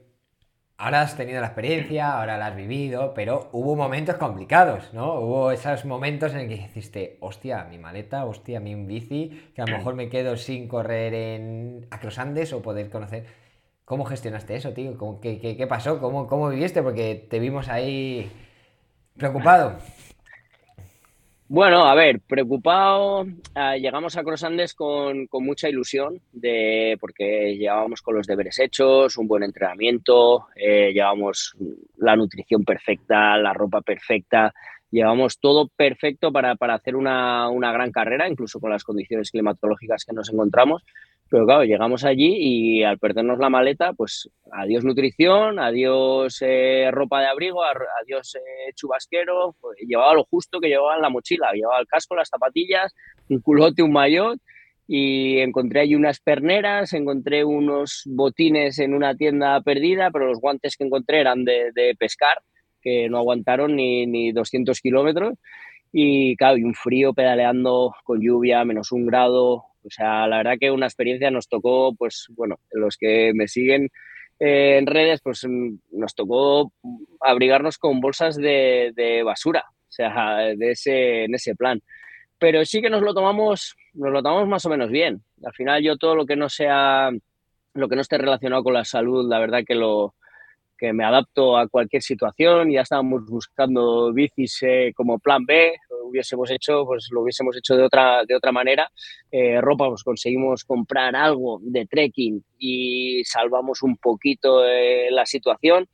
ahora 0.78 1.02
has 1.02 1.16
tenido 1.16 1.40
la 1.40 1.48
experiencia, 1.48 2.18
ahora 2.18 2.38
la 2.38 2.46
has 2.46 2.56
vivido, 2.56 3.12
pero 3.12 3.48
hubo 3.52 3.74
momentos 3.74 4.16
complicados, 4.16 4.94
¿no? 4.94 5.14
Hubo 5.14 5.50
esos 5.50 5.84
momentos 5.84 6.32
en 6.32 6.40
el 6.40 6.48
que 6.48 6.54
dijiste, 6.54 7.18
hostia, 7.20 7.64
mi 7.64 7.78
maleta, 7.78 8.24
hostia, 8.24 8.60
mi 8.60 8.76
bici, 8.76 9.50
que 9.54 9.60
a 9.60 9.66
lo 9.66 9.76
mejor 9.76 9.96
me 9.96 10.08
quedo 10.08 10.36
sin 10.36 10.68
correr 10.68 11.12
en 11.14 11.86
Acrosandes 11.90 12.52
o 12.52 12.62
poder 12.62 12.90
conocer. 12.90 13.26
¿Cómo 13.84 14.04
gestionaste 14.04 14.54
eso, 14.54 14.72
tío? 14.72 14.96
qué, 15.20 15.40
qué, 15.40 15.66
pasó? 15.66 15.98
¿Cómo, 15.98 16.28
¿Cómo 16.28 16.48
viviste? 16.48 16.82
Porque 16.82 17.26
te 17.28 17.40
vimos 17.40 17.68
ahí 17.68 18.30
preocupado. 19.16 19.78
Bueno, 21.50 21.86
a 21.86 21.94
ver, 21.94 22.20
preocupado. 22.20 23.26
Ah, 23.54 23.74
llegamos 23.78 24.18
a 24.18 24.22
Crosandes 24.22 24.74
con, 24.74 25.26
con 25.28 25.46
mucha 25.46 25.66
ilusión, 25.66 26.20
de, 26.30 26.98
porque 27.00 27.56
llevábamos 27.56 28.02
con 28.02 28.16
los 28.16 28.26
deberes 28.26 28.58
hechos, 28.58 29.16
un 29.16 29.26
buen 29.26 29.42
entrenamiento, 29.42 30.48
eh, 30.54 30.92
llevábamos 30.92 31.56
la 31.96 32.16
nutrición 32.16 32.64
perfecta, 32.64 33.38
la 33.38 33.54
ropa 33.54 33.80
perfecta, 33.80 34.52
llevamos 34.90 35.38
todo 35.38 35.68
perfecto 35.68 36.30
para, 36.30 36.54
para 36.56 36.74
hacer 36.74 36.94
una, 36.94 37.48
una, 37.48 37.72
gran 37.72 37.92
carrera, 37.92 38.28
incluso 38.28 38.60
con 38.60 38.70
las 38.70 38.84
condiciones 38.84 39.30
climatológicas 39.30 40.04
que 40.04 40.12
nos 40.12 40.30
encontramos. 40.30 40.84
Pero 41.30 41.44
claro, 41.44 41.64
llegamos 41.64 42.04
allí 42.04 42.36
y 42.38 42.82
al 42.84 42.98
perdernos 42.98 43.38
la 43.38 43.50
maleta, 43.50 43.92
pues 43.92 44.30
adiós 44.50 44.82
nutrición, 44.84 45.58
adiós 45.58 46.38
eh, 46.40 46.88
ropa 46.90 47.20
de 47.20 47.26
abrigo, 47.26 47.62
adiós 47.62 48.34
eh, 48.36 48.72
chubasquero. 48.74 49.54
Pues, 49.60 49.78
llevaba 49.86 50.14
lo 50.14 50.24
justo 50.24 50.58
que 50.58 50.68
llevaba 50.68 50.96
en 50.96 51.02
la 51.02 51.10
mochila. 51.10 51.52
Llevaba 51.52 51.80
el 51.80 51.86
casco, 51.86 52.14
las 52.16 52.28
zapatillas, 52.28 52.94
un 53.28 53.40
culote, 53.40 53.82
un 53.82 53.92
maillot 53.92 54.38
y 54.90 55.40
encontré 55.40 55.80
allí 55.80 55.94
unas 55.94 56.18
perneras, 56.18 56.94
encontré 56.94 57.44
unos 57.44 58.04
botines 58.06 58.78
en 58.78 58.94
una 58.94 59.14
tienda 59.14 59.60
perdida, 59.60 60.10
pero 60.10 60.26
los 60.26 60.40
guantes 60.40 60.78
que 60.78 60.84
encontré 60.84 61.20
eran 61.20 61.44
de, 61.44 61.72
de 61.74 61.94
pescar, 61.94 62.40
que 62.80 63.06
no 63.10 63.18
aguantaron 63.18 63.76
ni, 63.76 64.06
ni 64.06 64.32
200 64.32 64.80
kilómetros. 64.80 65.34
Y 65.92 66.36
claro, 66.36 66.58
y 66.58 66.64
un 66.64 66.74
frío 66.74 67.14
pedaleando 67.14 67.94
con 68.04 68.20
lluvia, 68.20 68.64
menos 68.64 68.92
un 68.92 69.06
grado, 69.06 69.64
o 69.88 69.90
sea, 69.90 70.26
la 70.26 70.38
verdad 70.38 70.58
que 70.60 70.70
una 70.70 70.86
experiencia 70.86 71.30
nos 71.30 71.48
tocó, 71.48 71.94
pues 71.94 72.26
bueno, 72.36 72.58
los 72.72 72.96
que 72.96 73.32
me 73.34 73.48
siguen 73.48 73.88
eh, 74.38 74.76
en 74.78 74.86
redes, 74.86 75.20
pues 75.22 75.44
mm, 75.48 75.78
nos 75.92 76.14
tocó 76.14 76.72
abrigarnos 77.20 77.78
con 77.78 78.00
bolsas 78.00 78.36
de, 78.36 79.22
basura, 79.24 79.64
o 79.70 79.90
sea, 79.90 80.36
de 80.56 80.70
ese, 80.72 81.24
en 81.24 81.34
ese 81.34 81.54
plan. 81.54 81.80
pero 82.38 82.64
sí 82.64 82.80
que 82.82 82.90
nos 82.90 83.02
lo 83.02 83.14
tomamos, 83.14 83.76
nos 83.94 84.12
lo 84.12 84.22
tomamos 84.22 84.48
más 84.48 84.64
o 84.66 84.70
menos 84.70 84.90
bien. 84.90 85.22
Al 85.44 85.52
final 85.54 85.82
yo 85.82 85.96
todo 85.96 86.14
lo 86.14 86.26
que 86.26 86.36
no 86.36 86.48
sea, 86.48 87.10
lo 87.74 87.88
que 87.88 87.96
no 87.96 88.02
esté 88.02 88.18
relacionado 88.18 88.62
con 88.62 88.74
la 88.74 88.84
salud, 88.84 89.28
la 89.28 89.38
verdad 89.40 89.64
que 89.66 89.74
lo 89.74 90.14
que 90.78 90.92
me 90.92 91.04
adapto 91.04 91.56
a 91.56 91.68
cualquier 91.68 92.02
situación. 92.02 92.70
Ya 92.70 92.82
estábamos 92.82 93.26
buscando 93.26 94.12
bicis 94.12 94.62
eh, 94.62 94.92
como 94.94 95.18
plan 95.18 95.44
B, 95.44 95.74
lo 95.90 96.06
hubiésemos 96.06 96.50
hecho, 96.50 96.84
pues 96.86 97.08
lo 97.10 97.22
hubiésemos 97.22 97.56
hecho 97.56 97.76
de 97.76 97.82
otra, 97.82 98.24
de 98.24 98.34
otra 98.34 98.52
manera. 98.52 98.88
Eh, 99.30 99.60
ropa, 99.60 99.88
pues 99.88 100.04
conseguimos 100.04 100.64
comprar 100.64 101.16
algo 101.16 101.58
de 101.62 101.86
trekking 101.86 102.44
y 102.58 103.22
salvamos 103.24 103.82
un 103.82 103.96
poquito 103.96 104.64
eh, 104.64 105.08
la 105.10 105.26
situación. 105.26 105.88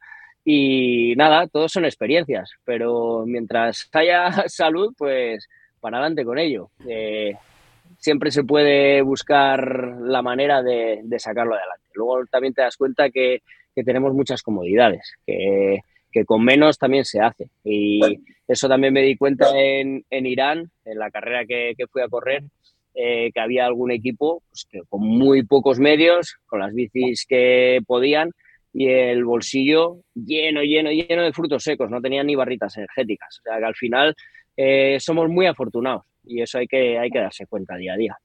Y 0.44 1.14
nada, 1.16 1.48
todos 1.48 1.72
son 1.72 1.86
experiencias, 1.86 2.50
pero 2.64 3.24
mientras 3.26 3.88
haya 3.92 4.30
salud, 4.48 4.94
pues 4.96 5.48
para 5.80 5.98
adelante 5.98 6.24
con 6.24 6.38
ello. 6.38 6.70
Siempre 7.98 8.30
se 8.30 8.44
puede 8.44 9.02
buscar 9.02 9.96
la 10.00 10.22
manera 10.22 10.62
de, 10.62 11.02
sacarlo 11.18 11.54
adelante. 11.54 11.84
Luego 11.94 12.26
también 12.26 12.54
te 12.54 12.62
das 12.62 12.76
cuenta 12.76 13.10
que, 13.10 13.42
tenemos 13.82 14.14
muchas 14.14 14.42
comodidades, 14.42 15.14
que, 15.26 15.80
con 16.26 16.44
menos 16.44 16.78
también 16.78 17.04
se 17.04 17.20
hace. 17.20 17.48
Y 17.64 18.00
eso 18.46 18.68
también 18.68 18.92
me 18.92 19.02
di 19.02 19.16
cuenta 19.16 19.46
en, 19.58 20.04
Irán, 20.10 20.70
en 20.84 20.98
la 20.98 21.10
carrera 21.10 21.44
que, 21.44 21.74
fui 21.90 22.02
a 22.02 22.08
correr, 22.08 22.44
eh, 22.94 23.32
que 23.32 23.40
había 23.40 23.66
algún 23.66 23.90
equipo 23.90 24.42
pues, 24.48 24.66
que 24.70 24.82
con 24.88 25.00
muy 25.00 25.42
pocos 25.42 25.80
medios, 25.80 26.36
con 26.46 26.60
las 26.60 26.72
bicis 26.72 27.26
que 27.26 27.80
podían, 27.84 28.30
y 28.72 28.88
el 28.88 29.24
bolsillo 29.24 30.00
lleno, 30.14 30.62
lleno, 30.62 30.90
lleno 30.90 31.22
de 31.22 31.32
frutos 31.32 31.62
secos, 31.62 31.90
no 31.90 32.00
tenían 32.00 32.26
ni 32.26 32.34
barritas 32.34 32.76
energéticas. 32.76 33.38
O 33.38 33.42
sea 33.42 33.58
que 33.58 33.64
al 33.64 33.74
final 33.74 34.14
eh, 34.56 34.98
somos 35.00 35.28
muy 35.28 35.46
afortunados 35.46 36.04
y 36.24 36.42
eso 36.42 36.58
hay 36.58 36.66
que, 36.66 36.98
hay 36.98 37.10
que 37.10 37.20
darse 37.20 37.46
cuenta 37.46 37.76
día 37.76 37.94
a 37.94 37.96
día. 37.96 38.18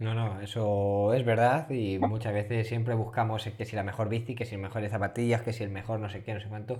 No, 0.00 0.14
no, 0.14 0.40
eso 0.40 1.12
es 1.12 1.24
verdad 1.26 1.70
y 1.70 1.98
muchas 1.98 2.32
veces 2.32 2.66
siempre 2.66 2.94
buscamos 2.94 3.46
que 3.56 3.66
si 3.66 3.76
la 3.76 3.84
mejor 3.84 4.08
bici, 4.08 4.34
que 4.34 4.46
si 4.46 4.56
mejores 4.56 4.90
zapatillas, 4.90 5.42
que 5.42 5.52
si 5.52 5.62
el 5.62 5.68
mejor 5.68 6.00
no 6.00 6.08
sé 6.08 6.24
qué, 6.24 6.32
no 6.32 6.40
sé 6.40 6.48
cuánto 6.48 6.78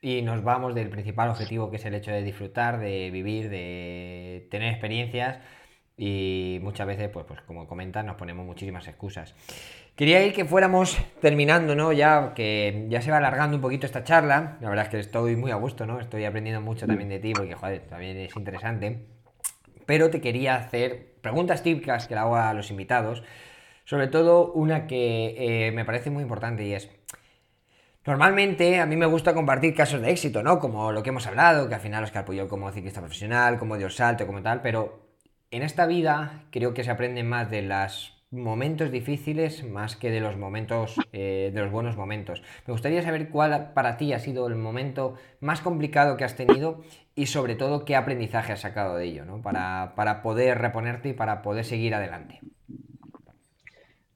y 0.00 0.22
nos 0.22 0.42
vamos 0.42 0.74
del 0.74 0.88
principal 0.88 1.28
objetivo 1.28 1.70
que 1.70 1.76
es 1.76 1.84
el 1.84 1.94
hecho 1.94 2.10
de 2.10 2.22
disfrutar, 2.22 2.78
de 2.78 3.10
vivir, 3.10 3.50
de 3.50 4.48
tener 4.50 4.70
experiencias 4.70 5.38
y 5.96 6.58
muchas 6.62 6.86
veces, 6.86 7.08
pues, 7.10 7.24
pues 7.26 7.40
como 7.42 7.66
comentan, 7.66 8.06
nos 8.06 8.16
ponemos 8.16 8.44
muchísimas 8.44 8.88
excusas. 8.88 9.34
Quería 9.94 10.24
ir 10.26 10.32
que 10.32 10.44
fuéramos 10.44 10.98
terminando, 11.20 11.76
¿no? 11.76 11.92
Ya 11.92 12.32
que 12.34 12.86
ya 12.88 13.00
se 13.00 13.10
va 13.10 13.18
alargando 13.18 13.56
un 13.56 13.62
poquito 13.62 13.86
esta 13.86 14.02
charla. 14.02 14.58
La 14.60 14.68
verdad 14.68 14.86
es 14.86 14.90
que 14.90 14.98
estoy 14.98 15.36
muy 15.36 15.52
a 15.52 15.54
gusto, 15.54 15.86
¿no? 15.86 16.00
Estoy 16.00 16.24
aprendiendo 16.24 16.60
mucho 16.60 16.86
también 16.86 17.08
de 17.08 17.20
ti 17.20 17.32
porque, 17.32 17.54
joder, 17.54 17.82
también 17.82 18.16
es 18.16 18.34
interesante. 18.34 19.06
Pero 19.86 20.10
te 20.10 20.20
quería 20.20 20.56
hacer 20.56 21.13
preguntas 21.24 21.64
típicas 21.64 22.06
que 22.06 22.14
le 22.14 22.20
hago 22.20 22.36
a 22.36 22.54
los 22.54 22.70
invitados. 22.70 23.24
Sobre 23.84 24.06
todo 24.06 24.52
una 24.52 24.86
que 24.86 25.34
eh, 25.66 25.72
me 25.72 25.84
parece 25.84 26.10
muy 26.10 26.22
importante 26.22 26.64
y 26.64 26.74
es... 26.74 26.88
Normalmente 28.06 28.78
a 28.80 28.86
mí 28.86 28.96
me 28.96 29.06
gusta 29.06 29.34
compartir 29.34 29.74
casos 29.74 30.02
de 30.02 30.10
éxito, 30.10 30.42
¿no? 30.42 30.60
Como 30.60 30.92
lo 30.92 31.02
que 31.02 31.08
hemos 31.08 31.26
hablado, 31.26 31.68
que 31.68 31.74
al 31.74 31.80
final 31.80 32.04
Oscar 32.04 32.26
Puyol 32.26 32.48
como 32.48 32.70
ciclista 32.70 33.00
profesional, 33.00 33.58
como 33.58 33.78
dio 33.78 33.88
salto, 33.88 34.26
como 34.26 34.42
tal, 34.42 34.60
pero 34.60 35.08
en 35.50 35.62
esta 35.62 35.86
vida 35.86 36.44
creo 36.50 36.74
que 36.74 36.84
se 36.84 36.90
aprende 36.90 37.22
más 37.24 37.50
de 37.50 37.62
los 37.62 38.13
momentos 38.34 38.90
difíciles 38.90 39.64
más 39.64 39.96
que 39.96 40.10
de 40.10 40.20
los 40.20 40.36
momentos, 40.36 40.96
eh, 41.12 41.50
de 41.54 41.60
los 41.60 41.70
buenos 41.70 41.96
momentos. 41.96 42.42
Me 42.66 42.72
gustaría 42.72 43.02
saber 43.02 43.28
cuál 43.28 43.72
para 43.72 43.96
ti 43.96 44.12
ha 44.12 44.18
sido 44.18 44.46
el 44.48 44.56
momento 44.56 45.14
más 45.40 45.60
complicado 45.60 46.16
que 46.16 46.24
has 46.24 46.36
tenido 46.36 46.82
y 47.14 47.26
sobre 47.26 47.54
todo 47.54 47.84
qué 47.84 47.96
aprendizaje 47.96 48.52
has 48.52 48.60
sacado 48.60 48.96
de 48.96 49.06
ello, 49.06 49.24
¿no? 49.24 49.40
Para, 49.40 50.20
poder 50.22 50.58
reponerte 50.58 51.10
y 51.10 51.12
para 51.12 51.42
poder 51.42 51.64
seguir 51.64 51.94
adelante. 51.94 52.40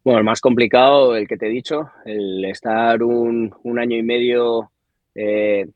Bueno, 0.04 0.18
el 0.18 0.24
más 0.24 0.40
complicado, 0.40 1.16
el 1.16 1.28
que 1.28 1.36
te 1.36 1.46
he 1.46 1.50
dicho, 1.50 1.90
el 2.04 2.44
estar 2.44 3.02
un, 3.02 3.52
año 3.78 3.96
y 3.96 4.02
medio 4.02 4.70
eh, 5.14 5.68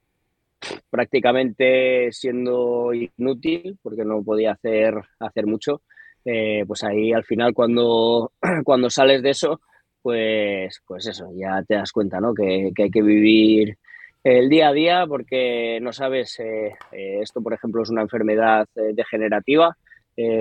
prácticamente 0.90 2.10
siendo 2.12 2.92
inútil 2.94 3.78
porque 3.82 4.04
no 4.04 4.22
podía 4.22 4.52
hacer, 4.52 4.94
hacer 5.18 5.46
mucho, 5.46 5.82
eh, 6.24 6.64
pues 6.66 6.84
ahí 6.84 7.12
al 7.12 7.24
final 7.24 7.54
cuando, 7.54 8.32
cuando 8.64 8.90
sales 8.90 9.22
de 9.22 9.30
eso, 9.30 9.60
pues, 10.02 10.82
pues 10.86 11.06
eso, 11.06 11.30
ya 11.34 11.62
te 11.62 11.74
das 11.74 11.92
cuenta 11.92 12.20
¿no? 12.20 12.34
que, 12.34 12.72
hay 12.76 12.90
que 12.90 13.02
vivir 13.02 13.78
el 14.24 14.48
día 14.48 14.68
a 14.68 14.72
día 14.72 15.06
porque 15.06 15.78
no 15.80 15.92
sabes, 15.92 16.38
eh, 16.40 16.74
eh, 16.92 17.18
esto 17.20 17.40
por 17.42 17.54
ejemplo 17.54 17.82
es 17.82 17.90
una 17.90 18.02
enfermedad 18.02 18.66
degenerativa, 18.74 19.76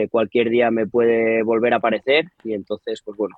cualquier 0.09 0.49
día 0.49 0.69
me 0.69 0.85
puede 0.85 1.43
volver 1.43 1.73
a 1.73 1.77
aparecer 1.77 2.25
y 2.43 2.53
entonces 2.53 3.01
pues 3.05 3.17
bueno, 3.17 3.35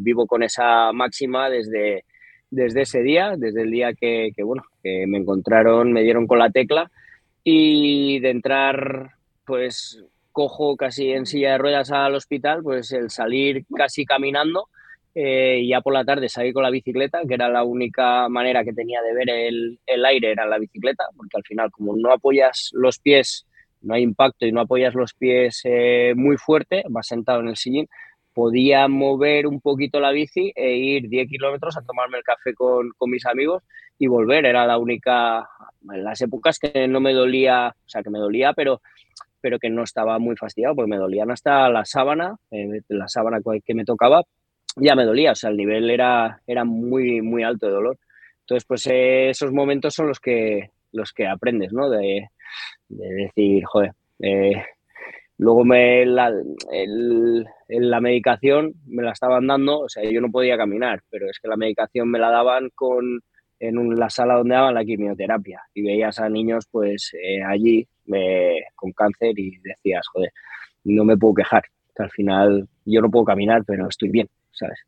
vivo 0.00 0.26
con 0.26 0.42
esa 0.42 0.92
máxima 0.92 1.48
desde 1.48 2.04
desde 2.50 2.82
ese 2.82 3.02
día, 3.02 3.34
desde 3.36 3.62
el 3.62 3.70
día 3.70 3.92
que, 3.92 4.32
bueno, 4.42 4.64
que 4.82 5.06
me 5.06 5.18
encontraron, 5.18 5.92
me 5.92 6.02
dieron 6.02 6.26
con 6.26 6.38
la 6.38 6.50
tecla 6.50 6.90
y 7.44 8.20
de 8.20 8.30
entrar, 8.30 9.10
pues 9.44 10.02
cojo 10.38 10.76
casi 10.76 11.10
en 11.10 11.26
silla 11.26 11.50
de 11.50 11.58
ruedas 11.58 11.90
al 11.90 12.14
hospital, 12.14 12.62
pues 12.62 12.92
el 12.92 13.10
salir 13.10 13.64
casi 13.74 14.04
caminando 14.04 14.68
eh, 15.12 15.58
y 15.62 15.70
ya 15.70 15.80
por 15.80 15.92
la 15.92 16.04
tarde 16.04 16.28
salir 16.28 16.54
con 16.54 16.62
la 16.62 16.70
bicicleta, 16.70 17.22
que 17.26 17.34
era 17.34 17.48
la 17.48 17.64
única 17.64 18.28
manera 18.28 18.62
que 18.62 18.72
tenía 18.72 19.02
de 19.02 19.14
ver 19.14 19.30
el, 19.30 20.04
aire, 20.06 20.30
era 20.30 20.46
la 20.46 20.58
bicicleta, 20.58 21.06
porque 21.16 21.38
al 21.38 21.42
final 21.42 21.72
como 21.72 21.96
no 21.96 22.12
apoyas 22.12 22.70
los 22.72 23.00
pies, 23.00 23.48
no 23.80 23.94
hay 23.94 24.04
impacto 24.04 24.46
y 24.46 24.52
no 24.52 24.60
apoyas 24.60 24.94
los 24.94 25.12
pies 25.12 25.60
eh, 25.64 26.12
muy 26.14 26.36
fuerte, 26.36 26.84
vas 26.88 27.08
sentado 27.08 27.40
en 27.40 27.48
el 27.48 27.56
sillín, 27.56 27.88
podía 28.34 28.88
mover 28.88 29.46
un 29.46 29.60
poquito 29.60 30.00
la 30.00 30.10
bici 30.10 30.52
e 30.54 30.76
ir 30.76 31.08
10 31.08 31.28
kilómetros 31.28 31.76
a 31.76 31.82
tomarme 31.82 32.18
el 32.18 32.24
café 32.24 32.54
con, 32.54 32.92
mis 33.06 33.26
amigos 33.26 33.62
y 33.98 34.06
volver. 34.06 34.46
Era 34.46 34.66
la 34.66 34.78
única, 34.78 35.48
en 35.92 36.04
las 36.04 36.20
épocas 36.20 36.58
que 36.58 36.86
no 36.88 37.00
me 37.00 37.12
dolía, 37.12 37.68
o 37.68 37.88
sea, 37.88 38.02
que 38.02 38.10
me 38.10 38.18
dolía, 38.18 38.52
pero, 38.52 38.80
pero 39.40 39.58
que 39.58 39.70
no 39.70 39.82
estaba 39.82 40.18
muy 40.18 40.36
fastidiado, 40.36 40.74
porque 40.74 40.90
me 40.90 40.96
dolían 40.98 41.30
hasta 41.30 41.68
la 41.68 41.84
sábana, 41.84 42.36
eh, 42.50 42.80
la 42.88 43.08
sábana 43.08 43.38
que 43.64 43.74
me 43.74 43.84
tocaba, 43.84 44.22
ya 44.76 44.94
me 44.94 45.04
dolía, 45.04 45.32
o 45.32 45.34
sea, 45.34 45.50
el 45.50 45.56
nivel 45.56 45.90
era, 45.90 46.40
era 46.46 46.64
muy, 46.64 47.22
muy 47.22 47.42
alto 47.42 47.66
de 47.66 47.72
dolor. 47.72 47.98
Entonces, 48.40 48.64
pues 48.66 48.86
eh, 48.86 49.30
esos 49.30 49.52
momentos 49.52 49.94
son 49.94 50.08
los 50.08 50.20
que, 50.20 50.70
los 50.92 51.12
que 51.12 51.26
aprendes, 51.26 51.72
¿no? 51.72 51.90
De, 51.90 52.28
decir, 52.88 53.64
joder, 53.66 53.92
eh, 54.20 54.64
Luego 55.38 55.64
me 55.64 56.04
la, 56.04 56.32
la 57.68 58.00
medicación 58.00 58.74
me 58.86 59.04
la 59.04 59.12
estaban 59.12 59.46
dando, 59.46 59.80
o 59.80 59.88
sea, 59.88 60.02
yo 60.02 60.20
no 60.20 60.32
podía 60.32 60.56
caminar, 60.56 61.00
pero 61.10 61.30
es 61.30 61.38
que 61.38 61.46
la 61.46 61.56
medicación 61.56 62.10
me 62.10 62.18
la 62.18 62.30
daban 62.30 62.70
con, 62.74 63.20
en 63.60 63.96
la 63.96 64.10
sala 64.10 64.34
donde 64.34 64.56
daban 64.56 64.74
la 64.74 64.84
quimioterapia 64.84 65.62
y 65.74 65.82
veías 65.82 66.18
a 66.18 66.28
niños 66.28 66.66
pues 66.70 67.12
eh, 67.14 67.42
allí 67.42 67.86
con 68.74 68.92
cáncer 68.92 69.38
y 69.38 69.58
decías, 69.58 70.06
joder, 70.08 70.32
no 70.84 71.04
me 71.04 71.16
puedo 71.16 71.34
quejar, 71.34 71.62
que 71.94 72.02
al 72.02 72.10
final 72.10 72.68
yo 72.84 73.00
no 73.00 73.10
puedo 73.10 73.26
caminar, 73.26 73.64
pero 73.64 73.88
estoy 73.88 74.08
bien, 74.08 74.28
¿sabes? 74.50 74.80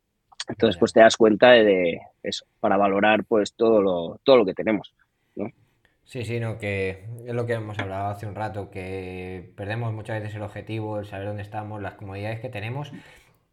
Entonces 0.48 0.78
pues 0.78 0.92
te 0.92 1.00
das 1.00 1.16
cuenta 1.16 1.50
de, 1.50 1.64
de 1.64 2.00
eso, 2.24 2.44
para 2.58 2.76
valorar 2.76 3.24
pues 3.24 3.54
todo 3.54 3.80
lo, 3.80 4.20
todo 4.24 4.38
lo 4.38 4.44
que 4.44 4.54
tenemos, 4.54 4.92
¿no? 5.36 5.48
Sí, 6.10 6.24
sí, 6.24 6.40
no, 6.40 6.58
que 6.58 7.04
es 7.24 7.32
lo 7.32 7.46
que 7.46 7.52
hemos 7.52 7.78
hablado 7.78 8.08
hace 8.08 8.26
un 8.26 8.34
rato, 8.34 8.68
que 8.68 9.52
perdemos 9.54 9.92
muchas 9.92 10.20
veces 10.20 10.34
el 10.34 10.42
objetivo, 10.42 10.98
el 10.98 11.06
saber 11.06 11.28
dónde 11.28 11.42
estamos, 11.42 11.80
las 11.80 11.94
comodidades 11.94 12.40
que 12.40 12.48
tenemos 12.48 12.90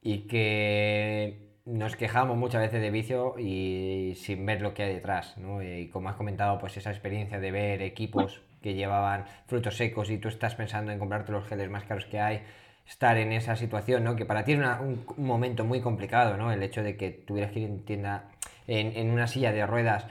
y 0.02 0.22
que 0.22 1.52
nos 1.66 1.96
quejamos 1.96 2.36
muchas 2.36 2.62
veces 2.62 2.82
de 2.82 2.90
vicio 2.90 3.36
y 3.38 4.16
sin 4.16 4.44
ver 4.44 4.64
lo 4.64 4.74
que 4.74 4.82
hay 4.82 4.94
detrás, 4.96 5.38
¿no? 5.38 5.62
Y 5.62 5.90
como 5.90 6.10
has 6.10 6.16
comentado, 6.16 6.58
pues 6.58 6.76
esa 6.78 6.90
experiencia 6.90 7.40
de 7.40 7.52
ver 7.52 7.84
equipos 7.84 8.42
que 8.64 8.74
llevaban 8.74 9.26
frutos 9.46 9.78
secos 9.78 10.10
y 10.10 10.18
tú 10.18 10.28
estás 10.28 10.56
pensando 10.56 10.92
en 10.92 10.98
comprarte 10.98 11.32
los 11.32 11.48
geles 11.48 11.70
más 11.70 11.84
caros 11.84 12.06
que 12.06 12.20
hay, 12.20 12.42
estar 12.88 13.18
en 13.18 13.34
esa 13.34 13.56
situación, 13.56 14.04
¿no? 14.04 14.16
Que 14.16 14.26
para 14.26 14.44
ti 14.44 14.54
es 14.54 14.60
un, 14.60 15.06
momento 15.18 15.64
muy 15.64 15.80
complicado, 15.82 16.38
¿no? 16.38 16.52
El 16.52 16.64
hecho 16.64 16.82
de 16.82 16.98
que 16.98 17.12
tuvieras 17.12 17.52
que 17.52 17.60
ir 17.60 17.70
en 17.70 17.86
tienda, 17.86 18.32
en, 18.66 18.98
en 18.98 19.12
una 19.12 19.28
silla 19.28 19.52
de 19.52 19.64
ruedas 19.68 20.08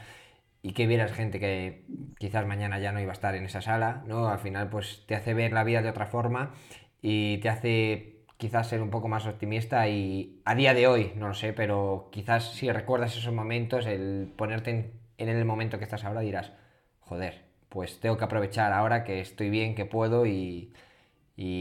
y 0.63 0.73
que 0.73 0.87
vieras 0.87 1.13
gente 1.13 1.39
que 1.39 1.85
quizás 2.19 2.47
mañana 2.47 2.79
ya 2.79 2.93
no 2.93 3.01
iba 3.01 3.11
a 3.11 3.13
estar 3.13 3.35
en 3.35 3.45
esa 3.45 3.61
sala, 3.61 4.03
¿no? 4.07 4.29
Al 4.29 4.39
final 4.39 4.69
pues 4.69 5.05
te 5.07 5.15
hace 5.15 5.35
ver 5.35 5.53
la 5.53 5.65
vida 5.65 5.83
de 5.83 5.91
otra 5.91 6.07
forma 6.07 6.55
y 7.01 7.39
te 7.39 7.49
hace 7.49 8.17
quizás 8.37 8.69
ser 8.69 8.83
un 8.83 8.91
poco 8.91 9.09
más 9.09 9.27
optimista 9.27 9.89
y 9.89 10.41
a 10.45 10.55
día 10.55 10.75
de 10.75 10.87
hoy, 10.87 11.13
no 11.17 11.29
lo 11.29 11.35
sé, 11.35 11.53
pero 11.53 12.09
quizás 12.13 12.53
si 12.53 12.71
recuerdas 12.71 13.17
esos 13.17 13.33
momentos, 13.33 13.87
el 13.87 14.33
ponerte 14.37 14.93
en, 15.19 15.29
el 15.29 15.45
momento 15.45 15.79
que 15.79 15.85
estás 15.85 16.05
ahora 16.05 16.21
dirás, 16.21 16.53
joder, 17.01 17.43
pues 17.69 18.01
tengo 18.01 18.17
que 18.17 18.25
aprovechar 18.25 18.73
ahora 18.73 19.05
que 19.05 19.21
estoy 19.21 19.51
bien, 19.51 19.75
que 19.75 19.87
puedo 19.87 20.27
y, 20.27 20.73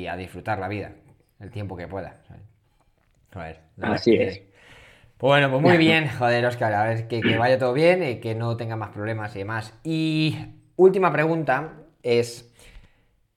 a 0.09 0.17
disfrutar 0.17 0.59
la 0.59 0.67
vida, 0.67 0.93
el 1.39 1.51
tiempo 1.51 1.77
que 1.77 1.87
pueda. 1.87 2.21
Así 3.81 4.15
es. 4.15 4.41
Bueno, 5.25 5.49
pues 5.49 5.63
muy 5.63 5.77
bien, 5.77 6.07
joder, 6.07 6.45
Oscar, 6.45 6.71
a 6.71 6.83
ver 6.83 7.07
que, 7.07 7.19
vaya 7.35 7.57
todo 7.57 7.73
bien 7.73 8.03
y 8.03 8.19
que 8.19 8.35
no 8.35 8.55
tenga 8.57 8.75
más 8.75 8.91
problemas 8.91 9.35
y 9.35 9.39
demás. 9.39 9.73
Y 9.83 10.37
última 10.75 11.11
pregunta 11.11 11.79
es, 12.03 12.53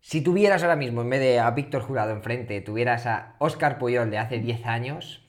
Si 0.01 0.21
tuvieras 0.21 0.63
ahora 0.63 0.77
mismo, 0.77 1.01
en 1.01 1.09
vez 1.09 1.21
de 1.21 1.41
a 1.41 1.51
Víctor 1.53 1.81
Jurado 1.81 2.11
enfrente, 2.11 2.61
tuvieras 2.61 3.07
a 3.07 3.37
Oscar 3.39 3.79
Puyol 3.79 4.11
de 4.11 4.19
hace 4.19 4.39
10 4.39 4.67
años, 4.67 5.25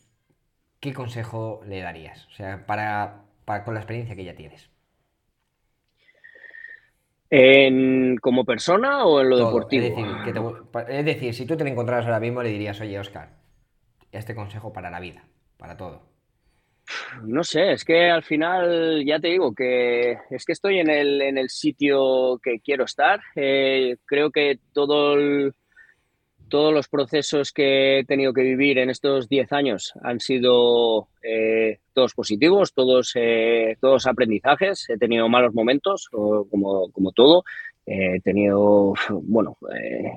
¿qué 0.82 0.92
consejo 0.92 1.62
le 1.66 1.80
darías? 1.80 2.28
O 2.28 2.32
sea, 2.32 2.66
para, 2.66 3.22
con 3.64 3.74
la 3.74 3.80
experiencia 3.80 4.18
que 4.18 4.26
ya 4.26 4.36
tienes. 4.36 4.70
¿En, 7.30 8.18
¿Como 8.18 8.44
persona 8.44 9.06
o 9.06 9.22
en 9.22 9.30
lo 9.30 9.38
deportivo? 9.38 9.96
Es 10.90 11.06
decir, 11.06 11.34
si 11.34 11.46
tú 11.46 11.56
te 11.56 11.64
lo 11.64 11.70
encontraras 11.70 12.04
ahora 12.04 12.20
mismo, 12.20 12.44
le 12.44 12.50
dirías, 12.50 12.82
oye, 12.82 13.00
Oscar, 13.00 13.30
este 14.12 14.36
consejo 14.36 14.74
para 14.74 14.92
la 14.92 15.00
vida, 15.00 15.24
para 15.58 15.78
todo. 15.78 16.19
No 17.24 17.44
sé, 17.44 17.74
es 17.74 17.84
que 17.84 18.10
al 18.10 18.24
final 18.24 19.04
ya 19.06 19.20
te 19.20 19.30
digo 19.30 19.54
que 19.54 20.18
es 20.30 20.46
que 20.46 20.54
estoy 20.54 20.80
en 20.80 20.90
el, 20.90 21.22
en 21.22 21.38
el 21.38 21.50
sitio 21.50 22.40
que 22.42 22.60
quiero 22.60 22.86
estar. 22.86 23.20
Eh, 23.36 23.98
creo 24.06 24.32
que 24.32 24.60
todo 24.74 25.16
todos 26.50 26.74
los 26.74 26.88
procesos 26.88 27.52
que 27.52 28.00
he 28.00 28.06
tenido 28.06 28.34
que 28.34 28.42
vivir 28.42 28.80
en 28.80 28.90
estos 28.90 29.30
10 29.30 29.54
años 29.54 29.94
han 30.02 30.20
sido 30.20 31.10
eh, 31.22 31.78
todos 31.94 32.16
positivos, 32.16 32.74
todos, 32.74 33.12
eh, 33.14 33.78
todos 33.80 34.08
aprendizajes. 34.08 34.90
He 34.90 34.98
tenido 34.98 35.30
malos 35.30 35.54
momentos, 35.54 36.10
como, 36.10 36.92
como 36.92 37.12
todo. 37.12 37.44
he 37.86 38.20
tenido, 38.22 38.96
bueno, 39.12 39.58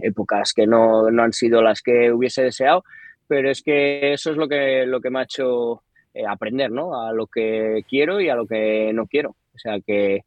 épocas 0.01 0.55
que 0.55 0.67
no, 0.67 1.11
no 1.11 1.23
han 1.23 1.35
sido 1.35 1.61
las 1.61 1.83
que 1.83 2.11
hubiese 2.11 2.45
deseado, 2.45 2.83
pero 3.29 3.51
es 3.51 3.63
que 3.63 4.15
eso 4.15 4.31
es 4.31 4.37
lo 4.39 4.49
que, 4.49 4.87
lo 4.87 5.03
que 5.03 5.11
me 5.11 5.21
ha 5.21 5.25
hecho 5.25 5.83
eh, 6.15 6.27
aprender, 6.27 6.71
¿no? 6.71 7.01
A 7.01 7.13
lo 7.13 7.27
que 7.27 7.85
quiero 7.89 8.21
y 8.21 8.29
a 8.29 8.35
lo 8.35 8.47
que 8.47 8.93
no 8.93 9.07
quiero. 9.07 9.31
O 9.55 9.59
sea 9.59 9.79
que, 9.81 10.25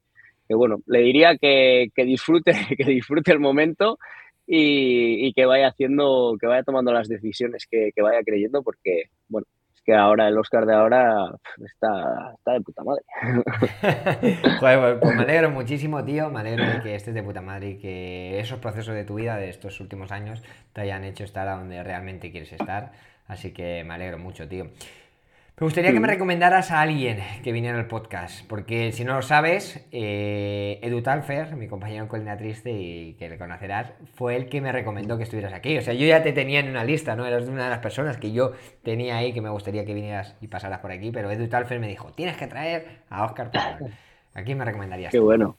bueno, 0.49 0.77
le 0.87 0.99
diría 0.99 1.37
que, 1.37 1.91
disfrute, 1.95 2.51
que 2.77 2.85
disfrute 2.85 3.31
el 3.31 3.39
momento 3.39 3.99
y, 4.47 5.31
que 5.33 5.45
vaya 5.45 5.67
haciendo, 5.67 6.37
que 6.39 6.47
vaya 6.47 6.63
tomando 6.63 6.91
las 6.91 7.07
decisiones 7.07 7.67
que, 7.69 7.91
vaya 8.01 8.19
creyendo, 8.25 8.63
porque, 8.63 9.09
bueno, 9.27 9.45
es 9.75 9.81
que 9.81 9.93
ahora 9.93 10.27
el 10.27 10.37
Oscar 10.37 10.65
de 10.65 10.73
ahora 10.73 11.35
está, 11.63 12.33
está 12.35 12.53
de 12.53 12.61
puta 12.61 12.83
madre. 12.83 13.03
Joder, 14.59 14.79
pues, 14.79 14.97
pues 15.01 15.15
me 15.15 15.23
alegro 15.23 15.51
muchísimo, 15.51 16.03
tío. 16.03 16.31
Me 16.31 16.39
alegro 16.39 16.65
de 16.65 16.81
que 16.81 16.95
estés 16.95 17.13
de 17.13 17.21
puta 17.21 17.41
madre 17.41 17.71
y 17.71 17.77
que 17.77 18.39
esos 18.39 18.59
procesos 18.59 18.95
de 18.95 19.03
tu 19.03 19.15
vida 19.15 19.37
de 19.37 19.49
estos 19.49 19.79
últimos 19.79 20.11
años 20.11 20.41
te 20.73 20.81
hayan 20.81 21.03
hecho 21.03 21.23
estar 21.23 21.47
a 21.47 21.57
donde 21.57 21.83
realmente 21.83 22.31
quieres 22.31 22.53
estar. 22.53 22.91
Así 23.27 23.53
que 23.53 23.83
me 23.83 23.95
alegro 23.95 24.19
mucho, 24.19 24.47
tío. 24.47 24.69
Me 25.57 25.65
gustaría 25.65 25.94
que 25.94 26.02
me 26.02 26.07
recomendaras 26.07 26.69
a 26.72 26.82
alguien 26.82 27.19
que 27.41 27.53
viniera 27.53 27.77
al 27.77 27.88
podcast, 27.88 28.45
porque 28.48 28.91
si 28.91 29.06
no 29.06 29.15
lo 29.15 29.22
sabes, 29.22 29.88
eh, 29.94 30.80
Edu 30.82 31.02
Talfer, 31.02 31.56
mi 31.56 31.69
compañero 31.69 32.10
Colina 32.10 32.36
Triste 32.36 32.72
y 32.72 33.14
que 33.14 33.30
le 33.30 33.38
conocerás, 33.38 33.94
fue 34.15 34.36
el 34.36 34.49
que 34.49 34.60
me 34.60 34.73
recomendó 34.73 35.15
que 35.15 35.23
estuvieras 35.23 35.53
aquí. 35.53 35.77
O 35.77 35.82
sea, 35.82 35.94
yo 35.94 36.06
ya 36.06 36.22
te 36.23 36.34
tenía 36.34 36.60
en 36.60 36.69
una 36.69 36.84
lista, 36.84 37.15
¿no? 37.15 37.26
Eras 37.26 37.48
una 37.48 37.64
de 37.64 37.69
las 37.69 37.80
personas 37.80 38.18
que 38.18 38.34
yo 38.34 38.52
tenía 38.84 39.15
ahí 39.15 39.32
que 39.32 39.40
me 39.40 39.49
gustaría 39.49 39.86
que 39.86 39.94
vinieras 39.94 40.36
y 40.41 40.48
pasaras 40.48 40.80
por 40.80 40.91
aquí, 40.91 41.11
pero 41.11 41.32
Edu 41.32 41.48
Talfer 41.48 41.80
me 41.80 41.88
dijo, 41.88 42.11
tienes 42.11 42.36
que 42.36 42.48
traer 42.48 43.03
a 43.10 43.23
Oscar 43.23 43.49
¿A 44.34 44.44
quién 44.44 44.57
me 44.57 44.65
recomendarías? 44.65 45.14
Qué 45.14 45.19
bueno. 45.19 45.56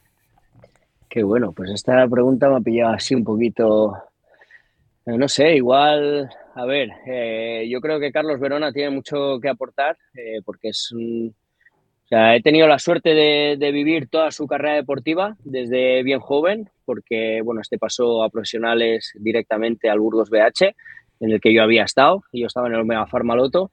Qué 1.08 1.22
bueno, 1.22 1.52
pues 1.52 1.70
esta 1.70 2.06
pregunta 2.06 2.50
me 2.50 2.56
ha 2.56 2.60
pillado 2.60 2.92
así 2.92 3.14
un 3.14 3.24
poquito 3.24 3.96
eh, 5.06 5.16
no 5.16 5.28
sé, 5.28 5.54
igual, 5.54 6.28
a 6.56 6.64
ver, 6.64 6.88
eh, 7.06 7.68
yo 7.68 7.82
creo 7.82 8.00
que 8.00 8.10
Carlos 8.10 8.40
Verona 8.40 8.72
tiene 8.72 8.88
mucho 8.88 9.38
que 9.40 9.48
aportar 9.50 9.98
eh, 10.14 10.40
porque 10.44 10.68
es 10.68 10.90
un... 10.90 11.34
O 12.04 12.08
sea, 12.08 12.34
he 12.34 12.40
tenido 12.40 12.66
la 12.66 12.78
suerte 12.78 13.14
de, 13.14 13.72
vivir 13.72 14.08
toda 14.08 14.30
su 14.30 14.46
carrera 14.46 14.76
deportiva 14.76 15.36
desde 15.44 16.02
bien 16.04 16.20
joven, 16.20 16.70
porque, 16.84 17.42
bueno, 17.44 17.60
este 17.60 17.78
pasó 17.78 18.22
a 18.22 18.30
profesionales 18.30 19.12
directamente 19.16 19.90
al 19.90 19.98
Burgos 19.98 20.30
BH, 20.30 20.74
en 21.18 21.32
el 21.32 21.40
que 21.40 21.52
yo 21.52 21.64
había 21.64 21.82
estado, 21.82 22.22
y 22.30 22.42
yo 22.42 22.46
estaba 22.46 22.68
en 22.68 22.74
el 22.74 22.82
Omega 22.82 23.06
Farmaloto, 23.06 23.72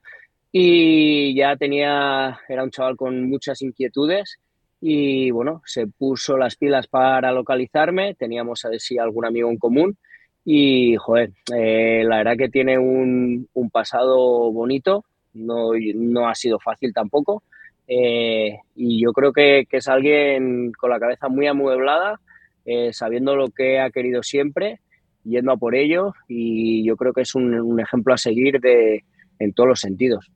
y 0.51 1.35
ya 1.35 1.55
tenía, 1.57 2.39
era 2.49 2.63
un 2.63 2.71
chaval 2.71 2.97
con 2.97 3.29
muchas 3.29 3.61
inquietudes, 3.61 4.39
y 4.81 5.29
bueno, 5.29 5.61
se 5.65 5.85
puso 5.85 6.35
las 6.35 6.55
pilas 6.55 6.87
para 6.87 7.31
localizarme, 7.31 8.15
teníamos 8.15 8.65
a 8.65 8.69
ver 8.69 8.79
si 8.79 8.97
algún 8.97 9.25
amigo 9.25 9.51
en 9.51 9.57
común, 9.57 9.97
y, 10.45 10.95
joder, 10.97 11.31
eh, 11.55 12.03
la 12.05 12.17
verdad 12.17 12.37
que 12.37 12.49
tiene 12.49 12.77
un, 12.77 13.47
un 13.53 13.69
pasado 13.69 14.51
bonito, 14.51 15.05
no, 15.33 15.71
no, 15.95 16.27
ha 16.27 16.35
sido 16.35 16.59
fácil 16.59 16.93
tampoco. 16.93 17.43
Eh, 17.87 18.57
y 18.75 19.01
yo 19.01 19.13
creo 19.13 19.31
que, 19.31 19.65
que, 19.69 19.77
es 19.77 19.87
alguien 19.87 20.71
con 20.73 20.89
la 20.89 20.99
cabeza 20.99 21.29
muy 21.29 21.47
amueblada, 21.47 22.19
eh, 22.65 22.91
sabiendo 22.93 23.35
lo 23.35 23.49
que 23.49 23.79
ha 23.79 23.89
querido 23.89 24.21
siempre, 24.23 24.79
yendo 25.23 25.53
a 25.53 25.57
por 25.57 25.75
ello. 25.75 26.13
Y 26.27 26.85
yo 26.85 26.97
creo 26.97 27.13
que 27.13 27.21
es 27.21 27.35
un, 27.35 27.53
un 27.59 27.79
ejemplo 27.79 28.13
a 28.13 28.17
seguir 28.17 28.59
de, 28.59 29.05
en 29.39 29.53
todos 29.53 29.69
los 29.69 29.79
sentidos. 29.79 30.29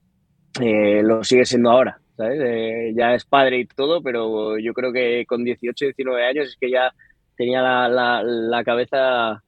lo 0.58 1.22
sigue 1.22 1.44
siendo 1.44 1.70
ahora, 1.70 2.00
¿sabes? 2.16 2.94
ya 2.96 3.14
es 3.14 3.26
padre 3.26 3.58
y 3.58 3.66
todo, 3.66 4.02
pero 4.02 4.58
yo 4.58 4.72
creo 4.72 4.90
que 4.90 5.26
con 5.26 5.44
18, 5.44 5.84
19 5.84 6.24
años 6.24 6.48
es 6.48 6.56
que 6.56 6.70
ya 6.70 6.92
tenía 7.36 7.60
la, 7.60 7.88
la, 7.88 8.22
la 8.22 8.64
cabeza 8.64 9.42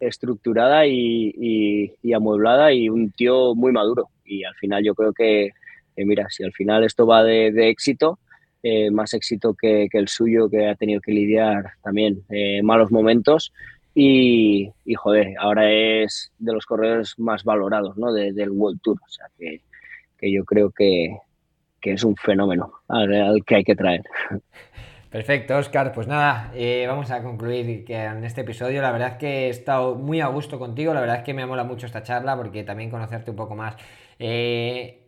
estructurada 0.00 0.86
y, 0.86 1.94
amueblada 2.14 2.72
y 2.72 2.88
un 2.88 3.10
tío 3.12 3.54
muy 3.54 3.72
maduro. 3.72 4.08
Y 4.24 4.44
al 4.44 4.54
final 4.54 4.84
yo 4.84 4.94
creo 4.94 5.12
que, 5.12 5.50
mira, 5.96 6.26
si 6.30 6.44
al 6.44 6.52
final 6.52 6.84
esto 6.84 7.06
va 7.06 7.22
de, 7.22 7.70
éxito, 7.70 8.18
eh, 8.62 8.90
más 8.90 9.14
éxito 9.14 9.54
que, 9.54 9.88
el 9.90 10.08
suyo, 10.08 10.48
que 10.48 10.68
ha 10.68 10.74
tenido 10.74 11.00
que 11.00 11.12
lidiar 11.12 11.72
también 11.82 12.22
eh, 12.30 12.62
malos 12.62 12.90
momentos. 12.90 13.52
Y, 13.94 14.72
joder, 14.94 15.34
ahora 15.38 15.72
es 15.72 16.30
de 16.38 16.52
los 16.52 16.66
corredores 16.66 17.14
más 17.18 17.44
valorados 17.44 17.96
¿no? 17.96 18.12
del 18.12 18.50
World 18.50 18.80
Tour. 18.82 18.98
O 19.02 19.08
sea 19.08 19.26
que, 19.38 19.62
yo 20.20 20.44
creo 20.44 20.70
que, 20.70 21.16
es 21.82 22.02
un 22.02 22.16
fenómeno 22.16 22.72
al 22.88 23.44
que 23.46 23.54
hay 23.56 23.64
que 23.64 23.76
traer. 23.76 24.02
Perfecto, 25.10 25.56
Oscar. 25.56 25.92
Pues 25.92 26.06
nada, 26.06 26.50
eh, 26.54 26.84
vamos 26.88 27.10
a 27.10 27.22
concluir 27.22 27.84
que 27.84 27.96
en 27.96 28.24
este 28.24 28.42
episodio. 28.42 28.82
La 28.82 28.92
verdad 28.92 29.12
es 29.12 29.14
que 29.18 29.46
he 29.46 29.48
estado 29.50 29.94
muy 29.94 30.20
a 30.20 30.26
gusto 30.26 30.58
contigo. 30.58 30.92
La 30.94 31.00
verdad 31.00 31.16
es 31.18 31.22
que 31.22 31.34
me 31.34 31.46
mola 31.46 31.64
mucho 31.64 31.86
esta 31.86 32.02
charla 32.02 32.36
porque 32.36 32.64
también 32.64 32.90
conocerte 32.90 33.30
un 33.30 33.36
poco 33.36 33.54
más. 33.54 33.76
Eh, 34.18 35.06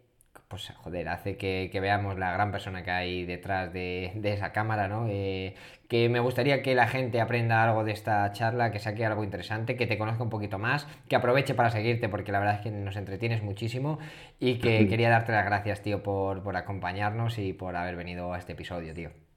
pues 0.49 0.73
joder, 0.77 1.09
hace 1.09 1.37
que, 1.37 1.71
veamos 1.81 2.19
la 2.19 2.33
gran 2.33 2.51
persona 2.51 2.83
que 2.83 2.91
hay 2.91 3.25
detrás 3.27 3.71
de, 3.73 4.13
esa 4.25 4.51
cámara, 4.53 4.89
¿no? 4.89 5.07
Eh, 5.09 5.55
que 5.89 6.09
me 6.09 6.21
gustaría 6.21 6.63
que 6.63 6.75
la 6.75 6.89
gente 6.89 7.21
aprenda 7.21 7.63
algo 7.63 7.85
de 7.85 7.93
esta 7.93 8.31
charla, 8.33 8.71
que 8.73 8.79
saque 8.79 9.05
algo 9.05 9.25
interesante, 9.25 9.77
que 9.77 9.87
te 9.87 9.99
conozca 9.99 10.23
un 10.23 10.31
poquito 10.31 10.59
más, 10.59 10.87
que 11.09 11.17
aproveche 11.17 11.55
para 11.55 11.71
seguirte, 11.71 12.09
porque 12.09 12.33
la 12.33 12.39
verdad 12.41 12.57
es 12.57 12.61
que 12.63 12.71
nos 12.71 12.97
entretienes 12.97 13.43
muchísimo 13.43 13.99
y 14.41 14.59
que 14.59 14.87
quería 14.89 15.11
darte 15.11 15.33
las 15.33 15.45
gracias, 15.45 15.83
tío, 15.83 16.03
por, 16.03 16.43
por 16.43 16.57
acompañarnos 16.57 17.39
y 17.39 17.53
por 17.53 17.77
haber 17.77 17.97
venido 17.97 18.33
a 18.33 18.39
este 18.39 18.53
episodio, 18.53 18.95
tío. 18.95 19.28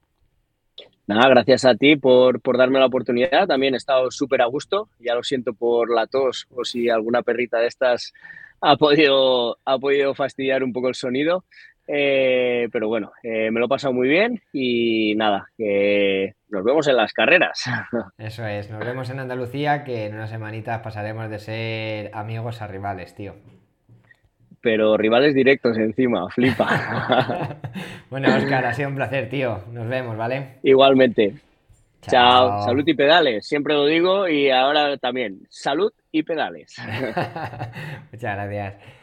Nada, 1.07 1.29
gracias 1.29 1.65
a 1.65 1.75
ti 1.75 1.95
por, 1.95 2.41
darme 2.57 2.79
la 2.79 2.85
oportunidad. 2.85 3.47
También 3.47 3.73
he 3.73 3.77
estado 3.77 4.11
súper 4.11 4.41
a 4.41 4.45
gusto. 4.45 4.89
Ya 4.99 5.15
lo 5.15 5.23
siento 5.23 5.53
por 5.53 5.93
la 5.93 6.07
tos 6.07 6.47
o 6.51 6.63
si 6.63 6.89
alguna 6.89 7.21
perrita 7.21 7.59
de 7.59 7.67
estas 7.67 8.13
ha 8.61 8.75
podido, 8.77 9.57
ha 9.65 9.77
podido 9.79 10.13
fastidiar 10.13 10.63
un 10.63 10.73
poco 10.73 10.89
el 10.89 10.95
sonido. 10.95 11.43
Eh, 11.87 12.69
pero 12.71 12.87
bueno, 12.87 13.11
eh, 13.23 13.51
me 13.51 13.59
lo 13.59 13.65
he 13.65 13.69
pasado 13.69 13.93
muy 13.93 14.07
bien 14.07 14.41
y 14.53 15.13
nada, 15.15 15.49
que 15.57 16.35
nos 16.49 16.63
vemos 16.63 16.87
en 16.87 16.95
las 16.95 17.11
carreras. 17.11 17.63
Eso 18.17 18.45
es, 18.45 18.69
nos 18.69 18.85
vemos 18.85 19.09
en 19.09 19.19
Andalucía, 19.19 19.83
que 19.83 20.05
en 20.05 20.13
unas 20.13 20.29
semanitas 20.29 20.81
pasaremos 20.81 21.29
de 21.29 21.39
ser 21.39 22.11
amigos 22.13 22.61
a 22.61 22.67
rivales, 22.67 23.13
tío 23.15 23.35
pero 24.61 24.95
rivales 24.97 25.33
directos 25.33 25.77
encima, 25.77 26.29
flipa. 26.29 27.57
bueno, 28.09 28.35
Oscar, 28.35 28.65
ha 28.65 28.73
sido 28.73 28.89
un 28.89 28.95
placer, 28.95 29.29
tío. 29.29 29.63
Nos 29.71 29.87
vemos, 29.87 30.15
¿vale? 30.15 30.59
Igualmente. 30.63 31.35
Chao. 32.01 32.63
Salud 32.63 32.83
y 32.85 32.93
pedales, 32.93 33.47
siempre 33.47 33.73
lo 33.75 33.85
digo 33.85 34.27
y 34.27 34.49
ahora 34.49 34.97
también. 34.97 35.47
Salud 35.49 35.91
y 36.11 36.23
pedales. 36.23 36.75
Muchas 38.11 38.35
gracias. 38.35 39.00